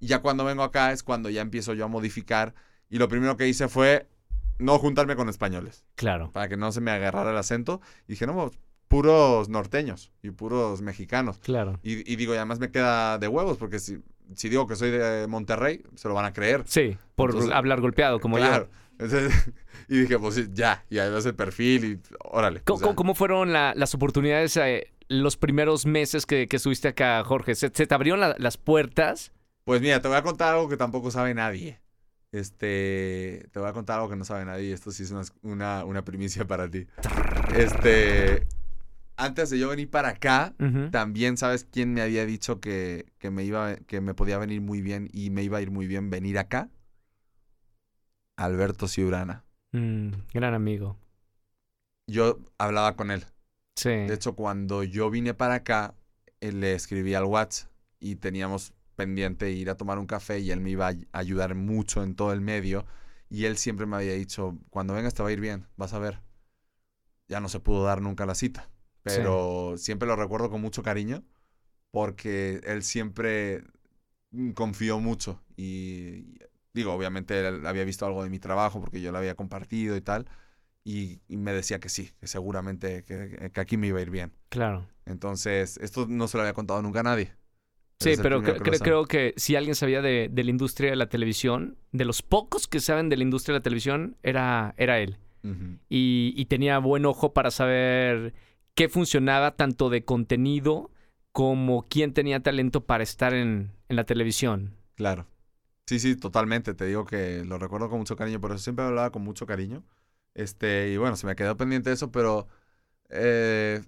Y 0.01 0.07
ya 0.07 0.21
cuando 0.21 0.45
vengo 0.45 0.63
acá 0.63 0.93
es 0.93 1.03
cuando 1.03 1.29
ya 1.31 1.43
empiezo 1.43 1.75
yo 1.75 1.85
a 1.85 1.89
modificar 1.89 2.55
y 2.89 2.99
lo 2.99 3.09
primero 3.09 3.37
que 3.37 3.49
hice 3.49 3.69
fue 3.69 4.09
no 4.59 4.79
juntarme 4.79 5.17
con 5.17 5.29
españoles 5.29 5.85
Claro. 5.95 6.31
para 6.33 6.49
que 6.49 6.57
no 6.57 6.73
se 6.73 6.81
me 6.81 6.91
agarrara 6.91 7.31
el 7.31 7.37
acento. 7.37 7.81
Y 8.07 8.13
dije, 8.13 8.27
no, 8.27 8.35
pues, 8.35 8.59
puros 8.89 9.49
norteños 9.49 10.13
y 10.23 10.31
puros 10.31 10.81
mexicanos. 10.83 11.39
Claro. 11.39 11.79
Y, 11.83 12.11
y 12.11 12.17
digo, 12.17 12.33
y 12.35 12.37
además 12.37 12.59
me 12.59 12.71
queda 12.71 13.19
de 13.19 13.29
huevos, 13.29 13.59
porque 13.59 13.79
si, 13.79 13.99
si 14.35 14.49
digo 14.49 14.67
que 14.67 14.77
soy 14.77 14.91
de 14.91 15.27
Monterrey, 15.29 15.83
se 15.95 16.09
lo 16.09 16.15
van 16.15 16.25
a 16.25 16.33
creer. 16.33 16.63
Sí, 16.67 16.97
por 17.15 17.31
Entonces, 17.31 17.55
hablar 17.55 17.81
golpeado 17.81 18.19
como 18.21 18.37
claro. 18.37 18.69
yo. 18.71 18.79
Entonces, 19.05 19.53
y 19.89 20.01
dije, 20.01 20.19
pues 20.19 20.35
sí, 20.35 20.47
ya, 20.53 20.85
y 20.91 20.97
ves 20.97 21.27
el 21.27 21.35
perfil 21.35 21.85
y 21.85 22.01
órale. 22.25 22.63
¿Cómo, 22.65 22.79
sea, 22.79 22.95
cómo 22.95 23.15
fueron 23.15 23.53
la- 23.53 23.75
las 23.77 23.95
oportunidades 23.95 24.57
eh, 24.57 24.93
los 25.09 25.37
primeros 25.37 25.87
meses 25.87 26.27
que, 26.27 26.49
que 26.49 26.57
estuviste 26.57 26.89
acá, 26.89 27.23
Jorge? 27.25 27.55
¿Se, 27.55 27.71
se 27.73 27.87
te 27.87 27.95
abrieron 27.95 28.21
la- 28.21 28.35
las 28.39 28.57
puertas? 28.57 29.33
Pues 29.65 29.83
mira, 29.83 30.01
te 30.01 30.09
voy 30.09 30.17
a 30.17 30.23
contar 30.23 30.55
algo 30.55 30.69
que 30.69 30.77
tampoco 30.79 31.11
sabe 31.11 31.35
nadie. 31.35 31.79
Este, 32.33 33.49
te 33.53 33.59
voy 33.59 33.69
a 33.69 33.73
contar 33.73 33.97
algo 33.97 34.11
que 34.11 34.17
no 34.17 34.25
sabe 34.25 34.45
nadie. 34.45 34.69
y 34.69 34.73
Esto 34.73 34.91
sí 34.91 35.03
es 35.03 35.11
una, 35.11 35.23
una, 35.43 35.85
una 35.85 36.05
primicia 36.05 36.47
para 36.47 36.71
ti. 36.71 36.87
Este, 37.57 38.47
antes 39.17 39.51
de 39.51 39.59
yo 39.59 39.69
venir 39.69 39.91
para 39.91 40.11
acá. 40.11 40.55
También 40.91 41.37
sabes 41.37 41.65
quién 41.65 41.93
me 41.93 42.01
había 42.03 42.25
dicho 42.25 42.61
que, 42.61 43.07
que 43.19 43.31
me 43.31 43.45
iba 43.45 43.77
que 43.77 44.01
me 44.01 44.15
podía 44.15 44.39
venir 44.39 44.61
muy 44.61 44.81
bien 44.81 45.09
y 45.13 45.31
me 45.31 45.43
iba 45.43 45.59
a 45.59 45.63
ir 45.63 45.71
muy 45.71 45.87
bien 45.87 46.09
venir 46.11 46.39
acá. 46.39 46.71
Alberto 48.37 48.87
Ciurana. 48.87 49.45
Mm, 49.73 50.11
gran 50.33 50.55
amigo. 50.55 50.97
Yo 52.07 52.39
hablaba 52.57 52.97
con 52.97 53.11
él. 53.11 53.25
Sí. 53.77 53.91
De 53.91 54.15
hecho, 54.15 54.35
cuando 54.35 54.85
yo 54.85 55.11
vine 55.11 55.35
para 55.35 55.55
acá, 55.55 55.95
él 56.41 56.61
le 56.61 56.73
escribí 56.75 57.15
al 57.15 57.25
WhatsApp 57.25 57.71
y 58.01 58.17
teníamos 58.17 58.73
pendiente 58.99 59.53
ir 59.53 59.71
a 59.71 59.79
tomar 59.79 59.99
un 60.01 60.09
café 60.09 60.41
y 60.41 60.53
él 60.53 60.61
me 60.61 60.73
iba 60.73 60.87
a 60.87 60.91
ay- 60.91 61.09
ayudar 61.15 61.57
mucho 61.57 62.05
en 62.05 62.17
todo 62.17 62.35
el 62.35 62.43
medio. 62.43 62.87
Y 63.31 63.47
él 63.47 63.59
siempre 63.59 63.87
me 63.87 63.97
había 63.99 64.15
dicho, 64.15 64.59
cuando 64.71 64.95
vengas 64.95 65.15
te 65.15 65.25
va 65.25 65.31
a 65.31 65.33
ir 65.33 65.41
bien, 65.41 65.67
vas 65.79 65.95
a 65.95 66.01
ver. 66.01 66.21
Ya 67.29 67.41
no 67.41 67.49
se 67.49 67.61
pudo 67.61 67.85
dar 67.85 68.01
nunca 68.01 68.25
la 68.27 68.35
cita, 68.35 68.71
pero 69.03 69.75
siempre 69.77 70.09
lo 70.09 70.17
recuerdo 70.17 70.51
con 70.51 70.61
mucho 70.63 70.83
cariño 70.83 71.25
porque 71.93 72.61
él 72.65 72.83
siempre 72.85 73.65
mm, 74.33 74.53
confió 74.53 75.01
mucho 75.01 75.43
y 75.57 76.39
digo, 76.75 76.95
obviamente 76.95 77.47
él 77.49 77.67
había 77.67 77.85
visto 77.85 78.07
algo 78.07 78.25
de 78.25 78.31
mi 78.31 78.39
trabajo 78.41 78.81
porque 78.81 79.01
yo 79.03 79.13
lo 79.13 79.19
había 79.19 79.37
compartido 79.37 79.97
y 79.97 80.03
tal 80.03 80.29
y, 80.85 81.23
y 81.29 81.37
me 81.39 81.53
decía 81.55 81.81
que 81.81 81.89
sí, 81.91 82.13
que 82.21 82.29
seguramente 82.29 83.05
que, 83.05 83.51
que 83.53 83.61
aquí 83.61 83.77
me 83.79 83.89
iba 83.89 84.01
a 84.01 84.03
ir 84.03 84.11
bien. 84.11 84.35
Claro. 84.51 84.89
Entonces, 85.07 85.79
esto 85.83 86.07
no 86.09 86.29
se 86.29 86.39
lo 86.39 86.43
había 86.45 86.55
contado 86.55 86.83
nunca 86.83 87.01
a 87.01 87.05
nadie. 87.05 87.35
Sí, 87.99 88.17
pero 88.17 88.43
cre- 88.43 88.63
que 88.63 88.81
creo 88.81 89.07
que 89.07 89.35
si 89.37 89.57
alguien 89.57 89.75
sabía 89.75 90.01
de, 90.03 90.29
de 90.31 90.45
la 90.45 90.51
industria 90.51 90.91
de 90.91 90.97
la 90.97 91.09
televisión, 91.09 91.77
de 91.93 92.05
los 92.05 92.23
pocos 92.23 92.69
que 92.69 92.81
saben 92.81 93.09
de 93.09 93.17
la 93.17 93.25
industria 93.25 93.55
de 93.55 93.59
la 93.59 93.63
televisión, 93.63 94.17
era, 94.23 94.75
era 94.77 95.01
él. 95.01 95.19
Y, 95.91 96.35
y 96.37 96.47
tenía 96.47 96.79
buen 96.79 97.07
ojo 97.07 97.33
para 97.35 97.51
saber 97.51 98.35
qué 98.75 98.89
funcionaba 98.89 99.57
tanto 99.57 99.91
de 99.91 100.05
contenido 100.05 100.91
como 101.33 101.87
quién 101.89 102.13
tenía 102.15 102.43
talento 102.43 102.85
para 102.87 103.05
estar 103.05 103.35
en, 103.35 103.73
en 103.89 103.97
la 103.97 104.05
televisión. 104.05 104.75
Claro. 104.95 105.27
Sí, 105.87 106.01
sí, 106.01 106.17
totalmente. 106.17 106.75
Te 106.75 106.87
digo 106.87 107.05
que 107.07 107.45
lo 107.45 107.59
recuerdo 107.59 107.91
con 107.91 107.99
mucho 108.01 108.17
cariño, 108.17 108.41
por 108.41 108.53
eso 108.53 108.61
siempre 108.61 108.85
hablaba 108.85 109.13
con 109.13 109.23
mucho 109.23 109.47
cariño. 109.47 109.85
Este, 110.35 110.91
y 110.91 110.97
bueno, 110.99 111.17
se 111.17 111.27
me 111.27 111.37
quedó 111.37 111.57
pendiente 111.57 111.93
eso, 111.93 112.13
pero 112.13 112.49
eh, 113.11 113.85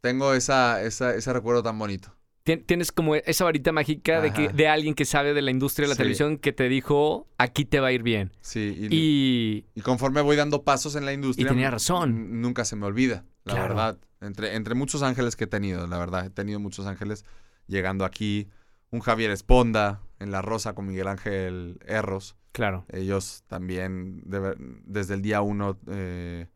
tengo 0.00 0.34
esa, 0.34 0.82
esa, 0.82 1.14
ese 1.14 1.32
recuerdo 1.32 1.62
tan 1.64 1.78
bonito. 1.78 2.16
Tien- 2.44 2.62
Tienes 2.66 2.92
como 2.92 3.14
esa 3.14 3.44
varita 3.44 3.72
mágica 3.72 4.20
de, 4.20 4.32
que, 4.32 4.48
de 4.50 4.68
alguien 4.68 4.94
que 4.94 5.06
sabe 5.06 5.32
de 5.32 5.40
la 5.40 5.50
industria 5.50 5.84
de 5.84 5.88
la 5.88 5.94
Sí. 5.94 5.98
televisión 5.98 6.36
que 6.36 6.52
te 6.52 6.68
dijo, 6.68 7.26
aquí 7.38 7.64
te 7.64 7.80
va 7.80 7.88
a 7.88 7.92
ir 7.92 8.02
bien. 8.02 8.32
Sí, 8.42 8.76
y, 8.78 8.86
Y 8.94 9.64
y 9.74 9.80
conforme 9.80 10.20
voy 10.20 10.36
dando 10.36 10.62
pasos 10.62 10.94
en 10.94 11.06
la 11.06 11.14
industria. 11.14 11.48
tenía 11.48 11.70
razón. 11.70 12.42
Nunca 12.42 12.66
se 12.66 12.76
me 12.76 12.84
olvida, 12.84 13.24
la 13.44 13.54
Claro. 13.54 13.68
verdad. 13.74 13.98
Entre, 14.20 14.54
entre 14.56 14.74
muchos 14.74 15.02
ángeles 15.02 15.36
que 15.36 15.44
he 15.44 15.46
tenido, 15.46 15.86
la 15.86 15.98
verdad. 15.98 16.26
He 16.26 16.30
tenido 16.30 16.60
muchos 16.60 16.86
ángeles 16.86 17.24
llegando 17.66 18.04
aquí. 18.04 18.48
Un 18.90 19.00
Javier 19.00 19.30
Esponda 19.30 20.02
en 20.20 20.30
La 20.30 20.42
Rosa 20.42 20.74
con 20.74 20.86
Miguel 20.86 21.08
Ángel 21.08 21.78
Erros. 21.86 22.36
claro, 22.52 22.84
Ellos 22.92 23.42
también, 23.48 24.20
de 24.24 24.54
desde 24.84 25.14
el 25.14 25.22
día 25.22 25.40
uno, 25.40 25.78
eh, 25.90 26.46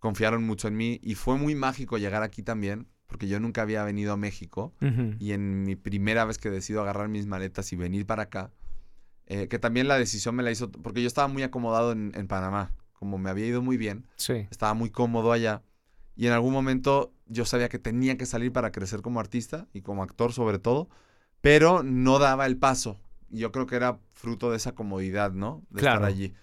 confiaron 0.00 0.44
mucho 0.44 0.66
en 0.68 0.76
mí. 0.76 0.98
Y 1.02 1.14
fue 1.14 1.36
muy 1.38 1.54
mágico 1.54 1.98
llegar 1.98 2.22
aquí 2.24 2.42
también, 2.42 2.88
porque 3.06 3.28
yo 3.28 3.38
nunca 3.40 3.62
había 3.62 3.84
venido 3.84 4.12
a 4.12 4.16
México. 4.16 4.72
Y 5.18 5.32
en 5.32 5.62
mi 5.64 5.76
primera 5.76 6.24
vez 6.24 6.38
que 6.38 6.50
decido 6.50 6.82
agarrar 6.82 7.08
mis 7.08 7.26
maletas 7.26 7.72
y 7.72 7.76
venir 7.76 8.06
para 8.06 8.24
acá, 8.24 8.50
eh, 9.26 9.48
que 9.48 9.58
también 9.58 9.88
la 9.88 9.98
decisión 9.98 10.34
me 10.34 10.42
la 10.42 10.50
hizo, 10.50 10.70
porque 10.70 11.00
yo 11.00 11.06
estaba 11.06 11.28
muy 11.28 11.42
acomodado 11.42 11.92
en, 11.92 12.12
en 12.14 12.26
Panamá, 12.26 12.74
como 12.92 13.16
me 13.18 13.30
había 13.30 13.46
ido 13.46 13.62
muy 13.62 13.76
bien, 13.76 14.06
sí, 14.16 14.46
estaba 14.50 14.74
muy 14.74 14.90
cómodo 14.90 15.32
allá. 15.32 15.62
Y 16.16 16.26
en 16.26 16.32
algún 16.32 16.52
momento 16.52 17.12
yo 17.26 17.44
sabía 17.44 17.68
que 17.68 17.78
tenía 17.78 18.16
que 18.18 18.26
salir 18.26 18.52
para 18.52 18.70
crecer 18.70 19.00
como 19.02 19.20
artista 19.20 19.66
y 19.72 19.80
como 19.82 20.02
actor 20.02 20.32
sobre 20.32 20.58
todo, 20.58 20.88
pero 21.40 21.82
no 21.82 22.18
daba 22.18 22.46
el 22.46 22.56
paso. 22.56 23.00
Yo 23.30 23.50
creo 23.50 23.66
que 23.66 23.76
era 23.76 23.98
fruto 24.12 24.50
de 24.50 24.58
esa 24.58 24.72
comodidad, 24.72 25.32
¿no? 25.32 25.64
De 25.70 25.80
Claro. 25.80 25.96
estar 26.06 26.08
allí. 26.08 26.34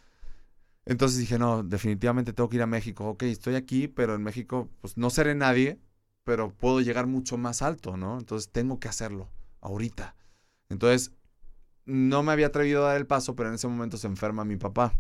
Entonces 0.86 1.20
dije, 1.20 1.38
no, 1.38 1.64
definitivamente 1.64 2.34
tengo 2.34 2.50
que 2.50 2.56
ir 2.58 2.62
a 2.64 2.68
México. 2.68 3.08
Ok, 3.08 3.24
estoy 3.24 3.56
aquí, 3.56 3.88
pero 3.88 4.16
en 4.16 4.24
México, 4.24 4.70
pues 4.82 4.98
no 4.98 5.10
seré 5.10 5.36
nadie, 5.36 5.80
pero 6.24 6.52
puedo 6.52 6.82
llegar 6.82 7.08
mucho 7.08 7.38
más 7.38 7.62
alto, 7.62 7.98
¿no? 7.98 8.18
Entonces 8.20 8.52
tengo 8.52 8.80
que 8.80 8.88
hacerlo 8.88 9.30
ahorita. 9.62 10.16
Entonces, 10.70 11.12
no 11.86 12.24
me 12.24 12.32
había 12.32 12.48
atrevido 12.48 12.86
a 12.86 12.90
dar 12.90 12.98
el 12.98 13.08
paso, 13.08 13.36
pero 13.36 13.50
en 13.50 13.56
ese 13.56 13.68
momento 13.68 13.98
se 13.98 14.08
enferma 14.08 14.46
mi 14.46 14.58
papá. 14.58 14.94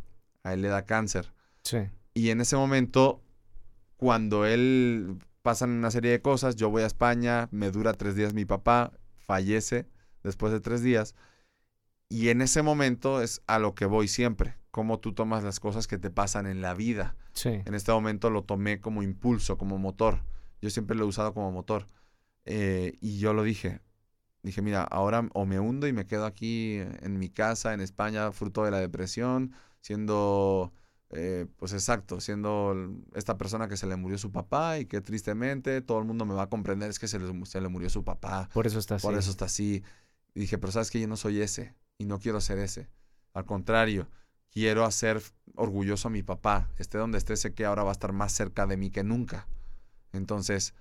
A 0.43 0.53
él 0.53 0.61
le 0.61 0.67
da 0.69 0.85
cáncer. 0.85 1.33
sí, 1.63 1.77
Y 2.13 2.29
en 2.31 2.41
ese 2.41 2.55
momento, 2.55 3.21
cuando 3.97 4.45
él 4.45 5.19
pasan 5.43 5.69
una 5.71 5.91
serie 5.91 6.11
de 6.11 6.21
cosas, 6.21 6.55
yo 6.55 6.69
voy 6.69 6.83
a 6.83 6.87
España, 6.87 7.47
me 7.51 7.71
dura 7.71 7.93
tres 7.93 8.15
días 8.15 8.33
mi 8.33 8.45
papá, 8.45 8.91
fallece 9.15 9.87
después 10.23 10.51
de 10.51 10.59
tres 10.59 10.81
días. 10.81 11.15
Y 12.09 12.29
en 12.29 12.41
ese 12.41 12.61
momento 12.61 13.21
es 13.21 13.41
a 13.47 13.59
lo 13.59 13.73
que 13.75 13.85
voy 13.85 14.07
siempre. 14.07 14.55
cómo 14.71 14.99
tú 14.99 15.13
tomas 15.13 15.43
las 15.43 15.59
cosas 15.59 15.85
que 15.85 15.97
te 15.97 16.09
pasan 16.09 16.45
en 16.47 16.61
la 16.61 16.73
vida. 16.73 17.15
Sí. 17.33 17.49
En 17.65 17.73
este 17.73 17.91
momento 17.91 18.29
lo 18.29 18.43
tomé 18.43 18.79
como 18.79 19.03
impulso, 19.03 19.57
como 19.57 19.77
motor. 19.77 20.23
Yo 20.61 20.69
siempre 20.69 20.95
lo 20.95 21.05
he 21.05 21.07
usado 21.07 21.33
como 21.33 21.51
motor. 21.51 21.87
Eh, 22.45 22.97
y 23.01 23.19
yo 23.19 23.33
lo 23.33 23.43
dije. 23.43 23.81
Dije, 24.43 24.61
mira, 24.61 24.83
ahora 24.83 25.27
o 25.33 25.45
me 25.45 25.59
hundo 25.59 25.87
y 25.87 25.93
me 25.93 26.07
quedo 26.07 26.25
aquí 26.25 26.77
en 26.77 27.19
mi 27.19 27.29
casa, 27.29 27.73
en 27.73 27.81
España, 27.81 28.31
fruto 28.31 28.63
de 28.63 28.71
la 28.71 28.79
depresión, 28.79 29.53
siendo, 29.81 30.73
eh, 31.11 31.45
pues 31.57 31.73
exacto, 31.73 32.19
siendo 32.19 32.75
esta 33.13 33.37
persona 33.37 33.67
que 33.67 33.77
se 33.77 33.85
le 33.85 33.95
murió 33.97 34.17
su 34.17 34.31
papá 34.31 34.79
y 34.79 34.85
que 34.85 34.99
tristemente 35.01 35.81
todo 35.81 35.99
el 35.99 36.05
mundo 36.05 36.25
me 36.25 36.33
va 36.33 36.43
a 36.43 36.49
comprender 36.49 36.89
es 36.89 36.97
que 36.97 37.07
se 37.07 37.19
le, 37.19 37.45
se 37.45 37.61
le 37.61 37.67
murió 37.67 37.89
su 37.89 38.03
papá. 38.03 38.49
Por 38.51 38.65
eso 38.65 38.79
está 38.79 38.95
así. 38.95 39.05
Por 39.05 39.15
eso 39.15 39.29
está 39.29 39.45
así. 39.45 39.83
Y 40.33 40.39
dije, 40.39 40.57
pero 40.57 40.71
sabes 40.71 40.89
que 40.89 40.99
yo 40.99 41.07
no 41.07 41.17
soy 41.17 41.41
ese 41.41 41.75
y 41.99 42.05
no 42.05 42.19
quiero 42.19 42.41
ser 42.41 42.57
ese. 42.57 42.89
Al 43.33 43.45
contrario, 43.45 44.09
quiero 44.49 44.85
hacer 44.85 45.21
orgulloso 45.55 46.07
a 46.07 46.11
mi 46.11 46.23
papá. 46.23 46.69
Esté 46.77 46.97
donde 46.97 47.19
esté, 47.19 47.35
sé 47.37 47.53
que 47.53 47.65
ahora 47.65 47.83
va 47.83 47.91
a 47.91 47.93
estar 47.93 48.11
más 48.11 48.31
cerca 48.31 48.65
de 48.65 48.77
mí 48.77 48.89
que 48.89 49.03
nunca. 49.03 49.47
Entonces, 50.13 50.75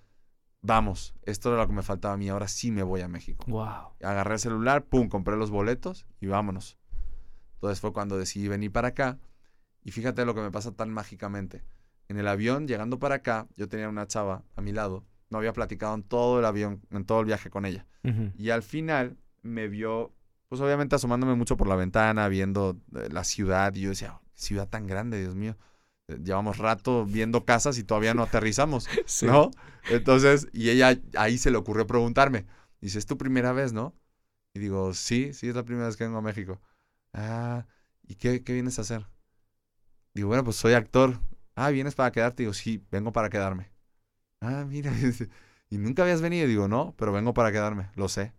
vamos, 0.63 1.15
esto 1.23 1.51
era 1.51 1.63
lo 1.63 1.67
que 1.69 1.75
me 1.75 1.83
faltaba 1.83 2.15
a 2.15 2.17
mí. 2.17 2.29
Ahora 2.29 2.49
sí 2.49 2.71
me 2.71 2.83
voy 2.83 3.01
a 3.01 3.09
México. 3.09 3.45
Wow. 3.49 3.95
Agarré 4.03 4.35
el 4.35 4.41
celular, 4.41 4.85
pum, 4.85 5.09
compré 5.09 5.37
los 5.37 5.51
boletos 5.51 6.07
y 6.21 6.27
vámonos. 6.27 6.79
Entonces 7.55 7.81
fue 7.81 7.93
cuando 7.93 8.17
decidí 8.19 8.49
venir 8.49 8.73
para 8.73 8.89
acá. 8.89 9.19
Y 9.83 9.93
fíjate 9.93 10.25
lo 10.25 10.35
que 10.35 10.41
me 10.41 10.51
pasa 10.51 10.73
tan 10.73 10.91
mágicamente. 10.91 11.63
En 12.09 12.19
el 12.19 12.27
avión, 12.29 12.67
llegando 12.67 12.99
para 12.99 13.17
acá, 13.17 13.47
yo 13.57 13.69
tenía 13.69 13.89
una 13.89 14.07
chava 14.07 14.45
a 14.57 14.61
mi 14.61 14.73
lado. 14.73 15.05
No 15.31 15.39
había 15.39 15.53
platicado 15.53 15.95
en 15.95 16.03
todo 16.03 16.41
el 16.41 16.45
avión, 16.45 16.83
en 16.91 17.05
todo 17.05 17.21
el 17.21 17.27
viaje 17.27 17.51
con 17.51 17.65
ella. 17.65 17.87
Y 18.37 18.51
al 18.51 18.63
final 18.63 19.19
me 19.43 19.69
vio, 19.69 20.13
pues 20.49 20.61
obviamente 20.61 20.97
asomándome 20.97 21.35
mucho 21.35 21.57
por 21.57 21.69
la 21.69 21.77
ventana, 21.77 22.27
viendo 22.29 22.81
eh, 22.97 23.09
la 23.11 23.25
ciudad. 23.25 23.75
Y 23.75 23.83
yo 23.83 23.91
decía, 23.91 24.15
"Oh, 24.15 24.23
ciudad 24.35 24.69
tan 24.69 24.87
grande, 24.87 25.21
Dios 25.21 25.37
mío. 25.37 25.57
Eh, 26.11 26.19
Llevamos 26.23 26.59
rato 26.59 27.05
viendo 27.07 27.45
casas 27.45 27.79
y 27.79 27.85
todavía 27.85 28.15
no 28.15 28.23
aterrizamos, 28.23 28.89
Sí. 29.07 29.27
¿no? 29.27 29.51
Entonces, 29.89 30.49
y 30.53 30.71
ella 30.71 30.99
ahí 31.17 31.39
se 31.39 31.51
le 31.51 31.57
ocurrió 31.59 31.87
preguntarme. 31.87 32.47
Dice, 32.81 32.99
¿es 32.99 33.07
tu 33.07 33.19
primera 33.19 33.53
vez, 33.53 33.73
no? 33.73 33.95
Y 34.55 34.61
digo, 34.61 34.95
sí, 34.95 35.33
sí, 35.35 35.49
es 35.49 35.55
la 35.57 35.65
primera 35.65 35.87
vez 35.87 35.97
que 35.97 36.05
vengo 36.05 36.19
a 36.19 36.23
México. 36.23 36.61
Ah, 37.13 37.67
¿y 38.07 38.17
qué, 38.17 38.43
qué 38.45 38.55
vienes 38.55 38.79
a 38.79 38.83
hacer? 38.83 39.07
Digo, 40.15 40.29
bueno, 40.29 40.45
pues 40.45 40.57
soy 40.57 40.75
actor. 40.75 41.19
Ah, 41.55 41.71
¿vienes 41.71 41.95
para 41.95 42.11
quedarte? 42.11 42.43
Digo, 42.43 42.53
sí, 42.53 42.85
vengo 42.91 43.13
para 43.13 43.31
quedarme. 43.31 43.71
Ah, 44.41 44.65
mira, 44.67 44.93
¿y 45.71 45.79
nunca 45.79 46.03
habías 46.03 46.23
venido? 46.23 46.49
Digo, 46.49 46.69
no, 46.69 46.95
pero 46.97 47.13
vengo 47.13 47.35
para 47.35 47.53
quedarme, 47.53 47.91
lo 47.95 48.09
sé. 48.09 48.33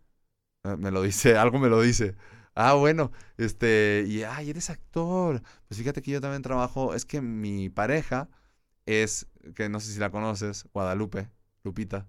Me 0.77 0.91
lo 0.91 1.01
dice, 1.01 1.37
algo 1.39 1.59
me 1.59 1.69
lo 1.69 1.81
dice. 1.81 2.15
Ah, 2.55 2.73
bueno, 2.73 3.11
este, 3.37 4.05
y, 4.07 4.23
ay, 4.23 4.49
eres 4.49 4.69
actor. 4.69 5.41
Pues 5.67 5.79
fíjate 5.79 6.01
que 6.01 6.11
yo 6.11 6.21
también 6.21 6.41
trabajo, 6.41 6.93
es 6.93 7.05
que 7.05 7.21
mi 7.21 7.69
pareja 7.69 8.29
es, 8.85 9.27
que 9.55 9.69
no 9.69 9.79
sé 9.79 9.93
si 9.93 9.99
la 9.99 10.11
conoces, 10.11 10.65
Guadalupe, 10.73 11.29
Lupita. 11.63 12.07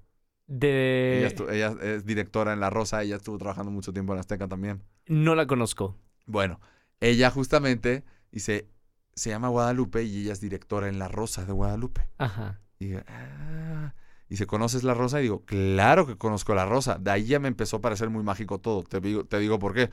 De... 0.49 1.19
Ella, 1.19 1.29
estu- 1.29 1.51
ella 1.51 1.77
es 1.83 2.05
directora 2.05 2.53
en 2.53 2.61
La 2.61 2.71
Rosa, 2.71 3.03
ella 3.03 3.17
estuvo 3.17 3.39
trabajando 3.39 3.71
mucho 3.71 3.93
tiempo 3.93 4.13
en 4.13 4.19
Azteca 4.19 4.49
también. 4.49 4.83
No 5.07 5.35
la 5.35 5.47
conozco. 5.47 5.97
Bueno, 6.27 6.61
ella 7.01 7.31
justamente 7.31 8.05
dice, 8.33 8.69
se 9.15 9.31
llama 9.31 9.49
Guadalupe 9.49 10.03
y 10.03 10.23
ella 10.23 10.33
es 10.33 10.41
directora 10.41 10.89
en 10.89 10.99
La 10.99 11.09
Rosa 11.09 11.45
de 11.45 11.53
Guadalupe. 11.53 12.09
Ajá. 12.19 12.61
Y 12.79 12.95
ah. 12.95 13.95
Y 14.29 14.37
se 14.39 14.47
conoces 14.47 14.83
La 14.83 14.95
Rosa 14.95 15.21
y 15.21 15.25
digo, 15.25 15.45
claro 15.45 16.07
que 16.07 16.17
conozco 16.17 16.55
La 16.55 16.65
Rosa. 16.65 16.97
De 16.99 17.11
ahí 17.11 17.27
ya 17.27 17.39
me 17.39 17.49
empezó 17.49 17.77
a 17.77 17.81
parecer 17.83 18.09
muy 18.09 18.23
mágico 18.23 18.59
todo. 18.61 18.83
Te 18.83 18.99
digo, 18.99 19.25
te 19.27 19.39
digo 19.39 19.59
por 19.59 19.75
qué. 19.75 19.91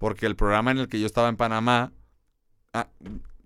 Porque 0.00 0.24
el 0.24 0.34
programa 0.34 0.70
en 0.70 0.78
el 0.78 0.88
que 0.88 0.98
yo 0.98 1.04
estaba 1.04 1.28
en 1.28 1.36
Panamá, 1.36 1.92
ah, 2.72 2.88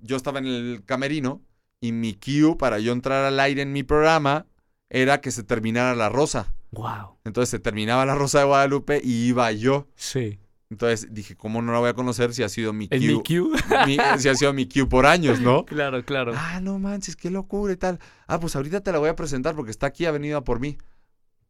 yo 0.00 0.16
estaba 0.16 0.38
en 0.38 0.46
el 0.46 0.84
camerino 0.86 1.42
y 1.80 1.90
mi 1.90 2.14
cue 2.14 2.56
para 2.56 2.78
yo 2.78 2.92
entrar 2.92 3.24
al 3.24 3.40
aire 3.40 3.62
en 3.62 3.72
mi 3.72 3.82
programa 3.82 4.46
era 4.88 5.20
que 5.20 5.32
se 5.32 5.42
terminara 5.42 5.96
La 5.96 6.10
Rosa. 6.10 6.54
Wow. 6.70 7.18
Entonces 7.24 7.50
se 7.50 7.58
terminaba 7.58 8.06
La 8.06 8.14
Rosa 8.14 8.38
de 8.38 8.44
Guadalupe 8.44 9.00
y 9.02 9.26
iba 9.26 9.50
yo. 9.50 9.88
Sí. 9.96 10.38
Entonces 10.70 11.12
dije, 11.12 11.34
¿cómo 11.34 11.60
no 11.60 11.72
la 11.72 11.80
voy 11.80 11.88
a 11.88 11.94
conocer 11.94 12.32
si 12.32 12.44
ha 12.44 12.48
sido 12.48 12.72
mi 12.72 12.86
¿En 12.92 13.20
cue? 13.22 13.50
mi 13.88 13.96
si 14.18 14.28
ha 14.28 14.36
sido 14.36 14.52
mi 14.52 14.68
cue 14.68 14.86
por 14.86 15.06
años, 15.06 15.40
¿no? 15.40 15.64
claro, 15.66 16.04
claro. 16.04 16.34
Ah, 16.36 16.60
no 16.60 16.78
manches, 16.78 17.16
qué 17.16 17.30
locura 17.30 17.72
y 17.72 17.76
tal. 17.76 17.98
Ah, 18.28 18.38
pues 18.38 18.54
ahorita 18.54 18.80
te 18.80 18.92
la 18.92 19.00
voy 19.00 19.08
a 19.08 19.16
presentar 19.16 19.56
porque 19.56 19.72
está 19.72 19.88
aquí, 19.88 20.06
ha 20.06 20.12
venido 20.12 20.38
a 20.38 20.44
por 20.44 20.60
mí. 20.60 20.78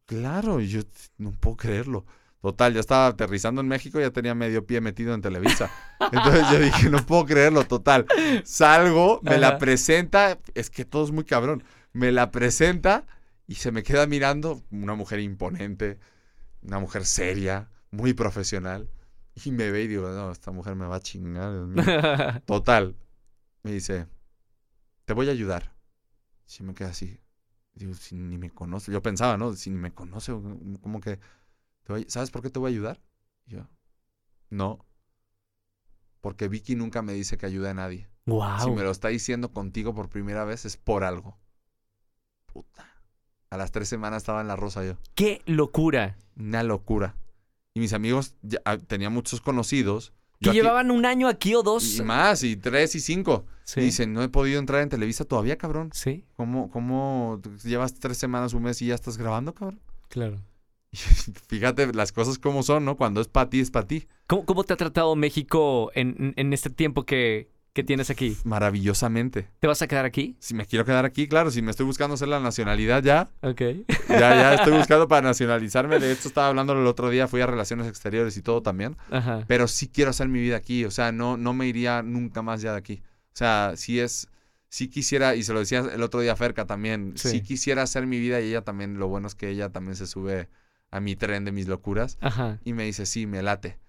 Claro, 0.07 0.61
yo 0.61 0.81
no 1.19 1.33
puedo 1.33 1.59
creerlo. 1.59 2.07
Total, 2.45 2.75
ya 2.75 2.81
estaba 2.81 3.07
aterrizando 3.07 3.63
en 3.63 3.69
México, 3.69 3.99
ya 3.99 4.11
tenía 4.11 4.35
medio 4.35 4.67
pie 4.67 4.83
metido 4.83 5.15
en 5.15 5.23
Televisa. 5.23 5.71
Entonces 6.13 6.45
yo 6.53 6.59
dije, 6.59 6.91
no 6.91 6.99
puedo 6.99 7.25
creerlo, 7.25 7.65
total. 7.65 8.05
Salgo, 8.45 9.21
me 9.23 9.39
la 9.39 9.57
presenta, 9.57 10.39
es 10.53 10.69
que 10.69 10.85
todo 10.85 11.05
es 11.05 11.11
muy 11.11 11.25
cabrón. 11.25 11.65
Me 11.95 12.13
la 12.13 12.31
presenta 12.31 13.07
y 13.47 13.55
se 13.55 13.73
me 13.73 13.83
queda 13.83 14.07
mirando 14.07 14.63
una 14.71 14.95
mujer 14.95 15.21
imponente, 15.21 15.99
una 16.61 16.79
mujer 16.81 17.07
seria, 17.07 17.71
muy 17.91 18.13
profesional. 18.13 18.91
Y 19.43 19.51
me 19.51 19.71
ve 19.71 19.85
y 19.85 19.87
digo, 19.89 20.11
no, 20.11 20.31
esta 20.31 20.51
mujer 20.51 20.75
me 20.77 20.85
va 20.85 20.97
a 20.97 21.01
chingar. 21.01 21.51
Dios 21.51 21.67
mío". 21.67 21.83
Total. 22.45 22.95
Me 23.63 23.73
dice, 23.73 24.07
te 25.07 25.15
voy 25.15 25.31
a 25.31 25.33
ayudar. 25.33 25.73
Si 26.45 26.63
me 26.63 26.75
queda 26.75 26.91
así. 26.91 27.19
Digo, 27.73 27.95
si 27.95 28.17
ni 28.17 28.37
me 28.37 28.51
conoce. 28.51 28.93
Yo 28.93 29.01
pensaba, 29.01 29.39
¿no? 29.39 29.55
Si 29.55 29.71
ni 29.71 29.79
me 29.79 29.95
conoce, 29.95 30.33
como 30.83 31.01
que... 31.01 31.19
¿Sabes 32.09 32.31
por 32.31 32.43
qué 32.43 32.51
te 32.51 32.59
voy 32.59 32.71
a 32.71 32.75
ayudar? 32.75 33.01
Y 33.47 33.53
yo, 33.53 33.69
no. 34.51 34.85
Porque 36.21 36.49
Vicky 36.49 36.75
nunca 36.75 37.03
me 37.03 37.13
dice 37.13 37.37
que 37.37 37.47
ayude 37.47 37.69
a 37.71 37.75
nadie. 37.75 38.09
wow. 38.27 38.61
Si 38.63 38.71
me 38.71 38.83
lo 38.83 38.91
está 38.91 39.09
diciendo 39.09 39.53
contigo 39.53 39.95
por 39.95 40.09
primera 40.09 40.45
vez 40.45 40.65
es 40.65 40.77
por 40.77 41.05
algo. 41.05 41.39
Puta. 42.47 42.91
A 43.51 43.57
las 43.57 43.71
tres 43.73 43.89
semanas 43.89 44.23
estaba 44.23 44.41
en 44.41 44.49
la 44.49 44.57
rosa 44.57 44.85
yo. 44.85 44.97
Qué 45.15 45.43
locura. 45.47 46.17
Una 46.37 46.63
locura. 46.63 47.15
Y 47.75 47.81
mis 47.81 47.93
amigos, 47.93 48.35
ya, 48.43 48.61
ah, 48.65 48.79
tenía 48.79 49.11
muchos 49.11 49.41
conocidos. 49.41 50.13
Que 50.41 50.51
aquí- 50.51 50.59
llevaban 50.59 50.91
un 50.91 51.05
año 51.07 51.29
aquí 51.29 51.55
o 51.55 51.63
dos. 51.63 51.99
y 51.99 52.03
más, 52.03 52.43
y 52.43 52.57
tres 52.57 52.95
y 52.95 53.01
cinco. 53.01 53.45
Sí. 53.65 53.81
Y 53.81 53.85
dicen, 53.85 54.13
no 54.13 54.23
he 54.23 54.29
podido 54.29 54.59
entrar 54.61 54.83
en 54.83 54.89
Televisa 54.89 55.25
todavía, 55.25 55.57
cabrón. 55.59 55.91
Sí, 55.93 56.25
¿Cómo, 56.37 56.71
cómo 56.71 57.41
llevas 57.65 57.95
tres 57.95 58.19
semanas, 58.19 58.53
un 58.55 58.63
mes 58.63 58.81
y 58.83 58.87
ya 58.87 58.95
estás 58.95 59.17
grabando, 59.19 59.55
cabrón? 59.55 59.81
claro. 60.09 60.41
Fíjate 61.49 61.93
las 61.93 62.13
cosas 62.13 62.39
como 62.39 62.63
son, 62.63 62.85
¿no? 62.85 62.97
Cuando 62.97 63.21
es 63.21 63.29
para 63.29 63.51
ti, 63.51 63.61
es 63.61 63.71
para 63.71 63.87
ti. 63.87 64.07
¿Cómo, 64.27 64.45
cómo 64.45 64.65
te 64.65 64.73
ha 64.73 64.77
tratado 64.77 65.15
México 65.17 65.91
en, 65.95 66.33
en 66.37 66.53
este 66.53 66.71
tiempo 66.71 67.05
que, 67.05 67.49
que 67.73 67.83
tienes 67.85 68.11
aquí? 68.11 68.37
Maravillosamente. 68.45 69.49
¿Te 69.61 69.67
vas 69.67 69.83
a 69.83 69.87
quedar 69.87 70.05
aquí? 70.05 70.37
Si 70.39 70.55
me 70.55 70.67
quiero 70.67 70.85
quedar 70.85 71.05
aquí, 71.05 71.27
claro, 71.29 71.51
si 71.51 71.63
me 71.63 71.71
estoy 71.71 71.87
buscando 71.87 72.15
hacer 72.15 72.29
la 72.29 72.41
nacionalidad 72.41 73.03
ya, 73.03 73.31
Ok. 73.43 73.61
ya, 74.09 74.19
ya 74.19 74.55
estoy 74.57 74.73
buscando 74.77 75.09
para 75.09 75.23
nacionalizarme. 75.29 75.99
De 75.99 76.13
esto 76.13 76.29
estaba 76.29 76.49
hablando 76.49 76.73
el 76.73 76.87
otro 76.87 77.11
día, 77.11 77.29
fui 77.29 77.41
a 77.41 77.47
Relaciones 77.47 77.87
Exteriores 77.87 78.37
y 78.37 78.43
todo 78.43 78.63
también. 78.63 78.97
Ajá. 79.11 79.45
Pero 79.47 79.69
sí 79.69 79.89
quiero 79.89 80.11
hacer 80.11 80.29
mi 80.29 80.41
vida 80.41 80.57
aquí, 80.57 80.85
o 80.85 80.91
sea, 80.91 81.13
no, 81.13 81.37
no 81.37 81.53
me 81.55 81.67
iría 81.67 82.03
nunca 82.03 82.43
más 82.43 82.63
ya 82.63 82.73
de 82.73 82.79
aquí. 82.79 83.03
O 83.33 83.37
sea, 83.37 83.73
sí 83.77 83.99
es, 84.01 84.29
sí 84.69 84.89
quisiera, 84.89 85.35
y 85.35 85.43
se 85.43 85.53
lo 85.53 85.61
decía 85.61 85.81
el 85.93 86.03
otro 86.03 86.21
día 86.21 86.33
a 86.33 86.37
Ferca 86.37 86.67
también, 86.67 87.15
Sí. 87.17 87.31
sí. 87.31 87.41
quisiera 87.43 87.83
hacer 87.83 88.07
mi 88.07 88.19
vida 88.19 88.41
y 88.41 88.49
ella 88.49 88.63
también, 88.63 88.99
lo 88.99 89.09
bueno 89.09 89.27
es 89.27 89.35
que 89.35 89.49
ella 89.49 89.71
también 89.71 89.97
se 89.97 90.07
sube 90.07 90.49
a 90.95 91.01
mi 91.01 91.17
tren 91.17 91.45
de 91.45 91.51
mis 91.51 91.67
locuras 91.67 92.19
Ajá. 92.21 92.61
y 92.65 92.73
me 92.73 92.85
dice, 92.85 93.05
sí, 93.05 93.27
me 93.27 93.43
late. 93.43 93.81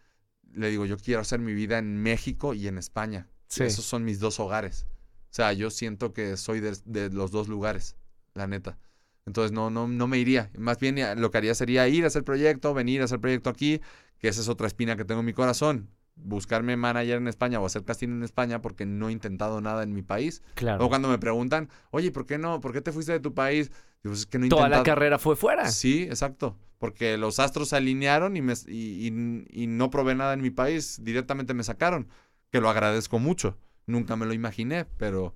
Le 0.52 0.72
digo, 0.72 0.88
yo 0.88 0.98
quiero 0.98 1.22
hacer 1.22 1.40
mi 1.40 1.54
vida 1.54 1.78
en 1.78 2.02
México 2.02 2.56
y 2.56 2.68
en 2.68 2.80
España. 2.80 3.28
Sí. 3.48 3.62
Esos 3.62 3.86
son 3.86 4.04
mis 4.04 4.20
dos 4.20 4.40
hogares. 4.40 4.88
O 5.30 5.36
sea, 5.36 5.54
yo 5.54 5.70
siento 5.70 6.14
que 6.14 6.36
soy 6.36 6.62
de, 6.62 6.76
de 6.86 7.12
los 7.12 7.30
dos 7.30 7.48
lugares, 7.48 7.96
la 8.34 8.48
neta. 8.48 8.80
Entonces 9.28 9.52
no, 9.52 9.70
no, 9.70 9.88
no 9.88 10.08
me 10.08 10.18
iría. 10.18 10.50
Más 10.58 10.80
bien 10.80 10.98
eh, 10.98 11.16
lo 11.16 11.30
que 11.30 11.38
haría 11.38 11.54
sería 11.54 11.88
ir 11.88 12.06
a 12.06 12.08
hacer 12.08 12.24
proyecto, 12.24 12.74
venir 12.74 13.02
a 13.02 13.06
hacer 13.06 13.20
proyecto 13.20 13.52
aquí, 13.52 13.82
que 14.18 14.28
esa 14.28 14.42
es 14.42 14.50
otra 14.50 14.66
espina 14.66 14.96
que 14.96 15.06
tengo 15.06 15.20
en 15.20 15.28
mi 15.28 15.34
corazón. 15.34 15.92
Buscarme 16.16 16.76
manager 16.76 17.18
en 17.18 17.28
España 17.28 17.60
o 17.60 17.68
hacer 17.68 17.84
casting 17.84 18.10
en 18.10 18.24
España 18.24 18.64
porque 18.64 18.88
no 18.88 19.10
he 19.10 19.12
intentado 19.12 19.62
nada 19.62 19.84
en 19.84 19.94
mi 19.94 20.02
país. 20.02 20.42
Claro. 20.56 20.84
O 20.84 20.90
cuando 20.90 21.08
me 21.08 21.20
preguntan, 21.20 21.70
oye, 21.92 22.12
¿por 22.12 22.26
qué 22.26 22.40
no? 22.40 22.62
¿Por 22.62 22.74
qué 22.74 22.82
te 22.82 22.92
fuiste 22.92 23.12
de 23.12 23.20
tu 23.20 23.36
país? 23.36 23.70
"Pues 24.10 24.20
es 24.20 24.26
que 24.26 24.38
no 24.40 24.46
he 24.46 24.50
Toda 24.50 24.64
la 24.64 24.68
intentado". 24.78 24.84
carrera 24.96 25.20
fue 25.20 25.36
fuera. 25.36 25.70
Sí, 25.72 26.04
exacto. 26.04 26.58
Porque 26.80 27.18
los 27.18 27.40
astros 27.40 27.70
se 27.70 27.78
alinearon 27.78 28.36
y, 28.38 28.42
me, 28.42 28.54
y, 28.68 29.08
y- 29.08 29.46
y 29.64 29.68
no 29.68 29.90
probé 29.90 30.14
nada 30.16 30.34
en 30.34 30.42
mi 30.42 30.50
país. 30.52 31.00
Directamente 31.04 31.54
me 31.54 31.64
sacaron. 31.64 32.10
Que 32.52 32.62
lo 32.62 32.70
agradezco 32.70 33.18
mucho. 33.20 33.58
Nunca 33.88 34.16
me 34.16 34.26
lo 34.26 34.34
imaginé, 34.34 34.86
pero 34.98 35.36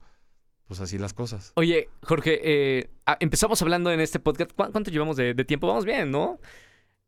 pues 0.68 0.80
así 0.82 0.98
las 1.00 1.14
cosas. 1.14 1.52
Oye, 1.56 1.90
Jorge, 2.04 2.40
eh, 2.44 2.90
ah, 3.06 3.18
empezamos 3.20 3.62
hablando 3.62 3.92
en 3.92 4.00
este 4.00 4.20
podcast. 4.20 4.52
¿Cuán- 4.54 4.72
¿Cuánto 4.72 4.92
llevamos 4.92 5.18
de, 5.18 5.34
de 5.34 5.46
tiempo? 5.46 5.68
Vamos 5.68 5.86
bien, 5.86 6.12
¿no? 6.12 6.40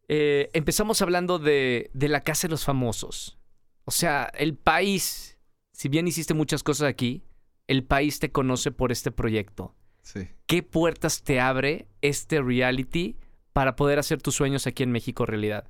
Eh, 0.08 0.50
empezamos 0.54 1.02
hablando 1.02 1.38
de, 1.40 1.90
de 1.94 2.08
la 2.10 2.22
Casa 2.22 2.48
de 2.48 2.52
los 2.52 2.66
Famosos. 2.66 3.38
O 3.86 3.92
sea, 3.92 4.32
el 4.38 4.56
país, 4.56 5.38
si 5.72 5.90
bien 5.90 6.08
hiciste 6.08 6.34
muchas 6.34 6.64
cosas 6.64 6.88
aquí, 6.90 7.24
el 7.68 7.84
país 7.84 8.20
te 8.20 8.32
conoce 8.32 8.72
por 8.72 8.92
este 8.92 9.12
proyecto. 9.12 9.76
Sí. 10.02 10.28
¿Qué 10.48 10.64
puertas 10.64 11.24
te 11.24 11.40
abre 11.40 11.88
este 12.02 12.42
reality 12.42 13.18
para 13.54 13.76
poder 13.76 14.00
hacer 14.00 14.22
tus 14.22 14.36
sueños 14.36 14.68
aquí 14.68 14.84
en 14.84 14.92
México 14.92 15.26
realidad? 15.26 15.68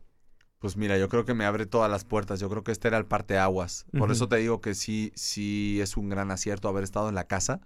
Pues 0.61 0.77
mira, 0.77 0.97
yo 0.99 1.09
creo 1.09 1.25
que 1.25 1.33
me 1.33 1.45
abre 1.45 1.65
todas 1.65 1.89
las 1.89 2.05
puertas. 2.05 2.39
Yo 2.39 2.47
creo 2.47 2.63
que 2.63 2.71
este 2.71 2.87
era 2.87 2.99
el 2.99 3.07
parteaguas. 3.07 3.87
Por 3.97 4.11
eso 4.11 4.29
te 4.29 4.35
digo 4.37 4.61
que 4.61 4.75
sí, 4.75 5.11
sí 5.15 5.81
es 5.81 5.97
un 5.97 6.07
gran 6.07 6.29
acierto 6.29 6.69
haber 6.69 6.83
estado 6.83 7.09
en 7.09 7.15
la 7.15 7.25
casa. 7.25 7.61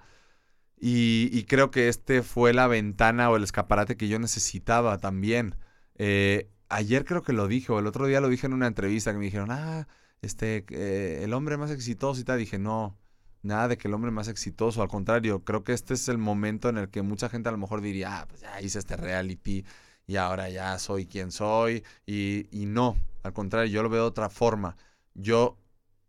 Y, 0.80 1.30
y 1.34 1.44
creo 1.44 1.72
que 1.72 1.90
este 1.90 2.24
fue 2.24 2.54
la 2.54 2.68
ventana 2.68 3.30
o 3.30 3.36
el 3.36 3.44
escaparate 3.44 3.98
que 3.98 4.08
yo 4.08 4.18
necesitaba 4.18 4.98
también. 5.00 5.56
Eh, 5.96 6.50
ayer 6.70 7.04
creo 7.04 7.22
que 7.22 7.34
lo 7.34 7.50
dije, 7.50 7.74
o 7.74 7.80
el 7.80 7.88
otro 7.88 8.08
día 8.08 8.22
lo 8.22 8.30
dije 8.30 8.48
en 8.48 8.54
una 8.54 8.68
entrevista 8.68 9.12
que 9.12 9.18
me 9.18 9.26
dijeron, 9.26 9.52
ah, 9.52 9.90
este, 10.22 10.66
eh, 10.70 11.22
el 11.24 11.34
hombre 11.34 11.58
más 11.58 11.72
exitoso 11.72 12.22
y 12.22 12.24
tal. 12.24 12.40
Dije, 12.40 12.60
no, 12.60 12.98
nada 13.46 13.68
de 13.70 13.78
que 13.78 13.88
el 13.88 13.94
hombre 13.94 14.12
más 14.12 14.28
exitoso. 14.28 14.82
Al 14.82 14.88
contrario, 14.90 15.44
creo 15.44 15.64
que 15.64 15.74
este 15.74 15.94
es 15.94 16.08
el 16.10 16.18
momento 16.18 16.70
en 16.70 16.78
el 16.78 16.90
que 16.90 17.02
mucha 17.02 17.30
gente 17.30 17.50
a 17.50 17.52
lo 17.52 17.58
mejor 17.58 17.82
diría, 17.82 18.20
ah, 18.22 18.26
pues 18.28 18.42
ya 18.42 18.62
hice 18.62 18.80
este 18.80 18.98
reality 18.98 19.64
y 20.08 20.16
ahora 20.18 20.50
ya 20.50 20.78
soy 20.80 21.06
quien 21.06 21.32
soy. 21.32 21.84
Y, 22.06 22.48
y 22.52 22.66
no, 22.66 22.98
al 23.24 23.34
contrario, 23.34 23.72
yo 23.72 23.84
lo 23.84 23.90
veo 23.90 24.02
de 24.04 24.08
otra 24.08 24.30
forma. 24.30 24.76
Yo 25.14 25.58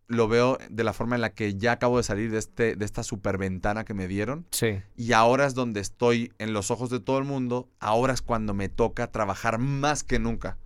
lo 0.08 0.28
veo 0.28 0.58
de 0.70 0.84
la 0.84 0.92
forma 0.92 1.16
en 1.16 1.20
la 1.20 1.30
que 1.34 1.56
ya 1.56 1.72
acabo 1.72 1.96
de 1.96 2.04
salir 2.04 2.30
de, 2.30 2.38
este, 2.38 2.76
de 2.76 2.84
esta 2.84 3.02
superventana 3.02 3.84
que 3.84 3.92
me 3.92 4.06
dieron 4.06 4.46
Sí. 4.52 4.80
y 4.96 5.12
ahora 5.12 5.46
es 5.46 5.54
donde 5.54 5.80
estoy 5.80 6.32
en 6.38 6.52
los 6.52 6.70
ojos 6.70 6.90
de 6.90 7.00
todo 7.00 7.18
el 7.18 7.24
mundo, 7.24 7.68
ahora 7.80 8.14
es 8.14 8.22
cuando 8.22 8.54
me 8.54 8.68
toca 8.68 9.10
trabajar 9.10 9.58
más 9.58 10.04
que 10.04 10.20
nunca, 10.20 10.58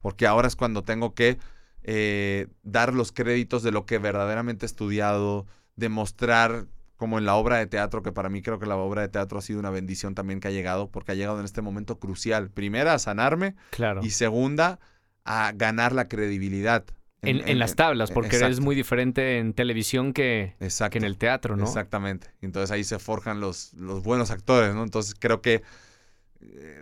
porque 0.00 0.26
ahora 0.26 0.48
es 0.48 0.56
cuando 0.56 0.82
tengo 0.82 1.14
que 1.14 1.38
eh, 1.84 2.48
dar 2.64 2.92
los 2.92 3.12
créditos 3.12 3.62
de 3.62 3.70
lo 3.70 3.86
que 3.86 3.98
verdaderamente 3.98 4.64
he 4.64 4.68
estudiado, 4.68 5.46
demostrar 5.80 6.66
como 6.96 7.18
en 7.18 7.24
la 7.24 7.34
obra 7.34 7.56
de 7.56 7.66
teatro, 7.66 8.02
que 8.02 8.12
para 8.12 8.28
mí 8.28 8.42
creo 8.42 8.58
que 8.58 8.66
la 8.66 8.76
obra 8.76 9.00
de 9.02 9.08
teatro 9.08 9.38
ha 9.38 9.42
sido 9.42 9.58
una 9.58 9.70
bendición 9.70 10.14
también 10.14 10.38
que 10.38 10.48
ha 10.48 10.50
llegado, 10.50 10.90
porque 10.90 11.12
ha 11.12 11.14
llegado 11.14 11.38
en 11.38 11.46
este 11.46 11.62
momento 11.62 11.98
crucial. 11.98 12.50
Primera, 12.50 12.92
a 12.94 12.98
sanarme 12.98 13.56
Claro. 13.70 14.02
y 14.04 14.10
segunda, 14.10 14.78
a 15.24 15.52
ganar 15.52 15.92
la 15.92 16.08
credibilidad. 16.08 16.84
En, 17.22 17.46
en 17.48 17.58
las 17.58 17.74
tablas, 17.74 18.10
porque 18.10 18.36
eres 18.36 18.42
exacto, 18.42 18.64
muy 18.64 18.74
diferente 18.74 19.38
en 19.38 19.52
televisión 19.52 20.12
que, 20.12 20.54
que 20.58 20.98
en 20.98 21.04
el 21.04 21.18
teatro, 21.18 21.56
¿no? 21.56 21.64
Exactamente. 21.64 22.28
Entonces 22.40 22.70
ahí 22.70 22.84
se 22.84 22.98
forjan 22.98 23.40
los, 23.40 23.74
los 23.74 24.02
buenos 24.02 24.30
actores, 24.30 24.74
¿no? 24.74 24.82
Entonces 24.82 25.14
creo 25.18 25.42
que 25.42 25.62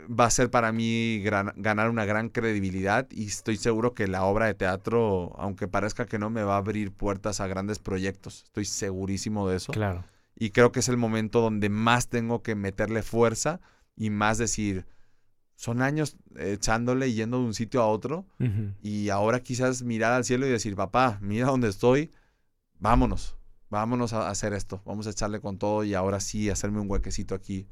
va 0.08 0.26
a 0.26 0.30
ser 0.30 0.50
para 0.50 0.72
mí 0.72 1.20
gran- 1.22 1.52
ganar 1.56 1.90
una 1.90 2.04
gran 2.04 2.28
credibilidad 2.28 3.08
y 3.10 3.26
estoy 3.26 3.56
seguro 3.56 3.92
que 3.94 4.06
la 4.06 4.24
obra 4.24 4.46
de 4.46 4.54
teatro, 4.54 5.34
aunque 5.38 5.68
parezca 5.68 6.06
que 6.06 6.18
no, 6.18 6.30
me 6.30 6.42
va 6.42 6.54
a 6.54 6.58
abrir 6.58 6.92
puertas 6.92 7.40
a 7.40 7.46
grandes 7.46 7.78
proyectos. 7.78 8.44
Estoy 8.44 8.64
segurísimo 8.64 9.48
de 9.48 9.56
eso. 9.56 9.72
Claro. 9.72 10.04
Y 10.36 10.50
creo 10.50 10.70
que 10.70 10.80
es 10.80 10.88
el 10.88 10.96
momento 10.96 11.40
donde 11.40 11.68
más 11.68 12.08
tengo 12.08 12.42
que 12.42 12.54
meterle 12.54 13.02
fuerza 13.02 13.60
y 13.96 14.10
más 14.10 14.38
decir, 14.38 14.86
son 15.56 15.82
años 15.82 16.16
echándole 16.36 17.08
y 17.08 17.14
yendo 17.14 17.38
de 17.38 17.46
un 17.46 17.54
sitio 17.54 17.82
a 17.82 17.88
otro 17.88 18.26
y 18.80 19.08
ahora 19.08 19.40
quizás 19.40 19.82
mirar 19.82 20.12
al 20.12 20.24
cielo 20.24 20.46
y 20.46 20.50
decir, 20.50 20.76
papá, 20.76 21.18
mira 21.20 21.48
dónde 21.48 21.68
estoy, 21.68 22.12
vámonos, 22.78 23.36
vámonos 23.68 24.12
a 24.12 24.30
hacer 24.30 24.52
esto, 24.52 24.80
vamos 24.84 25.08
a 25.08 25.10
echarle 25.10 25.40
con 25.40 25.58
todo 25.58 25.82
y 25.82 25.94
ahora 25.94 26.20
sí 26.20 26.48
hacerme 26.48 26.78
un 26.78 26.88
huequecito 26.88 27.34
aquí, 27.34 27.66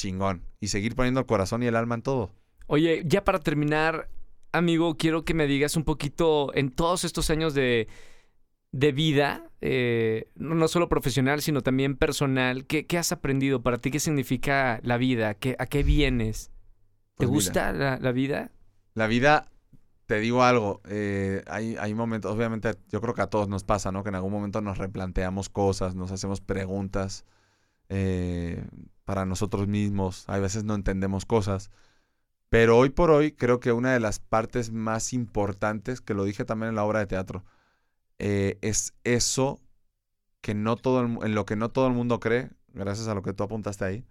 chingón, 0.00 0.42
y 0.60 0.68
seguir 0.68 0.94
poniendo 0.94 1.20
el 1.20 1.26
corazón 1.26 1.62
y 1.62 1.66
el 1.66 1.76
alma 1.76 1.94
en 1.96 2.02
todo. 2.02 2.30
Oye, 2.66 3.02
ya 3.04 3.24
para 3.24 3.38
terminar, 3.38 4.08
amigo, 4.52 4.96
quiero 4.96 5.24
que 5.24 5.34
me 5.34 5.46
digas 5.46 5.76
un 5.76 5.84
poquito 5.84 6.54
en 6.54 6.70
todos 6.70 7.04
estos 7.04 7.30
años 7.30 7.52
de, 7.54 7.88
de 8.72 8.92
vida, 8.92 9.50
eh, 9.60 10.30
no 10.36 10.68
solo 10.68 10.88
profesional, 10.88 11.42
sino 11.42 11.62
también 11.62 11.96
personal, 11.96 12.66
¿qué, 12.66 12.86
qué 12.86 12.98
has 12.98 13.12
aprendido? 13.12 13.62
¿Para 13.62 13.78
ti 13.78 13.90
qué 13.90 14.00
significa 14.00 14.80
la 14.82 14.96
vida? 14.96 15.34
¿Qué, 15.34 15.56
¿A 15.58 15.66
qué 15.66 15.82
vienes? 15.82 16.50
¿Te 17.16 17.26
Pues 17.26 17.30
gusta 17.30 17.72
la, 17.72 17.98
la 17.98 18.12
vida? 18.12 18.52
La 18.94 19.06
vida, 19.06 19.50
te 20.06 20.18
digo 20.20 20.42
algo, 20.42 20.80
eh, 20.88 21.42
hay, 21.46 21.76
hay 21.76 21.94
momentos, 21.94 22.34
obviamente 22.34 22.72
yo 22.90 23.00
creo 23.00 23.14
que 23.14 23.22
a 23.22 23.28
todos 23.28 23.48
nos 23.48 23.64
pasa, 23.64 23.92
¿no? 23.92 24.02
Que 24.02 24.08
en 24.08 24.14
algún 24.14 24.32
momento 24.32 24.60
nos 24.60 24.78
replanteamos 24.78 25.48
cosas, 25.48 25.94
nos 25.94 26.10
hacemos 26.12 26.40
preguntas 26.40 27.24
eh, 27.88 28.64
para 29.10 29.26
nosotros 29.26 29.66
mismos, 29.66 30.22
a 30.28 30.38
veces 30.38 30.62
no 30.62 30.76
entendemos 30.76 31.26
cosas. 31.26 31.72
Pero 32.48 32.78
hoy 32.78 32.90
por 32.90 33.10
hoy 33.10 33.32
creo 33.32 33.58
que 33.58 33.72
una 33.72 33.92
de 33.92 33.98
las 33.98 34.20
partes 34.20 34.70
más 34.70 35.12
importantes, 35.12 36.00
que 36.00 36.14
lo 36.14 36.22
dije 36.22 36.44
también 36.44 36.68
en 36.68 36.76
la 36.76 36.84
obra 36.84 37.00
de 37.00 37.06
teatro, 37.08 37.44
eh, 38.20 38.56
es 38.60 38.94
eso 39.02 39.60
que 40.40 40.54
no 40.54 40.76
todo 40.76 41.00
el 41.00 41.18
en 41.24 41.34
lo 41.34 41.44
que 41.44 41.56
no 41.56 41.70
todo 41.70 41.88
el 41.88 41.92
mundo 41.92 42.20
cree, 42.20 42.50
gracias 42.72 43.08
a 43.08 43.14
lo 43.14 43.22
que 43.22 43.32
tú 43.32 43.42
apuntaste 43.42 43.84
ahí, 43.84 44.04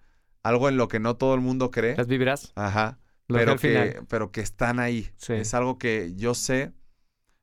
algo 0.43 0.67
en 0.67 0.75
lo 0.75 0.89
que 0.89 0.99
no 0.99 1.15
todo 1.15 1.33
el 1.33 1.39
mundo 1.39 1.71
cree. 1.71 1.95
¿Las 1.95 2.07
vivirás? 2.07 2.51
Ajá 2.55 2.99
pero 3.37 3.55
que, 3.57 3.67
final. 3.67 4.05
pero 4.07 4.31
que 4.31 4.41
están 4.41 4.79
ahí. 4.79 5.09
Sí. 5.17 5.33
Es 5.33 5.53
algo 5.53 5.77
que 5.77 6.13
yo 6.15 6.33
sé. 6.33 6.73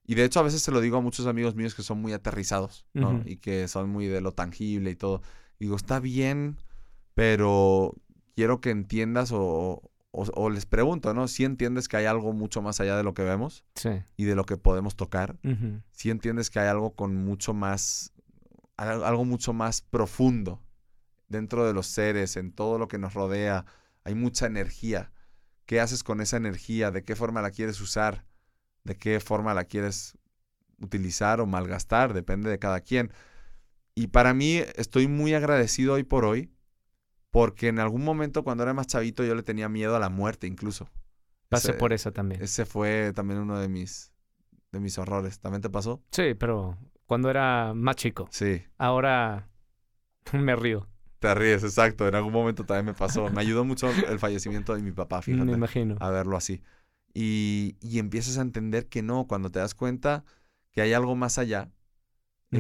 Y 0.05 0.15
de 0.15 0.25
hecho 0.25 0.41
a 0.41 0.43
veces 0.43 0.63
se 0.63 0.71
lo 0.71 0.81
digo 0.81 0.99
a 0.99 1.01
muchos 1.01 1.27
amigos 1.27 1.55
míos 1.55 1.75
que 1.75 1.83
son 1.83 2.01
muy 2.01 2.13
aterrizados. 2.13 2.87
Y 3.25 3.37
que 3.37 3.69
son 3.69 3.89
muy 3.89 4.07
de 4.07 4.21
lo 4.21 4.33
tangible 4.33 4.91
y 4.91 4.97
todo. 4.97 5.23
Y 5.59 5.65
digo, 5.65 5.77
está 5.77 6.01
bien, 6.01 6.59
pero 7.17 7.95
quiero 8.35 8.61
que 8.61 8.69
entiendas 8.69 9.33
o, 9.33 9.81
o- 10.11 10.31
o 10.35 10.51
les 10.51 10.67
pregunto, 10.67 11.15
¿no? 11.15 11.29
Si 11.29 11.45
entiendes 11.45 11.89
que 11.89 11.97
hay 11.97 12.05
algo 12.05 12.35
mucho 12.35 12.61
más 12.61 12.79
allá 12.79 12.95
de 12.95 13.03
lo 13.03 13.15
que 13.15 13.23
vemos 13.23 13.65
Sí. 13.75 13.89
y 14.19 14.25
de 14.25 14.35
lo 14.35 14.45
que 14.45 14.59
podemos 14.59 14.97
tocar. 14.97 15.39
Si 15.93 16.11
entiendes 16.11 16.51
que 16.51 16.59
hay 16.61 16.69
algo 16.69 16.95
con 16.95 17.15
mucho 17.17 17.55
más, 17.55 18.13
al- 18.77 19.03
algo 19.03 19.25
mucho 19.25 19.55
más 19.55 19.81
profundo 19.81 20.61
dentro 21.29 21.67
de 21.67 21.73
los 21.73 21.87
seres, 21.87 22.37
en 22.37 22.53
todo 22.53 22.79
lo 22.79 22.87
que 22.87 22.99
nos 22.99 23.15
rodea. 23.15 23.65
Hay 24.05 24.15
mucha 24.15 24.45
energía. 24.45 25.11
¿Qué 25.65 25.81
haces 25.81 26.05
con 26.05 26.21
esa 26.21 26.37
energía? 26.37 26.91
¿De 26.91 27.03
qué 27.03 27.17
forma 27.17 27.41
la 27.41 27.51
quieres 27.51 27.81
usar? 27.81 28.27
¿De 28.85 28.95
qué 28.95 29.21
forma 29.21 29.55
la 29.55 29.65
quieres 29.65 30.19
utilizar 30.83 31.41
o 31.41 31.47
malgastar? 31.47 32.13
Depende 32.13 32.51
de 32.51 32.59
cada 32.59 32.81
quien. 32.83 33.11
Y 33.95 34.09
para 34.09 34.35
mí 34.35 34.61
estoy 34.77 35.09
muy 35.09 35.33
agradecido 35.33 35.95
hoy 35.95 36.03
por 36.05 36.27
hoy, 36.27 36.51
porque 37.31 37.69
en 37.69 37.79
algún 37.79 38.05
momento 38.05 38.45
cuando 38.45 38.63
era 38.63 38.75
más 38.75 38.87
chavito 38.87 39.25
yo 39.25 39.35
le 39.35 39.43
tenía 39.43 39.69
miedo 39.69 39.95
a 39.97 39.99
la 40.01 40.09
muerte 40.09 40.47
incluso. 40.47 40.89
Pasé 41.49 41.69
Ese- 41.71 41.79
por 41.79 41.93
eso 41.93 42.13
también. 42.13 42.43
Ese 42.43 42.67
fue 42.67 43.13
también 43.15 43.41
uno 43.41 43.59
de 43.59 43.69
mis, 43.69 44.13
de 44.73 44.81
mis 44.81 44.99
horrores. 44.99 45.39
¿También 45.41 45.63
te 45.63 45.71
pasó? 45.71 46.03
Sí, 46.11 46.35
pero 46.35 46.79
cuando 47.07 47.31
era 47.31 47.73
más 47.75 47.97
chico. 47.97 48.29
Sí. 48.31 48.63
Ahora 48.79 49.49
me 50.33 50.57
río, 50.57 50.87
Te 51.19 51.35
ríes, 51.35 51.63
exacto. 51.65 52.07
En 52.07 52.15
algún 52.15 52.33
momento 52.33 52.65
también 52.65 52.87
me 52.87 52.95
pasó. 52.95 53.31
Me 53.31 53.41
ayudó 53.41 53.65
mucho 53.65 53.91
el 53.91 54.19
fallecimiento 54.19 54.75
de 54.75 54.83
mi 54.83 54.93
papá, 54.93 55.23
me 55.27 55.33
fíjate, 55.35 55.53
imagino. 55.53 55.97
a 55.99 56.11
verlo 56.11 56.37
así. 56.37 56.63
Y, 57.15 57.77
y 57.81 57.99
empiezas 57.99 58.39
a 58.39 58.43
entender 58.43 58.89
que 58.89 59.03
no, 59.03 59.27
cuando 59.27 59.51
te 59.51 59.59
das 59.59 59.75
cuenta 59.75 60.25
que 60.73 60.83
hay 60.83 60.93
algo 60.93 61.17
más 61.17 61.39
allá, 61.39 61.71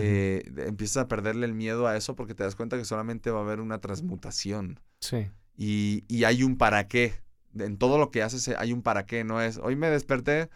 Eh, 0.00 0.52
empiezas 0.66 1.04
a 1.04 1.08
perderle 1.08 1.46
el 1.46 1.54
miedo 1.54 1.86
a 1.86 1.96
eso 1.96 2.16
porque 2.16 2.34
te 2.34 2.42
das 2.42 2.56
cuenta 2.56 2.76
que 2.76 2.84
solamente 2.84 3.30
va 3.30 3.40
a 3.40 3.42
haber 3.42 3.60
una 3.60 3.80
transmutación. 3.80 4.80
Sí. 5.00 5.28
Y, 5.56 6.04
y 6.08 6.24
hay 6.24 6.42
un 6.42 6.56
para 6.56 6.88
qué. 6.88 7.14
En 7.58 7.78
todo 7.78 7.98
lo 7.98 8.10
que 8.10 8.22
haces 8.22 8.46
eh, 8.48 8.56
hay 8.58 8.72
un 8.72 8.82
para 8.82 9.06
qué. 9.06 9.24
No 9.24 9.40
es, 9.40 9.58
hoy 9.58 9.76
me 9.76 9.88
desperté 9.88 10.50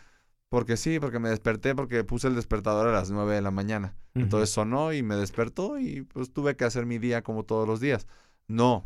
porque 0.48 0.76
sí, 0.76 0.98
porque 0.98 1.18
me 1.18 1.30
desperté 1.30 1.74
porque 1.74 2.04
puse 2.04 2.28
el 2.28 2.34
despertador 2.34 2.88
a 2.88 2.92
las 2.92 3.10
9 3.10 3.34
de 3.34 3.42
la 3.42 3.50
mañana. 3.50 3.96
Entonces 4.14 4.50
sonó 4.50 4.92
y 4.92 5.04
me 5.04 5.14
despertó 5.14 5.78
y 5.78 6.02
pues 6.02 6.32
tuve 6.32 6.56
que 6.56 6.64
hacer 6.64 6.84
mi 6.84 6.98
día 6.98 7.22
como 7.22 7.44
todos 7.44 7.66
los 7.68 7.78
días. 7.78 8.08
No, 8.48 8.84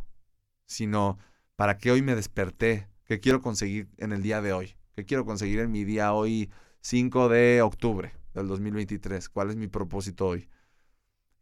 sino 0.67 1.19
para 1.57 1.79
qué 1.79 1.91
hoy 1.91 2.03
me 2.03 2.15
desperté, 2.15 2.89
qué 3.07 3.21
quiero 3.21 3.41
conseguir 3.41 3.89
en 3.97 4.13
el 4.13 4.23
día 4.23 4.43
de 4.43 4.53
hoy, 4.53 4.75
qué 4.95 5.07
quiero 5.07 5.25
conseguir 5.25 5.61
en 5.61 5.71
mi 5.73 5.85
día 5.85 6.13
hoy 6.13 6.51
5 6.83 7.31
de 7.31 7.63
octubre 7.63 8.13
del 8.35 8.49
2023, 8.49 9.29
cuál 9.29 9.51
es 9.51 9.57
mi 9.57 9.69
propósito 9.69 10.27
hoy. 10.27 10.49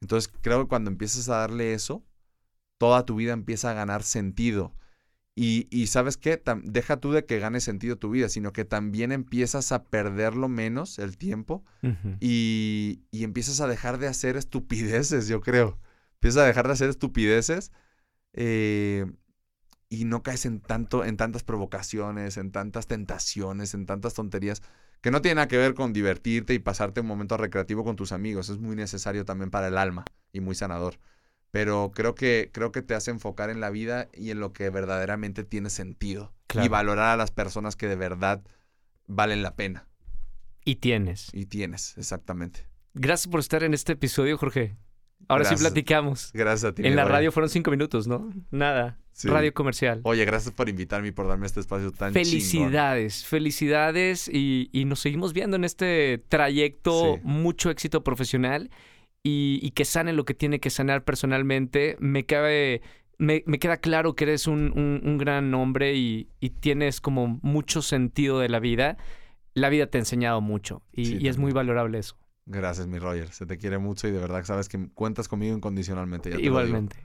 Entonces 0.00 0.32
creo 0.42 0.62
que 0.62 0.68
cuando 0.68 0.90
empiezas 0.90 1.28
a 1.28 1.38
darle 1.38 1.74
eso, 1.74 2.04
toda 2.78 3.04
tu 3.06 3.16
vida 3.16 3.32
empieza 3.32 3.70
a 3.70 3.74
ganar 3.74 4.02
sentido. 4.02 4.74
Y, 5.34 5.68
y 5.70 5.86
sabes 5.88 6.16
qué, 6.18 6.42
Tam- 6.42 6.62
deja 6.64 6.98
tú 6.98 7.12
de 7.12 7.24
que 7.24 7.38
gane 7.38 7.60
sentido 7.60 7.96
tu 7.96 8.10
vida, 8.10 8.28
sino 8.28 8.52
que 8.52 8.64
también 8.66 9.12
empiezas 9.12 9.72
a 9.72 9.84
perderlo 9.84 10.48
menos 10.48 10.98
el 10.98 11.16
tiempo 11.16 11.64
y, 12.20 13.02
y 13.10 13.24
empiezas 13.24 13.60
a 13.60 13.66
dejar 13.68 13.98
de 13.98 14.08
hacer 14.08 14.36
estupideces, 14.36 15.28
yo 15.28 15.40
creo. 15.40 15.78
Empiezas 16.14 16.42
a 16.42 16.46
dejar 16.46 16.66
de 16.66 16.74
hacer 16.74 16.90
estupideces 16.90 17.72
eh, 18.34 19.06
y 19.88 20.04
no 20.04 20.22
caes 20.22 20.46
en 20.46 20.60
tanto, 20.60 21.04
en 21.04 21.16
tantas 21.16 21.44
provocaciones, 21.44 22.36
en 22.36 22.50
tantas 22.52 22.86
tentaciones, 22.86 23.74
en 23.74 23.86
tantas 23.86 24.14
tonterías, 24.14 24.62
que 25.02 25.10
no 25.10 25.20
tiene 25.20 25.34
nada 25.34 25.48
que 25.48 25.58
ver 25.58 25.74
con 25.74 25.92
divertirte 25.92 26.54
y 26.54 26.60
pasarte 26.60 27.00
un 27.00 27.08
momento 27.08 27.36
recreativo 27.36 27.84
con 27.84 27.96
tus 27.96 28.12
amigos. 28.12 28.48
Es 28.48 28.58
muy 28.58 28.76
necesario 28.76 29.24
también 29.24 29.50
para 29.50 29.68
el 29.68 29.76
alma 29.76 30.04
y 30.32 30.40
muy 30.40 30.54
sanador. 30.54 30.94
Pero 31.50 31.90
creo 31.94 32.14
que, 32.14 32.50
creo 32.52 32.72
que 32.72 32.82
te 32.82 32.94
hace 32.94 33.10
enfocar 33.10 33.50
en 33.50 33.60
la 33.60 33.68
vida 33.68 34.08
y 34.14 34.30
en 34.30 34.40
lo 34.40 34.52
que 34.52 34.70
verdaderamente 34.70 35.44
tiene 35.44 35.70
sentido. 35.70 36.32
Claro. 36.46 36.64
Y 36.64 36.68
valorar 36.68 37.10
a 37.10 37.16
las 37.16 37.32
personas 37.32 37.76
que 37.76 37.88
de 37.88 37.96
verdad 37.96 38.42
valen 39.06 39.42
la 39.42 39.56
pena. 39.56 39.88
Y 40.64 40.76
tienes. 40.76 41.30
Y 41.32 41.46
tienes, 41.46 41.98
exactamente. 41.98 42.68
Gracias 42.94 43.26
por 43.26 43.40
estar 43.40 43.64
en 43.64 43.74
este 43.74 43.94
episodio, 43.94 44.38
Jorge. 44.38 44.76
Ahora 45.28 45.42
Gracias. 45.42 45.60
sí 45.60 45.64
platicamos. 45.64 46.30
Gracias 46.32 46.70
a 46.70 46.74
ti. 46.74 46.86
En 46.86 46.94
la 46.94 47.04
radio 47.04 47.32
fueron 47.32 47.50
cinco 47.50 47.72
minutos, 47.72 48.06
¿no? 48.06 48.32
Nada. 48.50 49.01
Sí. 49.12 49.28
Radio 49.28 49.52
comercial. 49.52 50.00
Oye, 50.04 50.24
gracias 50.24 50.54
por 50.54 50.68
invitarme 50.68 51.08
y 51.08 51.12
por 51.12 51.28
darme 51.28 51.46
este 51.46 51.60
espacio 51.60 51.92
tan 51.92 52.12
chingón. 52.14 52.24
Felicidades, 52.24 53.24
felicidades 53.26 54.28
y, 54.32 54.70
y 54.72 54.84
nos 54.86 55.00
seguimos 55.00 55.32
viendo 55.32 55.56
en 55.56 55.64
este 55.64 56.22
trayecto, 56.28 57.14
Sí. 57.16 57.20
mucho 57.22 57.70
éxito 57.70 58.02
profesional 58.02 58.70
y, 59.22 59.60
y 59.62 59.70
que 59.72 59.84
sane 59.84 60.12
lo 60.12 60.24
que 60.24 60.34
tiene 60.34 60.60
que 60.60 60.70
sanar 60.70 61.04
personalmente. 61.04 61.96
Me 62.00 62.24
cabe, 62.24 62.80
me, 63.18 63.42
me 63.46 63.58
queda 63.58 63.76
claro 63.76 64.14
que 64.14 64.24
eres 64.24 64.46
un, 64.46 64.72
un- 64.76 65.00
un 65.04 65.18
gran 65.18 65.52
hombre 65.54 65.94
y, 65.94 66.28
y 66.40 66.50
tienes 66.50 67.00
como 67.00 67.38
mucho 67.42 67.82
sentido 67.82 68.38
de 68.40 68.48
la 68.48 68.58
vida. 68.60 68.96
La 69.54 69.68
vida 69.68 69.86
te 69.86 69.98
ha 69.98 70.00
enseñado 70.00 70.40
mucho 70.40 70.82
y, 70.92 71.04
Sí, 71.04 71.18
y 71.20 71.28
es 71.28 71.36
muy 71.36 71.52
valorable 71.52 71.98
eso. 71.98 72.16
Gracias, 72.46 72.86
mi 72.88 72.98
Roger. 72.98 73.28
Se 73.28 73.44
te 73.46 73.58
quiere 73.58 73.78
mucho 73.78 74.08
y 74.08 74.10
de 74.10 74.18
verdad 74.18 74.42
sabes 74.44 74.68
que 74.68 74.88
cuentas 74.94 75.28
conmigo 75.28 75.54
incondicionalmente. 75.54 76.30
ya. 76.30 76.40
Igualmente. 76.40 76.96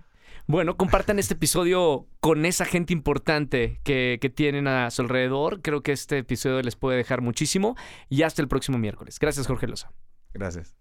Bueno, 0.48 0.78
compartan 0.78 1.20
este 1.20 1.34
episodio 1.34 2.08
con 2.22 2.46
esa 2.46 2.64
gente 2.64 2.94
importante 2.94 3.82
que, 3.84 4.18
que 4.22 4.30
tienen 4.30 4.68
a 4.68 4.90
su 4.92 5.02
alrededor. 5.02 5.62
Creo 5.62 5.84
que 5.84 5.92
este 5.92 6.20
episodio 6.20 6.62
les 6.62 6.78
puede 6.78 6.96
dejar 6.96 7.22
muchísimo. 7.22 7.76
Y 8.08 8.22
hasta 8.22 8.42
el 8.42 8.48
próximo 8.48 8.78
miércoles. 8.78 9.20
Gracias, 9.20 9.46
Jorge 9.46 9.68
Loza. 9.68 9.92
Gracias. 10.34 10.78